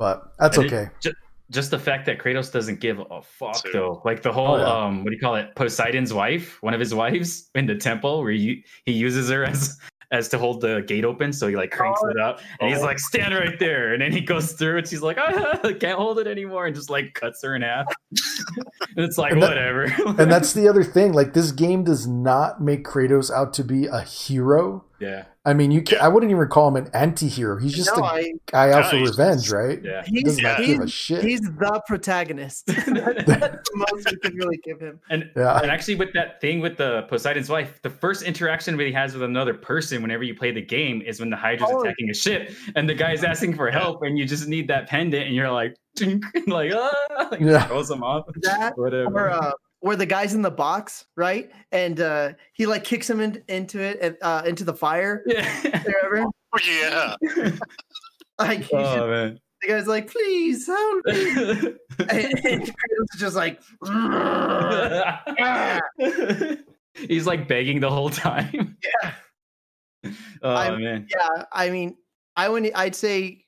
But 0.01 0.33
that's 0.41 0.57
And 0.59 0.67
okay. 0.67 0.91
ju- 1.01 1.13
just 1.49 1.71
the 1.71 1.79
fact 1.79 2.07
that 2.07 2.19
Kratos 2.19 2.51
doesn't 2.53 2.81
give 2.81 2.99
a 2.99 3.23
fuck, 3.23 3.55
So- 3.59 3.71
though. 3.73 4.03
Like 4.05 4.23
the 4.23 4.33
whole, 4.33 4.57
Oh, 4.57 4.59
yeah. 4.59 4.87
um, 4.87 5.05
what 5.05 5.11
do 5.11 5.15
you 5.15 5.21
call 5.21 5.37
it? 5.37 5.55
Poseidon's 5.55 6.13
wife, 6.13 6.61
one 6.61 6.75
of 6.75 6.81
his 6.81 6.93
wives 6.93 7.51
in 7.55 7.67
the 7.67 7.77
temple, 7.77 8.21
where 8.21 8.33
you, 8.33 8.63
he 8.85 8.93
uses 8.93 9.31
her 9.31 9.45
as 9.45 9.79
as 10.11 10.29
to 10.29 10.39
hold 10.39 10.61
the 10.63 10.81
gate 10.87 11.05
open. 11.05 11.33
So 11.33 11.49
he 11.49 11.57
like 11.57 11.71
cranks 11.71 12.01
it 12.11 12.19
up 12.19 12.41
and 12.61 12.71
he's 12.71 12.81
Oh. 12.81 12.85
like, 12.87 12.99
stand 12.99 13.35
right 13.35 13.59
there. 13.59 13.93
And 13.93 14.01
then 14.01 14.11
he 14.11 14.21
goes 14.23 14.53
through 14.53 14.79
and 14.79 14.89
she's 14.89 15.03
like, 15.03 15.19
ah, 15.21 15.59
I 15.65 15.73
can't 15.75 15.99
hold 15.99 16.19
it 16.19 16.27
anymore. 16.27 16.67
And 16.67 16.75
just 16.75 16.89
like 16.89 17.13
cuts 17.15 17.43
her 17.43 17.55
in 17.55 17.63
half. 17.63 17.87
and 18.97 19.05
it's 19.05 19.19
like, 19.19 19.33
And 19.33 19.43
that- 19.43 19.51
whatever. 19.51 19.83
and 19.85 20.19
that's 20.31 20.55
the 20.55 20.67
other 20.69 20.83
thing. 20.83 21.13
Like 21.13 21.35
this 21.35 21.53
game 21.53 21.85
does 21.85 22.07
not 22.07 22.63
make 22.63 22.85
Kratos 22.85 23.31
out 23.31 23.53
to 23.55 23.65
be 23.65 23.85
a 23.87 24.01
hero. 24.01 24.85
Yeah. 25.01 25.25
I 25.45 25.55
mean, 25.55 25.71
you 25.71 25.81
can, 25.83 25.99
I 26.01 26.09
wouldn't 26.09 26.31
even 26.31 26.47
call 26.49 26.69
him 26.69 26.77
an 26.77 26.91
anti-hero. 26.93 27.59
He's 27.59 27.75
just 27.75 27.91
no, 27.97 28.03
a 28.03 28.07
I, 28.07 28.33
guy 28.47 28.71
out 28.73 28.85
No, 28.85 28.91
for 28.91 29.11
revenge, 29.11 29.43
just- 29.45 29.53
right? 29.53 29.81
Yeah. 29.83 30.03
He 30.05 30.17
he's, 30.17 30.25
doesn't 30.25 30.45
like 30.45 30.57
he's, 30.59 30.69
give 30.69 30.81
a 30.81 30.89
shit. 30.89 31.25
he's 31.25 31.41
the 31.41 31.83
protagonist. 31.87 32.67
That's 32.67 32.85
the 32.85 33.87
most 33.91 34.11
we 34.11 34.17
could 34.19 34.35
really 34.35 34.59
give 34.59 34.81
him. 34.81 35.01
And 35.11 35.31
Yeah. 35.37 35.59
and 35.61 35.71
actually 35.71 35.95
with 35.95 36.13
that 36.15 36.41
thing 36.41 36.61
with 36.61 36.77
the 36.77 37.03
Poseidon's 37.09 37.49
wife, 37.49 37.81
the 37.83 37.91
first 37.91 38.23
interaction 38.25 38.77
that 38.77 38.85
he 38.87 38.93
has 38.93 39.15
with 39.15 39.23
another 39.23 39.55
person 39.55 40.03
whenever 40.03 40.23
you 40.23 40.35
play 40.35 40.51
the 40.51 40.63
game 40.63 41.01
is 41.03 41.21
when 41.21 41.31
the 41.31 41.37
Hydra's 41.37 41.71
Oh. 41.73 41.81
attacking 41.83 42.11
a 42.11 42.15
ship 42.15 42.51
and 42.77 42.89
the 42.89 42.95
guy's 42.95 43.25
asking 43.25 43.55
for 43.55 43.71
help 43.71 44.03
and 44.03 44.19
you 44.19 44.27
just 44.27 44.49
need 44.49 44.69
that 44.69 44.89
pendant 44.89 45.27
and 45.27 45.35
you're 45.35 45.51
like 45.51 45.75
tink, 45.99 46.23
like 46.47 46.73
ah 46.75 47.29
like, 47.31 47.41
Yeah. 47.41 47.67
throws 47.67 47.91
him 47.91 48.03
off. 48.03 48.27
That 48.43 48.77
Whatever. 48.77 49.29
or 49.29 49.31
uh, 49.31 49.53
where 49.81 49.97
the 49.97 50.07
guy's 50.07 50.35
in 50.35 50.43
the 50.43 50.51
box, 50.51 51.07
right? 51.17 51.51
And 51.73 52.01
uh, 52.01 52.33
he 52.53 52.67
like 52.67 52.85
kicks 52.85 53.09
him 53.09 53.21
in, 53.21 53.43
into 53.49 53.81
it, 53.81 54.19
uh, 54.23 54.43
into 54.47 54.65
the 54.65 54.75
fire. 54.75 55.23
yeah. 55.27 56.25
Oh, 56.53 56.59
yeah. 56.67 57.51
Like 58.41 58.63
he 58.63 58.77
oh 58.77 58.95
should- 58.95 59.11
man. 59.11 59.41
the 59.63 59.69
guy's 59.69 59.87
like, 59.89 60.09
please 60.11 60.65
help 60.67 61.05
me. 61.07 61.15
and, 61.99 62.11
and 62.45 62.63
Kratos 62.63 63.09
is 63.15 63.19
just 63.21 63.35
like, 63.35 63.61
"Ah." 63.85 65.81
He's 66.95 67.27
like 67.27 67.49
begging 67.49 67.81
the 67.81 67.91
whole 67.91 68.11
time. 68.11 68.77
Yeah. 68.83 70.13
Oh 70.43 70.55
I'm- 70.55 70.81
man. 70.83 71.09
yeah. 71.11 71.45
I 71.53 71.71
mean, 71.71 71.97
I 72.37 72.49
would, 72.49 72.71
I'd 72.75 72.95
say, 72.95 73.45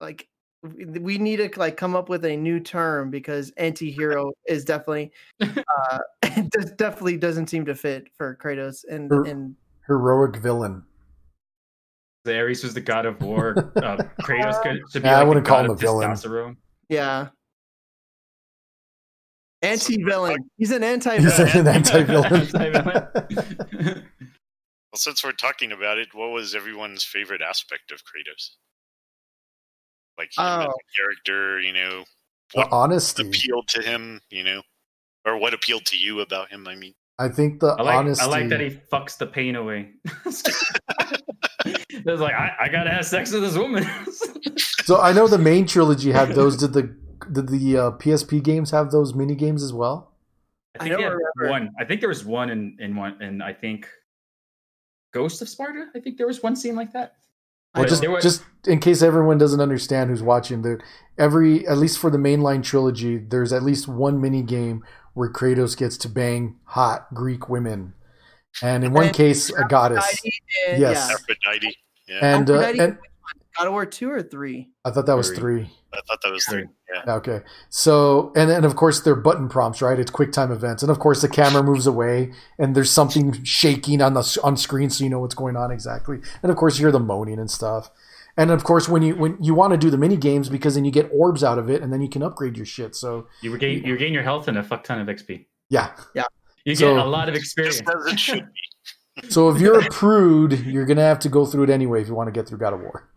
like, 0.00 0.28
we 0.66 0.84
we 0.98 1.18
need 1.18 1.36
to 1.36 1.50
like 1.58 1.76
come 1.76 1.94
up 1.96 2.08
with 2.08 2.24
a 2.24 2.36
new 2.36 2.60
term 2.60 3.10
because 3.10 3.50
anti-hero 3.56 4.32
is 4.48 4.64
definitely, 4.64 5.12
uh, 5.40 5.98
definitely 6.76 7.16
doesn't 7.16 7.48
seem 7.48 7.64
to 7.66 7.74
fit 7.74 8.08
for 8.16 8.36
Kratos 8.42 8.84
and 8.88 9.10
Er- 9.12 9.24
and 9.24 9.54
Heroic 9.86 10.36
villain. 10.36 10.82
The 12.24 12.36
Ares 12.38 12.64
was 12.64 12.74
the 12.74 12.80
god 12.80 13.06
of 13.06 13.20
war. 13.22 13.54
Uh, 13.76 13.96
Kratos 14.22 14.60
could, 14.62 14.80
should 14.90 15.02
be 15.02 15.08
Yeah, 15.08 15.14
I 15.14 15.18
like 15.18 15.24
the 15.24 15.28
wouldn't 15.28 15.46
call 15.46 15.64
him 15.64 15.70
a 15.70 15.76
villain. 15.76 16.10
testosterone. 16.10 16.56
yeah. 16.88 17.28
Anti-villain. 19.62 20.50
He's 20.58 20.70
an 20.70 20.84
anti-villain. 20.84 21.56
an 21.58 21.68
anti-villain. 21.68 22.32
Anti-villain. 22.34 23.08
Well, 24.92 24.98
since 24.98 25.24
we're 25.24 25.32
talking 25.32 25.72
about 25.72 25.98
it, 25.98 26.08
what 26.14 26.30
was 26.30 26.54
everyone's 26.54 27.02
favorite 27.04 27.40
aspect 27.42 27.90
of 27.90 27.98
Kratos? 27.98 28.50
Like 30.18 30.28
him 30.36 30.44
Oh. 30.44 30.62
a 30.70 30.96
character, 30.96 31.60
you 31.60 31.72
know, 31.72 32.04
The 32.54 32.60
what 32.60 32.68
honesty. 32.72 33.26
appealed 33.26 33.68
to 33.68 33.82
him, 33.82 34.20
you 34.30 34.42
know, 34.44 34.62
or 35.24 35.36
what 35.38 35.52
appealed 35.54 35.84
to 35.86 35.96
you 35.98 36.20
about 36.20 36.48
him? 36.50 36.66
I 36.68 36.74
mean, 36.74 36.94
I 37.18 37.28
think 37.28 37.60
the 37.60 37.68
I 37.68 37.82
like, 37.82 37.94
honesty. 37.96 38.24
I 38.24 38.28
like 38.28 38.48
that 38.50 38.60
he 38.60 38.70
fucks 38.70 39.16
the 39.18 39.26
pain 39.26 39.56
away. 39.56 39.90
It's 42.08 42.20
like 42.20 42.34
I, 42.34 42.52
I 42.60 42.68
gotta 42.68 42.90
have 42.90 43.04
sex 43.06 43.32
with 43.32 43.42
this 43.42 43.56
woman. 43.56 43.84
So 44.84 45.00
I 45.00 45.12
know 45.12 45.26
the 45.26 45.36
main 45.38 45.66
trilogy 45.66 46.12
had 46.12 46.28
those. 46.36 46.56
Did 46.56 46.72
the 46.72 46.82
did 47.32 47.48
the 47.48 47.76
uh, 47.76 47.90
PSP 47.98 48.40
games 48.40 48.70
have 48.70 48.92
those 48.92 49.14
mini 49.14 49.34
games 49.34 49.64
as 49.64 49.72
well? 49.72 50.12
I 50.78 50.84
I 50.84 50.88
think 50.88 50.92
don't 51.00 51.02
remember. 51.10 51.50
one. 51.50 51.70
I 51.80 51.84
think 51.84 51.98
there 52.00 52.08
was 52.08 52.24
one 52.24 52.50
in 52.50 52.76
in 52.78 52.94
one, 52.94 53.20
and 53.20 53.42
I 53.42 53.52
think 53.52 53.88
Ghost 55.12 55.42
of 55.42 55.48
Sparta. 55.48 55.86
I 55.96 55.98
think 55.98 56.18
there 56.18 56.28
was 56.28 56.40
one 56.40 56.54
scene 56.54 56.76
like 56.76 56.92
that. 56.92 57.16
Well, 57.74 57.84
just 57.84 58.00
there 58.00 58.10
were- 58.10 58.20
just 58.20 58.42
in 58.66 58.80
case 58.80 59.02
everyone 59.02 59.38
doesn't 59.38 59.60
understand 59.60 60.10
who's 60.10 60.22
watching, 60.22 60.62
there 60.62 60.80
every 61.18 61.66
at 61.66 61.78
least 61.78 61.98
for 61.98 62.10
the 62.10 62.18
mainline 62.18 62.62
trilogy, 62.62 63.18
there's 63.18 63.52
at 63.52 63.62
least 63.62 63.86
one 63.88 64.20
mini 64.20 64.42
game 64.42 64.82
where 65.14 65.30
Kratos 65.32 65.76
gets 65.76 65.96
to 65.98 66.08
bang 66.08 66.56
hot 66.64 67.12
Greek 67.14 67.48
women, 67.48 67.94
and 68.62 68.84
in 68.84 68.92
one 68.92 69.06
And 69.06 69.14
case, 69.14 69.50
a 69.50 69.64
goddess. 69.68 70.06
And, 70.68 70.80
Yes. 70.80 71.08
yeah. 71.08 71.14
Aphrodite. 71.14 71.76
Yeah, 72.08 72.18
And, 72.36 72.50
uh, 72.50 72.54
Aphrodite- 72.54 72.78
and 72.80 72.98
God 73.58 73.66
of 73.66 73.72
War 73.72 73.86
two 73.86 74.10
or 74.10 74.22
three. 74.22 74.68
I 74.84 74.90
thought 74.90 75.06
that 75.06 75.16
was 75.16 75.28
Three. 75.30 75.36
three. 75.38 75.70
I 75.92 76.00
thought 76.06 76.18
that 76.22 76.30
was 76.32 76.44
three. 76.44 76.64
Yeah. 76.94 77.14
Okay. 77.14 77.40
So, 77.70 78.32
and 78.36 78.50
and 78.50 78.64
of 78.64 78.76
course, 78.76 79.00
they're 79.00 79.14
button 79.14 79.48
prompts, 79.48 79.80
right? 79.82 79.98
It's 79.98 80.10
quick 80.10 80.32
time 80.32 80.52
events, 80.52 80.82
and 80.82 80.90
of 80.90 80.98
course, 80.98 81.22
the 81.22 81.28
camera 81.28 81.62
moves 81.62 81.86
away, 81.86 82.32
and 82.58 82.74
there's 82.74 82.90
something 82.90 83.42
shaking 83.44 84.02
on 84.02 84.14
the 84.14 84.38
on 84.44 84.56
screen, 84.56 84.90
so 84.90 85.04
you 85.04 85.10
know 85.10 85.20
what's 85.20 85.34
going 85.34 85.56
on 85.56 85.70
exactly. 85.70 86.20
And 86.42 86.50
of 86.50 86.56
course, 86.58 86.78
you 86.78 86.84
hear 86.84 86.92
the 86.92 87.00
moaning 87.00 87.38
and 87.38 87.50
stuff. 87.50 87.90
And 88.36 88.50
of 88.50 88.64
course, 88.64 88.88
when 88.88 89.02
you 89.02 89.14
when 89.16 89.38
you 89.42 89.54
want 89.54 89.72
to 89.72 89.78
do 89.78 89.88
the 89.90 89.96
mini 89.96 90.16
games, 90.18 90.50
because 90.50 90.74
then 90.74 90.84
you 90.84 90.90
get 90.90 91.08
orbs 91.12 91.42
out 91.42 91.58
of 91.58 91.70
it, 91.70 91.80
and 91.82 91.90
then 91.92 92.02
you 92.02 92.08
can 92.10 92.22
upgrade 92.22 92.56
your 92.58 92.66
shit. 92.66 92.94
So, 92.94 93.28
You 93.40 93.50
regain 93.52 93.82
you 93.84 93.94
regain 93.94 94.12
your 94.12 94.22
health 94.22 94.48
and 94.48 94.58
a 94.58 94.62
fuck 94.62 94.84
ton 94.84 95.00
of 95.00 95.06
XP. 95.08 95.46
yeah. 95.70 95.92
Yeah. 96.14 96.24
You 96.66 96.74
So- 96.74 96.94
get 96.96 97.04
a 97.06 97.08
lot 97.08 97.28
of 97.30 97.34
experience. 97.36 97.78
Just 97.80 97.88
as 98.06 98.12
it 98.12 98.18
should 98.20 98.46
be. 99.22 99.30
So 99.30 99.48
if 99.48 99.58
you're 99.62 99.80
a 99.80 99.88
prude, 99.88 100.66
you're 100.66 100.84
gonna 100.84 101.00
have 101.00 101.18
to 101.20 101.30
go 101.30 101.46
through 101.46 101.64
it 101.64 101.70
anyway 101.70 102.02
if 102.02 102.08
you 102.08 102.14
want 102.14 102.26
to 102.26 102.32
get 102.32 102.46
through 102.46 102.58
God 102.58 102.74
of 102.74 102.80
War. 102.80 103.08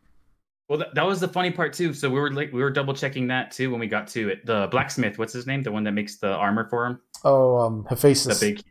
Well, 0.70 0.78
that, 0.80 0.93
that 0.93 1.05
was 1.05 1.20
the 1.20 1.28
funny 1.28 1.49
part 1.49 1.74
too. 1.74 1.93
So 1.93 2.09
we 2.09 2.20
were 2.20 2.32
like 2.32 2.53
we 2.53 2.61
were 2.61 2.70
double 2.70 2.93
checking 2.93 3.28
that 3.28 3.51
too 3.51 3.72
when 3.72 3.80
we 3.80 3.88
got 3.88 4.07
to 4.09 4.30
it. 4.30 4.45
The 4.45 4.67
blacksmith, 4.70 5.17
what's 5.17 5.34
his 5.34 5.47
name? 5.47 5.63
The 5.63 5.72
one 5.72 5.84
that 5.84 5.93
makes 5.93 6.17
the 6.17 6.32
armor 6.32 6.70
for 6.70 6.86
him. 6.86 6.99
Oh, 7.26 7.57
um, 7.57 7.84
The 7.84 7.89
Hephaestus. 7.89 8.39
big. 8.39 8.61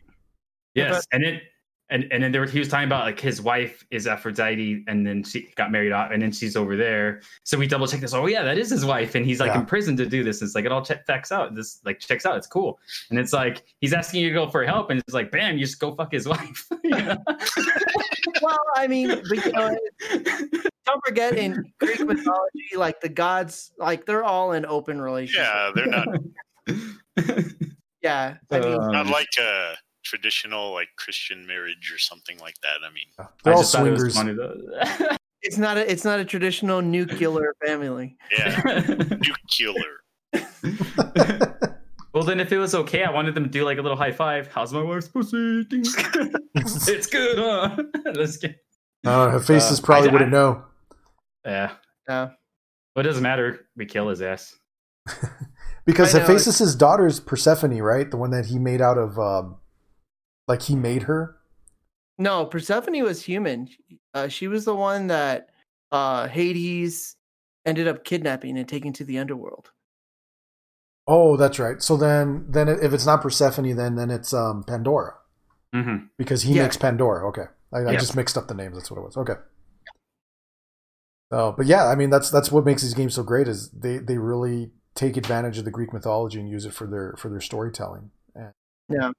Yes, 0.74 1.05
and 1.12 1.24
it 1.24 1.42
and 1.91 2.05
and 2.12 2.22
then 2.22 2.32
there 2.32 2.41
was, 2.43 2.53
he 2.53 2.59
was 2.59 2.68
talking 2.68 2.86
about 2.86 3.05
like 3.05 3.18
his 3.18 3.41
wife 3.41 3.84
is 3.91 4.07
Aphrodite, 4.07 4.84
and 4.89 5.07
then 5.07 5.22
she 5.22 5.49
got 5.57 5.70
married 5.72 5.93
off, 5.93 6.11
and 6.11 6.20
then 6.22 6.32
she's 6.32 6.57
over 6.57 6.76
there. 6.76 7.22
So 7.45 7.57
we 7.59 7.66
double 7.66 7.86
check 7.86 8.01
this. 8.01 8.12
Oh 8.14 8.26
yeah, 8.26 8.43
that 8.43 8.59
is 8.59 8.70
his 8.70 8.84
wife, 8.84 9.14
and 9.14 9.24
he's 9.24 9.41
like 9.41 9.53
Yeah. 9.53 9.61
in 9.61 9.66
prison 9.66 9.97
to 9.97 10.07
do 10.07 10.22
this. 10.24 10.43
It's 10.43 10.55
like 10.55 10.64
it 10.64 10.72
all 10.72 10.84
checks 10.84 11.32
out. 11.32 11.55
This 11.55 11.80
like 11.84 11.99
checks 12.01 12.26
out. 12.26 12.36
It's 12.36 12.47
cool, 12.47 12.78
and 13.11 13.18
it's 13.18 13.32
like 13.32 13.64
he's 13.80 13.93
asking 13.93 14.20
you 14.22 14.28
to 14.28 14.34
go 14.34 14.49
for 14.49 14.64
help, 14.64 14.91
and 14.91 15.01
it's 15.01 15.14
like 15.14 15.30
bam, 15.30 15.57
you 15.59 15.64
just 15.66 15.78
go 15.80 15.95
fuck 15.95 16.12
his 16.12 16.28
wife. 16.34 16.68
Well, 18.43 18.59
I 18.76 18.86
mean, 18.86 19.09
but, 19.28 19.45
you 19.45 19.53
know, 19.53 19.76
don't 20.86 21.05
forget 21.07 21.36
in 21.36 21.64
Greek 21.80 21.99
mythology, 22.01 22.76
like 22.76 23.01
the 23.01 23.09
gods, 23.09 23.72
like 23.78 24.07
they're 24.07 24.22
all 24.22 24.53
in 24.53 24.64
open 24.66 25.01
relationship. 25.01 25.45
Yeah, 25.47 25.70
they're 25.74 25.86
not 25.86 26.09
Yeah, 28.03 28.36
I 28.51 28.61
mean, 28.61 28.74
Um, 28.74 28.93
not 28.93 29.07
like 29.07 29.26
a 29.41 29.74
traditional 30.09 30.72
like 30.72 30.88
Christian 30.96 31.46
marriage 31.46 31.92
or 31.94 31.98
something 31.98 32.38
like 32.38 32.56
that. 32.62 32.78
I 32.84 32.92
mean, 32.92 33.04
They're 33.44 33.52
I 33.52 33.56
all 33.56 33.62
just 33.62 33.72
thought 33.74 33.86
it 33.86 33.90
was 33.92 34.14
swingers. 34.14 34.16
funny 34.16 34.32
though. 34.34 35.16
it's 35.42 35.59
not 35.59 35.76
a 35.76 35.90
it's 35.90 36.04
not 36.04 36.18
a 36.20 36.24
traditional 36.24 36.80
nuclear 36.82 37.54
family. 37.64 38.16
yeah, 38.36 38.61
nuclear. 38.96 40.00
well, 42.14 42.24
then 42.24 42.40
if 42.40 42.52
it 42.52 42.59
was 42.59 42.74
okay, 42.74 43.04
I 43.04 43.11
wanted 43.11 43.34
them 43.34 43.44
to 43.44 43.50
do 43.50 43.64
like 43.64 43.78
a 43.78 43.82
little 43.82 43.96
high 43.96 44.12
five. 44.12 44.48
How's 44.48 44.72
my 44.72 44.82
wife's 44.82 45.09
pussy? 45.09 45.66
It's 45.70 47.06
good, 47.06 47.38
huh? 47.38 47.76
Let's 48.14 48.36
get. 48.38 48.56
Uh, 49.06 49.30
Hephaestus 49.30 49.78
Uh, 49.78 49.82
probably 49.82 50.09
I- 50.09 50.12
wouldn't 50.12 50.32
know 50.32 50.64
Yeah. 51.44 51.72
Yeah. 52.09 52.30
Well, 52.96 53.04
it 53.04 53.09
doesn't 53.09 53.22
matter. 53.22 53.66
We 53.76 53.86
kill 53.86 54.09
his 54.09 54.20
ass. 54.22 54.56
because 55.86 56.14
I 56.14 56.18
know, 56.18 56.24
Hephaestus's 56.26 56.74
daughter 56.74 57.06
is 57.06 57.20
Persephone, 57.20 57.78
right? 57.80 58.11
The 58.11 58.16
one 58.16 58.30
that 58.32 58.46
he 58.46 58.59
made 58.59 58.80
out 58.82 58.98
of, 58.98 59.18
um, 59.18 59.56
like 60.49 60.62
he 60.62 60.74
made 60.74 61.03
her. 61.05 61.36
No, 62.18 62.46
Persephone 62.46 63.03
was 63.05 63.22
human. 63.22 63.68
Uh, 64.12 64.26
she 64.28 64.49
was 64.49 64.64
the 64.64 64.74
one 64.74 65.07
that 65.07 65.51
uh, 65.92 66.26
Hades 66.26 67.14
ended 67.64 67.86
up 67.86 68.03
kidnapping 68.05 68.59
and 68.59 68.68
taking 68.68 68.92
to 68.94 69.05
the 69.05 69.18
underworld. 69.18 69.70
Oh, 71.07 71.36
that's 71.36 71.59
right. 71.59 71.80
So 71.82 71.96
then, 71.96 72.46
then 72.49 72.68
if 72.68 72.92
it's 72.92 73.07
not 73.07 73.22
Persephone, 73.22 73.76
then 73.76 73.94
then 73.94 74.11
it's 74.11 74.34
um, 74.34 74.64
Pandora 74.64 75.14
Mm-hmm. 75.74 76.07
because 76.16 76.42
he 76.42 76.55
Yeah. 76.55 76.62
makes 76.64 76.76
Pandora. 76.78 77.28
Okay, 77.28 77.44
I, 77.72 77.78
I 77.80 77.92
Yes. 77.92 78.01
just 78.03 78.16
mixed 78.16 78.36
up 78.36 78.49
the 78.49 78.55
names. 78.55 78.74
That's 78.76 78.90
what 78.90 78.99
it 78.99 79.05
was. 79.05 79.16
Okay. 79.16 79.34
Oh, 81.30 81.53
but 81.53 81.66
yeah, 81.66 81.86
I 81.86 81.94
mean 81.94 82.09
that's 82.11 82.30
that's 82.30 82.51
what 82.51 82.64
makes 82.64 82.82
these 82.82 82.94
games 82.94 83.14
so 83.14 83.22
great 83.22 83.49
is 83.49 83.70
they 83.70 83.99
they 83.99 84.16
really 84.18 84.72
take 84.94 85.16
advantage 85.16 85.59
of 85.59 85.64
the 85.66 85.70
Greek 85.70 85.92
mythology 85.92 86.40
and 86.40 86.49
use 86.49 86.64
it 86.64 86.72
for 86.72 86.86
their 86.86 87.14
for 87.18 87.28
their 87.28 87.40
storytelling. 87.40 88.11
And, 88.34 88.53
Yeah. 88.88 89.11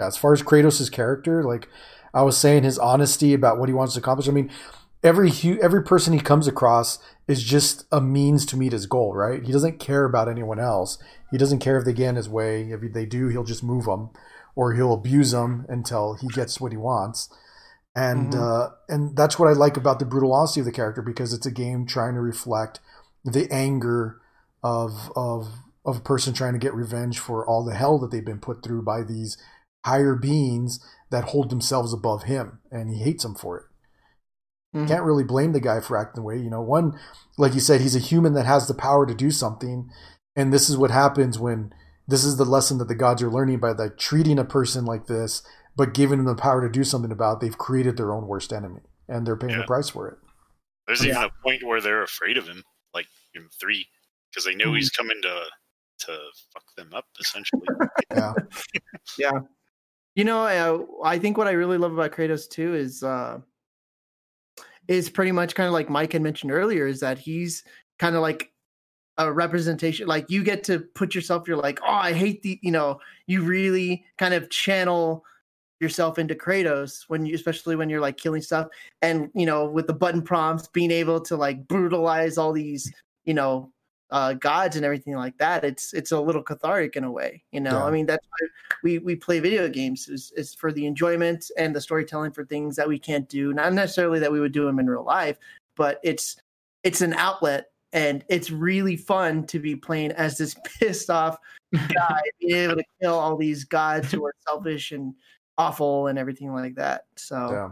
Yeah, 0.00 0.06
as 0.06 0.16
far 0.16 0.32
as 0.32 0.42
Kratos' 0.42 0.90
character, 0.90 1.44
like 1.44 1.68
I 2.14 2.22
was 2.22 2.36
saying, 2.36 2.64
his 2.64 2.78
honesty 2.78 3.34
about 3.34 3.58
what 3.58 3.68
he 3.68 3.74
wants 3.74 3.94
to 3.94 4.00
accomplish. 4.00 4.28
I 4.28 4.32
mean, 4.32 4.50
every 5.04 5.30
every 5.62 5.82
person 5.82 6.12
he 6.12 6.20
comes 6.20 6.46
across 6.48 6.98
is 7.28 7.42
just 7.42 7.84
a 7.92 8.00
means 8.00 8.44
to 8.46 8.56
meet 8.56 8.72
his 8.72 8.86
goal, 8.86 9.14
right? 9.14 9.44
He 9.44 9.52
doesn't 9.52 9.78
care 9.78 10.04
about 10.04 10.28
anyone 10.28 10.58
else. 10.58 10.98
He 11.30 11.38
doesn't 11.38 11.60
care 11.60 11.78
if 11.78 11.84
they 11.84 11.92
get 11.92 12.08
in 12.08 12.16
his 12.16 12.28
way. 12.28 12.70
If 12.70 12.92
they 12.92 13.06
do, 13.06 13.28
he'll 13.28 13.44
just 13.44 13.62
move 13.62 13.84
them, 13.84 14.10
or 14.56 14.72
he'll 14.72 14.94
abuse 14.94 15.30
them 15.32 15.66
until 15.68 16.14
he 16.14 16.26
gets 16.28 16.60
what 16.60 16.72
he 16.72 16.78
wants. 16.78 17.28
And 17.94 18.32
Mhm. 18.32 18.40
uh, 18.40 18.70
and 18.88 19.16
that's 19.16 19.38
what 19.38 19.48
I 19.48 19.52
like 19.52 19.76
about 19.76 19.98
the 19.98 20.04
brutal 20.04 20.32
honesty 20.32 20.60
of 20.60 20.66
the 20.66 20.72
character 20.72 21.02
because 21.02 21.32
it's 21.32 21.46
a 21.46 21.50
game 21.50 21.86
trying 21.86 22.14
to 22.14 22.20
reflect 22.20 22.80
the 23.24 23.50
anger 23.52 24.20
of 24.62 25.12
of 25.16 25.48
of 25.84 25.96
a 25.96 26.00
person 26.00 26.32
trying 26.34 26.52
to 26.52 26.58
get 26.58 26.74
revenge 26.74 27.18
for 27.18 27.46
all 27.46 27.64
the 27.64 27.74
hell 27.74 27.98
that 27.98 28.10
they've 28.10 28.24
been 28.24 28.38
put 28.38 28.62
through 28.62 28.82
by 28.82 29.02
these 29.02 29.36
higher 29.84 30.14
beings 30.14 30.80
that 31.10 31.24
hold 31.24 31.50
themselves 31.50 31.92
above 31.92 32.24
him, 32.24 32.60
and 32.70 32.90
he 32.90 33.02
hates 33.02 33.22
them 33.22 33.34
for 33.34 33.58
it. 33.58 33.64
Mhm. 34.76 34.86
Can't 34.88 35.04
really 35.04 35.24
blame 35.24 35.52
the 35.52 35.60
guy 35.60 35.80
for 35.80 35.96
acting 35.96 36.20
the 36.22 36.26
way. 36.26 36.36
You 36.38 36.50
know, 36.50 36.60
one, 36.60 36.98
like 37.38 37.54
you 37.54 37.60
said, 37.60 37.80
he's 37.80 37.96
a 37.96 38.00
human 38.00 38.34
that 38.34 38.46
has 38.46 38.68
the 38.68 38.74
power 38.74 39.04
to 39.06 39.14
do 39.14 39.30
something, 39.30 39.90
and 40.36 40.52
this 40.52 40.70
is 40.70 40.76
what 40.76 40.90
happens 40.92 41.38
when 41.38 41.72
this 42.06 42.24
is 42.24 42.36
the 42.36 42.44
lesson 42.44 42.78
that 42.78 42.88
the 42.88 42.94
gods 42.94 43.22
are 43.22 43.30
learning 43.30 43.58
by 43.60 43.72
like 43.72 43.96
treating 43.98 44.38
a 44.38 44.44
person 44.44 44.84
like 44.84 45.06
this, 45.06 45.42
but 45.76 45.94
giving 45.94 46.18
them 46.18 46.26
the 46.26 46.40
power 46.40 46.60
to 46.60 46.68
do 46.72 46.84
something 46.84 47.10
about. 47.12 47.36
it, 47.36 47.40
They've 47.40 47.58
created 47.58 47.96
their 47.96 48.12
own 48.12 48.26
worst 48.28 48.52
enemy, 48.52 48.82
and 49.08 49.26
they're 49.26 49.36
paying 49.36 49.52
Yeah. 49.52 49.58
the 49.62 49.66
price 49.66 49.88
for 49.88 50.08
it. 50.08 50.18
There's 50.86 51.04
even 51.04 51.22
a 51.22 51.30
point 51.42 51.62
where 51.64 51.80
they're 51.80 52.02
afraid 52.02 52.36
of 52.36 52.46
him, 52.48 52.62
like 52.94 53.06
in 53.34 53.48
three, 53.60 53.86
because 54.30 54.44
they 54.44 54.54
know 54.54 54.70
Mhm. 54.72 54.76
he's 54.76 54.90
coming 54.90 55.20
to 55.22 55.44
to 56.06 56.18
fuck 56.54 56.64
them 56.76 56.94
up 56.94 57.04
essentially. 57.20 57.66
Yeah, 59.18 59.40
You 60.20 60.24
know, 60.24 60.42
I, 61.02 61.14
I 61.14 61.18
think 61.18 61.38
what 61.38 61.46
I 61.46 61.52
really 61.52 61.78
love 61.78 61.94
about 61.94 62.12
Kratos 62.12 62.46
too 62.46 62.74
is 62.74 63.02
uh 63.02 63.38
is 64.86 65.08
pretty 65.08 65.32
much 65.32 65.54
kind 65.54 65.66
of 65.66 65.72
like 65.72 65.88
Mike 65.88 66.12
had 66.12 66.20
mentioned 66.20 66.52
earlier, 66.52 66.86
is 66.86 67.00
that 67.00 67.18
he's 67.18 67.64
kind 67.98 68.14
of 68.14 68.20
like 68.20 68.52
a 69.16 69.32
representation. 69.32 70.06
Like 70.06 70.26
you 70.28 70.44
get 70.44 70.62
to 70.64 70.80
put 70.80 71.14
yourself, 71.14 71.48
you're 71.48 71.56
like, 71.56 71.80
oh, 71.82 71.90
I 71.90 72.12
hate 72.12 72.42
the, 72.42 72.60
you 72.60 72.70
know, 72.70 73.00
you 73.28 73.40
really 73.40 74.04
kind 74.18 74.34
of 74.34 74.50
channel 74.50 75.24
yourself 75.80 76.18
into 76.18 76.34
Kratos 76.34 77.04
when 77.08 77.24
you, 77.24 77.34
especially 77.34 77.74
when 77.74 77.88
you're 77.88 78.02
like 78.02 78.18
killing 78.18 78.42
stuff, 78.42 78.68
and 79.00 79.30
you 79.34 79.46
know, 79.46 79.64
with 79.70 79.86
the 79.86 79.94
button 79.94 80.20
prompts, 80.20 80.68
being 80.68 80.90
able 80.90 81.22
to 81.22 81.34
like 81.34 81.66
brutalize 81.66 82.36
all 82.36 82.52
these, 82.52 82.92
you 83.24 83.32
know, 83.32 83.72
uh, 84.10 84.34
gods 84.34 84.76
and 84.76 84.84
everything 84.84 85.14
like 85.14 85.36
that. 85.38 85.64
It's 85.64 85.92
it's 85.92 86.12
a 86.12 86.20
little 86.20 86.42
cathartic 86.42 86.96
in 86.96 87.04
a 87.04 87.10
way, 87.10 87.42
you 87.52 87.60
know. 87.60 87.78
Yeah. 87.78 87.84
I 87.84 87.90
mean, 87.90 88.06
that's 88.06 88.26
why 88.26 88.48
we 88.82 88.98
we 88.98 89.16
play 89.16 89.40
video 89.40 89.68
games 89.68 90.08
is, 90.08 90.32
is 90.36 90.54
for 90.54 90.72
the 90.72 90.86
enjoyment 90.86 91.50
and 91.56 91.74
the 91.74 91.80
storytelling 91.80 92.32
for 92.32 92.44
things 92.44 92.76
that 92.76 92.88
we 92.88 92.98
can't 92.98 93.28
do 93.28 93.52
not 93.52 93.72
necessarily 93.72 94.18
that 94.18 94.32
we 94.32 94.40
would 94.40 94.52
do 94.52 94.64
them 94.64 94.78
in 94.78 94.88
real 94.88 95.04
life 95.04 95.38
but 95.76 96.00
it's 96.02 96.36
it's 96.82 97.00
an 97.00 97.12
outlet 97.14 97.70
and 97.92 98.24
it's 98.28 98.50
really 98.50 98.96
fun 98.96 99.44
to 99.46 99.58
be 99.58 99.74
playing 99.74 100.12
as 100.12 100.38
this 100.38 100.54
pissed 100.78 101.10
off 101.10 101.36
guy 101.72 102.20
being 102.40 102.56
able 102.56 102.76
to 102.76 102.84
kill 103.00 103.18
all 103.18 103.36
these 103.36 103.64
gods 103.64 104.10
who 104.10 104.24
are 104.24 104.34
selfish 104.46 104.92
and 104.92 105.14
awful 105.58 106.06
and 106.06 106.18
everything 106.18 106.52
like 106.52 106.74
that 106.74 107.06
so 107.16 107.50
yeah. 107.50 107.70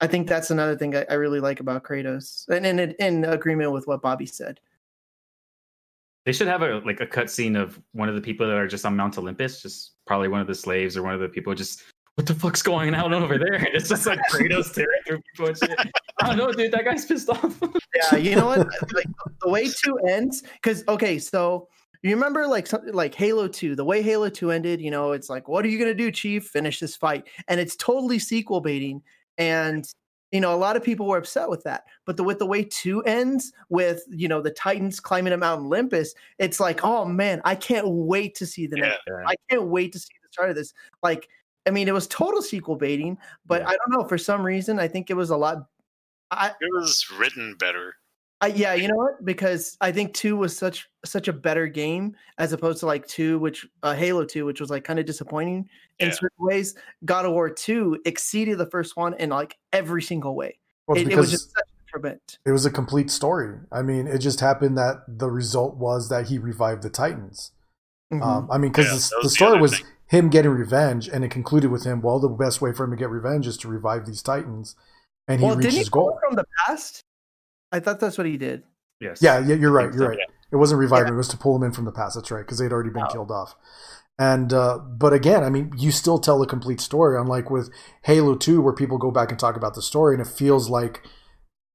i 0.00 0.06
think 0.06 0.28
that's 0.28 0.50
another 0.50 0.76
thing 0.76 0.96
i, 0.96 1.04
I 1.10 1.14
really 1.14 1.40
like 1.40 1.60
about 1.60 1.84
kratos 1.84 2.48
and 2.48 2.64
in, 2.64 2.78
in 2.98 3.24
agreement 3.24 3.72
with 3.72 3.86
what 3.86 4.02
bobby 4.02 4.26
said 4.26 4.60
They 6.28 6.32
should 6.32 6.46
have 6.46 6.60
a 6.60 6.82
like 6.84 7.00
a 7.00 7.06
cutscene 7.06 7.58
of 7.58 7.80
one 7.92 8.10
of 8.10 8.14
the 8.14 8.20
people 8.20 8.46
that 8.46 8.54
are 8.54 8.68
just 8.68 8.84
on 8.84 8.94
Mount 8.94 9.16
Olympus, 9.16 9.62
just 9.62 9.92
probably 10.06 10.28
one 10.28 10.42
of 10.42 10.46
the 10.46 10.54
slaves 10.54 10.94
or 10.94 11.02
one 11.02 11.14
of 11.14 11.20
the 11.20 11.28
people 11.30 11.54
just 11.54 11.82
what 12.16 12.26
the 12.26 12.34
fuck's 12.34 12.60
going 12.60 12.94
on 12.94 13.14
over 13.14 13.38
there? 13.38 13.66
It's 13.72 13.88
just 13.88 14.04
like 14.04 14.18
Kratos 14.30 14.74
tearing 14.74 15.00
through 15.06 15.22
people 15.32 15.46
and 15.46 15.56
shit. 15.56 15.90
I 16.20 16.26
don't 16.28 16.36
know, 16.36 16.52
dude. 16.52 16.70
That 16.70 16.84
guy's 16.84 17.06
pissed 17.06 17.30
off. 17.30 17.58
yeah 18.12 18.18
you 18.18 18.36
know 18.36 18.44
what 18.44 18.58
like 18.92 19.06
the 19.40 19.48
way 19.48 19.70
two 19.82 19.96
ends 20.06 20.42
because 20.60 20.84
okay 20.86 21.18
so 21.18 21.66
you 22.02 22.14
remember 22.14 22.46
like 22.46 22.66
something 22.66 22.92
like 22.92 23.14
halo 23.14 23.48
2 23.48 23.74
the 23.74 23.84
way 23.84 24.02
halo 24.02 24.28
2 24.28 24.50
ended 24.50 24.82
you 24.82 24.90
know 24.90 25.12
it's 25.12 25.30
like 25.30 25.48
what 25.48 25.64
are 25.64 25.68
you 25.68 25.78
gonna 25.78 25.94
do 25.94 26.10
chief 26.10 26.44
finish 26.48 26.78
this 26.78 26.94
fight 26.94 27.26
and 27.48 27.58
it's 27.58 27.74
totally 27.76 28.18
sequel 28.18 28.60
baiting 28.60 29.00
and 29.38 29.90
you 30.32 30.40
know 30.40 30.54
a 30.54 30.56
lot 30.56 30.76
of 30.76 30.82
people 30.82 31.06
were 31.06 31.16
upset 31.18 31.48
with 31.48 31.62
that 31.64 31.84
but 32.04 32.16
the 32.16 32.24
with 32.24 32.38
the 32.38 32.46
way 32.46 32.62
2 32.62 33.02
ends 33.04 33.52
with 33.68 34.02
you 34.10 34.28
know 34.28 34.40
the 34.42 34.50
titans 34.50 35.00
climbing 35.00 35.32
a 35.32 35.36
mount 35.36 35.62
olympus 35.62 36.14
it's 36.38 36.60
like 36.60 36.84
oh 36.84 37.04
man 37.04 37.40
i 37.44 37.54
can't 37.54 37.86
wait 37.88 38.34
to 38.34 38.44
see 38.46 38.66
the 38.66 38.76
Yeah. 38.76 38.88
next 38.88 39.00
i 39.26 39.34
can't 39.48 39.64
wait 39.68 39.92
to 39.92 39.98
see 39.98 40.12
the 40.22 40.28
start 40.30 40.50
of 40.50 40.56
this 40.56 40.74
like 41.02 41.28
i 41.66 41.70
mean 41.70 41.88
it 41.88 41.94
was 41.94 42.06
total 42.06 42.42
sequel 42.42 42.76
baiting 42.76 43.16
but 43.46 43.62
Yeah. 43.62 43.68
i 43.68 43.70
don't 43.70 43.90
know 43.90 44.06
for 44.06 44.18
some 44.18 44.42
reason 44.44 44.78
i 44.78 44.86
think 44.88 45.08
it 45.10 45.14
was 45.14 45.30
a 45.30 45.36
lot 45.36 45.66
I, 46.30 46.48
it 46.60 46.68
was 46.72 47.06
written 47.18 47.54
better. 47.58 47.94
I, 48.40 48.48
yeah, 48.48 48.74
you 48.74 48.86
know 48.86 48.94
what? 48.96 49.24
Because 49.24 49.76
I 49.80 49.90
think 49.90 50.14
two 50.14 50.36
was 50.36 50.56
such 50.56 50.88
such 51.04 51.26
a 51.26 51.32
better 51.32 51.66
game 51.66 52.14
as 52.38 52.52
opposed 52.52 52.78
to 52.80 52.86
like 52.86 53.06
two, 53.08 53.38
which 53.40 53.66
uh, 53.82 53.94
Halo 53.94 54.24
two, 54.24 54.44
which 54.46 54.60
was 54.60 54.70
like 54.70 54.84
kind 54.84 54.98
of 55.00 55.06
disappointing 55.06 55.68
in 55.98 56.08
Yeah. 56.08 56.14
certain 56.14 56.28
ways. 56.46 56.76
God 57.04 57.24
of 57.26 57.32
War 57.32 57.50
two 57.50 57.98
exceeded 58.04 58.58
the 58.58 58.66
first 58.70 58.96
one 58.96 59.14
in 59.14 59.30
like 59.30 59.56
every 59.72 60.02
single 60.02 60.36
way. 60.36 60.58
Well, 60.86 60.96
It, 60.96 61.08
it 61.10 61.16
was 61.16 61.30
just 61.32 61.50
such 61.52 61.64
a 61.66 61.84
detriment. 61.86 62.38
it 62.46 62.52
was 62.52 62.64
a 62.64 62.70
complete 62.70 63.10
story. 63.10 63.58
I 63.72 63.82
mean, 63.82 64.06
it 64.06 64.18
just 64.18 64.38
happened 64.38 64.78
that 64.78 64.98
the 65.08 65.30
result 65.30 65.76
was 65.76 66.08
that 66.08 66.28
he 66.28 66.38
revived 66.38 66.82
the 66.84 66.90
Titans. 66.90 67.50
Mhm. 68.12 68.22
Um, 68.22 68.48
I 68.52 68.56
mean, 68.58 68.70
because 68.70 68.86
Yeah, 68.86 68.92
the, 68.92 68.96
the 69.10 69.16
was 69.16 69.24
the 69.24 69.30
story 69.30 69.60
was 69.60 69.76
thing. 69.78 69.86
him 70.06 70.30
getting 70.30 70.52
revenge, 70.52 71.08
and 71.08 71.24
it 71.24 71.30
concluded 71.32 71.72
with 71.72 71.82
him. 71.84 72.00
Well, 72.02 72.20
the 72.20 72.28
best 72.28 72.60
way 72.62 72.72
for 72.72 72.84
him 72.84 72.90
to 72.92 72.96
get 72.96 73.10
revenge 73.10 73.48
is 73.48 73.56
to 73.58 73.68
revive 73.68 74.06
these 74.06 74.22
Titans, 74.22 74.76
and 75.26 75.40
he 75.40 75.46
well, 75.46 75.56
reached 75.56 75.70
didn't 75.70 75.78
his 75.80 75.90
pull 75.90 76.10
goal. 76.10 76.20
from 76.24 76.36
the 76.36 76.44
past? 76.64 77.02
I 77.72 77.80
thought 77.80 78.00
that's 78.00 78.18
what 78.18 78.26
he 78.26 78.36
did. 78.36 78.62
yes. 79.00 79.20
Yeah, 79.22 79.38
yeah, 79.38 79.54
you're 79.54 79.70
right. 79.72 79.92
You're 79.92 79.98
so, 79.98 80.08
right. 80.08 80.18
It 80.50 80.56
wasn't 80.56 80.80
reviving; 80.80 81.08
Yeah. 81.08 81.14
it 81.14 81.16
was 81.18 81.28
to 81.28 81.36
pull 81.36 81.54
him 81.56 81.62
in 81.62 81.72
from 81.72 81.84
the 81.84 81.92
past. 81.92 82.14
That's 82.16 82.30
right, 82.30 82.40
because 82.44 82.58
they'd 82.58 82.72
already 82.72 82.90
been 82.90 83.04
Oh. 83.08 83.12
killed 83.12 83.30
off. 83.30 83.54
And 84.18 84.52
uh, 84.52 84.78
but 84.78 85.12
again, 85.12 85.44
I 85.44 85.50
mean, 85.50 85.72
you 85.76 85.92
still 85.92 86.18
tell 86.18 86.42
a 86.42 86.46
complete 86.46 86.80
story, 86.80 87.20
unlike 87.20 87.50
with 87.50 87.70
Halo 88.04 88.34
Two, 88.34 88.60
where 88.62 88.72
people 88.72 88.98
go 88.98 89.10
back 89.10 89.30
and 89.30 89.38
talk 89.38 89.56
about 89.56 89.74
the 89.74 89.82
story, 89.82 90.14
and 90.14 90.20
it 90.20 90.26
feels 90.30 90.68
like 90.68 91.02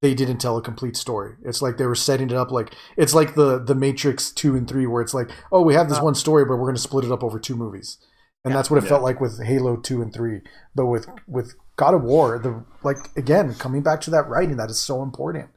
they 0.02 0.14
didn't 0.14 0.40
tell 0.40 0.58
a 0.58 0.62
complete 0.62 0.98
story. 0.98 1.36
It's 1.46 1.62
like 1.62 1.78
they 1.78 1.86
were 1.86 1.96
setting 1.96 2.30
it 2.30 2.36
up 2.36 2.52
like 2.52 2.74
it's 2.98 3.14
like 3.14 3.36
the 3.36 3.60
the 3.64 3.76
Matrix 3.76 4.32
two 4.32 4.56
and 4.58 4.68
three, 4.68 4.86
where 4.88 5.02
it's 5.02 5.14
like, 5.14 5.30
oh, 5.54 5.62
we 5.62 5.76
have 5.76 5.88
this 5.88 6.00
Uh, 6.00 6.04
one 6.04 6.16
story, 6.16 6.44
but 6.44 6.58
we're 6.58 6.66
going 6.66 6.76
to 6.76 6.82
split 6.82 7.06
it 7.06 7.12
up 7.12 7.24
over 7.24 7.40
two 7.40 7.56
movies, 7.56 7.98
and 8.44 8.52
Yeah. 8.52 8.58
that's 8.58 8.70
what 8.70 8.78
it 8.80 8.84
Yeah. 8.84 8.90
felt 8.90 9.04
like 9.04 9.22
with 9.22 9.42
Halo 9.42 9.78
two 9.78 10.02
and 10.02 10.14
three. 10.14 10.42
But 10.76 10.88
with 10.88 11.08
with 11.28 11.54
God 11.78 11.94
of 11.94 12.04
War, 12.04 12.38
the 12.40 12.66
like 12.84 12.98
again 13.16 13.54
coming 13.56 13.84
back 13.84 14.02
to 14.02 14.10
that 14.12 14.28
writing 14.28 14.58
that 14.58 14.70
is 14.70 14.80
so 14.82 15.02
important, 15.02 15.50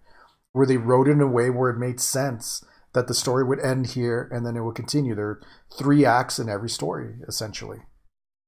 where 0.56 0.66
they 0.66 0.78
wrote 0.78 1.06
it 1.06 1.12
in 1.12 1.20
a 1.20 1.26
way 1.26 1.50
where 1.50 1.68
it 1.70 1.78
made 1.78 2.00
sense 2.00 2.64
that 2.94 3.08
the 3.08 3.14
story 3.14 3.44
would 3.44 3.60
end 3.60 3.88
here 3.88 4.26
and 4.32 4.46
then 4.46 4.56
it 4.56 4.62
would 4.62 4.74
continue. 4.74 5.14
There 5.14 5.26
are 5.28 5.40
three 5.78 6.06
acts 6.06 6.38
in 6.38 6.48
every 6.48 6.70
story, 6.70 7.16
essentially. 7.28 7.80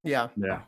Yeah, 0.02 0.28
Yeah. 0.36 0.62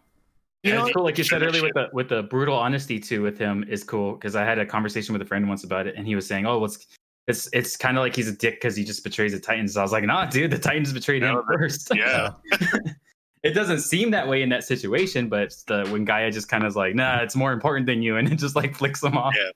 You 0.62 0.74
know- 0.74 0.84
it's 0.84 0.94
cool, 0.94 1.04
like 1.04 1.16
you 1.16 1.24
said 1.24 1.42
earlier, 1.42 1.62
with 1.62 1.72
the 1.72 1.86
with 1.94 2.08
the 2.10 2.22
brutal 2.24 2.54
honesty 2.54 3.00
too 3.00 3.22
with 3.22 3.38
him 3.38 3.64
is 3.70 3.82
cool 3.82 4.12
because 4.12 4.36
I 4.36 4.44
had 4.44 4.58
a 4.58 4.66
conversation 4.66 5.14
with 5.14 5.22
a 5.22 5.24
friend 5.24 5.48
once 5.48 5.64
about 5.64 5.86
it, 5.86 5.94
and 5.96 6.06
he 6.06 6.14
was 6.14 6.26
saying, 6.26 6.44
"Oh, 6.44 6.56
well, 6.58 6.66
it's 6.66 6.86
it's 7.26 7.48
it's 7.54 7.76
kind 7.78 7.96
of 7.96 8.02
like 8.02 8.14
he's 8.14 8.28
a 8.28 8.36
dick 8.36 8.56
because 8.56 8.76
he 8.76 8.84
just 8.84 9.02
betrays 9.02 9.32
the 9.32 9.40
Titans." 9.40 9.74
I 9.78 9.82
was 9.82 9.92
like, 9.92 10.04
"Nah, 10.04 10.26
dude, 10.26 10.50
the 10.50 10.58
Titans 10.58 10.92
betrayed 10.92 11.22
him 11.22 11.32
No, 11.34 11.42
that- 11.48 11.58
first. 11.58 11.90
Yeah. 11.96 12.32
it 13.42 13.52
doesn't 13.54 13.80
seem 13.80 14.10
that 14.10 14.28
way 14.28 14.42
in 14.42 14.50
that 14.50 14.64
situation, 14.64 15.30
but 15.30 15.54
the 15.66 15.86
when 15.88 16.04
Gaia 16.04 16.30
just 16.30 16.50
kind 16.50 16.62
of 16.62 16.68
is 16.68 16.76
like, 16.76 16.94
"Nah, 16.94 17.22
it's 17.22 17.34
more 17.34 17.52
important 17.54 17.86
than 17.86 18.02
you," 18.02 18.18
and 18.18 18.30
it 18.30 18.36
just 18.36 18.54
like 18.54 18.74
flicks 18.76 19.00
them 19.00 19.16
off. 19.16 19.32
Yeah. 19.34 19.50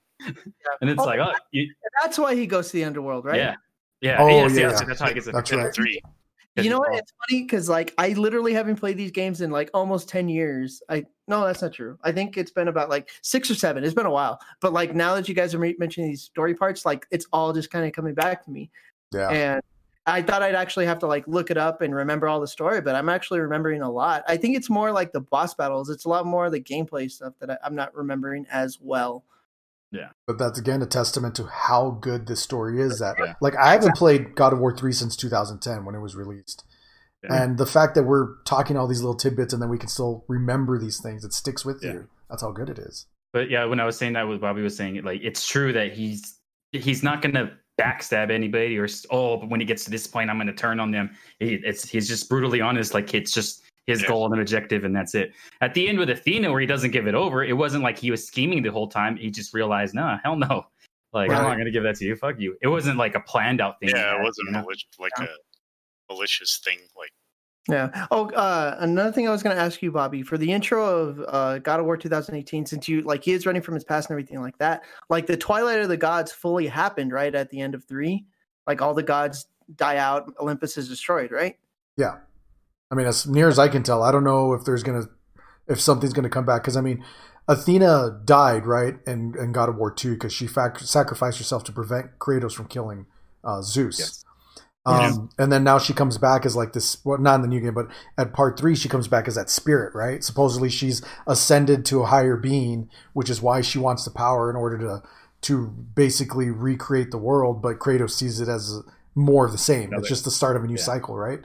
And 0.80 0.90
it's 0.90 1.00
Oh, 1.00 1.04
like, 1.06 1.20
"Oh, 1.20 1.32
you, 1.50 1.72
that's 2.02 2.18
why 2.18 2.34
he 2.34 2.46
goes 2.46 2.68
to 2.68 2.72
the 2.74 2.84
underworld, 2.84 3.24
right? 3.24 3.36
yeah, 3.36 3.54
yeah, 4.00 4.22
Oh, 4.22 4.26
yes, 4.28 4.54
yeah, 4.54 4.60
yes, 4.70 4.80
yeah. 4.80 4.86
that's 4.86 5.00
how 5.00 5.08
he 5.08 5.14
gets 5.14 5.26
it. 5.26 5.34
That's 5.34 5.50
In 5.50 5.58
right. 5.58 5.74
three. 5.74 6.00
You 6.56 6.70
know 6.70 6.78
what? 6.78 6.94
It's 6.94 7.12
funny 7.28 7.42
because 7.42 7.68
like 7.68 7.92
I 7.98 8.10
literally 8.10 8.52
haven't 8.54 8.76
played 8.76 8.96
these 8.96 9.10
games 9.10 9.40
in 9.40 9.50
like 9.50 9.70
almost 9.74 10.08
ten 10.08 10.28
years. 10.28 10.80
I 10.88 11.04
no, 11.26 11.44
that's 11.44 11.62
not 11.62 11.72
true. 11.72 11.98
I 12.04 12.12
think 12.12 12.36
it's 12.36 12.52
been 12.52 12.68
about 12.68 12.88
like 12.88 13.08
six 13.22 13.50
or 13.50 13.56
seven. 13.56 13.82
It's 13.82 13.94
been 13.94 14.06
a 14.06 14.10
while. 14.10 14.38
But 14.60 14.72
like 14.72 14.94
now 14.94 15.16
that 15.16 15.28
you 15.28 15.34
guys 15.34 15.52
are 15.52 15.58
mentioning 15.58 16.10
these 16.10 16.22
story 16.22 16.54
parts, 16.54 16.86
like 16.86 17.06
it's 17.10 17.26
all 17.32 17.52
just 17.52 17.70
kind 17.72 17.84
of 17.84 17.92
coming 17.92 18.14
back 18.14 18.44
to 18.44 18.52
me. 18.52 18.70
Yeah. 19.12 19.30
And 19.30 19.62
I 20.06 20.22
thought 20.22 20.42
I'd 20.44 20.54
actually 20.54 20.86
have 20.86 21.00
to 21.00 21.08
like 21.08 21.26
look 21.26 21.50
it 21.50 21.56
up 21.56 21.80
and 21.80 21.92
remember 21.92 22.28
all 22.28 22.38
the 22.40 22.46
story, 22.46 22.80
but 22.80 22.94
I'm 22.94 23.08
actually 23.08 23.40
remembering 23.40 23.82
a 23.82 23.90
lot. 23.90 24.22
I 24.28 24.36
think 24.36 24.56
it's 24.56 24.70
more 24.70 24.92
like 24.92 25.10
the 25.12 25.22
boss 25.22 25.54
battles. 25.54 25.88
It's 25.90 26.04
a 26.04 26.08
lot 26.08 26.24
more 26.24 26.46
of 26.46 26.52
the 26.52 26.60
gameplay 26.60 27.10
stuff 27.10 27.32
that 27.40 27.50
I, 27.50 27.58
I'm 27.64 27.74
not 27.74 27.92
remembering 27.96 28.46
as 28.52 28.78
well. 28.80 29.24
But 30.26 30.38
that's 30.38 30.58
again 30.58 30.82
a 30.82 30.86
testament 30.86 31.34
to 31.36 31.44
how 31.46 31.98
good 32.00 32.26
this 32.26 32.40
story 32.42 32.80
is. 32.80 32.98
That 32.98 33.16
Yeah. 33.18 33.34
like 33.40 33.56
I 33.56 33.72
haven't 33.72 33.96
played 33.96 34.34
God 34.34 34.52
of 34.52 34.58
War 34.58 34.76
three 34.76 34.92
since 34.92 35.16
2010 35.16 35.84
when 35.84 35.94
it 35.94 36.00
was 36.00 36.14
released, 36.16 36.64
Yeah. 37.22 37.42
and 37.42 37.58
the 37.58 37.66
fact 37.66 37.94
that 37.94 38.04
we're 38.04 38.36
talking 38.44 38.76
all 38.76 38.86
these 38.86 39.00
little 39.02 39.16
tidbits 39.16 39.52
and 39.52 39.62
then 39.62 39.68
we 39.68 39.78
can 39.78 39.88
still 39.88 40.24
remember 40.28 40.78
these 40.78 41.00
things, 41.00 41.24
it 41.24 41.32
sticks 41.32 41.64
with 41.64 41.82
Yeah. 41.82 41.92
you. 41.92 42.08
That's 42.28 42.42
how 42.42 42.52
good 42.52 42.70
it 42.70 42.78
is. 42.78 43.06
But 43.32 43.50
yeah, 43.50 43.64
when 43.64 43.80
I 43.80 43.84
was 43.84 43.96
saying 43.98 44.12
that, 44.14 44.26
what 44.28 44.40
Bobby 44.40 44.62
was 44.62 44.76
saying, 44.76 45.02
like 45.04 45.20
it's 45.22 45.46
true 45.46 45.72
that 45.72 45.92
he's 45.92 46.38
he's 46.72 47.02
not 47.02 47.22
gonna 47.22 47.52
backstab 47.80 48.30
anybody 48.30 48.78
or 48.78 48.84
s- 48.84 49.04
oh, 49.10 49.36
but 49.36 49.48
when 49.50 49.60
he 49.60 49.66
gets 49.66 49.84
to 49.84 49.90
this 49.90 50.06
point, 50.06 50.30
I'm 50.30 50.38
gonna 50.38 50.52
turn 50.52 50.78
on 50.80 50.90
them. 50.92 51.10
He, 51.40 51.54
it's 51.54 51.88
he's 51.88 52.08
just 52.08 52.28
brutally 52.28 52.60
honest. 52.60 52.94
Like 52.94 53.12
it's 53.14 53.32
just 53.32 53.62
his 53.86 54.02
Yeah. 54.02 54.08
goal 54.08 54.32
and 54.32 54.40
objective, 54.40 54.84
and 54.84 54.94
that's 54.96 55.14
it. 55.14 55.32
At 55.60 55.74
the 55.74 55.88
end 55.88 55.98
with 55.98 56.10
Athena, 56.10 56.50
where 56.50 56.60
he 56.60 56.66
doesn't 56.66 56.90
give 56.90 57.06
it 57.06 57.14
over, 57.14 57.44
it 57.44 57.52
wasn't 57.52 57.82
like 57.84 57.98
he 57.98 58.10
was 58.10 58.26
scheming 58.26 58.62
the 58.62 58.70
whole 58.70 58.88
time. 58.88 59.16
He 59.16 59.30
just 59.30 59.52
realized, 59.54 59.94
nah, 59.94 60.18
hell 60.22 60.36
no. 60.36 60.66
Like 61.12 61.30
I'm 61.30 61.44
not 61.44 61.56
gonna 61.58 61.70
give 61.70 61.84
that 61.84 61.94
to 61.98 62.04
you. 62.04 62.16
Fuck 62.16 62.40
you. 62.40 62.56
It 62.60 62.66
wasn't 62.66 62.98
like 62.98 63.14
a 63.14 63.20
planned 63.20 63.60
out 63.60 63.78
thing. 63.78 63.90
Yeah, 63.90 63.98
had, 63.98 64.16
it 64.20 64.22
wasn't 64.24 64.46
you 64.48 64.52
know? 64.52 64.58
malic- 64.62 64.78
like 64.98 65.12
Yeah. 65.20 65.26
a 65.26 66.12
malicious 66.12 66.58
thing. 66.58 66.78
Like 66.98 67.10
Yeah. 67.68 68.06
Oh, 68.10 68.28
uh, 68.30 68.76
another 68.80 69.12
thing 69.12 69.28
I 69.28 69.30
was 69.30 69.40
going 69.40 69.54
to 69.56 69.62
ask 69.62 69.80
you, 69.80 69.92
Bobby, 69.92 70.22
for 70.24 70.36
the 70.36 70.50
intro 70.52 70.84
of 70.84 71.24
uh, 71.28 71.58
God 71.60 71.78
of 71.78 71.86
War 71.86 71.96
2018, 71.96 72.66
since 72.66 72.88
you 72.88 73.00
like 73.02 73.22
he 73.22 73.30
is 73.30 73.46
running 73.46 73.62
from 73.62 73.74
his 73.74 73.84
past 73.84 74.10
and 74.10 74.14
everything 74.14 74.40
like 74.42 74.58
that, 74.58 74.82
like 75.08 75.26
the 75.26 75.36
Twilight 75.36 75.78
of 75.78 75.88
the 75.88 75.96
Gods 75.96 76.32
fully 76.32 76.66
happened 76.66 77.12
right 77.12 77.32
at 77.32 77.48
the 77.48 77.60
end 77.60 77.76
of 77.76 77.84
three. 77.84 78.24
Like 78.66 78.82
all 78.82 78.92
the 78.92 79.02
gods 79.04 79.46
die 79.76 79.98
out, 79.98 80.32
Olympus 80.40 80.76
is 80.76 80.88
destroyed, 80.88 81.30
right? 81.30 81.54
Yeah, 81.96 82.16
I 82.94 82.96
mean, 82.96 83.08
as 83.08 83.26
near 83.26 83.48
as 83.48 83.58
I 83.58 83.66
can 83.68 83.82
tell, 83.82 84.04
I 84.04 84.12
don't 84.12 84.24
know 84.24 84.52
if 84.52 84.64
there's 84.64 84.84
gonna 84.84 85.08
if 85.66 85.80
something's 85.80 86.12
going 86.12 86.24
to 86.24 86.30
come 86.30 86.46
back. 86.46 86.62
Because 86.62 86.76
I 86.76 86.80
mean, 86.80 87.04
Athena 87.48 88.20
died 88.24 88.66
right, 88.66 88.94
and 89.04 89.34
and 89.34 89.52
God 89.52 89.68
of 89.68 89.76
War 89.76 89.90
two 89.90 90.12
because 90.14 90.32
she 90.32 90.46
fac- 90.46 90.78
sacrificed 90.78 91.38
herself 91.38 91.64
to 91.64 91.72
prevent 91.72 92.18
Kratos 92.20 92.54
from 92.54 92.68
killing 92.68 93.06
uh, 93.42 93.62
Zeus. 93.62 93.98
Yes. 93.98 94.24
Um, 94.86 95.30
and 95.38 95.50
then 95.50 95.64
now 95.64 95.78
she 95.78 95.94
comes 95.94 96.18
back 96.18 96.44
as 96.44 96.54
like 96.54 96.74
this, 96.74 96.98
well, 97.06 97.16
not 97.16 97.36
in 97.36 97.40
the 97.40 97.48
new 97.48 97.60
game, 97.60 97.72
but 97.72 97.88
at 98.18 98.34
part 98.34 98.58
three, 98.58 98.76
she 98.76 98.88
comes 98.90 99.08
back 99.08 99.26
as 99.26 99.34
that 99.34 99.48
spirit, 99.48 99.94
right? 99.94 100.22
Supposedly 100.22 100.68
she's 100.68 101.00
ascended 101.26 101.86
to 101.86 102.02
a 102.02 102.06
higher 102.06 102.36
being, 102.36 102.90
which 103.14 103.30
is 103.30 103.40
why 103.40 103.62
she 103.62 103.78
wants 103.78 104.04
the 104.04 104.10
power 104.10 104.50
in 104.50 104.56
order 104.56 104.76
to, 104.76 105.02
to 105.40 105.68
basically 105.68 106.50
recreate 106.50 107.12
the 107.12 107.18
world. 107.18 107.62
But 107.62 107.78
Kratos 107.78 108.10
sees 108.10 108.40
it 108.40 108.48
as 108.48 108.82
more 109.14 109.46
of 109.46 109.52
the 109.52 109.58
same. 109.58 109.84
Another- 109.84 110.00
it's 110.00 110.08
just 110.10 110.24
the 110.26 110.30
start 110.30 110.54
of 110.54 110.64
a 110.64 110.66
new 110.66 110.76
yeah. 110.76 110.82
cycle, 110.82 111.16
right? 111.16 111.40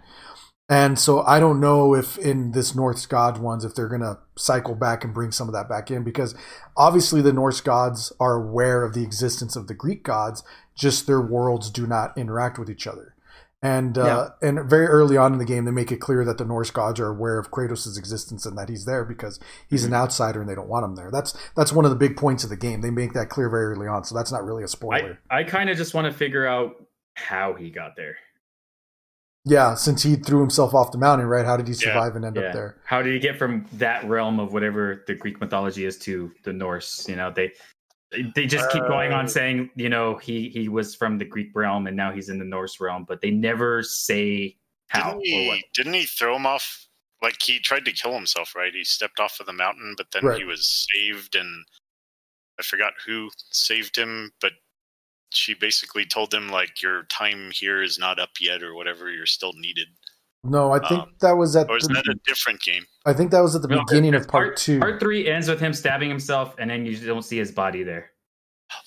And 0.70 1.00
so 1.00 1.22
I 1.24 1.40
don't 1.40 1.60
know 1.60 1.96
if 1.96 2.18
in 2.20 2.52
this 2.52 2.76
Norse 2.76 3.08
gods 3.08 3.40
ones, 3.40 3.66
if 3.66 3.74
they're 3.74 3.88
going 3.88 4.02
to 4.02 4.20
cycle 4.38 4.76
back 4.76 5.04
and 5.04 5.14
bring 5.14 5.32
some 5.32 5.48
of 5.50 5.54
that 5.54 5.68
back 5.68 5.90
in, 5.90 6.04
because 6.04 6.36
obviously 6.78 7.22
the 7.24 7.34
Norse 7.34 7.60
gods 7.60 8.14
are 8.20 8.36
aware 8.36 8.84
of 8.84 8.94
the 8.94 9.02
existence 9.04 9.56
of 9.56 9.66
the 9.68 9.74
Greek 9.74 10.04
gods, 10.04 10.44
just 10.76 11.08
their 11.08 11.22
worlds 11.22 11.72
do 11.72 11.88
not 11.88 12.16
interact 12.16 12.60
with 12.60 12.70
each 12.70 12.86
other. 12.86 13.16
And 13.62 13.98
uh, 13.98 14.30
and 14.42 14.70
very 14.70 14.86
early 14.86 15.18
on 15.18 15.34
in 15.34 15.40
the 15.40 15.44
game, 15.44 15.66
they 15.66 15.72
make 15.72 15.92
it 15.92 16.00
clear 16.00 16.24
that 16.24 16.38
the 16.38 16.46
Norse 16.46 16.72
gods 16.72 16.98
are 17.02 17.10
aware 17.10 17.38
of 17.38 17.52
Kratos' 17.52 17.98
existence 17.98 18.46
and 18.46 18.58
that 18.58 18.70
he's 18.70 18.86
there 18.86 19.04
because 19.04 19.38
he's 19.68 19.84
Mm-hmm. 19.84 19.94
an 19.96 20.00
outsider 20.00 20.40
and 20.40 20.50
they 20.50 20.56
don't 20.56 20.70
want 20.70 20.86
him 20.86 20.96
there. 20.96 21.10
That's 21.12 21.36
that's 21.58 21.74
one 21.74 21.84
of 21.84 21.92
the 21.92 21.98
big 21.98 22.16
points 22.16 22.46
of 22.46 22.52
the 22.52 22.56
game. 22.56 22.80
They 22.80 22.90
make 22.90 23.12
that 23.14 23.28
clear 23.28 23.50
very 23.50 23.66
early 23.74 23.88
on, 23.88 24.06
so 24.06 24.16
that's 24.16 24.32
not 24.32 24.46
really 24.46 24.64
a 24.64 24.68
spoiler. 24.70 25.20
I 25.30 25.44
kind 25.44 25.70
of 25.70 25.76
just 25.76 25.94
want 25.94 26.06
to 26.06 26.14
figure 26.14 26.48
out 26.48 26.76
how 27.16 27.54
he 27.54 27.70
got 27.70 27.98
there. 27.98 28.16
Yeah, 29.46 29.76
since 29.76 30.04
he 30.04 30.16
threw 30.16 30.42
himself 30.42 30.74
off 30.74 30.92
the 30.92 30.98
mountain, 30.98 31.28
right? 31.28 31.46
How 31.46 31.58
did 31.58 31.68
he 31.68 31.74
Yeah. 31.74 31.92
survive 31.92 32.16
and 32.16 32.26
end 32.26 32.36
Yeah. 32.38 32.48
up 32.48 32.54
there? 32.54 32.78
How 32.86 33.02
did 33.02 33.14
he 33.14 33.20
get 33.20 33.38
from 33.38 33.66
that 33.74 34.04
realm 34.06 34.40
of 34.40 34.54
whatever 34.54 35.04
the 35.08 35.16
Greek 35.16 35.40
mythology 35.40 35.86
is 35.86 35.98
to 36.00 36.32
the 36.44 36.54
Norse? 36.54 37.08
You 37.08 37.16
know, 37.16 37.32
they 37.32 37.54
they 38.34 38.48
just 38.48 38.70
keep 38.72 38.82
going 38.88 39.14
on 39.14 39.26
Uh, 39.26 39.28
saying, 39.28 39.70
you 39.76 39.90
know, 39.90 40.16
he 40.18 40.50
he 40.50 40.68
was 40.68 40.96
from 40.96 41.18
the 41.18 41.26
Greek 41.26 41.52
realm 41.54 41.88
and 41.88 41.96
now 41.96 42.12
he's 42.12 42.30
in 42.30 42.40
the 42.40 42.46
Norse 42.46 42.80
realm, 42.80 43.06
but 43.08 43.22
they 43.22 43.32
never 43.32 43.84
say 43.84 44.58
how 44.88 45.04
Didn't 45.04 45.18
or 45.34 45.48
what. 45.48 45.58
he? 45.58 45.66
Didn't 45.74 45.94
he 45.94 46.06
throw 46.06 46.36
him 46.36 46.46
off? 46.46 46.88
Like 47.22 47.42
he 47.42 47.60
tried 47.60 47.86
to 47.86 47.92
kill 47.92 48.14
himself, 48.14 48.56
right? 48.56 48.74
He 48.74 48.84
stepped 48.84 49.20
off 49.20 49.40
of 49.40 49.46
the 49.46 49.54
mountain, 49.54 49.94
but 49.98 50.08
then 50.12 50.24
Right. 50.24 50.38
he 50.40 50.46
was 50.46 50.88
saved, 50.94 51.36
and 51.36 51.66
I 52.60 52.64
forgot 52.64 52.94
who 53.06 53.30
saved 53.52 53.96
him. 53.96 54.32
But 54.42 54.54
she 55.32 55.54
basically 55.54 56.06
told 56.06 56.32
them 56.32 56.50
like, 56.50 56.82
"Your 56.82 57.04
time 57.04 57.52
here 57.52 57.82
is 57.82 57.98
not 58.00 58.20
up 58.20 58.32
yet, 58.40 58.64
or 58.64 58.74
whatever. 58.74 59.10
You're 59.12 59.26
still 59.26 59.54
needed." 59.54 59.88
No, 60.44 60.72
I 60.72 60.80
think 60.88 61.02
Um, 61.02 61.14
that 61.20 61.34
was 61.34 61.56
at 61.56 61.70
Or 61.70 61.78
is 61.78 61.84
the, 61.84 61.94
that 61.96 62.08
a 62.08 62.16
different 62.26 62.62
game? 62.62 62.86
I 63.06 63.14
think 63.14 63.32
that 63.32 63.42
was 63.42 63.56
at 63.56 63.62
the 63.62 63.68
No, 63.68 63.84
beginning 63.84 64.16
of 64.16 64.22
it's 64.22 64.32
part, 64.32 64.56
two. 64.56 64.80
Part 64.80 65.00
three 65.00 65.28
ends 65.28 65.50
with 65.50 65.60
him 65.60 65.74
stabbing 65.74 66.08
himself, 66.10 66.56
and 66.58 66.70
then 66.70 66.86
you 66.86 66.96
don't 66.98 67.24
see 67.24 67.38
his 67.38 67.52
body 67.52 67.84
there. 67.84 68.12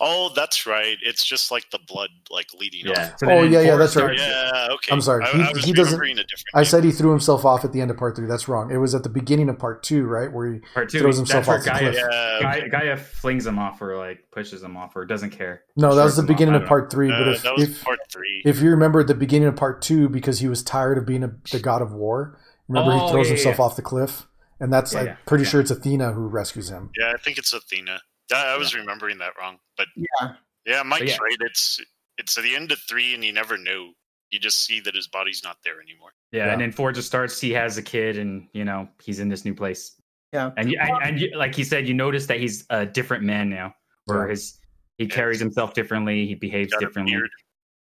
Oh, 0.01 0.31
that's 0.35 0.67
right. 0.67 0.97
It's 1.03 1.25
just 1.25 1.51
like 1.51 1.69
the 1.71 1.79
blood, 1.89 2.11
like 2.31 2.47
leading 2.59 2.87
Yeah. 2.87 3.13
off. 3.15 3.23
Oh, 3.25 3.43
yeah, 3.43 3.61
yeah, 3.61 3.77
that's 3.77 3.97
right. 3.97 4.17
Yeah. 4.17 4.69
Okay. 4.73 4.93
I'm 4.93 5.01
sorry. 5.01 5.25
I, 5.25 5.29
He- 5.31 5.43
I 5.43 5.53
was 5.53 5.65
he 5.65 5.73
doesn't- 5.73 5.95
a 6.01 6.15
different. 6.15 6.27
I 6.55 6.61
game. 6.61 6.65
said 6.67 6.85
he 6.85 6.93
threw 6.93 7.11
himself 7.11 7.45
off 7.45 7.65
at 7.65 7.73
the 7.73 7.81
end 7.81 7.91
of 7.91 7.97
part 7.97 8.15
three. 8.17 8.27
That's 8.27 8.47
wrong. 8.49 8.71
It 8.71 8.77
was 8.77 8.95
at 8.95 9.03
the 9.03 9.09
beginning 9.09 9.49
of 9.49 9.59
part 9.59 9.83
two, 9.83 10.05
right, 10.05 10.33
where 10.33 10.53
he 10.55 10.61
Part 10.75 10.89
two, 10.91 11.01
throws 11.01 11.17
himself 11.17 11.47
that's 11.47 11.67
where 11.67 11.75
off 11.75 11.81
the 11.81 11.91
cliff. 11.91 11.95
Yeah. 11.97 12.39
Gaia, 12.43 12.69
Gaia 12.69 12.97
flings 12.97 13.47
him 13.47 13.59
off 13.59 13.81
or 13.83 13.97
like 13.97 14.31
pushes 14.31 14.63
him 14.63 14.77
off 14.77 14.95
or 14.97 15.05
doesn't 15.05 15.31
care. 15.31 15.63
no, 15.77 15.95
that 15.95 16.05
was 16.05 16.17
the 16.17 16.23
him 16.23 16.27
off. 16.27 16.29
beginning 16.29 16.55
of 16.55 16.65
part 16.67 16.91
three. 16.91 17.09
but 17.11 17.27
Uh, 17.29 17.31
if 17.33 17.43
that 17.43 17.55
was 17.55 17.63
if, 17.69 17.85
part 17.85 17.99
three. 18.11 18.43
if 18.45 18.61
you 18.61 18.71
remember 18.71 19.01
at 19.01 19.07
the 19.09 19.15
beginning 19.15 19.49
of 19.49 19.57
part 19.57 19.83
two, 19.83 20.09
because 20.09 20.39
he 20.41 20.49
was 20.49 20.63
tired 20.63 20.99
of 20.99 21.07
being 21.07 21.25
a, 21.25 21.33
the 21.51 21.59
god 21.59 21.83
of 21.83 21.93
war, 21.93 22.39
remember 22.69 22.93
Oh, 22.93 23.07
he 23.07 23.13
throws 23.13 23.27
yeah, 23.27 23.33
yeah, 23.33 23.37
himself 23.37 23.59
yeah. 23.59 23.65
off 23.65 23.77
the 23.77 23.83
cliff, 23.83 24.27
and 24.61 24.73
that's 24.73 24.93
Yeah, 24.93 25.01
I'm 25.01 25.07
yeah, 25.07 25.17
pretty 25.27 25.45
yeah. 25.45 25.51
sure 25.51 25.61
it's 25.61 25.71
Athena 25.71 26.13
who 26.13 26.27
rescues 26.29 26.71
him. 26.71 26.91
Yeah, 26.99 27.13
I 27.13 27.17
think 27.17 27.37
it's 27.39 27.53
Athena. 27.53 28.01
I 28.33 28.55
I 28.55 28.57
was 28.57 28.75
remembering 28.75 29.19
that 29.19 29.33
wrong, 29.39 29.59
but 29.77 29.87
Yeah. 29.97 30.35
yeah, 30.67 30.83
Mike's 30.83 31.13
yeah. 31.13 31.17
right. 31.23 31.37
It's 31.41 31.81
it's 32.19 32.37
at 32.39 32.45
the 32.45 32.55
end 32.55 32.73
of 32.73 32.79
three, 32.89 33.15
and 33.15 33.25
you 33.25 33.33
never 33.33 33.57
know. 33.59 33.93
You 34.31 34.39
just 34.39 34.65
see 34.65 34.81
that 34.81 34.95
his 34.95 35.09
body's 35.09 35.43
not 35.45 35.59
there 35.65 35.81
anymore. 35.83 36.13
Yeah, 36.31 36.47
Yeah. 36.47 36.53
and 36.53 36.61
then 36.61 36.73
four 36.73 36.93
just 36.93 37.07
starts. 37.09 37.39
He 37.41 37.51
has 37.53 37.77
a 37.79 37.83
kid, 37.83 38.17
and 38.19 38.49
you 38.53 38.65
know 38.65 38.89
he's 39.03 39.19
in 39.21 39.29
this 39.29 39.45
new 39.45 39.55
place. 39.55 39.97
Yeah. 40.33 40.51
and 40.57 40.71
you, 40.73 40.79
and, 40.81 40.91
and 41.03 41.21
you, 41.21 41.31
like 41.37 41.55
he 41.55 41.63
said, 41.63 41.87
you 41.87 41.93
notice 41.93 42.25
that 42.27 42.41
he's 42.41 42.65
a 42.71 42.87
different 42.87 43.23
man 43.25 43.51
now, 43.51 43.75
where 44.07 44.25
Yeah. 44.25 44.31
his 44.31 44.59
he 44.99 45.05
Yeah. 45.05 45.15
carries 45.15 45.39
himself 45.41 45.75
differently, 45.75 46.27
he 46.27 46.35
behaves 46.35 46.73
differently. 46.81 47.17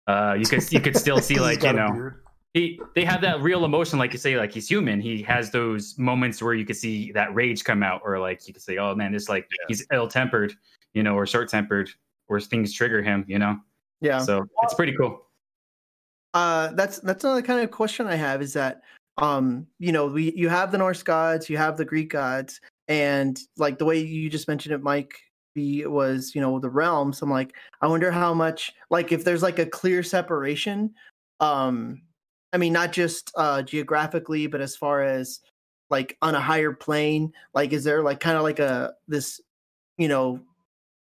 Uh, 0.08 0.36
you 0.38 0.46
could 0.46 0.70
you 0.72 0.82
could 0.82 0.98
still 0.98 1.20
see 1.30 1.40
like 1.40 1.64
you 1.64 1.72
know 1.74 1.92
beard. 1.94 2.24
He 2.54 2.80
they 2.96 3.06
have 3.06 3.22
that 3.22 3.42
real 3.42 3.64
emotion, 3.66 3.98
like 3.98 4.12
you 4.12 4.20
say, 4.20 4.38
like 4.38 4.52
he's 4.52 4.68
human. 4.68 5.00
He 5.00 5.22
has 5.24 5.52
those 5.52 5.98
moments 5.98 6.42
where 6.42 6.54
you 6.54 6.66
can 6.66 6.76
see 6.76 7.12
that 7.14 7.34
rage 7.34 7.64
come 7.64 7.82
out, 7.84 8.02
or 8.04 8.20
like 8.20 8.48
you 8.48 8.54
can 8.54 8.62
say, 8.62 8.78
oh 8.78 8.94
man, 8.96 9.12
this 9.14 9.30
like 9.30 9.48
Yeah. 9.52 9.66
he's 9.70 9.86
ill 9.92 10.08
tempered, 10.08 10.54
you 10.94 11.04
know, 11.04 11.16
or 11.16 11.26
short 11.26 11.50
tempered, 11.50 11.90
where 12.28 12.40
things 12.40 12.74
trigger 12.74 13.02
him, 13.02 13.24
you 13.28 13.40
know. 13.40 13.58
Yeah. 14.02 14.20
So 14.20 14.46
it's 14.64 14.74
pretty 14.74 14.96
cool. 14.98 15.26
uh 16.34 16.72
that's 16.74 17.00
that's 17.00 17.24
another 17.24 17.42
kind 17.42 17.62
of 17.62 17.70
question 17.72 18.08
i 18.08 18.16
have 18.16 18.42
is 18.42 18.54
that 18.54 18.82
um 19.18 19.68
you 19.80 19.92
know 19.92 20.08
we 20.08 20.32
you 20.34 20.48
have 20.48 20.72
the 20.72 20.78
norse 20.78 21.04
gods 21.04 21.50
you 21.50 21.58
have 21.58 21.76
the 21.76 21.84
greek 21.84 22.10
gods 22.10 22.62
and 22.88 23.38
like 23.58 23.78
the 23.78 23.84
way 23.84 24.00
you 24.00 24.30
just 24.30 24.48
mentioned 24.48 24.74
it 24.74 24.82
mike 24.82 25.14
the 25.56 25.86
was 25.88 26.34
you 26.34 26.40
know 26.40 26.58
the 26.58 26.70
realms 26.70 27.22
i'm 27.22 27.30
like 27.30 27.54
i 27.82 27.88
wonder 27.88 28.10
how 28.12 28.34
much 28.34 28.72
like 28.90 29.12
if 29.12 29.26
there's 29.26 29.44
like 29.44 29.60
a 29.60 29.66
clear 29.66 30.02
separation 30.02 30.94
um 31.42 32.02
i 32.54 32.58
mean 32.58 32.74
not 32.74 32.92
just 32.92 33.32
uh 33.36 33.62
geographically 33.62 34.48
but 34.48 34.62
as 34.62 34.76
far 34.76 35.02
as 35.04 35.40
like 35.90 36.18
on 36.22 36.36
a 36.36 36.40
higher 36.40 36.72
plane 36.74 37.32
like 37.54 37.74
is 37.74 37.84
there 37.84 38.02
like 38.02 38.20
kind 38.20 38.38
of 38.38 38.44
like 38.44 38.60
a 38.60 38.94
this 39.08 39.40
you 39.98 40.08
know 40.08 40.40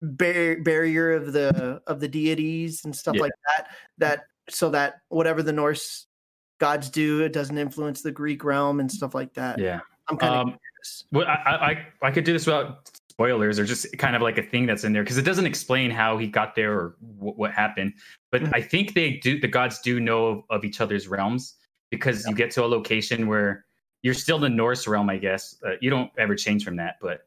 bar- 0.02 0.60
barrier 0.62 1.12
of 1.12 1.32
the 1.32 1.80
of 1.86 2.00
the 2.00 2.08
deities 2.08 2.84
and 2.84 2.94
stuff 2.94 3.14
Yeah. 3.16 3.22
like 3.22 3.32
that 3.46 3.68
that 3.98 4.24
so 4.48 4.70
that 4.70 5.00
whatever 5.08 5.42
the 5.42 5.52
norse 5.52 6.06
gods 6.58 6.88
do 6.90 7.22
it 7.22 7.32
doesn't 7.32 7.58
influence 7.58 8.02
the 8.02 8.12
greek 8.12 8.42
realm 8.44 8.80
and 8.80 8.90
stuff 8.90 9.14
like 9.14 9.34
that 9.34 9.58
Yeah. 9.58 9.80
i'm 10.08 10.16
kind 10.16 10.34
of 10.34 10.40
Um, 10.40 10.46
curious 10.48 11.04
Well, 11.12 11.26
I 11.26 11.86
I- 12.02 12.08
I 12.08 12.10
could 12.10 12.24
do 12.24 12.32
this 12.32 12.46
without 12.46 12.90
spoilers 13.18 13.58
or 13.58 13.64
just 13.64 13.84
kind 13.98 14.14
of 14.14 14.22
like 14.22 14.38
a 14.38 14.42
thing 14.42 14.64
that's 14.64 14.84
in 14.84 14.92
there 14.92 15.02
because 15.02 15.18
it 15.18 15.24
doesn't 15.24 15.46
explain 15.46 15.90
how 15.90 16.16
he 16.16 16.28
got 16.28 16.54
there 16.54 16.72
or 16.72 16.96
w- 17.16 17.34
what 17.34 17.50
happened. 17.52 17.92
But 18.30 18.42
Mhm. 18.42 18.54
I 18.54 18.62
think 18.62 18.94
they 18.94 19.14
do. 19.14 19.40
The 19.40 19.48
gods 19.48 19.80
do 19.80 19.98
know 19.98 20.26
of, 20.26 20.44
of 20.50 20.64
each 20.64 20.80
other's 20.80 21.08
realms 21.08 21.56
because 21.90 22.24
you 22.28 22.34
get 22.34 22.52
to 22.52 22.64
a 22.64 22.66
location 22.66 23.26
where 23.26 23.64
you're 24.02 24.14
still 24.14 24.36
in 24.36 24.42
the 24.42 24.48
Norse 24.56 24.86
realm, 24.86 25.10
I 25.10 25.16
guess. 25.18 25.56
Uh, 25.66 25.72
you 25.80 25.90
don't 25.90 26.12
ever 26.16 26.36
change 26.36 26.64
from 26.64 26.76
that, 26.76 26.98
but 27.02 27.22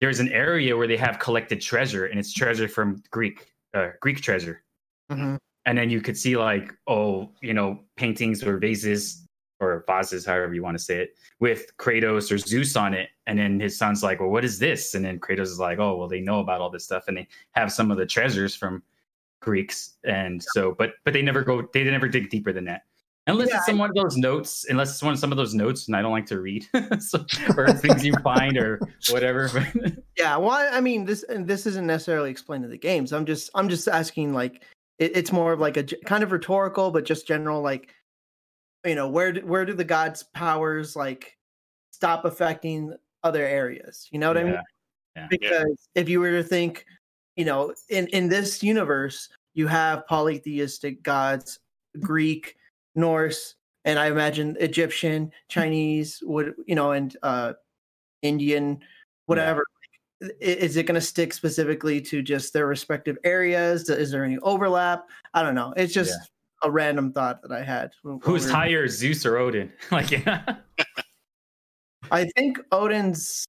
there's 0.00 0.18
an 0.18 0.30
area 0.32 0.76
where 0.76 0.88
they 0.88 0.96
have 0.96 1.20
collected 1.20 1.60
treasure, 1.60 2.06
and 2.06 2.18
it's 2.18 2.32
treasure 2.32 2.66
from 2.66 3.02
Greek 3.12 3.46
uh, 3.72 3.90
Greek 4.00 4.20
treasure. 4.20 4.64
Mhm. 5.12 5.38
And 5.66 5.78
then 5.78 5.90
you 5.90 6.00
could 6.00 6.16
see 6.16 6.36
like, 6.36 6.72
oh, 6.88 7.30
you 7.40 7.54
know, 7.54 7.84
paintings 7.96 8.42
or 8.42 8.58
vases 8.58 9.25
or 9.60 9.84
vases, 9.86 10.26
however 10.26 10.54
you 10.54 10.62
want 10.62 10.76
to 10.76 10.82
say 10.82 10.98
it, 10.98 11.16
with 11.40 11.76
Kratos 11.78 12.30
or 12.30 12.38
Zeus 12.38 12.76
on 12.76 12.94
it. 12.94 13.08
And 13.26 13.38
then 13.38 13.58
his 13.58 13.76
son's 13.76 14.02
like, 14.02 14.20
well, 14.20 14.28
what 14.28 14.44
is 14.44 14.58
this? 14.58 14.94
And 14.94 15.04
then 15.04 15.18
Kratos 15.18 15.42
is 15.42 15.58
like, 15.58 15.78
oh, 15.78 15.96
well, 15.96 16.08
they 16.08 16.20
know 16.20 16.40
about 16.40 16.60
all 16.60 16.70
this 16.70 16.84
stuff, 16.84 17.04
and 17.08 17.16
they 17.16 17.28
have 17.52 17.72
some 17.72 17.90
of 17.90 17.96
the 17.96 18.06
treasures 18.06 18.54
from 18.54 18.82
Greeks. 19.40 19.94
And 20.04 20.42
so, 20.42 20.74
but 20.76 20.92
but 21.04 21.12
they 21.12 21.22
never 21.22 21.42
go, 21.42 21.68
they 21.72 21.84
never 21.84 22.08
dig 22.08 22.30
deeper 22.30 22.52
than 22.52 22.64
that. 22.66 22.82
Unless 23.28 23.48
Yeah, 23.48 23.56
it's 23.56 23.66
some 23.66 23.78
one 23.78 23.90
of 23.90 23.96
those 23.96 24.16
notes, 24.16 24.66
unless 24.68 24.92
it's 24.92 25.02
one 25.02 25.14
of 25.14 25.18
some 25.18 25.32
of 25.32 25.36
those 25.36 25.52
notes, 25.52 25.88
and 25.88 25.96
I 25.96 26.02
don't 26.02 26.12
like 26.12 26.26
to 26.26 26.40
read, 26.40 26.64
so, 27.00 27.24
or 27.56 27.72
things 27.72 28.04
you 28.04 28.12
find 28.22 28.56
or 28.56 28.78
whatever. 29.10 29.50
yeah 30.18 30.36
well 30.36 30.50
I, 30.50 30.68
I 30.68 30.80
mean 30.80 31.04
this 31.04 31.22
and 31.24 31.46
this 31.46 31.66
isn't 31.66 31.86
necessarily 31.86 32.30
explained 32.30 32.64
in 32.64 32.70
the 32.70 32.78
games 32.78 33.12
i'm 33.12 33.26
just 33.26 33.50
i'm 33.54 33.68
just 33.68 33.88
asking 33.88 34.32
like 34.32 34.62
it, 34.98 35.16
it's 35.16 35.32
more 35.32 35.52
of 35.52 35.60
like 35.60 35.76
a 35.76 35.84
kind 35.84 36.22
of 36.22 36.32
rhetorical 36.32 36.90
but 36.90 37.04
just 37.04 37.26
general 37.26 37.60
like 37.60 37.94
you 38.86 38.94
know 38.94 39.08
where 39.08 39.32
do, 39.32 39.40
where 39.46 39.64
do 39.64 39.72
the 39.72 39.84
gods 39.84 40.22
powers 40.34 40.96
like 40.96 41.36
stop 41.90 42.24
affecting 42.24 42.94
other 43.22 43.44
areas 43.44 44.08
you 44.10 44.18
know 44.18 44.28
what 44.28 44.38
i 44.38 44.44
mean? 44.44 44.52
Yeah. 44.54 44.62
Yeah. 45.16 45.26
because 45.30 45.88
if 45.94 46.08
you 46.08 46.20
were 46.20 46.30
to 46.30 46.42
think 46.42 46.84
you 47.36 47.44
know 47.44 47.74
in 47.88 48.06
in 48.08 48.28
this 48.28 48.62
universe 48.62 49.28
you 49.54 49.66
have 49.66 50.06
polytheistic 50.06 51.02
gods 51.02 51.58
greek 52.00 52.56
norse 52.94 53.54
and 53.84 53.98
i 53.98 54.06
imagine 54.06 54.56
egyptian 54.60 55.32
chinese 55.48 56.22
would 56.22 56.54
you 56.66 56.74
know 56.74 56.92
and 56.92 57.16
uh 57.22 57.54
indian 58.22 58.78
whatever. 59.26 59.64
Is 60.40 60.76
it 60.76 60.84
going 60.84 60.94
to 60.94 61.00
stick 61.00 61.34
specifically 61.34 62.00
to 62.00 62.22
just 62.22 62.52
their 62.54 62.66
respective 62.66 63.18
areas? 63.22 63.90
Is 63.90 64.10
there 64.10 64.24
any 64.24 64.38
overlap? 64.38 65.04
I 65.34 65.42
don't 65.42 65.54
know. 65.54 65.74
It's 65.76 65.92
just 65.92 66.18
a 66.62 66.70
random 66.70 67.12
thought 67.12 67.42
that 67.42 67.52
i 67.52 67.62
had 67.62 67.92
when- 68.02 68.14
when 68.14 68.20
Who's 68.22 68.44
we 68.46 68.50
were- 68.50 68.56
higher, 68.56 68.88
Zeus 68.88 69.24
or 69.26 69.36
Odin? 69.36 69.72
like, 69.90 70.10
yeah. 70.10 70.56
i 72.10 72.24
think 72.36 72.58
odin's 72.72 73.44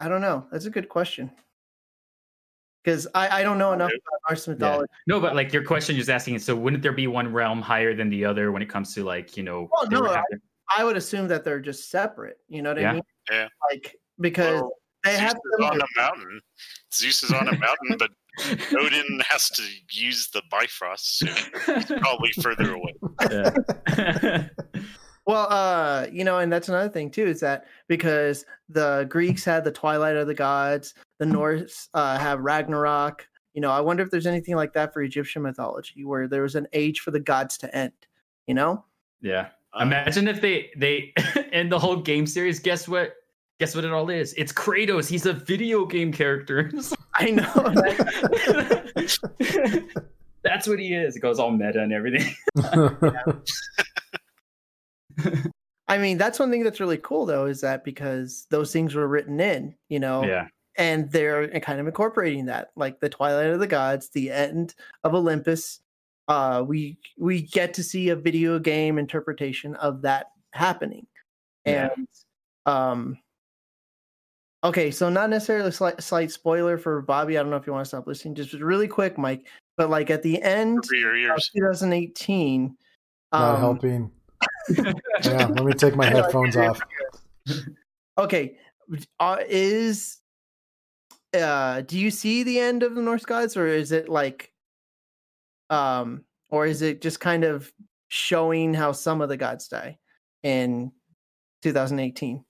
i 0.00 0.08
don't 0.08 0.20
know 0.20 0.46
that's 0.50 0.64
a 0.66 0.70
good 0.70 0.88
question 0.88 1.30
because 2.84 3.06
I, 3.14 3.40
I 3.40 3.42
don't 3.44 3.58
know 3.58 3.72
enough 3.72 3.90
about 3.92 4.20
Norse 4.28 4.48
mythology. 4.48 4.90
No, 5.06 5.20
but 5.20 5.36
like 5.36 5.52
your 5.52 5.62
question 5.62 5.94
is 5.96 6.08
asking, 6.08 6.40
so 6.40 6.56
wouldn't 6.56 6.82
there 6.82 6.90
be 6.92 7.06
one 7.06 7.32
realm 7.32 7.62
higher 7.62 7.94
than 7.94 8.08
the 8.10 8.24
other 8.24 8.50
when 8.50 8.60
it 8.60 8.68
comes 8.68 8.92
to 8.96 9.04
like, 9.04 9.36
you 9.36 9.44
know, 9.44 9.68
Well, 9.72 9.88
no, 9.88 10.00
would 10.00 10.10
have 10.10 10.24
to- 10.32 10.40
I 10.76 10.82
would 10.82 10.96
assume 10.96 11.28
that 11.28 11.44
they're 11.44 11.60
just 11.60 11.90
separate. 11.92 12.38
You 12.48 12.60
know 12.62 12.70
what 12.70 12.80
Yeah. 12.80 12.90
I 12.90 12.94
mean? 12.94 13.02
Yeah. 13.30 13.48
Like 13.70 13.94
because 14.18 14.62
Well, 14.62 14.72
they 15.04 15.10
Zeus 15.12 15.20
have 15.20 15.36
is 15.36 15.64
on 15.64 15.80
a 15.80 15.84
mountain. 15.96 16.40
Zeus 16.92 17.22
is 17.22 17.30
on 17.32 17.46
a 17.46 17.56
mountain, 17.56 17.96
but 18.00 18.10
Odin 18.40 19.20
has 19.28 19.50
to 19.50 19.62
use 19.90 20.28
the 20.30 20.42
Bifrost, 20.50 21.18
so 21.18 21.26
he's 21.26 21.84
probably 22.00 22.30
further 22.40 22.74
away. 22.74 22.94
Yeah. 23.30 24.48
Well, 25.24 25.46
uh, 25.50 26.06
you 26.10 26.24
know, 26.24 26.38
and 26.38 26.52
that's 26.52 26.68
another 26.68 26.88
thing 26.88 27.10
too, 27.10 27.26
is 27.26 27.40
that 27.40 27.66
because 27.86 28.44
the 28.68 29.06
Greeks 29.08 29.44
had 29.44 29.64
the 29.64 29.70
twilight 29.70 30.16
of 30.16 30.26
the 30.26 30.34
gods, 30.34 30.94
the 31.18 31.26
Norse 31.26 31.88
uh, 31.94 32.18
have 32.18 32.40
Ragnarok. 32.40 33.26
You 33.54 33.60
know, 33.60 33.70
I 33.70 33.80
wonder 33.80 34.02
if 34.02 34.10
there's 34.10 34.26
anything 34.26 34.56
like 34.56 34.72
that 34.72 34.92
for 34.92 35.02
Egyptian 35.02 35.42
mythology, 35.42 36.04
where 36.04 36.26
there 36.26 36.42
was 36.42 36.56
an 36.56 36.66
age 36.72 37.00
for 37.00 37.12
the 37.12 37.20
gods 37.20 37.56
to 37.58 37.74
end. 37.74 37.92
You 38.46 38.54
know? 38.54 38.84
yeah. 39.20 39.48
Uh, 39.74 39.82
Imagine 39.82 40.28
if 40.28 40.40
they 40.40 40.70
they 40.76 41.14
end 41.52 41.70
the 41.70 41.78
whole 41.78 41.96
game 41.96 42.26
series. 42.26 42.58
Guess 42.58 42.88
what? 42.88 43.14
Guess 43.60 43.74
what 43.76 43.84
it 43.84 43.92
all 43.92 44.08
is? 44.10 44.32
It's 44.34 44.52
Kratos. 44.52 45.08
He's 45.08 45.24
a 45.26 45.32
video 45.32 45.86
game 45.86 46.12
character. 46.12 46.70
I 47.14 47.30
know. 47.30 47.44
That's 50.42 50.66
what 50.66 50.80
he 50.80 50.92
is. 50.94 51.14
It 51.16 51.20
goes 51.20 51.38
all 51.38 51.52
meta 51.52 51.80
and 51.80 51.92
everything. 51.92 52.34
I 55.88 55.98
mean, 55.98 56.16
that's 56.18 56.38
one 56.40 56.50
thing 56.50 56.64
that's 56.64 56.80
really 56.80 56.96
cool 56.98 57.26
though, 57.26 57.46
is 57.46 57.60
that 57.60 57.84
because 57.84 58.46
those 58.50 58.72
things 58.72 58.94
were 58.94 59.06
written 59.06 59.38
in, 59.40 59.74
you 59.88 60.00
know, 60.00 60.24
Yeah. 60.24 60.46
and 60.76 61.10
they're 61.12 61.60
kind 61.60 61.78
of 61.80 61.86
incorporating 61.86 62.46
that, 62.46 62.70
like 62.76 62.98
the 63.00 63.08
Twilight 63.10 63.50
of 63.50 63.60
the 63.60 63.66
Gods, 63.66 64.08
the 64.08 64.30
end 64.30 64.74
of 65.04 65.14
Olympus. 65.14 65.80
Uh, 66.28 66.64
we 66.66 66.96
we 67.18 67.42
get 67.42 67.74
to 67.74 67.82
see 67.84 68.08
a 68.08 68.16
video 68.16 68.58
game 68.58 68.96
interpretation 68.98 69.74
of 69.76 70.02
that 70.02 70.28
happening, 70.52 71.06
Yeah. 71.66 71.90
and 71.96 72.08
um, 72.64 73.18
okay, 74.64 74.90
so 74.90 75.08
not 75.08 75.30
necessarily 75.30 75.68
a 75.68 75.72
slight, 75.72 76.02
slight 76.02 76.30
spoiler 76.30 76.78
for 76.78 77.02
Bobby. 77.02 77.38
I 77.38 77.42
don't 77.42 77.50
know 77.50 77.56
if 77.56 77.66
you 77.66 77.72
want 77.72 77.84
to 77.84 77.88
stop 77.88 78.06
listening, 78.06 78.34
just 78.34 78.52
really 78.54 78.88
quick, 78.88 79.18
Mike. 79.18 79.46
But 79.76 79.90
like 79.90 80.10
at 80.10 80.22
the 80.22 80.40
end 80.42 80.84
For 80.86 80.94
your 80.94 81.34
of 81.34 81.40
2018, 81.54 82.76
Not 83.32 83.54
um, 83.54 83.60
helping. 83.60 84.10
Yeah, 85.24 85.46
let 85.46 85.64
me 85.64 85.72
take 85.72 85.96
my 85.96 86.06
I 86.06 86.10
know, 86.10 86.18
I 86.18 86.22
headphones 86.22 86.56
off. 86.56 86.80
okay 88.18 88.56
uh, 89.18 89.38
is 89.48 90.18
uh 91.34 91.80
do 91.82 91.98
you 91.98 92.10
see 92.10 92.42
the 92.42 92.58
end 92.58 92.82
of 92.82 92.94
the 92.94 93.02
norse 93.02 93.24
gods 93.24 93.56
or 93.56 93.66
is 93.66 93.90
it 93.90 94.08
like 94.08 94.52
um 95.70 96.24
or 96.50 96.66
is 96.66 96.82
it 96.82 97.00
just 97.00 97.20
kind 97.20 97.44
of 97.44 97.72
showing 98.08 98.74
how 98.74 98.92
some 98.92 99.20
of 99.20 99.28
the 99.28 99.36
gods 99.36 99.68
die 99.68 99.98
in 100.42 100.92
2018 101.62 102.44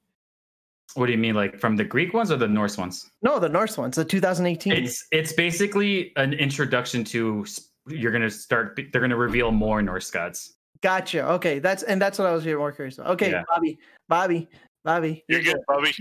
What 0.94 1.06
do 1.06 1.12
you 1.12 1.18
mean, 1.18 1.34
like 1.34 1.58
from 1.58 1.76
the 1.76 1.84
Greek 1.84 2.12
ones 2.14 2.30
or 2.30 2.36
the 2.36 2.48
Norse 2.48 2.76
ones? 2.78 3.10
no 3.22 3.38
the 3.38 3.48
norse 3.48 3.76
ones 3.78 3.96
the 3.96 4.04
2018 4.04 4.72
It's 4.72 5.06
it's 5.10 5.32
basically 5.32 6.12
an 6.16 6.32
introduction 6.34 7.04
to. 7.04 7.44
You're 7.88 8.12
gonna 8.12 8.30
start. 8.30 8.78
They're 8.92 9.00
gonna 9.00 9.16
reveal 9.16 9.50
more 9.50 9.82
Norse 9.82 10.10
gods. 10.10 10.54
gotcha 10.82 11.24
okay 11.38 11.58
that's 11.60 11.82
and 11.84 12.02
that's 12.02 12.18
what 12.18 12.26
i 12.26 12.32
was 12.32 12.42
here 12.44 12.58
more 12.58 12.72
curious 12.72 12.98
about 12.98 13.10
okay 13.12 13.30
Yeah. 13.30 13.42
bobby 13.48 13.78
bobby 14.08 14.48
bobby 14.84 15.24
You're 15.28 15.42
good, 15.42 15.56
Bobby. 15.68 15.92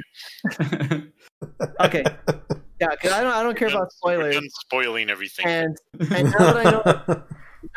okay 1.79 2.03
yeah 2.81 2.87
because 2.89 3.11
i 3.11 3.21
don't 3.21 3.33
i 3.33 3.43
don't 3.43 3.55
care 3.55 3.67
We're 3.67 3.75
about 3.75 3.89
done- 4.03 4.17
we're 4.17 4.31
spoilers 4.31 4.53
spoiling 4.65 5.09
everything. 5.11 5.45
and 5.45 5.77
and 5.99 6.31
now 6.31 6.51
that 6.53 6.57
i 6.65 6.71
know 6.71 6.81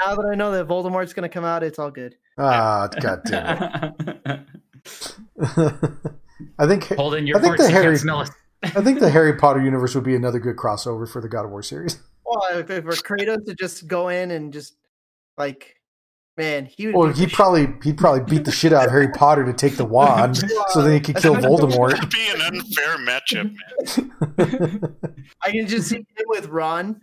now 0.00 0.14
that 0.14 0.26
i 0.32 0.34
know 0.34 0.50
that 0.52 0.66
voldemort's 0.66 1.12
gonna 1.12 1.28
come 1.28 1.44
out 1.44 1.62
it's 1.62 1.78
all 1.78 1.90
good 1.90 2.16
ah, 2.38 2.88
god 3.00 3.20
damn 3.26 3.94
it. 4.26 6.14
I 6.58 6.66
think 6.66 6.88
Hold 6.96 7.14
in 7.14 7.26
your 7.26 7.38
I 7.38 7.40
think 7.40 7.54
farts. 7.56 7.58
the 7.58 7.70
Harry- 7.70 7.96
smell 7.96 8.22
it. 8.22 8.30
I 8.62 8.82
think 8.82 9.00
the 9.00 9.10
Harry 9.10 9.34
Potter 9.36 9.62
universe 9.62 9.94
would 9.94 10.04
be 10.04 10.14
another 10.16 10.38
good 10.38 10.56
crossover 10.56 11.08
for 11.10 11.20
the 11.20 11.28
God 11.28 11.44
of 11.44 11.50
War 11.50 11.62
series. 11.62 11.98
Well, 12.24 12.42
if, 12.58 12.70
if 12.70 12.84
for 12.84 12.92
Kratos 12.92 13.44
to 13.46 13.54
just 13.54 13.86
go 13.86 14.08
in 14.08 14.30
and 14.30 14.52
just 14.52 14.74
like, 15.36 15.76
man, 16.38 16.64
he 16.66 16.86
would. 16.86 16.94
Well, 16.94 17.06
he 17.08 17.12
the 17.24 17.28
shit- 17.28 17.32
probably 17.32 17.68
he 17.82 17.92
probably 17.92 18.20
beat 18.24 18.44
the 18.46 18.52
shit 18.52 18.72
out 18.72 18.86
of 18.86 18.90
Harry 18.90 19.08
Potter 19.08 19.44
to 19.44 19.52
take 19.52 19.76
the 19.76 19.84
wand, 19.84 20.38
so 20.70 20.82
then 20.82 20.94
he 20.94 21.00
could 21.00 21.16
kill 21.16 21.34
Voldemort. 21.36 21.90
That'd 21.92 22.10
be 22.10 22.28
an 22.30 22.40
unfair 22.40 22.96
matchup, 22.98 23.54
man. 24.38 24.96
I 25.42 25.50
can 25.50 25.66
just 25.68 25.88
see 25.88 25.96
him 25.98 26.06
with 26.26 26.48
Ron. 26.48 27.00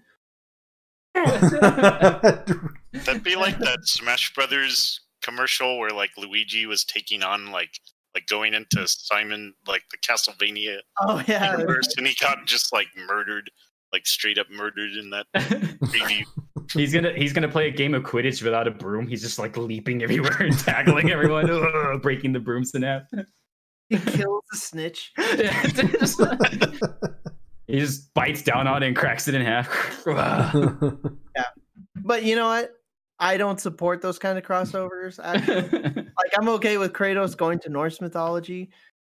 That'd 1.14 3.24
be 3.24 3.36
like 3.36 3.58
that 3.60 3.80
Smash 3.84 4.34
Brothers 4.34 5.02
commercial 5.22 5.78
where 5.80 5.92
like 5.92 6.10
Luigi 6.18 6.66
was 6.66 6.84
taking 6.84 7.24
on 7.24 7.52
like 7.52 7.70
like 8.14 8.28
going 8.28 8.54
into 8.54 8.88
Simon 8.88 9.54
like 9.68 9.84
the 9.92 9.98
Castlevania 9.98 10.78
Oh 11.02 11.24
yeah, 11.28 11.52
universe, 11.58 11.94
and 11.98 12.06
he 12.08 12.16
got 12.20 12.46
just 12.46 12.74
like 12.74 12.88
murdered, 13.08 13.50
like 13.94 14.06
straight 14.06 14.38
up 14.38 14.48
murdered 14.50 14.92
in 14.92 15.10
that 15.12 15.26
preview. 15.36 16.24
he's 16.74 16.94
gonna 16.94 17.14
he's 17.16 17.34
gonna 17.34 17.48
play 17.50 17.68
a 17.68 17.72
game 17.72 17.94
of 17.94 18.04
Quidditch 18.04 18.42
without 18.44 18.68
a 18.68 18.72
broom. 18.72 19.08
He's 19.08 19.22
just 19.22 19.40
like 19.40 19.58
leaping 19.58 20.04
everywhere 20.04 20.42
and 20.42 20.58
tackling 20.58 21.12
everyone, 21.12 21.50
Ugh, 21.50 22.02
breaking 22.02 22.34
the 22.34 22.40
brooms 22.40 22.72
in 22.74 22.84
half. 22.84 23.04
he 23.90 23.98
kills 23.98 24.44
the 24.52 24.58
snitch. 24.58 25.12
he 27.68 27.80
just 27.80 28.14
bites 28.14 28.42
down 28.42 28.68
on 28.68 28.84
it 28.84 28.88
and 28.88 28.96
cracks 28.96 29.28
it 29.28 29.36
in 29.36 29.42
half. 29.42 30.04
Yeah, 30.06 31.46
but 32.04 32.24
you 32.24 32.36
know 32.36 32.48
what? 32.48 32.72
I 33.22 33.38
don't 33.38 33.62
support 33.62 34.02
those 34.02 34.18
kind 34.20 34.38
of 34.38 34.44
crossovers. 34.44 35.20
Like 36.22 36.32
I'm 36.38 36.50
okay 36.50 36.78
with 36.78 36.92
Kratos 36.94 37.38
going 37.38 37.60
to 37.60 37.70
Norse 37.70 38.02
mythology, 38.02 38.70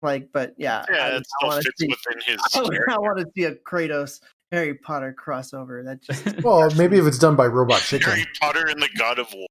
like, 0.01 0.29
but 0.31 0.53
yeah, 0.57 0.85
Yeah, 0.91 0.97
I, 0.97 1.07
it 1.07 1.13
I 1.13 1.21
still 1.21 1.49
want 1.49 1.63
to 1.63 1.71
fits 1.71 1.79
see. 1.81 1.87
within 1.87 2.21
his. 2.25 2.41
I, 2.55 2.59
character. 2.69 3.01
want 3.01 3.17
to 3.19 3.25
see 3.35 3.43
a 3.45 3.55
Kratos 3.55 4.21
Harry 4.51 4.75
Potter 4.75 5.15
crossover. 5.17 5.83
That 5.83 6.01
just 6.01 6.41
well, 6.43 6.69
maybe 6.75 6.97
if 6.97 7.05
it's 7.05 7.17
done 7.17 7.35
by 7.35 7.47
Robot 7.47 7.81
Chicken. 7.81 8.09
Harry 8.11 8.25
Potter 8.39 8.67
and 8.67 8.81
the 8.81 8.89
God 8.97 9.19
of 9.19 9.33
War. 9.33 9.47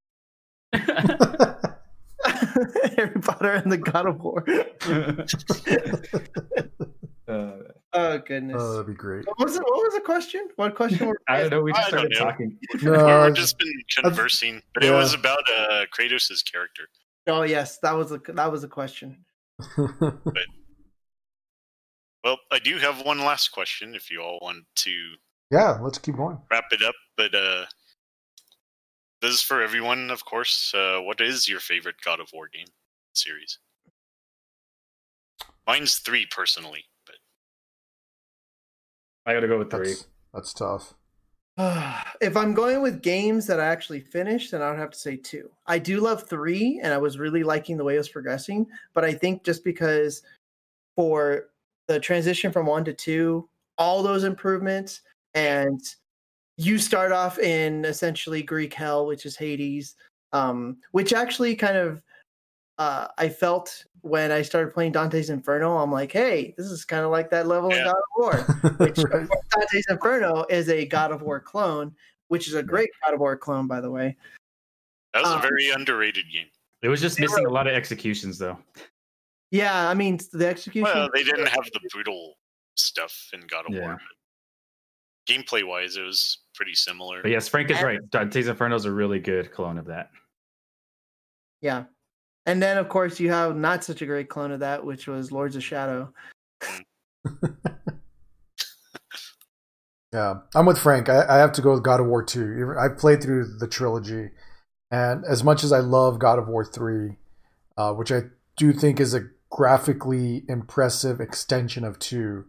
Harry 2.97 3.21
Potter 3.21 3.53
and 3.53 3.73
the 3.73 3.79
God 3.79 4.07
of 4.07 4.21
War. 4.23 4.45
Oh 7.95 8.19
goodness. 8.19 8.57
oh, 8.59 8.73
that'd 8.73 8.87
be 8.87 8.95
great. 8.95 9.27
what 9.27 9.39
was 9.39 9.57
it? 9.57 9.63
What 9.63 9.85
was 9.85 9.95
the 9.95 10.01
question? 10.01 10.49
What 10.57 10.75
question? 10.75 11.09
Were 11.09 11.21
I 11.29 11.41
don't 11.41 11.51
know. 11.51 11.63
We 11.63 11.73
just 11.73 11.85
I 11.85 11.89
started 11.89 12.13
know. 12.13 12.19
talking. 12.19 12.59
No, 12.83 13.25
We've 13.27 13.35
just 13.35 13.59
been 13.59 13.73
conversing, 14.03 14.63
but 14.75 14.83
it 14.83 14.89
yeah. 14.89 14.97
was 14.97 15.15
about 15.15 15.43
uh, 15.51 15.85
Kratos' 15.97 16.43
character. 16.51 16.85
Oh 17.27 17.43
yes, 17.43 17.79
that 17.83 17.93
was 17.93 18.13
a 18.13 18.19
that 18.29 18.51
was 18.51 18.65
a 18.65 18.69
question. 18.69 19.25
Well, 22.25 22.39
I 22.53 22.61
do 22.61 22.79
have 22.79 23.05
one 23.05 23.19
last 23.19 23.49
question 23.49 23.97
if 23.97 24.09
you 24.09 24.21
all 24.23 24.39
want 24.41 24.65
to 24.77 24.93
yeah, 25.51 25.77
let's 25.83 25.99
keep 25.99 26.17
going. 26.17 26.39
wrap 26.51 26.67
it 26.71 26.83
up, 26.83 26.95
but 27.17 27.35
uh, 27.35 27.67
this 29.21 29.33
is 29.33 29.41
for 29.43 29.61
everyone, 29.61 30.11
of 30.11 30.25
course. 30.25 30.73
Uh, 30.75 31.01
what 31.01 31.21
is 31.21 31.49
your 31.49 31.61
favorite 31.61 31.97
God 32.05 32.21
of 32.21 32.29
War 32.33 32.49
game 32.53 32.69
series? 33.13 33.59
Mine's 35.67 35.99
three 35.99 36.27
personally, 36.27 36.85
but 36.85 36.92
I 39.27 39.35
gotta 39.35 39.49
go 39.49 39.59
with 39.59 39.71
three. 39.71 39.89
That's, 39.89 40.07
that's 40.33 40.53
tough. 40.55 40.95
if 42.21 42.37
I'm 42.37 42.55
going 42.55 42.81
with 42.81 43.03
games 43.03 43.47
that 43.47 43.61
I 43.61 43.67
actually 43.67 44.01
finished, 44.01 44.53
then 44.53 44.63
I 44.63 44.71
would 44.71 44.79
have 44.79 44.91
to 44.91 44.99
say 44.99 45.17
two. 45.17 45.51
I 45.67 45.79
do 45.79 46.01
love 46.01 46.29
three, 46.29 46.81
and 46.83 46.93
I 46.93 46.99
was 46.99 47.19
really 47.19 47.43
liking 47.43 47.77
the 47.77 47.85
way 47.85 47.95
it 47.95 47.99
was 47.99 48.09
progressing. 48.09 48.67
But 48.95 49.05
I 49.05 49.13
think 49.13 49.45
just 49.45 49.65
because 49.65 50.23
for 50.97 51.49
the 51.89 52.01
transition 52.01 52.53
from 52.53 52.67
one 52.67 52.85
to 52.85 52.93
two, 52.93 53.49
all 53.79 54.03
those 54.03 54.25
improvements, 54.25 55.03
and 55.35 55.81
you 56.57 56.79
start 56.79 57.13
off 57.13 57.39
in 57.39 57.85
essentially 57.85 58.43
Greek 58.43 58.73
hell, 58.73 59.07
which 59.07 59.27
is 59.27 59.37
Hades, 59.37 59.97
um, 60.33 60.79
which 60.93 61.13
actually 61.13 61.55
kind 61.55 61.77
of 61.77 62.03
uh, 62.79 63.09
I 63.19 63.29
felt 63.29 63.85
when 64.01 64.33
I 64.33 64.43
started 64.43 64.73
playing 64.75 64.93
Dante's 64.93 65.31
Inferno. 65.31 65.77
I'm 65.79 65.93
like, 65.93 66.11
hey, 66.13 66.55
this 66.57 66.67
is 66.67 66.85
kind 66.85 67.05
of 67.05 67.11
like 67.11 67.31
that 67.31 67.47
level 67.47 67.71
in 67.71 67.85
God 67.85 67.95
of 67.95 68.03
War. 68.17 68.33
Which 68.79 68.99
Right. 68.99 69.29
Dante's 69.51 69.87
Inferno 69.89 70.45
is 70.51 70.69
a 70.69 70.85
God 70.87 71.13
of 71.13 71.23
War 71.23 71.39
clone, 71.41 71.95
which 72.29 72.49
is 72.49 72.55
a 72.55 72.63
great 72.63 72.91
God 73.05 73.15
of 73.15 73.21
War 73.21 73.37
clone, 73.37 73.67
by 73.69 73.81
the 73.81 73.91
way. 73.91 74.17
that 75.15 75.23
was 75.23 75.31
Um, 75.33 75.39
a 75.39 75.43
very 75.43 75.71
underrated 75.71 76.25
game. 76.33 76.47
It 76.83 76.89
was 76.89 77.01
just 77.01 77.21
missing 77.21 77.45
were- 77.45 77.51
a 77.51 77.53
lot 77.53 77.67
of 77.69 77.75
executions, 77.75 78.39
though. 78.39 78.59
Yeah, 79.53 79.89
I 79.89 79.95
mean 79.95 80.19
the 80.33 80.49
execution. 80.49 80.83
Well, 80.85 81.11
they 81.15 81.23
didn't 81.23 81.47
have 81.47 81.65
the 81.73 81.81
brutal 81.93 82.39
stuff 82.77 83.29
in 83.35 83.41
God 83.43 83.67
of 83.67 83.75
Yeah. 83.75 83.81
War. 83.83 84.01
Gameplay 85.29 85.63
wise, 85.63 85.97
it 85.97 86.03
was 86.03 86.39
pretty 86.55 86.75
similar. 86.75 87.23
But 87.23 87.31
yes, 87.31 87.47
Frank 87.49 87.71
is 87.71 87.77
And- 87.77 87.87
right. 87.87 88.11
Dante's 88.11 88.49
Inferno 88.49 88.75
is 88.75 88.87
a 88.87 88.91
really 88.91 89.21
good 89.21 89.53
clone 89.53 89.79
of 89.79 89.85
that. 89.87 90.11
yeah, 91.61 91.85
and 92.47 92.63
then 92.63 92.79
of 92.79 92.89
course 92.89 93.21
you 93.21 93.31
have 93.31 93.57
not 93.57 93.85
such 93.85 94.03
a 94.03 94.07
great 94.07 94.29
clone 94.29 94.53
of 94.53 94.61
that, 94.61 94.85
which 94.85 95.07
was 95.07 95.33
Lords 95.33 95.57
of 95.57 95.65
Shadow. 95.65 96.13
Yeah, 100.13 100.41
I'm 100.55 100.67
with 100.67 100.79
Frank. 100.79 101.09
I, 101.09 101.25
I 101.27 101.39
have 101.39 101.53
to 101.53 101.63
go 101.63 101.73
with 101.73 101.83
God 101.83 101.99
of 102.01 102.07
War 102.07 102.23
2. 102.23 102.75
I've 102.79 102.99
played 102.99 103.23
through 103.23 103.57
the 103.59 103.67
trilogy, 103.67 104.29
and 104.91 105.25
as 105.25 105.43
much 105.43 105.65
as 105.65 105.73
I 105.73 105.79
love 105.79 106.19
God 106.19 106.39
of 106.39 106.49
War 106.49 106.65
3, 106.67 107.17
uh, 107.79 107.95
which 107.95 108.13
I 108.13 108.25
do 108.59 108.75
think 108.75 109.01
is 109.01 109.15
a 109.15 109.29
graphically 109.49 110.45
impressive 110.49 111.19
extension 111.21 111.83
of 111.85 111.99
two 111.99 112.45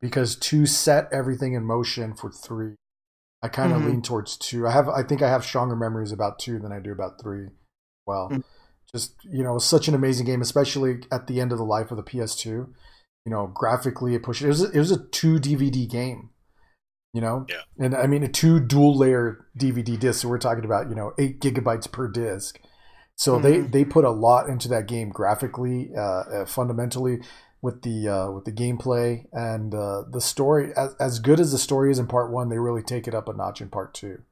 because 0.00 0.36
two 0.36 0.64
set 0.64 1.08
everything 1.12 1.52
in 1.52 1.64
motion 1.64 2.14
for 2.14 2.30
three. 2.30 2.74
I 3.42 3.48
kind 3.48 3.72
of 3.72 3.82
Mhm. 3.82 3.86
lean 3.86 4.02
towards 4.02 4.36
two. 4.36 4.66
I 4.66 4.70
have 4.72 4.88
I 4.88 5.02
think 5.02 5.20
I 5.20 5.28
have 5.28 5.44
stronger 5.44 5.76
memories 5.76 6.12
about 6.12 6.38
two 6.38 6.58
than 6.58 6.72
I 6.72 6.78
do 6.80 6.92
about 6.92 7.20
three. 7.20 7.48
Well, 8.06 8.30
Mhm. 8.30 8.44
Just 8.94 9.14
you 9.24 9.42
know, 9.42 9.58
such 9.58 9.88
an 9.88 9.94
amazing 9.94 10.26
game, 10.26 10.40
especially 10.42 11.00
at 11.10 11.26
the 11.26 11.40
end 11.40 11.52
of 11.52 11.58
the 11.58 11.64
life 11.64 11.90
of 11.90 11.96
the 11.96 12.02
PS2. 12.02 12.46
You 13.24 13.30
know, 13.30 13.46
graphically 13.54 14.14
it 14.14 14.22
pushed. 14.22 14.42
It 14.42 14.48
was 14.48 14.62
a, 14.62 14.70
it 14.70 14.78
was 14.78 14.90
a 14.90 15.02
two 15.08 15.38
DVD 15.38 15.88
game. 15.88 16.30
You 17.14 17.20
know, 17.20 17.46
Yeah. 17.48 17.62
and 17.78 17.94
I 17.94 18.06
mean 18.06 18.22
a 18.22 18.28
two 18.28 18.58
dual 18.58 18.96
layer 18.96 19.46
DVD 19.58 19.98
disc. 19.98 20.22
So 20.22 20.28
we're 20.28 20.38
talking 20.38 20.64
about 20.64 20.88
you 20.88 20.94
know 20.94 21.12
eight 21.18 21.40
gigabytes 21.40 21.90
per 21.90 22.08
disc. 22.08 22.58
So 23.16 23.38
they 23.38 23.58
Mhm. 23.58 23.72
they 23.72 23.84
put 23.84 24.04
a 24.04 24.10
lot 24.10 24.48
into 24.48 24.68
that 24.68 24.88
game 24.88 25.10
graphically, 25.10 25.90
uh, 25.96 26.00
uh, 26.00 26.44
fundamentally 26.46 27.20
with 27.60 27.82
the 27.82 28.08
uh, 28.08 28.30
with 28.32 28.44
the 28.46 28.52
gameplay 28.52 29.26
and 29.32 29.74
uh, 29.74 30.02
the 30.10 30.20
story. 30.20 30.72
As, 30.74 30.94
as 30.98 31.18
good 31.18 31.38
as 31.38 31.52
the 31.52 31.58
story 31.58 31.90
is 31.92 31.98
in 31.98 32.06
part 32.06 32.32
one, 32.32 32.48
they 32.48 32.58
really 32.58 32.82
take 32.82 33.06
it 33.06 33.14
up 33.14 33.28
a 33.28 33.34
notch 33.34 33.60
in 33.60 33.68
part 33.68 33.92
two, 33.94 34.22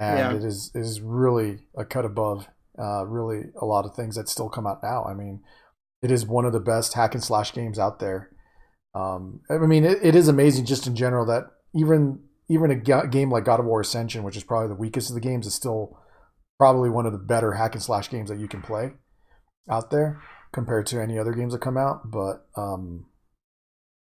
and 0.00 0.18
Yeah. 0.18 0.34
it 0.34 0.44
is 0.44 0.70
is 0.74 1.00
really 1.00 1.66
a 1.76 1.84
cut 1.84 2.04
above. 2.04 2.48
Uh, 2.78 3.06
really, 3.06 3.44
a 3.60 3.64
lot 3.64 3.84
of 3.84 3.94
things 3.94 4.16
that 4.16 4.28
still 4.28 4.48
come 4.48 4.66
out 4.66 4.82
now. 4.82 5.04
I 5.04 5.14
mean, 5.14 5.40
it 6.02 6.10
is 6.10 6.26
one 6.26 6.44
of 6.44 6.52
the 6.52 6.60
best 6.60 6.94
hack 6.94 7.14
and 7.14 7.22
slash 7.22 7.52
games 7.52 7.78
out 7.78 8.00
there. 8.00 8.30
Um, 8.94 9.40
I 9.50 9.58
mean, 9.58 9.84
it, 9.84 9.98
it 10.02 10.14
is 10.14 10.28
amazing 10.28 10.66
just 10.66 10.86
in 10.86 10.94
general 10.96 11.26
that 11.26 11.44
even 11.74 12.20
even 12.48 12.70
a 12.70 12.76
ga- 12.76 13.06
game 13.06 13.30
like 13.30 13.44
God 13.44 13.60
of 13.60 13.66
War 13.66 13.80
Ascension, 13.80 14.22
which 14.22 14.36
is 14.36 14.44
probably 14.44 14.68
the 14.68 14.74
weakest 14.74 15.10
of 15.10 15.14
the 15.14 15.20
games, 15.20 15.46
is 15.46 15.54
still 15.54 15.98
probably 16.58 16.90
one 16.90 17.06
of 17.06 17.12
the 17.12 17.18
better 17.18 17.52
hack 17.52 17.74
and 17.74 17.82
slash 17.82 18.10
games 18.10 18.28
that 18.28 18.38
you 18.38 18.48
can 18.48 18.62
play 18.62 18.92
out 19.68 19.90
there 19.90 20.20
compared 20.52 20.86
to 20.86 21.00
any 21.00 21.18
other 21.18 21.32
games 21.32 21.52
that 21.52 21.60
come 21.60 21.76
out. 21.76 22.10
But 22.10 22.46
um, 22.56 23.06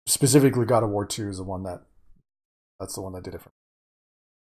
specifically, 0.08 0.66
God 0.66 0.84
of 0.84 0.90
War 0.90 1.06
Two 1.06 1.30
is 1.30 1.38
the 1.38 1.44
one 1.44 1.64
that 1.64 1.82
that's 2.80 2.96
the 2.96 3.02
one 3.02 3.14
that 3.14 3.24
did 3.24 3.36
it 3.36 3.42
for. 3.42 3.50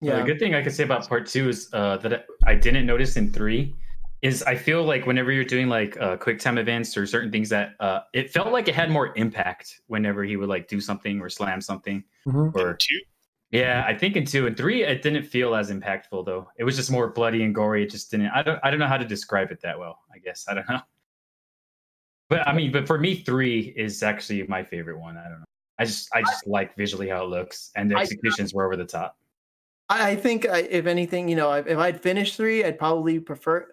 me. 0.02 0.10
Yeah. 0.10 0.18
The 0.18 0.24
good 0.24 0.40
thing 0.40 0.56
I 0.56 0.62
could 0.62 0.74
say 0.74 0.84
about 0.84 1.08
part 1.08 1.28
two 1.28 1.50
is 1.50 1.70
uh, 1.74 1.98
that 1.98 2.26
I 2.46 2.56
didn't 2.56 2.86
notice 2.86 3.18
in 3.18 3.32
three 3.32 3.76
is 4.22 4.44
I 4.44 4.56
feel 4.56 4.84
like 4.84 5.06
whenever 5.06 5.32
you're 5.32 5.46
doing 5.46 5.70
like 5.70 6.00
uh, 6.02 6.18
quick 6.18 6.40
time 6.40 6.58
events 6.58 6.98
or 6.98 7.06
certain 7.06 7.32
things 7.32 7.50
that 7.50 7.76
uh, 7.80 8.02
it 8.14 8.32
felt 8.32 8.52
like 8.52 8.68
it 8.68 8.76
had 8.76 8.92
more 8.92 9.14
impact 9.16 9.80
whenever 9.88 10.24
he 10.24 10.36
would 10.36 10.50
like 10.50 10.68
do 10.68 10.82
something 10.82 11.22
or 11.22 11.30
slam 11.30 11.62
something 11.62 12.04
Mhm. 12.28 12.54
or 12.56 12.74
two, 12.76 13.00
yeah 13.52 13.86
I 13.88 13.98
think 13.98 14.16
in 14.18 14.26
two. 14.26 14.46
And 14.48 14.58
three 14.58 14.84
it 14.84 15.02
didn't 15.02 15.24
feel 15.24 15.56
as 15.56 15.72
impactful 15.72 16.26
though. 16.26 16.50
It 16.58 16.66
was 16.66 16.76
just 16.76 16.92
more 16.92 17.08
bloody 17.10 17.44
and 17.44 17.56
gory. 17.56 17.84
It 17.84 17.92
just 17.92 18.12
didn't 18.12 18.28
I 18.28 18.44
don't 18.44 18.60
I 18.62 18.70
don't 18.70 18.80
know 18.80 18.88
how 18.88 18.98
to 18.98 19.06
describe 19.06 19.52
it 19.52 19.62
that 19.62 19.80
well 19.80 20.00
I 20.14 20.18
guess. 20.20 20.46
I 20.50 20.54
don't 20.56 20.70
know. 20.70 20.82
But 22.30 22.48
I 22.48 22.54
mean 22.54 22.72
but 22.72 22.86
for 22.88 22.98
me 23.00 23.16
three 23.16 23.74
is 23.76 24.04
actually 24.04 24.44
my 24.48 24.64
favorite 24.64 25.00
one. 25.00 25.18
I 25.18 25.24
don't 25.30 25.40
know. 25.40 25.46
I 25.80 25.86
just 25.86 26.10
I 26.14 26.22
just 26.22 26.46
like 26.46 26.76
visually 26.76 27.08
how 27.10 27.24
it 27.24 27.30
looks 27.30 27.72
and 27.76 27.90
the 27.90 27.96
I- 27.98 28.02
executions 28.02 28.54
were 28.54 28.66
over 28.66 28.76
the 28.76 28.86
top. 28.86 29.18
I 29.90 30.12
I 30.12 30.16
think 30.16 30.46
I, 30.48 30.60
if 30.60 30.86
anything, 30.86 31.28
you 31.30 31.36
know, 31.36 31.52
if, 31.54 31.66
if 31.66 31.78
I'd 31.80 32.00
finished 32.00 32.36
three, 32.38 32.64
I'd 32.64 32.78
probably 32.78 33.20
prefer 33.20 33.68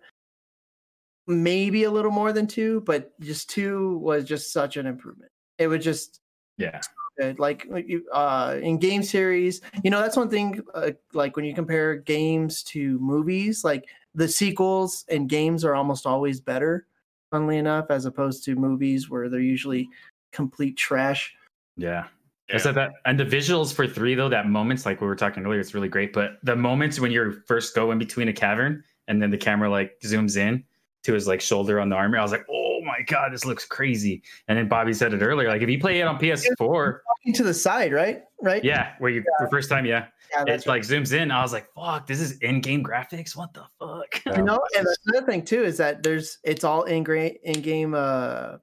maybe 1.27 1.85
a 1.85 1.91
little 1.91 2.11
more 2.11 2.33
than 2.33 2.47
two, 2.47 2.83
but 2.83 3.19
just 3.21 3.51
two 3.51 3.99
was 3.99 4.25
just 4.25 4.53
such 4.53 4.77
an 4.77 4.87
improvement. 4.87 5.33
It 5.59 5.69
was 5.69 5.85
just 5.85 6.21
yeah 6.59 6.81
good. 7.17 7.39
Like 7.39 7.67
like 7.69 7.91
uh, 8.13 8.59
in 8.61 8.79
game 8.79 9.03
series, 9.03 9.61
you 9.83 9.91
know, 9.91 10.01
that's 10.01 10.17
one 10.17 10.31
thing. 10.31 10.63
Uh, 10.75 10.93
like 11.13 11.37
when 11.37 11.45
you 11.45 11.55
compare 11.55 11.97
games 11.97 12.63
to 12.65 12.99
movies, 12.99 13.65
like 13.65 13.87
the 14.15 14.29
sequels 14.29 15.05
and 15.09 15.29
games 15.29 15.65
are 15.65 15.75
almost 15.75 16.07
always 16.07 16.41
better. 16.41 16.87
Funnily 17.31 17.59
enough, 17.59 17.87
as 17.91 18.07
opposed 18.07 18.45
to 18.45 18.55
movies 18.55 19.11
where 19.11 19.29
they're 19.29 19.41
usually 19.41 19.89
complete 20.33 20.77
trash. 20.77 21.35
Yeah. 21.77 22.07
Yeah. 22.49 22.55
I 22.55 22.59
said 22.59 22.77
that, 22.77 22.93
and 23.05 23.19
the 23.19 23.25
visuals 23.25 23.75
for 23.75 23.89
three 23.89 24.15
though, 24.15 24.29
that 24.29 24.47
moments 24.47 24.87
like 24.87 25.01
we 25.01 25.09
were 25.09 25.17
talking 25.17 25.45
earlier, 25.45 25.59
it's 25.59 25.75
really 25.75 25.89
great. 25.89 26.13
But 26.13 26.39
the 26.45 26.55
moments 26.55 27.01
when 27.01 27.11
you 27.11 27.43
first 27.47 27.75
go 27.75 27.91
in 27.91 27.99
between 27.99 28.29
a 28.29 28.33
cavern 28.33 28.85
and 29.09 29.21
then 29.21 29.31
the 29.31 29.37
camera 29.37 29.69
like 29.69 29.99
zooms 30.05 30.37
in 30.37 30.63
to 31.07 31.15
his 31.15 31.27
like 31.27 31.41
shoulder 31.41 31.81
on 31.81 31.89
the 31.89 31.97
armor, 31.97 32.19
I 32.19 32.23
was 32.23 32.33
like, 32.33 32.47
oh 32.51 32.81
my 32.85 33.01
god, 33.07 33.33
this 33.33 33.45
looks 33.45 33.65
crazy. 33.65 34.23
And 34.49 34.59
then 34.59 34.69
Bobby 34.69 34.93
said 34.93 35.15
it 35.15 35.23
earlier, 35.23 35.49
like 35.49 35.63
if 35.63 35.69
you 35.69 35.79
play 35.79 36.01
it 36.01 36.05
on 36.05 36.19
PS4, 36.19 36.99
to 37.35 37.43
the 37.43 37.55
side, 37.55 37.93
right? 37.93 38.23
Right? 38.43 38.63
yeah, 38.63 38.93
where 38.99 39.11
you 39.11 39.25
the 39.39 39.49
first 39.51 39.71
time, 39.71 39.87
yeah, 39.87 40.07
yeah 40.33 40.43
it 40.43 40.47
that's 40.47 40.67
like 40.67 40.83
zooms 40.83 41.13
in. 41.13 41.31
I 41.31 41.43
was 41.43 41.53
like, 41.53 41.69
fuck, 41.75 42.07
this 42.07 42.21
is 42.21 42.39
in-game 42.39 42.85
graphics. 42.85 43.35
What 43.35 43.55
the 43.55 43.65
fuck? 43.79 44.23
Yeah. 44.27 44.37
You 44.37 44.45
know, 44.45 44.61
and 44.77 44.87
another 45.07 45.27
thing 45.27 45.45
too 45.45 45.65
is 45.65 45.79
that 45.79 46.03
there's 46.03 46.39
it's 46.45 46.65
all 46.65 46.83
in 46.85 47.03
great 47.03 47.41
in 47.45 47.63
game 47.63 47.95
uh 47.95 48.59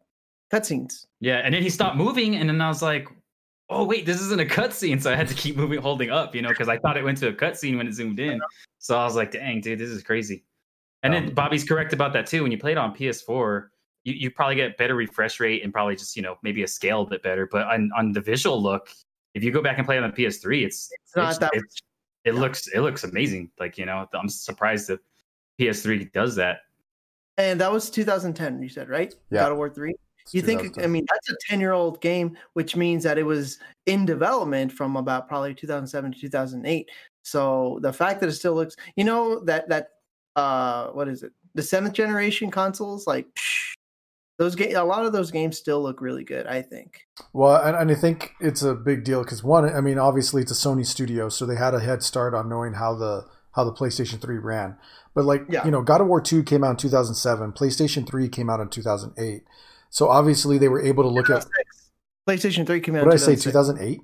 cutscenes. 0.52 1.06
Yeah, 1.22 1.38
and 1.38 1.54
then 1.54 1.64
he 1.64 1.70
stopped 1.70 1.98
moving, 1.98 2.36
and 2.36 2.50
then 2.50 2.62
I 2.62 2.68
was 2.68 2.82
like, 2.82 3.08
"Oh 3.70 3.86
wait, 3.86 4.06
this 4.06 4.22
isn't 4.22 4.42
a 4.42 4.46
cutscene." 4.46 5.02
So 5.02 5.12
I 5.12 5.16
had 5.16 5.28
to 5.30 5.36
keep 5.36 5.56
moving, 5.56 5.82
holding 5.82 6.12
up, 6.12 6.36
you 6.36 6.42
know, 6.42 6.50
because 6.50 6.68
I 6.68 6.78
thought 6.78 6.98
it 6.98 7.04
went 7.04 7.18
to 7.20 7.30
a 7.30 7.34
cutscene 7.34 7.78
when 7.78 7.88
it 7.88 7.94
zoomed 7.94 8.20
in. 8.20 8.42
So 8.80 8.98
I 8.98 9.06
was 9.06 9.16
like, 9.16 9.32
"Dang, 9.32 9.62
dude, 9.62 9.80
this 9.80 9.90
is 9.90 10.04
crazy." 10.04 10.44
And 11.04 11.14
then 11.14 11.28
Um, 11.28 11.34
Bobby's 11.34 11.64
correct 11.64 11.94
about 11.94 12.14
that 12.14 12.26
too. 12.28 12.44
When 12.44 12.52
you 12.52 12.58
play 12.58 12.72
it 12.72 12.78
on 12.78 12.96
PS4, 12.96 13.70
you, 14.06 14.14
you 14.14 14.32
probably 14.32 14.56
get 14.56 14.78
better 14.78 14.96
refresh 14.96 15.40
rate 15.40 15.64
and 15.64 15.72
probably 15.74 15.96
just 15.96 16.16
you 16.16 16.22
know 16.22 16.38
maybe 16.44 16.64
a 16.64 16.68
scale 16.68 17.02
a 17.02 17.06
bit 17.06 17.22
better. 17.24 17.48
But 17.52 17.68
on, 17.68 17.92
on 17.96 18.12
the 18.14 18.22
visual 18.22 18.62
look, 18.62 18.90
if 19.34 19.44
you 19.44 19.52
go 19.52 19.62
back 19.62 19.78
and 19.78 19.86
play 19.86 19.98
it 19.98 20.04
on 20.04 20.12
PS3, 20.12 20.64
it's 20.66 20.92
It's 21.04 21.16
not 21.16 21.24
it's- 21.36 21.38
that 21.40 21.54
it's- 21.54 21.82
it 22.26 22.36
looks 22.36 22.68
it 22.68 22.80
looks 22.80 23.04
amazing. 23.04 23.52
Like 23.60 23.78
you 23.78 23.86
know, 23.86 24.08
I'm 24.14 24.30
surprised 24.30 24.88
that 24.88 25.00
PS3 25.60 26.12
does 26.14 26.36
that. 26.38 26.62
and 27.38 27.60
that 27.60 27.72
was 27.72 27.90
2010, 27.90 28.62
you 28.62 28.70
said, 28.70 28.88
right? 28.90 29.14
Yeah. 29.32 29.42
God 29.42 29.52
of 29.54 29.58
War 29.58 29.70
3. 29.70 29.94
It's 30.22 30.34
You 30.34 30.42
think 30.42 30.82
I 30.82 30.88
mean 30.88 31.06
that's 31.10 31.30
a 31.32 31.36
10 31.50 31.60
year 31.60 31.74
old 31.74 32.00
game, 32.00 32.38
which 32.54 32.76
means 32.78 33.04
that 33.04 33.18
it 33.18 33.24
was 33.24 33.60
in 33.88 34.06
development 34.06 34.72
from 34.72 34.96
about 34.96 35.28
probably 35.28 35.54
2007 35.54 36.14
to 36.14 36.20
2008. 36.20 36.90
So 37.24 37.80
the 37.82 37.92
fact 37.92 38.20
that 38.22 38.30
it 38.30 38.34
still 38.34 38.54
looks, 38.54 38.76
you 38.96 39.04
know, 39.04 39.40
that 39.46 39.68
that 39.68 39.93
uh 40.36 40.88
what 40.88 41.08
is 41.08 41.24
it? 41.24 41.32
The 41.56 41.64
seventh 41.64 41.94
generation 41.94 42.50
consoles, 42.52 43.06
like 43.08 43.28
psh, 43.36 43.74
those 44.40 44.56
game, 44.56 44.76
a 44.76 44.84
lot 44.84 45.06
of 45.06 45.14
those 45.14 45.30
games 45.32 45.58
still 45.58 45.82
look 45.84 46.02
really 46.02 46.24
good. 46.24 46.48
I 46.48 46.62
think. 46.62 47.02
Well, 47.34 47.56
and, 47.64 47.76
and 47.76 47.92
I 47.92 47.96
think 47.96 48.32
it's 48.40 48.64
a 48.64 48.74
big 48.74 49.04
deal 49.04 49.24
because 49.24 49.44
one, 49.44 49.66
I 49.74 49.82
mean, 49.82 50.00
obviously 50.00 50.42
it's 50.42 50.52
a 50.52 50.56
Sony 50.68 50.86
studio, 50.86 51.30
so 51.30 51.46
they 51.46 51.56
had 51.56 51.74
a 51.76 51.80
head 51.80 52.02
start 52.04 52.34
on 52.34 52.50
knowing 52.50 52.74
how 52.74 52.96
the 52.96 53.26
how 53.56 53.64
the 53.64 53.72
PlayStation 53.74 54.20
3 54.20 54.40
ran. 54.40 54.76
But 55.14 55.26
like, 55.26 55.44
Yeah. 55.48 55.64
you 55.64 55.70
know, 55.70 55.84
God 55.84 56.02
of 56.02 56.08
War 56.08 56.20
2 56.20 56.42
came 56.42 56.64
out 56.64 56.72
in 56.72 56.78
2007, 56.78 57.52
PlayStation 57.52 58.08
3 58.08 58.28
came 58.28 58.50
out 58.50 58.60
in 58.60 58.68
2008. 58.70 59.44
So 59.92 60.10
obviously 60.10 60.58
they 60.58 60.70
were 60.70 60.82
able 60.82 61.04
to 61.04 61.10
look 61.10 61.30
at 61.30 61.46
PlayStation 62.28 62.66
3 62.66 62.82
came 62.82 62.96
out. 62.96 63.06
what 63.06 63.14
in 63.14 63.20
did 63.20 63.30
I 63.30 63.36
say 63.36 63.40
2008? 63.40 64.02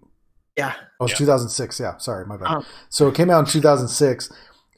Yeah. 0.55 0.75
Oh, 0.99 1.05
it's 1.05 1.13
Yeah. 1.13 1.17
2006. 1.17 1.79
Yeah, 1.79 1.97
sorry, 1.97 2.27
my 2.27 2.37
bad. 2.37 2.45
Uh-huh. 2.45 2.61
So 2.89 3.07
it 3.07 3.15
came 3.15 3.31
out 3.31 3.39
in 3.39 3.45
2006. 3.45 4.31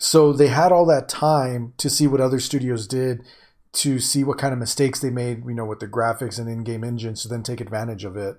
So 0.04 0.34
they 0.34 0.48
had 0.48 0.72
all 0.72 0.88
that 0.88 1.08
time 1.08 1.74
to 1.78 1.88
see 1.88 2.08
what 2.08 2.20
other 2.20 2.40
studios 2.40 2.88
did, 2.88 3.22
to 3.74 4.00
see 4.00 4.24
what 4.24 4.40
kind 4.40 4.52
of 4.52 4.58
mistakes 4.58 5.00
they 5.00 5.12
made, 5.12 5.46
you 5.46 5.54
know, 5.54 5.64
with 5.64 5.80
the 5.80 5.88
graphics 5.88 6.40
and 6.40 6.50
in-game 6.50 6.84
engines, 6.84 7.22
to 7.22 7.28
then 7.28 7.44
take 7.44 7.62
advantage 7.62 8.04
of 8.04 8.18
it. 8.18 8.38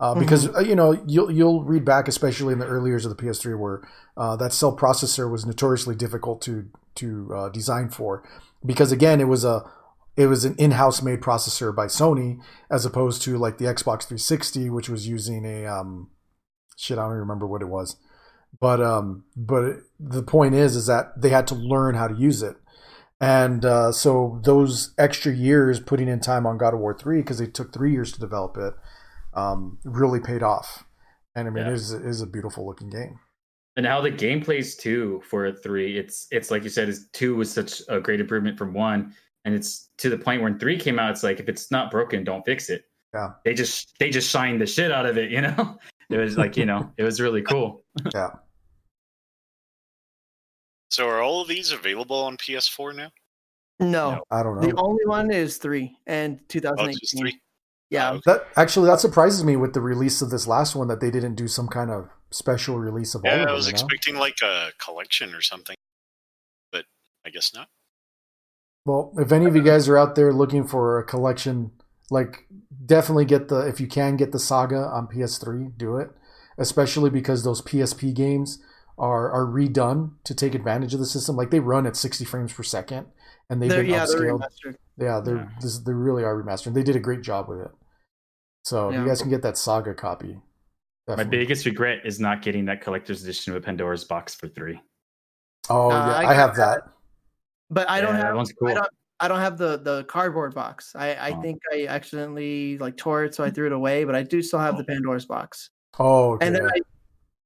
Uh, 0.00 0.14
because 0.14 0.48
uh, 0.56 0.60
you 0.60 0.74
know 0.74 1.00
you'll 1.06 1.30
you'll 1.30 1.64
read 1.64 1.84
back, 1.84 2.08
especially 2.08 2.54
in 2.54 2.58
the 2.60 2.66
early 2.66 2.88
years 2.88 3.04
of 3.04 3.14
the 3.14 3.22
PS3, 3.22 3.58
where 3.58 3.82
uh, 4.16 4.36
that 4.36 4.54
cell 4.54 4.74
processor 4.74 5.30
was 5.30 5.44
notoriously 5.44 5.94
difficult 5.94 6.40
to 6.40 6.70
to 6.94 7.30
uh, 7.36 7.48
design 7.50 7.90
for, 7.90 8.26
because 8.64 8.90
again 8.90 9.20
it 9.20 9.28
was 9.28 9.44
a 9.44 9.70
it 10.16 10.28
was 10.28 10.46
an 10.46 10.54
in-house 10.56 11.02
made 11.02 11.20
processor 11.20 11.76
by 11.76 11.86
Sony 11.86 12.40
as 12.70 12.86
opposed 12.86 13.20
to 13.22 13.36
like 13.36 13.58
the 13.58 13.66
Xbox 13.66 14.04
360, 14.04 14.70
which 14.70 14.88
was 14.88 15.06
using 15.06 15.44
a 15.44 15.66
um, 15.66 16.10
shit 16.76 16.96
I 16.98 17.02
don't 17.02 17.10
even 17.10 17.18
remember 17.20 17.46
what 17.46 17.62
it 17.62 17.68
was, 17.68 17.96
but 18.62 18.80
um, 18.80 19.24
but 19.36 19.80
the 19.98 20.22
point 20.22 20.54
is 20.54 20.76
is 20.76 20.86
that 20.86 21.20
they 21.20 21.30
had 21.30 21.48
to 21.48 21.54
learn 21.56 21.96
how 21.96 22.06
to 22.06 22.14
use 22.14 22.42
it, 22.42 22.56
and 23.20 23.64
uh, 23.64 23.90
so 23.90 24.40
those 24.44 24.94
extra 24.96 25.32
years 25.34 25.80
putting 25.80 26.06
in 26.08 26.20
time 26.20 26.46
on 26.46 26.58
God 26.58 26.72
of 26.72 26.78
War 26.78 26.96
3 26.96 27.18
because 27.18 27.40
it 27.40 27.54
took 27.54 27.72
three 27.74 27.90
years 27.92 28.12
to 28.12 28.20
develop 28.20 28.56
it, 28.56 28.74
um, 29.34 29.78
really 29.84 30.20
paid 30.20 30.44
off, 30.44 30.84
and 31.34 31.48
I 31.48 31.50
mean 31.50 31.64
Yeah. 31.66 31.72
it 31.72 31.74
is 31.74 31.92
it 31.92 32.06
is 32.06 32.20
a 32.22 32.26
beautiful 32.26 32.64
looking 32.64 32.88
game. 32.88 33.18
And 33.76 33.84
how 33.84 34.00
the 34.00 34.10
game 34.10 34.40
plays 34.42 34.76
too 34.76 35.20
for 35.28 35.50
three, 35.50 35.98
it's 35.98 36.28
it's 36.30 36.50
like 36.52 36.62
you 36.62 36.70
said, 36.70 36.88
is 36.88 37.08
two 37.12 37.34
was 37.34 37.50
such 37.50 37.82
a 37.88 37.98
great 38.00 38.20
improvement 38.20 38.56
from 38.58 38.74
one, 38.74 39.12
and 39.44 39.54
it's 39.56 39.90
to 39.98 40.08
the 40.08 40.18
point 40.18 40.40
when 40.42 40.56
three 40.60 40.78
came 40.78 41.00
out. 41.00 41.10
It's 41.10 41.24
like 41.24 41.40
if 41.40 41.48
it's 41.48 41.70
not 41.72 41.90
broken, 41.90 42.22
don't 42.22 42.44
fix 42.44 42.70
it. 42.70 42.84
Yeah. 43.12 43.30
They 43.44 43.54
just 43.54 43.94
they 43.98 44.08
just 44.10 44.30
shined 44.30 44.60
the 44.60 44.66
shit 44.66 44.92
out 44.92 45.04
of 45.06 45.18
it, 45.18 45.32
you 45.32 45.40
know. 45.40 45.78
It 46.10 46.18
was 46.18 46.36
like 46.36 46.58
you 46.58 46.66
know, 46.66 46.92
it 46.98 47.04
was 47.04 47.22
really 47.22 47.40
cool. 47.40 47.84
Yeah. 48.14 48.32
So 50.92 51.08
are 51.08 51.22
all 51.22 51.40
of 51.40 51.48
these 51.48 51.72
available 51.72 52.16
on 52.22 52.36
PS4 52.36 52.94
now? 52.94 53.10
No, 53.80 54.10
No. 54.12 54.24
I 54.30 54.42
don't 54.42 54.60
know. 54.60 54.66
the 54.68 54.76
only 54.76 55.06
one 55.06 55.32
is 55.32 55.56
three 55.56 55.96
and 56.06 56.38
Oh, 56.38 56.44
2018. 56.48 56.90
it's 56.90 57.00
just 57.00 57.18
three. 57.18 57.40
Yeah, 57.88 58.12
Oh, 58.12 58.20
That 58.26 58.46
actually 58.56 58.88
that 58.90 59.00
surprises 59.00 59.42
me 59.42 59.56
with 59.56 59.72
the 59.72 59.80
release 59.80 60.20
of 60.20 60.28
this 60.28 60.46
last 60.46 60.76
one 60.76 60.88
that 60.88 61.00
they 61.00 61.10
didn't 61.10 61.34
do 61.36 61.48
some 61.48 61.66
kind 61.66 61.90
of 61.90 62.10
special 62.30 62.78
release 62.78 63.14
of 63.14 63.22
all 63.24 63.30
Yeah, 63.30 63.36
of 63.38 63.42
I 63.42 63.44
them. 63.46 63.54
was 63.54 63.66
you 63.66 63.72
know? 63.72 63.76
expecting 63.76 64.16
like 64.16 64.36
a 64.42 64.72
collection 64.78 65.34
or 65.34 65.40
something, 65.40 65.76
but 66.70 66.84
I 67.24 67.30
guess 67.30 67.54
not. 67.54 67.68
Well, 68.84 69.14
if 69.16 69.32
any 69.32 69.46
of 69.46 69.56
you 69.56 69.62
guys 69.62 69.88
are 69.88 69.96
out 69.96 70.14
there 70.14 70.32
looking 70.32 70.66
for 70.66 70.98
a 70.98 71.04
collection, 71.04 71.70
like 72.10 72.46
definitely 72.84 73.24
get 73.24 73.48
the 73.48 73.66
if 73.66 73.80
you 73.80 73.86
can 73.86 74.16
get 74.18 74.32
the 74.32 74.38
Saga 74.38 74.76
on 74.76 75.06
PS3, 75.06 75.78
do 75.78 75.96
it. 75.96 76.10
Especially 76.58 77.08
because 77.08 77.44
those 77.44 77.62
PSP 77.62 78.12
games 78.14 78.58
are 79.02 79.30
are 79.32 79.44
redone 79.44 80.12
to 80.24 80.34
take 80.34 80.54
advantage 80.54 80.94
of 80.94 81.00
the 81.00 81.06
system. 81.06 81.36
Like 81.36 81.50
they 81.50 81.60
run 81.60 81.86
at 81.86 81.96
60 81.96 82.24
frames 82.24 82.52
per 82.52 82.62
second, 82.62 83.08
and 83.50 83.60
they've 83.60 83.68
They're, 83.68 83.82
been 83.82 83.90
yeah, 83.90 84.06
they're 84.06 84.32
upscaled. 84.32 84.76
Yeah, 84.96 85.20
they're 85.20 85.36
Yeah. 85.36 85.48
This, 85.60 85.78
they 85.80 85.92
really 85.92 86.22
are 86.22 86.40
remastered. 86.40 86.72
They 86.72 86.84
did 86.84 86.94
a 86.96 87.00
great 87.00 87.20
job 87.20 87.48
with 87.48 87.58
it. 87.58 87.70
So 88.64 88.90
Yeah. 88.90 89.02
you 89.02 89.06
guys 89.08 89.20
can 89.20 89.28
get 89.30 89.42
that 89.42 89.58
Saga 89.58 89.92
copy. 89.92 90.40
My 91.08 91.24
biggest 91.24 91.66
regret 91.66 91.98
is 92.06 92.20
not 92.20 92.42
getting 92.42 92.64
that 92.66 92.80
collector's 92.80 93.24
edition 93.24 93.52
with 93.52 93.64
Pandora's 93.64 94.04
box 94.04 94.36
for 94.36 94.46
three. 94.46 94.80
Oh 95.68 95.90
Uh, 95.90 95.94
yeah, 95.94 96.12
I 96.14 96.30
I, 96.30 96.34
have 96.34 96.56
got 96.56 96.56
that. 96.56 96.92
But 97.70 97.90
I 97.90 98.00
don't 98.00 98.14
Yeah, 98.14 98.18
that 98.18 98.26
have 98.28 98.36
one's 98.36 98.52
cool. 98.52 98.68
I 98.68 98.74
don't 98.74 98.88
I 99.18 99.28
don't 99.28 99.40
have 99.40 99.58
the 99.58 99.78
the 99.78 100.04
cardboard 100.04 100.54
box. 100.54 100.94
I 100.94 101.14
I 101.14 101.30
Oh. 101.36 101.42
think 101.42 101.60
I 101.72 101.86
accidentally 101.88 102.78
like 102.78 102.96
tore 102.96 103.24
it, 103.24 103.34
so 103.34 103.42
I 103.42 103.50
threw 103.50 103.66
it 103.66 103.72
away. 103.72 104.04
But 104.04 104.14
I 104.14 104.22
do 104.22 104.42
still 104.42 104.60
have 104.60 104.76
the 104.78 104.84
Pandora's 104.84 105.26
box. 105.26 105.70
Oh, 105.98 106.34
okay. 106.34 106.46
And 106.46 106.54
then 106.54 106.66
I 106.66 106.78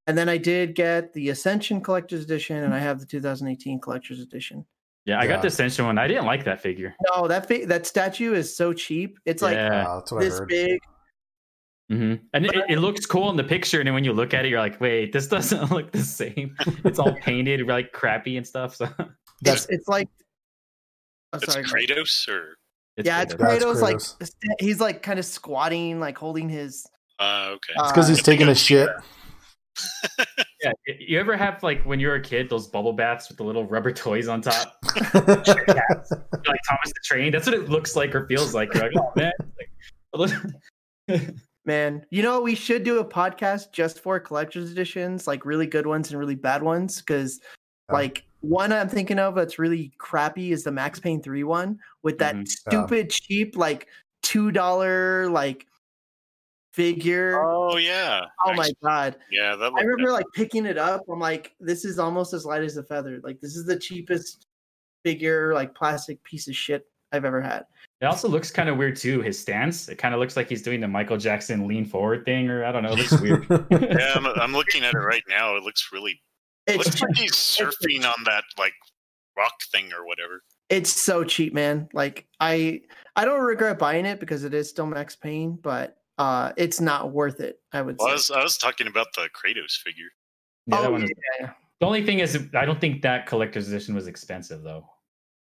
and 0.07 0.17
then 0.17 0.29
I 0.29 0.37
did 0.39 0.75
get 0.75 1.13
the 1.13 1.31
Ascension 1.31 1.81
Collector's 1.81 2.23
Edition, 2.25 2.63
and 2.63 2.73
I 2.75 2.79
have 2.79 3.01
the 3.01 3.07
2018 3.07 3.81
Collector's 3.81 4.21
Edition. 4.21 4.65
Yeah, 5.05 5.19
I 5.21 5.25
Yeah. 5.25 5.29
got 5.35 5.43
the 5.43 5.49
Ascension 5.49 5.85
one. 5.87 5.99
I 5.99 6.09
didn't 6.09 6.27
like 6.27 6.45
that 6.45 6.61
figure. 6.61 6.95
No, 7.15 7.29
that 7.29 7.47
fi- 7.49 7.65
that 7.67 7.87
statue 7.87 8.35
is 8.35 8.57
so 8.57 8.73
cheap. 8.73 9.19
It's 9.25 9.43
like 9.43 9.55
yeah. 9.55 9.87
Uh, 9.89 9.99
that's 10.01 10.13
what 10.13 10.23
I 10.23 10.25
this 10.25 10.39
heard. 10.39 10.49
big. 10.49 10.81
hmm 11.91 12.15
And 12.33 12.47
it, 12.47 12.55
it 12.69 12.79
looks 12.81 13.07
cool 13.07 13.31
in 13.31 13.37
the 13.37 13.45
picture, 13.45 13.79
and 13.81 13.87
then 13.87 13.95
when 13.95 14.03
you 14.05 14.13
look 14.13 14.35
at 14.35 14.45
it, 14.45 14.49
you're 14.49 14.59
like, 14.61 14.81
wait, 14.81 15.13
this 15.13 15.29
doesn't 15.37 15.71
look 15.71 15.93
the 15.93 16.03
same. 16.03 16.57
It's 16.85 16.99
all 16.99 17.13
painted 17.15 17.67
like 17.67 17.93
crappy 17.93 18.37
and 18.37 18.47
stuff. 18.47 18.75
So 18.77 18.89
It's, 19.45 19.67
it's 19.69 19.87
like. 19.89 20.09
Oh, 21.33 21.39
It's 21.43 21.53
sorry. 21.53 21.65
go- 21.65 21.71
Kratos, 21.95 22.29
or 22.29 22.57
it's 22.97 23.07
yeah, 23.07 23.23
it's 23.23 23.35
pretty 23.35 23.59
That's 23.61 23.65
Kratos. 23.81 23.83
Like 23.83 24.31
he's 24.61 24.81
like 24.81 25.03
kind 25.03 25.19
of 25.19 25.25
squatting, 25.25 26.01
like 26.01 26.17
holding 26.19 26.49
his. 26.49 26.85
uh, 27.21 27.51
okay. 27.53 27.75
It's 27.77 27.93
because 27.93 28.07
uh, 28.07 28.09
he's 28.15 28.23
taking 28.23 28.49
a 28.49 28.55
shit. 28.55 28.89
Yeah, 30.63 30.73
you 30.99 31.21
ever 31.21 31.37
have 31.37 31.63
like 31.63 31.83
when 31.85 32.01
you 32.01 32.09
were 32.09 32.15
a 32.17 32.21
kid 32.21 32.49
those 32.49 32.67
bubble 32.67 32.93
baths 32.93 33.29
with 33.29 33.37
the 33.37 33.45
little 33.45 33.67
rubber 33.67 33.93
toys 33.93 34.27
on 34.27 34.41
top, 34.41 34.77
like 34.95 35.45
Thomas 35.45 35.45
the 36.45 37.01
Train? 37.05 37.31
That's 37.33 37.47
what 37.47 37.55
it 37.55 37.69
looks 37.69 37.95
like 37.95 38.15
or 38.15 38.27
feels 38.27 38.55
like. 38.55 38.73
You're 38.75 38.85
like, 38.85 38.93
oh 38.97 39.13
man, 39.17 39.33
like, 40.15 40.33
Man, 41.67 42.07
you 42.11 42.23
know 42.23 42.41
we 42.41 42.55
should 42.55 42.85
do 42.85 42.99
a 43.01 43.05
podcast 43.05 43.73
just 43.73 44.01
for 44.01 44.19
collector's 44.21 44.71
editions, 44.71 45.27
like 45.27 45.45
really 45.45 45.67
good 45.67 45.87
ones 45.87 46.11
and 46.11 46.19
really 46.19 46.37
bad 46.37 46.63
ones. 46.63 47.01
Because, 47.01 47.41
Yeah. 47.89 47.95
like 47.97 48.25
one 48.41 48.73
I'm 48.73 48.89
thinking 48.89 49.19
of 49.19 49.35
that's 49.35 49.59
really 49.59 49.93
crappy 49.99 50.53
is 50.53 50.63
the 50.65 50.73
Max 50.73 51.01
Payne 51.01 51.23
three 51.23 51.45
one 51.45 51.79
with 52.03 52.19
that 52.19 52.35
Mhm. 52.37 52.49
stupid 52.49 53.11
cheap 53.11 53.57
like 53.57 53.89
two 54.23 54.51
dollar 54.53 55.29
like 55.29 55.67
figure. 56.77 57.43
Oh, 57.43 57.77
yeah. 57.79 58.21
Oh 58.45 58.51
yeah. 58.51 58.57
my 58.57 58.71
god! 58.83 59.17
Yeah, 59.33 59.57
that 59.57 59.65
I 59.65 59.69
looked 59.69 59.85
remember 59.85 60.13
like 60.13 60.27
picking 60.35 60.67
it 60.67 60.79
up. 60.79 61.03
I'm 61.11 61.19
like, 61.19 61.55
this 61.59 61.85
is 61.85 61.99
almost 61.99 62.33
as 62.35 62.45
light 62.45 62.63
as 62.63 62.77
a 62.77 62.85
feather. 62.85 63.21
Like 63.25 63.41
this 63.41 63.57
is 63.57 63.67
the 63.67 63.79
cheapest 63.79 64.47
figure, 65.05 65.55
like 65.55 65.75
plastic 65.75 66.23
piece 66.23 66.47
of 66.47 66.55
shit 66.55 66.87
I've 67.13 67.25
ever 67.25 67.41
had. 67.41 67.65
it 68.01 68.05
also 68.05 68.29
looks 68.29 68.51
kind 68.51 68.69
of 68.69 68.77
weird 68.77 68.97
too. 68.97 69.23
His 69.23 69.39
stance, 69.39 69.89
it 69.89 69.97
kind 69.97 70.15
of 70.15 70.21
looks 70.21 70.37
like 70.37 70.49
he's 70.49 70.63
doing 70.63 70.81
the 70.81 70.89
Michael 70.89 71.17
Jackson 71.17 71.67
lean 71.67 71.85
forward 71.87 72.25
thing, 72.25 72.49
or 72.51 72.65
I 72.65 72.71
don't 72.73 72.83
know. 72.83 72.93
It 72.93 72.99
looks 72.99 73.21
weird. 73.21 73.47
Yeah, 73.71 74.13
I'm, 74.15 74.27
I'm 74.27 74.53
looking 74.53 74.85
at 74.85 74.95
it 74.95 74.99
right 74.99 75.23
now. 75.29 75.57
It 75.57 75.63
looks 75.65 75.89
really. 75.93 76.21
It 76.67 76.77
looks 76.77 77.01
like 77.01 77.17
he's 77.17 77.33
surfing 77.33 78.05
on 78.05 78.25
that 78.25 78.45
like 78.59 78.75
rock 79.39 79.53
thing 79.71 79.93
or 79.93 80.07
whatever. 80.07 80.43
it's 80.71 80.91
so 80.91 81.23
cheap 81.23 81.53
man 81.53 81.87
like 81.93 82.27
i 82.41 82.81
i 83.17 83.25
don't 83.27 83.43
regret 83.43 83.79
buying 83.79 84.07
it 84.07 84.19
because 84.19 84.45
it 84.45 84.55
is 84.55 84.69
still 84.69 84.87
max 84.87 85.15
payne 85.15 85.59
but 85.63 85.99
uh 86.19 86.53
it's 86.57 86.81
not 86.81 87.13
worth 87.13 87.41
it 87.41 87.61
i 87.73 87.83
would 87.83 87.97
Well, 87.99 88.09
I 88.09 88.13
was 88.13 88.31
I 88.31 88.43
was 88.43 88.57
talking 88.57 88.87
about 88.87 89.09
the 89.15 89.29
Kratos 89.35 89.77
figure. 89.85 90.05
Yeah, 90.67 90.81
that 90.81 90.89
oh, 90.89 90.93
one 90.93 91.03
is- 91.05 91.11
yeah. 91.41 91.51
The 91.79 91.87
only 91.87 92.05
thing 92.07 92.21
is, 92.21 92.49
I 92.55 92.65
don't 92.65 92.81
think 92.81 93.03
that 93.03 93.27
collector's 93.27 93.69
edition 93.69 93.95
was 93.95 94.07
expensive 94.07 94.63
though. 94.63 94.89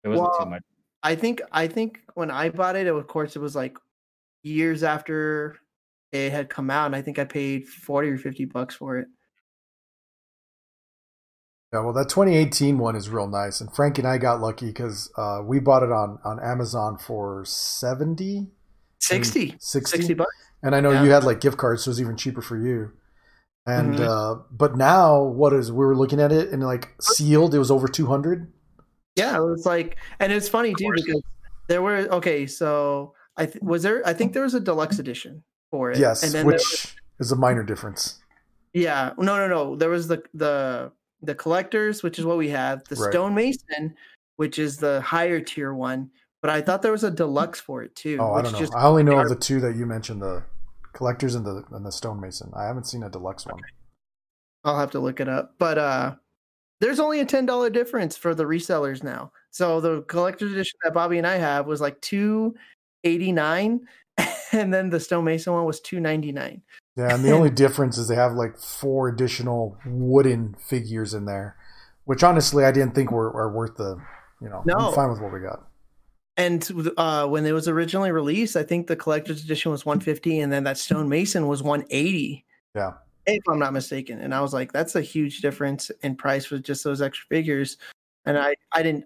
It 0.03 0.09
wasn't 0.09 0.29
Well, 0.29 0.39
too 0.45 0.51
much. 0.51 0.63
i 1.05 1.15
think 1.15 1.41
i 1.53 1.67
think 1.69 2.01
when 2.15 2.31
i 2.31 2.49
bought 2.49 2.77
it 2.77 2.87
of 2.87 3.07
course 3.07 3.37
it 3.37 3.39
was 3.39 3.55
like 3.55 3.77
years 4.43 4.83
after 4.83 5.57
it 6.13 6.31
had 6.33 6.49
come 6.51 6.71
out 6.71 6.87
and 6.87 6.97
i 6.97 7.03
think 7.03 7.19
i 7.19 7.25
paid 7.25 7.67
40 7.69 8.09
or 8.11 8.19
50 8.19 8.45
bucks 8.47 8.75
for 8.75 8.99
it 8.99 9.09
Yeah, 11.73 11.81
well, 11.81 11.93
that 11.95 12.09
2018 12.09 12.79
one 12.79 12.95
is 12.95 13.09
real 13.11 13.27
nice, 13.27 13.61
and 13.61 13.75
Frank 13.75 13.99
and 13.99 14.07
I 14.07 14.17
got 14.17 14.41
lucky 14.41 14.67
because 14.67 15.11
uh, 15.17 15.41
we 15.45 15.59
bought 15.59 15.83
it 15.83 15.91
on 15.91 16.19
on 16.25 16.39
Amazon 16.41 16.99
for 16.99 17.45
70, 17.45 18.47
60 19.01 19.57
60, 19.59 19.99
60 19.99 20.15
bucks 20.15 20.31
and 20.65 20.75
I 20.75 20.81
know 20.81 20.91
Yeah. 20.91 21.05
you 21.05 21.11
had 21.13 21.23
like 21.23 21.41
gift 21.41 21.57
cards, 21.59 21.85
so 21.85 21.89
it 21.89 21.93
was 21.93 22.01
even 22.01 22.17
cheaper 22.17 22.43
for 22.43 22.57
you. 22.59 22.91
And 23.67 23.95
Mhm. 23.95 24.09
uh, 24.09 24.43
but 24.51 24.77
now, 24.77 25.23
what 25.23 25.53
is 25.53 25.71
we 25.71 25.79
were 25.87 25.97
looking 25.97 26.21
at 26.21 26.33
it 26.33 26.51
and 26.51 26.63
like 26.63 26.95
sealed, 27.01 27.55
it 27.55 27.59
was 27.59 27.71
over 27.71 27.87
200. 27.87 28.51
yeah 29.17 29.37
it 29.37 29.41
was 29.41 29.65
like 29.65 29.97
and 30.19 30.33
it's 30.33 30.49
funny 30.49 30.75
too 30.75 30.91
because 30.93 31.23
there 31.69 31.81
were 31.81 31.99
okay 32.11 32.49
so 32.49 33.15
i 33.37 33.47
th- 33.47 33.63
was 33.63 33.85
there 33.85 34.03
i 34.05 34.13
think 34.13 34.33
there 34.33 34.43
was 34.43 34.55
a 34.55 34.61
deluxe 34.61 34.99
edition 34.99 35.45
for 35.71 35.93
it 35.93 35.99
Yes, 35.99 36.25
and 36.25 36.33
then 36.33 36.45
there 36.49 36.55
which 36.57 36.97
is 37.21 37.31
a 37.31 37.37
minor 37.37 37.63
difference. 37.63 38.19
Yeah, 38.73 39.13
no, 39.17 39.37
no, 39.37 39.47
no. 39.47 39.77
There 39.77 39.89
was 39.91 40.09
the 40.09 40.21
the 40.35 40.91
the 41.23 41.35
collectors, 41.37 42.03
which 42.03 42.19
is 42.19 42.25
what 42.25 42.39
we 42.39 42.49
have. 42.51 42.83
The 42.89 42.97
Right. 42.97 43.13
stonemason, 43.13 43.95
which 44.35 44.59
is 44.59 44.79
the 44.79 45.01
higher 45.01 45.41
tier 45.41 45.73
one. 45.73 46.11
But 46.43 46.51
I 46.51 46.61
thought 46.61 46.83
there 46.83 46.91
was 46.93 47.05
a 47.05 47.11
deluxe 47.11 47.61
for 47.61 47.85
it 47.85 47.95
too. 47.95 48.19
Oh, 48.21 48.33
I 48.33 48.37
which 48.37 48.45
don't 48.47 48.53
know. 48.55 48.59
just 48.59 48.75
I 48.75 48.85
only 48.87 49.05
know 49.05 49.21
of 49.21 49.29
the 49.29 49.37
two 49.37 49.61
that 49.61 49.77
you 49.77 49.87
mentioned, 49.87 50.21
the 50.23 50.43
collectors 50.95 51.35
and 51.35 51.45
the 51.45 51.65
and 51.73 51.85
the 51.85 51.93
stonemason. 51.93 52.53
I 52.57 52.65
haven't 52.65 52.87
seen 52.87 53.03
a 53.03 53.11
deluxe 53.11 53.47
one. 53.47 53.61
I'll 54.65 54.79
have 54.79 54.93
to 54.93 55.01
look 55.01 55.21
it 55.21 55.29
up. 55.29 55.55
But 55.59 55.79
uh 55.79 56.15
there's 56.81 57.01
only 57.01 57.21
a 57.21 57.25
ten 57.25 57.47
dollar 57.47 57.71
difference 57.71 58.17
for 58.17 58.35
the 58.35 58.45
resellers 58.45 59.03
now. 59.03 59.33
So 59.51 59.81
the 59.81 60.03
collector's 60.03 60.53
edition 60.53 60.79
that 60.83 60.95
Bobby 60.95 61.19
and 61.19 61.27
I 61.27 61.37
have 61.37 61.67
was 61.67 61.81
like 61.81 62.01
two 62.01 62.55
eighty 63.05 63.33
nine, 63.33 63.87
and 64.53 64.73
then 64.73 64.91
the 64.91 65.01
stonemason 65.01 65.53
one 65.53 65.65
was 65.65 65.81
two 65.81 66.01
ninety 66.01 66.33
nine. 66.33 66.63
Yeah, 66.97 67.15
and 67.15 67.25
the 67.25 67.33
only 67.33 67.51
difference 67.65 67.99
is 67.99 68.09
they 68.09 68.15
have 68.15 68.35
like 68.35 68.59
four 68.59 69.09
additional 69.09 69.77
wooden 69.87 70.55
figures 70.55 71.15
in 71.15 71.25
there, 71.25 71.57
which 72.05 72.23
honestly 72.23 72.65
I 72.65 72.73
didn't 72.73 72.95
think 72.95 73.11
were, 73.11 73.33
are 73.33 73.53
worth 73.53 73.77
the. 73.77 73.99
You 74.41 74.51
know, 74.51 74.63
No. 74.67 74.89
I'm 74.89 74.95
fine 74.95 75.11
with 75.11 75.21
what 75.21 75.33
we 75.33 75.41
got. 75.41 75.67
And 76.37 76.93
uh, 76.97 77.27
when 77.29 77.47
it 77.47 77.53
was 77.53 77.69
originally 77.69 78.11
released, 78.11 78.57
I 78.57 78.65
think 78.65 78.87
the 78.87 78.97
collector's 78.97 79.45
edition 79.45 79.71
was 79.71 79.87
150, 79.87 80.41
and 80.41 80.53
then 80.53 80.65
that 80.65 80.79
stonemason 80.79 81.47
was 81.47 81.63
180. 81.63 82.45
Yeah. 82.75 82.95
if 83.27 83.43
I'm 83.49 83.61
not 83.61 83.73
mistaken. 83.73 84.21
And 84.21 84.35
I 84.35 84.41
was 84.41 84.53
like, 84.53 84.73
that's 84.73 84.97
a 84.97 85.01
huge 85.01 85.41
difference 85.41 85.91
in 86.03 86.17
price 86.17 86.45
for 86.45 86.59
just 86.59 86.83
those 86.83 87.01
extra 87.01 87.27
figures. 87.29 87.77
And 88.27 88.37
I, 88.37 88.57
I 88.73 88.83
didn't 88.83 89.05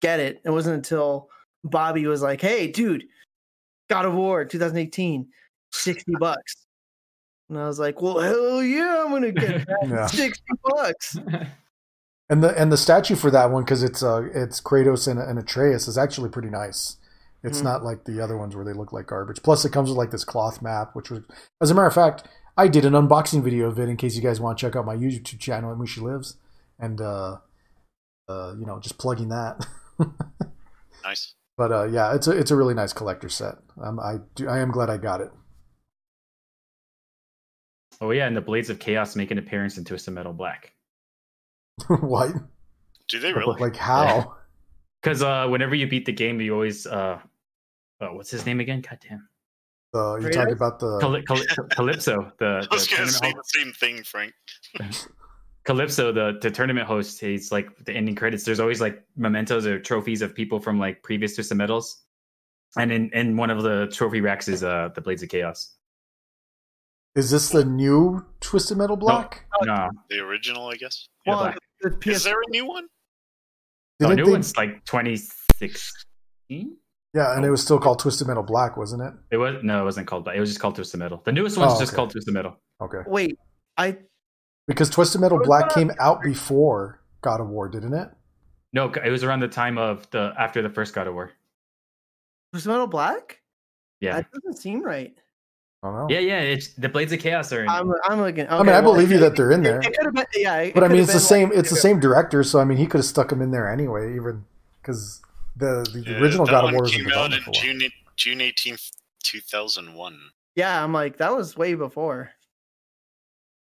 get 0.00 0.20
it. 0.20 0.40
It 0.44 0.50
wasn't 0.50 0.76
until 0.76 1.28
Bobby 1.64 2.06
was 2.06 2.22
like, 2.22 2.40
hey, 2.40 2.68
dude, 2.68 3.04
God 3.90 4.04
of 4.04 4.14
War 4.14 4.44
2018, 4.44 5.26
60 5.72 6.12
bucks. 6.20 6.66
And 7.48 7.58
I 7.58 7.66
was 7.66 7.78
like, 7.80 8.00
well, 8.00 8.20
hell 8.20 8.62
yeah, 8.62 9.02
I'm 9.04 9.10
going 9.10 9.22
to 9.22 9.32
get 9.32 9.66
that. 9.66 9.88
Yeah. 9.88 10.06
60 10.06 10.42
bucks. 10.62 11.18
And 12.30 12.42
the 12.42 12.58
and 12.58 12.72
the 12.72 12.76
statue 12.78 13.16
for 13.16 13.30
that 13.30 13.50
one 13.50 13.64
because 13.64 13.82
it's 13.82 14.02
uh 14.02 14.22
it's 14.34 14.60
Kratos 14.60 15.06
and, 15.06 15.20
and 15.20 15.38
Atreus 15.38 15.86
is 15.88 15.98
actually 15.98 16.30
pretty 16.30 16.48
nice. 16.50 16.96
It's 17.42 17.60
Mhm. 17.60 17.64
not 17.64 17.84
like 17.84 18.04
the 18.04 18.20
other 18.22 18.38
ones 18.38 18.56
where 18.56 18.64
they 18.64 18.72
look 18.72 18.92
like 18.92 19.06
garbage. 19.08 19.42
Plus, 19.42 19.64
it 19.66 19.72
comes 19.72 19.90
with 19.90 19.98
like 19.98 20.10
this 20.10 20.24
cloth 20.24 20.62
map, 20.62 20.94
which 20.94 21.10
was, 21.10 21.22
as 21.60 21.70
a 21.70 21.74
matter 21.74 21.86
of 21.86 21.92
fact, 21.94 22.26
I 22.56 22.68
did 22.68 22.86
an 22.86 22.94
unboxing 22.94 23.42
video 23.44 23.66
of 23.68 23.78
it 23.78 23.90
in 23.90 23.98
case 23.98 24.16
you 24.16 24.22
guys 24.22 24.40
want 24.40 24.56
to 24.56 24.66
check 24.66 24.74
out 24.74 24.86
my 24.86 24.96
YouTube 24.96 25.38
channel 25.40 25.70
at 25.70 25.76
Mushi 25.76 26.00
Lives, 26.00 26.38
and 26.78 26.98
uh, 27.02 27.38
uh, 28.28 28.54
you 28.58 28.64
know, 28.64 28.80
just 28.80 28.96
plugging 28.98 29.28
that. 29.28 29.66
Nice. 31.04 31.34
but 31.58 31.70
uh, 31.70 31.84
yeah, 31.84 32.14
it's 32.14 32.26
a 32.26 32.30
it's 32.30 32.50
a 32.50 32.56
really 32.56 32.72
nice 32.72 32.94
collector 32.94 33.28
set. 33.28 33.56
Um, 33.82 34.00
I 34.00 34.20
do 34.34 34.48
I 34.48 34.60
am 34.60 34.70
glad 34.70 34.88
I 34.88 34.96
got 34.96 35.20
it. 35.20 35.30
oh 38.00 38.10
yeah, 38.10 38.26
and 38.26 38.36
the 38.36 38.40
Blades 38.40 38.70
of 38.70 38.78
Chaos 38.78 39.14
make 39.16 39.30
an 39.30 39.38
appearance 39.38 39.76
in 39.78 39.84
Twisted 39.84 40.14
Metal 40.14 40.32
Black. 40.32 40.72
what? 42.00 42.32
Do 43.08 43.18
they 43.20 43.32
really? 43.32 43.60
Like 43.60 43.76
how? 43.76 44.36
Because 45.02 45.22
uh, 45.22 45.46
whenever 45.48 45.74
you 45.74 45.86
beat 45.86 46.06
the 46.06 46.12
game, 46.12 46.40
you 46.40 46.54
always 46.54 46.86
uh, 46.86 47.18
oh, 48.00 48.14
what's 48.14 48.30
his 48.30 48.46
name 48.46 48.60
again? 48.60 48.80
God 48.80 48.98
damn, 49.06 49.28
Uh, 49.94 50.16
you're 50.16 50.30
Kratos? 50.30 50.34
talking 50.34 50.52
about 50.52 50.78
the 50.78 50.98
Caly- 51.00 51.24
Caly- 51.24 51.70
Calypso, 51.70 52.32
the, 52.38 52.66
I 52.70 52.74
was 52.74 52.86
the 52.86 52.96
gonna 52.96 53.08
say 53.10 53.32
host- 53.32 53.52
the 53.52 53.58
same 53.60 53.72
thing, 53.72 54.02
Frank. 54.02 54.32
Calypso, 55.64 56.12
the, 56.12 56.38
the 56.42 56.50
tournament 56.50 56.86
host. 56.86 57.20
He's 57.20 57.50
like 57.50 57.68
the 57.86 57.92
ending 57.92 58.14
credits. 58.14 58.44
There's 58.44 58.60
always 58.60 58.80
like 58.82 59.02
mementos 59.16 59.66
or 59.66 59.78
trophies 59.80 60.20
of 60.22 60.34
people 60.34 60.60
from 60.60 60.78
like 60.78 61.02
previous 61.02 61.34
Twisted 61.34 61.56
Metals, 61.56 62.02
and 62.76 62.92
in 62.92 63.10
in 63.12 63.36
one 63.36 63.50
of 63.50 63.62
the 63.62 63.88
trophy 63.92 64.20
racks 64.20 64.46
is 64.48 64.62
uh 64.62 64.90
the 64.94 65.00
Blades 65.00 65.22
of 65.22 65.28
Chaos. 65.30 65.74
Is 67.14 67.30
this 67.30 67.48
the 67.50 67.64
new 67.64 68.24
Twisted 68.40 68.76
Metal 68.76 68.96
Black? 69.64 69.90
No, 69.92 70.00
The 70.10 70.18
original, 70.20 70.68
I 70.68 70.74
guess. 70.76 71.08
Well, 71.26 71.38
Black. 71.38 71.58
the 71.80 71.90
PS, 71.90 72.06
Is 72.16 72.24
there 72.24 72.40
a 72.40 72.50
new 72.50 72.66
one? 72.66 72.86
the 73.98 74.06
Didn't 74.08 74.16
new 74.18 74.24
they- 74.26 74.32
one's 74.32 74.56
like 74.56 74.84
2016. 74.84 76.76
Yeah, 77.14 77.36
and 77.36 77.44
it 77.44 77.50
was 77.50 77.62
still 77.62 77.78
called 77.78 78.00
Twisted 78.00 78.26
Metal 78.26 78.42
Black, 78.42 78.76
wasn't 78.76 79.02
it? 79.02 79.12
It 79.30 79.36
was 79.36 79.62
no, 79.62 79.80
it 79.80 79.84
wasn't 79.84 80.08
called. 80.08 80.24
Black. 80.24 80.36
It 80.36 80.40
was 80.40 80.50
just 80.50 80.60
called 80.60 80.74
Twisted 80.74 80.98
Metal. 80.98 81.22
The 81.24 81.30
newest 81.32 81.56
one's 81.56 81.74
Oh, 81.74 81.78
just 81.78 81.94
called 81.94 82.10
Twisted 82.10 82.34
Metal. 82.34 82.56
Okay. 82.80 83.02
Wait, 83.06 83.38
I 83.76 83.98
Because 84.66 84.90
Twisted 84.90 85.20
Metal 85.20 85.38
Black 85.44 85.70
came 85.72 85.92
out 86.00 86.22
before 86.22 87.00
God 87.20 87.40
of 87.40 87.48
War, 87.48 87.68
didn't 87.68 87.94
it? 87.94 88.08
No, 88.72 88.90
it 88.92 89.10
was 89.10 89.22
around 89.22 89.40
the 89.40 89.48
time 89.48 89.78
of 89.78 90.10
the 90.10 90.34
after 90.36 90.60
the 90.60 90.68
first 90.70 90.92
God 90.92 91.06
of 91.06 91.14
War. 91.14 91.30
was 92.52 92.66
Metal 92.66 92.88
Black. 92.88 93.40
Yeah, 94.00 94.16
That 94.16 94.32
doesn't 94.32 94.56
seem 94.60 94.82
right. 94.82 95.16
I 95.84 95.88
don't 95.88 95.96
know. 95.96 96.06
yeah, 96.08 96.20
yeah. 96.20 96.40
It's 96.40 96.68
the 96.68 96.88
Blades 96.88 97.12
of 97.12 97.20
Chaos 97.20 97.52
are. 97.52 97.62
In. 97.62 97.68
I'm 97.68 97.92
I'm 98.06 98.20
looking. 98.22 98.48
I 98.48 98.62
mean, 98.62 98.70
I 98.74 98.80
believe 98.80 99.12
you 99.12 99.18
that 99.18 99.36
they're 99.36 99.52
in 99.52 99.62
there. 99.62 99.80
It, 99.80 99.86
it 99.88 99.96
could 99.98 100.06
have 100.06 100.14
been, 100.14 100.24
yeah. 100.34 100.70
But 100.74 100.82
I 100.82 100.88
mean, 100.88 101.02
it's 101.02 101.12
the 101.12 101.20
same. 101.20 101.50
like- 101.50 101.58
It's 101.58 101.68
the 101.70 101.76
same 101.76 102.00
director, 102.00 102.42
so 102.42 102.58
I 102.58 102.64
mean, 102.64 102.78
he 102.78 102.86
could 102.86 102.98
have 102.98 103.04
stuck 103.04 103.30
him 103.30 103.42
in 103.42 103.50
there 103.50 103.70
anyway, 103.70 104.16
even 104.16 104.44
because 104.80 105.20
the 105.56 105.86
the 105.92 106.00
Yeah, 106.10 106.18
original 106.18 106.46
God 106.46 106.64
of 106.64 106.72
War 106.72 106.82
was 106.82 106.92
came 106.92 107.12
out 107.12 107.32
in 107.34 107.40
for. 107.42 107.52
June 107.52 107.80
June 108.16 108.40
eighteenth, 108.40 108.90
two 109.22 109.40
thousand 109.40 109.92
one. 109.94 110.18
Yeah, 110.56 110.82
I'm 110.82 110.94
like 110.94 111.18
that 111.18 111.36
was 111.36 111.54
way 111.56 111.74
before. 111.74 112.30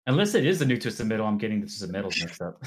Unless 0.06 0.34
it 0.34 0.44
is 0.44 0.58
the 0.58 0.64
new 0.64 0.74
twist 0.74 0.82
Twisted 0.98 1.06
Metal, 1.06 1.26
I'm 1.26 1.38
getting 1.38 1.60
the 1.60 1.66
Twisted 1.66 1.90
Metals 1.92 2.20
mixed 2.20 2.42
up. 2.42 2.62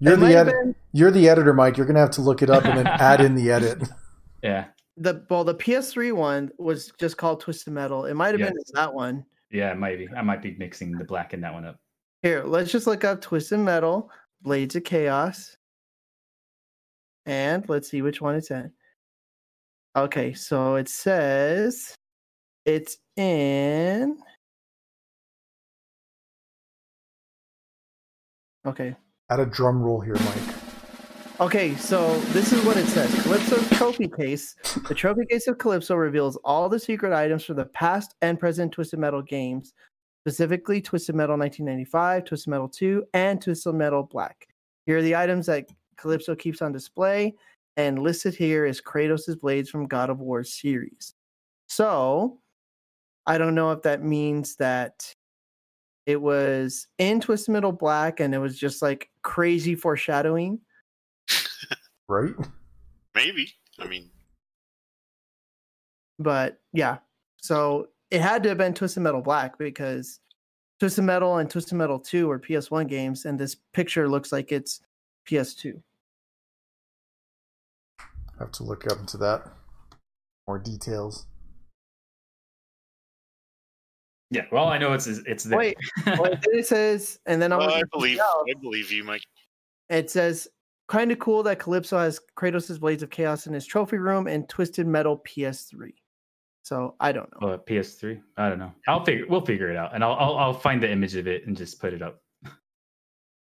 You're 0.00 0.16
the 0.16 0.26
have 0.34 0.48
ed- 0.48 0.52
been 0.52 0.74
you're 0.92 1.10
the 1.10 1.28
editor, 1.28 1.52
Mike. 1.52 1.76
You're 1.76 1.86
gonna 1.86 2.00
have 2.00 2.10
to 2.12 2.22
look 2.22 2.42
it 2.42 2.48
up 2.50 2.64
and 2.64 2.78
then 2.78 2.86
add 2.86 3.20
in 3.20 3.34
the 3.34 3.50
edit. 3.50 3.82
yeah, 4.42 4.64
the 4.96 5.24
well, 5.28 5.44
the 5.44 5.54
PS3 5.54 6.12
one 6.12 6.50
was 6.58 6.92
just 6.98 7.16
called 7.16 7.40
Twisted 7.40 7.72
Metal. 7.72 8.06
It 8.06 8.14
might 8.14 8.38
have 8.38 8.38
been 8.38 8.56
that 8.74 8.92
one. 8.92 9.24
yeah, 9.50 9.74
maybe. 9.74 10.08
I 10.16 10.22
might 10.22 10.42
be 10.42 10.54
mixing 10.58 10.92
the 10.92 11.04
black 11.04 11.32
and 11.32 11.42
that 11.42 11.52
one 11.52 11.64
up. 11.64 11.76
Here, 12.22 12.44
let's 12.44 12.70
just 12.72 12.86
look 12.86 13.04
up 13.04 13.20
Twisted 13.20 13.58
Metal, 13.58 14.10
Blades 14.42 14.76
of 14.76 14.84
Chaos, 14.84 15.56
and 17.26 17.68
let's 17.68 17.90
see 17.90 18.02
which 18.02 18.20
one 18.20 18.34
it's 18.36 18.50
in. 18.50 18.72
Okay, 19.96 20.32
so 20.32 20.76
it 20.76 20.88
says 20.88 21.94
it's 22.64 22.98
in. 23.16 24.18
Okay, 28.66 28.96
Add 29.30 29.40
a 29.40 29.46
drum 29.46 29.82
roll 29.82 30.00
here, 30.00 30.14
Mike. 30.14 30.53
Okay, 31.40 31.74
so 31.74 32.16
this 32.26 32.52
is 32.52 32.64
what 32.64 32.76
it 32.76 32.86
says. 32.86 33.12
Calypso's 33.22 33.68
trophy 33.70 34.06
case. 34.06 34.54
The 34.86 34.94
trophy 34.94 35.26
case 35.28 35.48
of 35.48 35.58
Calypso 35.58 35.96
reveals 35.96 36.36
all 36.44 36.68
the 36.68 36.78
secret 36.78 37.12
items 37.12 37.44
for 37.44 37.54
the 37.54 37.64
past 37.64 38.14
and 38.22 38.38
present 38.38 38.70
Twisted 38.70 39.00
Metal 39.00 39.20
games, 39.20 39.74
specifically 40.22 40.80
Twisted 40.80 41.16
Metal 41.16 41.36
1995, 41.36 42.24
Twisted 42.24 42.50
Metal 42.52 42.68
2, 42.68 43.04
and 43.14 43.42
Twisted 43.42 43.74
Metal 43.74 44.04
Black. 44.04 44.46
Here 44.86 44.98
are 44.98 45.02
the 45.02 45.16
items 45.16 45.46
that 45.46 45.68
Calypso 45.96 46.36
keeps 46.36 46.62
on 46.62 46.70
display, 46.70 47.34
and 47.76 47.98
listed 47.98 48.36
here 48.36 48.64
is 48.64 48.80
Kratos' 48.80 49.40
blades 49.40 49.68
from 49.68 49.88
God 49.88 50.10
of 50.10 50.20
War 50.20 50.44
series. 50.44 51.14
So, 51.68 52.38
I 53.26 53.38
don't 53.38 53.56
know 53.56 53.72
if 53.72 53.82
that 53.82 54.04
means 54.04 54.54
that 54.56 55.12
it 56.06 56.22
was 56.22 56.86
in 56.98 57.20
Twisted 57.20 57.54
Metal 57.54 57.72
Black 57.72 58.20
and 58.20 58.32
it 58.32 58.38
was 58.38 58.56
just 58.56 58.82
like 58.82 59.10
crazy 59.22 59.74
foreshadowing 59.74 60.60
Right? 62.08 62.34
Maybe. 63.14 63.52
I 63.78 63.86
mean, 63.86 64.10
but 66.18 66.60
yeah 66.72 66.98
so 67.40 67.88
it 68.10 68.20
had 68.20 68.42
to 68.42 68.48
have 68.50 68.58
been 68.58 68.74
twisted 68.74 69.02
metal 69.02 69.20
black 69.20 69.58
because 69.58 70.20
twisted 70.78 71.04
metal 71.04 71.38
and 71.38 71.50
twisted 71.50 71.76
metal 71.76 71.98
2 71.98 72.28
were 72.28 72.38
ps1 72.38 72.88
games 72.88 73.24
and 73.24 73.38
this 73.38 73.56
picture 73.72 74.08
looks 74.08 74.30
like 74.30 74.52
it's 74.52 74.80
ps2 75.28 75.80
have 78.38 78.52
to 78.52 78.64
look 78.64 78.90
up 78.90 78.98
into 78.98 79.16
that. 79.18 79.46
More 80.48 80.58
details. 80.58 81.26
Yeah, 84.30 84.46
well, 84.50 84.66
I 84.66 84.78
know 84.78 84.92
it's 84.92 85.06
it's 85.06 85.44
there. 85.44 85.56
wait 85.56 85.76
wait 86.06 86.18
then 86.42 86.58
it 86.58 86.66
says 86.66 87.20
and 87.26 87.40
then 87.40 87.52
I'm 87.52 87.60
well, 87.60 87.70
I 87.70 87.82
believe. 87.92 88.18
I 88.20 88.52
believe 88.60 88.90
you, 88.90 89.04
Mike. 89.04 89.22
it 89.88 90.10
says 90.10 90.48
kind 90.88 91.10
of 91.12 91.18
cool 91.18 91.42
that 91.42 91.58
calypso 91.58 91.98
has 91.98 92.20
kratos' 92.36 92.78
blades 92.78 93.02
of 93.02 93.10
chaos 93.10 93.46
in 93.46 93.52
his 93.54 93.66
trophy 93.66 93.96
room 93.98 94.26
and 94.26 94.48
twisted 94.48 94.86
metal 94.86 95.18
ps3 95.26 95.92
so 96.62 96.94
i 97.00 97.10
don't 97.12 97.30
know 97.40 97.48
Uh, 97.48 97.58
PS3. 97.58 98.20
I 98.36 98.48
don't 98.48 98.58
know. 98.58 98.72
I'll 98.88 99.04
figure. 99.04 99.26
We'll 99.28 99.44
figure 99.44 99.70
it 99.70 99.76
out, 99.76 99.94
and 99.94 100.02
I'll, 100.02 100.14
I'll 100.14 100.36
I'll 100.36 100.52
find 100.54 100.82
the 100.82 100.90
image 100.90 101.14
of 101.14 101.26
it 101.26 101.46
and 101.46 101.54
just 101.54 101.78
put 101.78 101.92
it 101.92 102.00
up. 102.00 102.22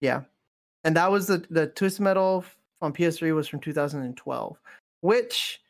Yeah. 0.02 0.24
And 0.84 0.96
that 0.98 1.10
was 1.10 1.28
the 1.28 1.46
the 1.50 1.68
Twist 1.68 2.00
Metal 2.02 2.44
on 2.82 2.92
PS3 2.94 3.34
was 3.34 3.48
from 3.48 3.60
2012. 3.62 4.58
Which 5.02 5.62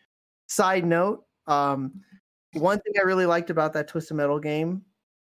side 0.48 0.84
note, 0.86 1.26
um 1.46 2.02
one 2.54 2.80
thing 2.80 2.94
I 3.00 3.04
really 3.04 3.26
liked 3.28 3.50
about 3.52 3.72
that 3.74 3.88
Twisted 3.88 4.18
Metal 4.18 4.40
game, 4.40 4.82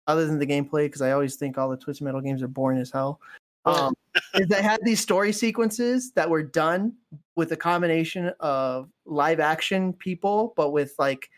other 0.07 0.25
than 0.27 0.37
the 0.37 0.45
gameplay, 0.45 0.85
because 0.85 1.01
I 1.01 1.11
always 1.11 1.35
think 1.35 1.57
all 1.57 1.69
the 1.69 1.77
Twisted 1.77 2.03
Metal 2.03 2.19
games 2.19 2.43
are 2.43 2.47
boring 2.49 2.79
as 2.79 2.91
hell, 2.91 3.21
um, 3.65 3.93
is 4.33 4.47
they 4.47 4.61
had 4.61 4.79
these 4.83 4.99
story 4.99 5.31
sequences 5.31 6.11
that 6.13 6.29
were 6.29 6.43
done 6.43 6.93
with 7.35 7.51
a 7.51 7.57
combination 7.57 8.31
of 8.39 8.89
live 9.05 9.39
action 9.39 9.93
people, 9.93 10.53
but 10.55 10.71
with 10.71 10.93
like 10.99 11.29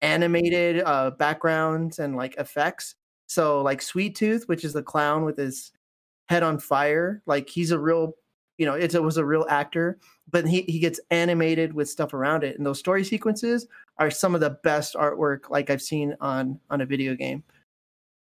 animated 0.00 0.82
uh, 0.84 1.10
backgrounds 1.10 1.98
and 1.98 2.16
like 2.16 2.34
effects. 2.36 2.94
So 3.26 3.62
like 3.62 3.80
Sweet 3.80 4.14
Tooth, 4.14 4.48
which 4.48 4.64
is 4.64 4.72
the 4.72 4.82
clown 4.82 5.24
with 5.24 5.38
his 5.38 5.72
head 6.28 6.42
on 6.42 6.58
fire, 6.58 7.22
like 7.26 7.48
he's 7.48 7.70
a 7.70 7.78
real, 7.78 8.14
you 8.58 8.66
know, 8.66 8.74
it 8.74 8.94
was 8.94 9.16
a 9.16 9.24
real 9.24 9.46
actor, 9.48 9.98
but 10.30 10.46
he 10.46 10.62
he 10.62 10.78
gets 10.78 11.00
animated 11.10 11.72
with 11.72 11.88
stuff 11.88 12.12
around 12.14 12.44
it, 12.44 12.56
and 12.56 12.66
those 12.66 12.78
story 12.78 13.04
sequences 13.04 13.66
are 13.98 14.10
some 14.10 14.34
of 14.34 14.40
the 14.40 14.58
best 14.62 14.94
artwork 14.94 15.50
like 15.50 15.70
I've 15.70 15.82
seen 15.82 16.16
on 16.20 16.58
on 16.70 16.80
a 16.80 16.86
video 16.86 17.14
game. 17.14 17.42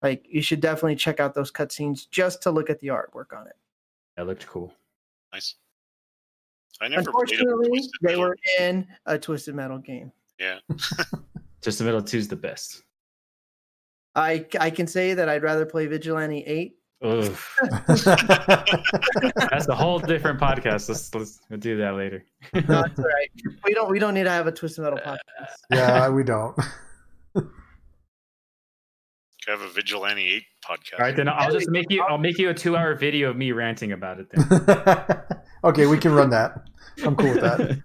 Like 0.02 0.26
you 0.30 0.42
should 0.42 0.62
definitely 0.62 0.96
check 0.96 1.20
out 1.20 1.34
those 1.34 1.52
cutscenes 1.52 2.10
just 2.10 2.42
to 2.44 2.52
look 2.52 2.70
at 2.70 2.80
the 2.80 2.88
artwork 2.88 3.38
on 3.38 3.48
it. 3.48 3.56
That 4.18 4.28
looked 4.28 4.46
cool. 4.48 4.74
Nice. 5.34 5.56
I 6.82 6.88
never 6.88 7.04
played 7.04 7.06
a 7.06 7.10
Unfortunately, 7.10 7.82
they 8.02 8.08
Metal. 8.10 8.22
were 8.22 8.38
in 8.60 8.88
a 9.06 9.18
Twisted 9.18 9.56
Metal 9.56 9.78
game. 9.78 10.12
Yeah. 10.40 10.60
Just 11.62 11.78
the 11.80 11.86
middle 11.86 12.02
two 12.02 12.18
is 12.18 12.28
the 12.28 12.36
best. 12.36 12.82
I 14.16 14.46
I 14.60 14.70
can 14.72 14.88
say 14.88 15.14
that 15.14 15.30
I'd 15.30 15.44
rather 15.44 15.66
play 15.66 15.86
Vigilante 15.88 16.40
Eight. 16.46 16.76
Ugh. 17.04 17.36
That's 17.88 19.68
a 19.68 19.76
whole 19.76 20.00
different 20.00 20.40
podcast. 20.40 20.90
Let's 20.90 21.14
let's 21.16 21.40
we'll 21.50 21.60
do 21.60 21.78
that 21.78 21.96
later. 21.96 22.24
No, 22.54 22.82
it's 22.82 23.00
all 23.00 23.06
right. 23.06 23.32
We 23.64 23.74
don't 23.74 23.90
we 23.90 24.00
don't 24.00 24.14
need 24.14 24.24
to 24.26 24.30
have 24.32 24.48
a 24.48 24.52
Twisted 24.52 24.84
Metal 24.84 25.00
podcast. 25.06 25.54
yeah, 25.72 26.10
we 26.10 26.24
don't. 26.24 26.58
Could 29.52 29.60
have 29.60 29.70
a 29.70 29.74
Vigilante 29.74 30.26
8 30.28 30.44
podcast. 30.66 31.00
All 31.00 31.06
right, 31.06 31.16
then 31.16 31.28
I'll 31.28 31.52
just 31.52 31.70
make 31.70 31.88
you. 31.90 32.02
I'll 32.08 32.18
make 32.18 32.38
you 32.38 32.50
a 32.52 32.54
two-hour 32.54 32.96
video 32.96 33.30
of 33.32 33.36
me 33.36 33.52
ranting 33.52 33.92
about 33.92 34.20
it. 34.22 34.28
Then. 34.32 35.22
okay, 35.66 35.88
we 35.88 35.98
can 35.98 36.14
run 36.14 36.30
that. 36.30 36.70
I'm 37.04 37.18
cool 37.18 37.34
with 37.34 37.42
that. 37.42 37.82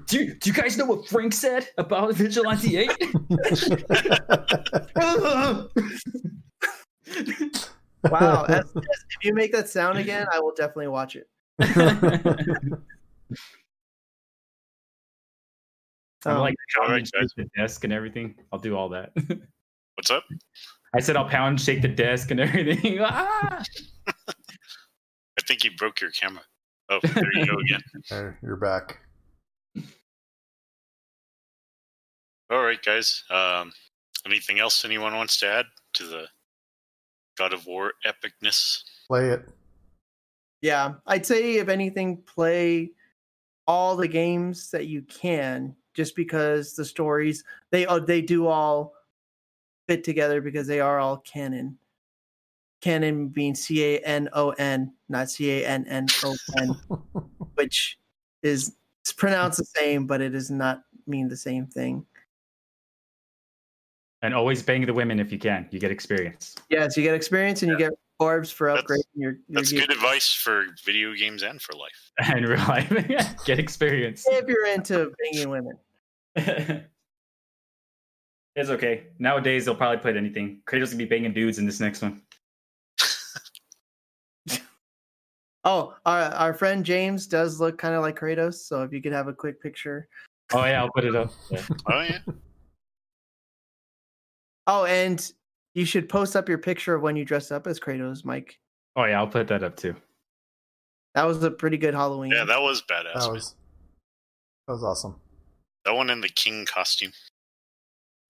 do, 0.06 0.18
you, 0.18 0.34
do 0.36 0.50
you 0.50 0.54
guys 0.56 0.78
know 0.78 0.86
what 0.86 1.06
Frank 1.06 1.34
said 1.34 1.68
about 1.76 2.14
Vigilante 2.14 2.78
Eight? 2.78 2.92
Wow, 8.10 8.44
that's, 8.46 8.70
that's- 8.70 9.04
if 9.18 9.24
you 9.24 9.32
make 9.32 9.50
that 9.52 9.66
sound 9.66 9.96
again, 9.96 10.26
I 10.30 10.38
will 10.38 10.52
definitely 10.54 10.88
watch 10.88 11.16
it. 11.16 11.26
I'm 16.26 16.36
Um, 16.36 16.40
like 16.40 16.54
all 16.78 16.82
pound 16.86 16.92
right, 16.92 16.98
and 16.98 17.06
shake 17.08 17.28
the 17.36 17.60
desk 17.60 17.84
and 17.84 17.92
everything. 17.92 18.34
I'll 18.52 18.58
do 18.58 18.76
all 18.76 18.88
that. 18.90 19.12
What's 19.96 20.10
up? 20.10 20.24
I 20.94 21.00
said 21.00 21.16
I'll 21.16 21.28
pound, 21.28 21.60
shake 21.60 21.82
the 21.82 21.88
desk 21.88 22.30
and 22.30 22.40
everything. 22.40 22.98
Ah! 23.02 23.62
I 24.08 25.42
think 25.46 25.64
you 25.64 25.72
broke 25.76 26.00
your 26.00 26.10
camera. 26.10 26.42
Oh, 26.88 27.00
there 27.02 27.32
you 27.34 27.46
go 27.46 27.58
again. 27.58 27.80
There, 28.10 28.38
you're 28.42 28.56
back. 28.56 28.98
All 32.50 32.62
right, 32.62 32.82
guys. 32.82 33.24
Um, 33.30 33.72
anything 34.26 34.58
else 34.60 34.84
anyone 34.84 35.14
wants 35.14 35.38
to 35.40 35.48
add 35.48 35.66
to 35.94 36.04
the 36.04 36.24
God 37.36 37.52
of 37.52 37.66
War 37.66 37.92
epicness? 38.06 38.82
Play 39.08 39.30
it. 39.30 39.48
yeah, 40.62 40.94
I'd 41.06 41.26
say 41.26 41.56
if 41.56 41.68
anything, 41.68 42.18
play 42.18 42.92
all 43.66 43.96
the 43.96 44.08
games 44.08 44.70
that 44.70 44.86
you 44.86 45.02
can, 45.02 45.74
just 45.94 46.14
because 46.14 46.74
the 46.74 46.84
stories 46.84 47.44
they 47.70 47.86
uh, 47.86 47.98
they 47.98 48.20
do 48.22 48.46
all 48.46 48.93
fit 49.88 50.04
together 50.04 50.40
because 50.40 50.66
they 50.66 50.80
are 50.80 50.98
all 50.98 51.18
canon. 51.18 51.78
Canon 52.80 53.28
being 53.28 53.54
C 53.54 53.82
A 53.82 53.98
N 54.00 54.28
O 54.34 54.50
N, 54.50 54.92
not 55.08 55.30
C 55.30 55.50
A 55.62 55.66
N 55.66 55.86
N 55.88 56.06
O 56.22 56.36
N, 56.58 56.70
which 57.54 57.98
is 58.42 58.74
it's 59.02 59.12
pronounced 59.12 59.58
the 59.58 59.64
same, 59.64 60.06
but 60.06 60.20
it 60.20 60.30
does 60.30 60.50
not 60.50 60.82
mean 61.06 61.28
the 61.28 61.36
same 61.36 61.66
thing. 61.66 62.04
and 64.22 64.34
always 64.34 64.62
bang 64.62 64.84
the 64.86 64.92
women 64.94 65.18
if 65.20 65.30
you 65.32 65.38
can. 65.38 65.66
You 65.70 65.78
get 65.80 65.90
experience. 65.90 66.54
Yes, 66.70 66.96
you 66.96 67.02
get 67.02 67.14
experience 67.14 67.62
and 67.62 67.70
you 67.70 67.76
get 67.78 67.92
orbs 68.18 68.50
for 68.50 68.68
That's- 68.68 68.84
upgrading 68.84 69.02
your, 69.14 69.32
your 69.32 69.40
That's 69.50 69.70
gear. 69.70 69.80
good 69.82 69.90
advice 69.92 70.32
for 70.32 70.64
video 70.84 71.12
games 71.14 71.42
and 71.42 71.60
for 71.60 71.74
life. 71.74 72.10
And 72.34 72.46
real 72.48 72.58
life. 72.68 72.88
Get 73.44 73.58
experience. 73.58 74.24
If 74.28 74.46
you're 74.48 74.66
into 74.66 75.12
banging 75.32 75.50
women. 75.50 76.84
It's 78.56 78.70
okay. 78.70 79.04
Nowadays 79.18 79.64
they'll 79.64 79.74
probably 79.74 79.98
put 79.98 80.16
anything. 80.16 80.60
Kratos 80.66 80.92
will 80.92 80.98
be 80.98 81.04
banging 81.04 81.32
dudes 81.32 81.58
in 81.58 81.66
this 81.66 81.80
next 81.80 82.02
one. 82.02 82.22
Oh, 85.66 85.94
our 86.04 86.24
our 86.34 86.52
friend 86.52 86.84
James 86.84 87.26
does 87.26 87.58
look 87.58 87.78
kind 87.78 87.94
of 87.94 88.02
like 88.02 88.18
Kratos. 88.18 88.54
So 88.54 88.82
if 88.82 88.92
you 88.92 89.00
could 89.00 89.12
have 89.12 89.28
a 89.28 89.32
quick 89.32 89.62
picture. 89.62 90.08
Oh 90.52 90.64
yeah, 90.64 90.82
I'll 90.82 90.90
put 90.90 91.04
it 91.04 91.16
up. 91.16 91.32
Yeah. 91.50 91.62
Oh 91.90 92.00
yeah. 92.02 92.18
Oh, 94.66 94.84
and 94.84 95.32
you 95.74 95.84
should 95.84 96.08
post 96.08 96.36
up 96.36 96.48
your 96.48 96.58
picture 96.58 96.94
of 96.94 97.02
when 97.02 97.16
you 97.16 97.24
dressed 97.24 97.50
up 97.50 97.66
as 97.66 97.80
Kratos, 97.80 98.24
Mike. 98.24 98.58
Oh 98.96 99.04
yeah, 99.04 99.18
I'll 99.18 99.26
put 99.26 99.48
that 99.48 99.62
up 99.62 99.76
too. 99.76 99.96
That 101.14 101.24
was 101.24 101.42
a 101.42 101.50
pretty 101.50 101.76
good 101.76 101.94
Halloween. 101.94 102.32
Yeah, 102.32 102.44
that 102.44 102.60
was 102.60 102.82
badass. 102.82 103.20
That 103.20 103.32
was 103.32 103.54
that 104.66 104.74
was 104.74 104.84
awesome. 104.84 105.16
That 105.86 105.94
one 105.94 106.10
in 106.10 106.20
the 106.20 106.28
king 106.28 106.66
costume. 106.66 107.12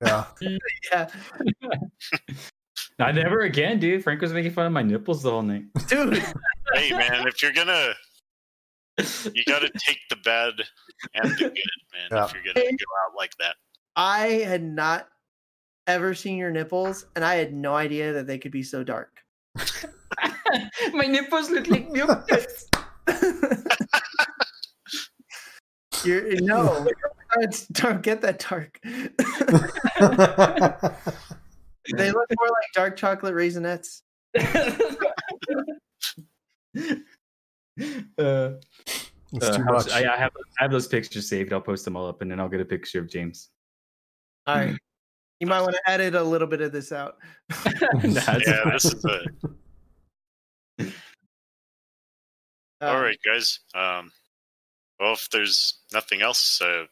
Yeah. 0.02 0.24
yeah, 0.92 1.08
Not 2.98 3.14
never 3.14 3.40
again, 3.40 3.78
dude. 3.78 4.02
Frank 4.02 4.20
was 4.20 4.32
making 4.32 4.52
fun 4.52 4.66
of 4.66 4.72
my 4.72 4.82
nipples 4.82 5.22
the 5.22 5.30
whole 5.30 5.42
night. 5.42 5.64
dude. 5.88 6.22
Hey 6.72 6.90
man, 6.90 7.28
if 7.28 7.40
you're 7.40 7.52
gonna, 7.52 7.92
you 8.98 9.44
got 9.46 9.60
to 9.60 9.70
take 9.86 9.98
the 10.10 10.16
bad 10.24 10.54
and 11.14 11.30
the 11.30 11.36
good, 11.36 11.52
man. 11.92 12.08
Yeah. 12.10 12.24
If 12.24 12.34
you're 12.34 12.42
gonna 12.52 12.66
go 12.66 12.84
out 13.06 13.16
like 13.16 13.36
that. 13.38 13.54
I 13.94 14.26
had 14.44 14.64
not 14.64 15.06
ever 15.86 16.14
seen 16.14 16.36
your 16.36 16.50
nipples, 16.50 17.06
and 17.14 17.24
I 17.24 17.36
had 17.36 17.54
no 17.54 17.74
idea 17.74 18.14
that 18.14 18.26
they 18.26 18.38
could 18.38 18.50
be 18.50 18.64
so 18.64 18.82
dark. 18.82 19.22
my 20.94 21.04
nipples 21.06 21.50
look 21.50 21.68
like 21.68 21.88
nipples. 21.90 22.68
You're 26.04 26.40
no, 26.40 26.86
don't, 27.34 27.66
don't 27.72 28.02
get 28.02 28.20
that 28.22 28.44
dark. 28.48 28.80
They 31.96 32.10
look 32.10 32.28
more 32.38 32.48
like 32.48 32.72
dark 32.74 32.96
chocolate 32.96 33.34
raisinets. 33.34 34.02
Uh, 38.18 38.52
it's 39.32 39.46
uh, 39.46 39.56
too 39.56 39.64
how- 39.64 39.72
much. 39.72 39.90
I, 39.90 40.14
I 40.14 40.16
have 40.16 40.30
I 40.60 40.62
have 40.62 40.70
those 40.70 40.86
pictures 40.86 41.28
saved. 41.28 41.52
I'll 41.52 41.60
post 41.60 41.84
them 41.84 41.96
all 41.96 42.06
up, 42.06 42.22
and 42.22 42.30
then 42.30 42.38
I'll 42.38 42.48
get 42.48 42.60
a 42.60 42.64
picture 42.64 43.00
of 43.00 43.08
James. 43.08 43.50
All 44.46 44.54
right, 44.54 44.76
you 45.40 45.48
might 45.48 45.60
want 45.60 45.74
to 45.74 45.90
edit 45.90 46.14
a 46.14 46.22
little 46.22 46.46
bit 46.46 46.60
of 46.60 46.70
this 46.70 46.92
out. 46.92 47.16
Nah, 48.04 48.38
Yeah, 48.46 48.70
this 48.70 48.84
is 48.84 49.04
a. 49.04 49.24
all 52.80 53.04
Um, 53.04 53.12
guys. 53.26 53.58
Um, 53.74 54.12
well, 55.00 55.14
if 55.14 55.28
there's 55.32 55.80
nothing 55.92 56.22
else, 56.22 56.60
uh, 56.62 56.84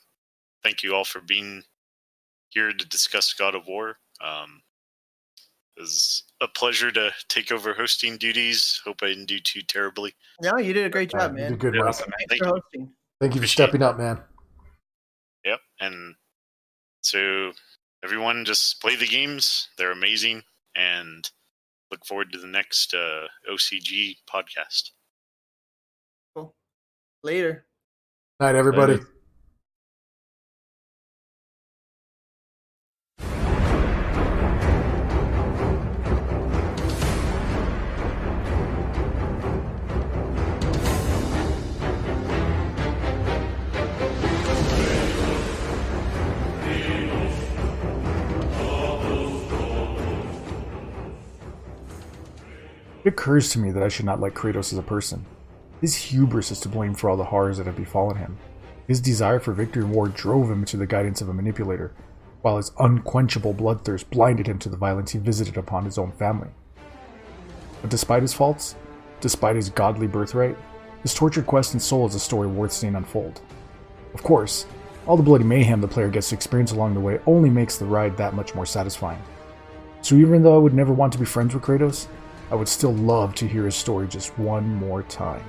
thank 0.65 0.83
you 0.83 0.97
all 0.97 1.05
for 1.05 1.21
being 1.21 1.63
here 2.53 2.73
to 2.73 2.87
discuss 2.89 3.33
God 3.33 3.55
of 3.55 3.67
War. 3.67 3.97
Um, 4.21 4.63
it 5.77 5.81
was 5.81 6.25
a 6.43 6.49
pleasure 6.49 6.91
to 6.91 7.11
take 7.29 7.51
over 7.51 7.73
hosting 7.73 8.19
duties. 8.19 8.81
Hope 8.85 8.99
I 9.03 9.07
didn't 9.09 9.27
do 9.27 9.39
too 9.41 9.63
terribly. 9.63 10.15
No, 10.43 10.59
you 10.59 10.73
did 10.73 10.85
a 10.85 10.91
great 10.91 11.11
Yeah, 11.13 11.21
job, 11.21 11.33
you 11.33 11.39
man. 11.43 11.51
did 11.53 11.61
good, 11.61 11.75
Yeah, 11.75 11.83
awesome, 11.83 12.11
man. 12.11 12.19
Thanks 12.29 12.31
Thank 12.31 12.43
for 12.43 12.49
you. 12.49 12.63
hosting. 12.63 12.93
Thank 13.21 13.35
you 13.35 13.41
for 13.41 13.45
Appreciate 13.45 13.65
stepping 13.65 13.83
up, 13.83 13.97
man. 13.99 14.21
Yep, 15.45 15.61
and 15.81 16.15
so 17.03 17.53
everyone 18.05 18.45
just 18.45 18.81
play 18.81 18.97
the 18.97 19.07
games; 19.07 19.69
they're 19.79 19.91
amazing, 19.93 20.43
and 20.77 21.29
look 21.91 22.05
forward 22.05 22.33
to 22.33 22.39
the 22.39 22.47
next 22.47 22.95
uh, 22.95 23.27
OCG 23.51 24.17
podcast. 24.33 24.91
Cool. 26.37 26.55
Later. 27.25 27.67
Night, 28.41 28.55
everybody. 28.55 28.95
Later. 28.95 29.09
It 53.05 53.09
occurs 53.09 53.51
to 53.51 53.59
me 53.59 53.73
that 53.73 53.83
I 53.83 53.89
should 53.89 54.07
not 54.07 54.21
like 54.21 54.35
Kratos 54.35 54.73
as 54.73 54.79
a 54.79 54.83
person. 54.83 55.25
His 55.81 55.97
hubris 55.97 56.53
is 56.53 56.61
to 56.61 56.69
blame 56.69 56.95
for 56.95 57.11
all 57.11 57.17
the 57.17 57.25
horrors 57.25 57.59
that 57.59 57.67
have 57.67 57.77
befallen 57.77 58.17
him. 58.17 58.39
His 58.87 59.01
desire 59.01 59.41
for 59.41 59.53
victory 59.53 59.83
and 59.83 59.93
war 59.93 60.07
drove 60.07 60.49
him 60.49 60.61
into 60.61 60.77
the 60.77 60.87
guidance 60.87 61.21
of 61.21 61.29
a 61.29 61.35
manipulator, 61.35 61.93
while 62.43 62.59
his 62.59 62.71
unquenchable 62.79 63.55
bloodthirst 63.55 64.09
blinded 64.11 64.47
him 64.47 64.59
to 64.61 64.69
the 64.69 64.77
violence 64.77 65.11
he 65.11 65.19
visited 65.19 65.57
upon 65.57 65.85
his 65.85 65.99
own 65.99 66.13
family. 66.13 66.49
But 67.81 67.91
despite 67.91 68.23
his 68.23 68.35
faults, 68.35 68.77
despite 69.21 69.57
his 69.57 69.71
godly 69.71 70.07
birthright, 70.07 70.57
his 71.03 71.15
tortured 71.15 71.47
quest 71.47 71.73
and 71.73 71.83
soul 71.83 72.07
is 72.07 72.15
a 72.15 72.21
story 72.21 72.47
worth 72.47 72.73
seeing 72.73 72.95
unfold. 72.95 73.41
Of 74.15 74.23
course, 74.23 74.67
all 75.07 75.17
the 75.17 75.23
bloody 75.25 75.45
mayhem 75.45 75.81
the 75.81 75.89
player 75.89 76.09
gets 76.09 76.29
to 76.29 76.37
experience 76.37 76.71
along 76.71 76.95
the 76.95 77.01
way 77.01 77.19
only 77.27 77.51
makes 77.51 77.79
the 77.79 77.85
ride 77.85 78.17
that 78.17 78.35
much 78.35 78.55
more 78.55 78.67
satisfying. 78.67 79.21
So 80.03 80.15
even 80.15 80.45
though 80.45 80.55
I 80.55 80.59
would 80.59 80.75
never 80.75 80.93
want 80.93 81.13
to 81.15 81.19
be 81.19 81.25
friends 81.25 81.55
with 81.55 81.65
Kratos, 81.65 82.07
I 82.53 82.55
would 82.55 82.69
still 82.69 82.93
love 82.93 83.35
to 83.37 83.49
hear 83.49 83.65
his 83.65 83.75
story 83.75 84.07
just 84.07 84.39
one 84.39 84.75
more 84.75 85.05
time. 85.05 85.43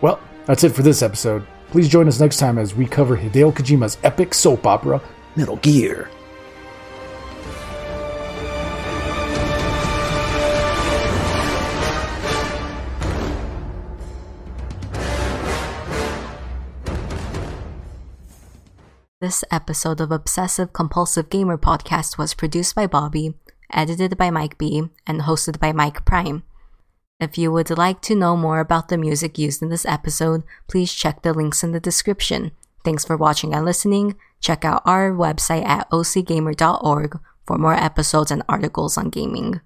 Well, 0.00 0.20
that's 0.46 0.62
it 0.62 0.68
for 0.68 0.82
this 0.82 1.02
episode. 1.02 1.44
Please 1.72 1.88
join 1.88 2.06
us 2.06 2.20
next 2.20 2.36
time 2.36 2.56
as 2.56 2.76
we 2.76 2.86
cover 2.86 3.16
Hideo 3.16 3.52
Kojima's 3.52 3.98
epic 4.04 4.32
soap 4.32 4.64
opera, 4.64 5.02
Metal 5.34 5.56
Gear. 5.56 6.08
This 19.20 19.42
episode 19.50 20.00
of 20.00 20.12
Obsessive 20.12 20.72
Compulsive 20.72 21.28
Gamer 21.28 21.58
Podcast 21.58 22.18
was 22.18 22.34
produced 22.34 22.76
by 22.76 22.86
Bobby, 22.86 23.34
edited 23.74 24.16
by 24.16 24.30
Mike 24.30 24.56
B, 24.56 24.88
and 25.06 25.22
hosted 25.22 25.58
by 25.58 25.72
Mike 25.72 26.04
Prime. 26.04 26.42
If 27.20 27.38
you 27.38 27.52
would 27.52 27.70
like 27.70 28.00
to 28.02 28.14
know 28.14 28.36
more 28.36 28.60
about 28.60 28.88
the 28.88 28.98
music 28.98 29.38
used 29.38 29.62
in 29.62 29.68
this 29.68 29.86
episode, 29.86 30.42
please 30.68 30.92
check 30.92 31.22
the 31.22 31.32
links 31.32 31.62
in 31.62 31.72
the 31.72 31.80
description. 31.80 32.52
Thanks 32.84 33.04
for 33.04 33.16
watching 33.16 33.54
and 33.54 33.64
listening. 33.64 34.16
Check 34.40 34.64
out 34.64 34.82
our 34.84 35.10
website 35.10 35.64
at 35.64 35.88
ocgamer.org 35.90 37.18
for 37.46 37.58
more 37.58 37.74
episodes 37.74 38.30
and 38.30 38.42
articles 38.48 38.98
on 38.98 39.10
gaming. 39.10 39.60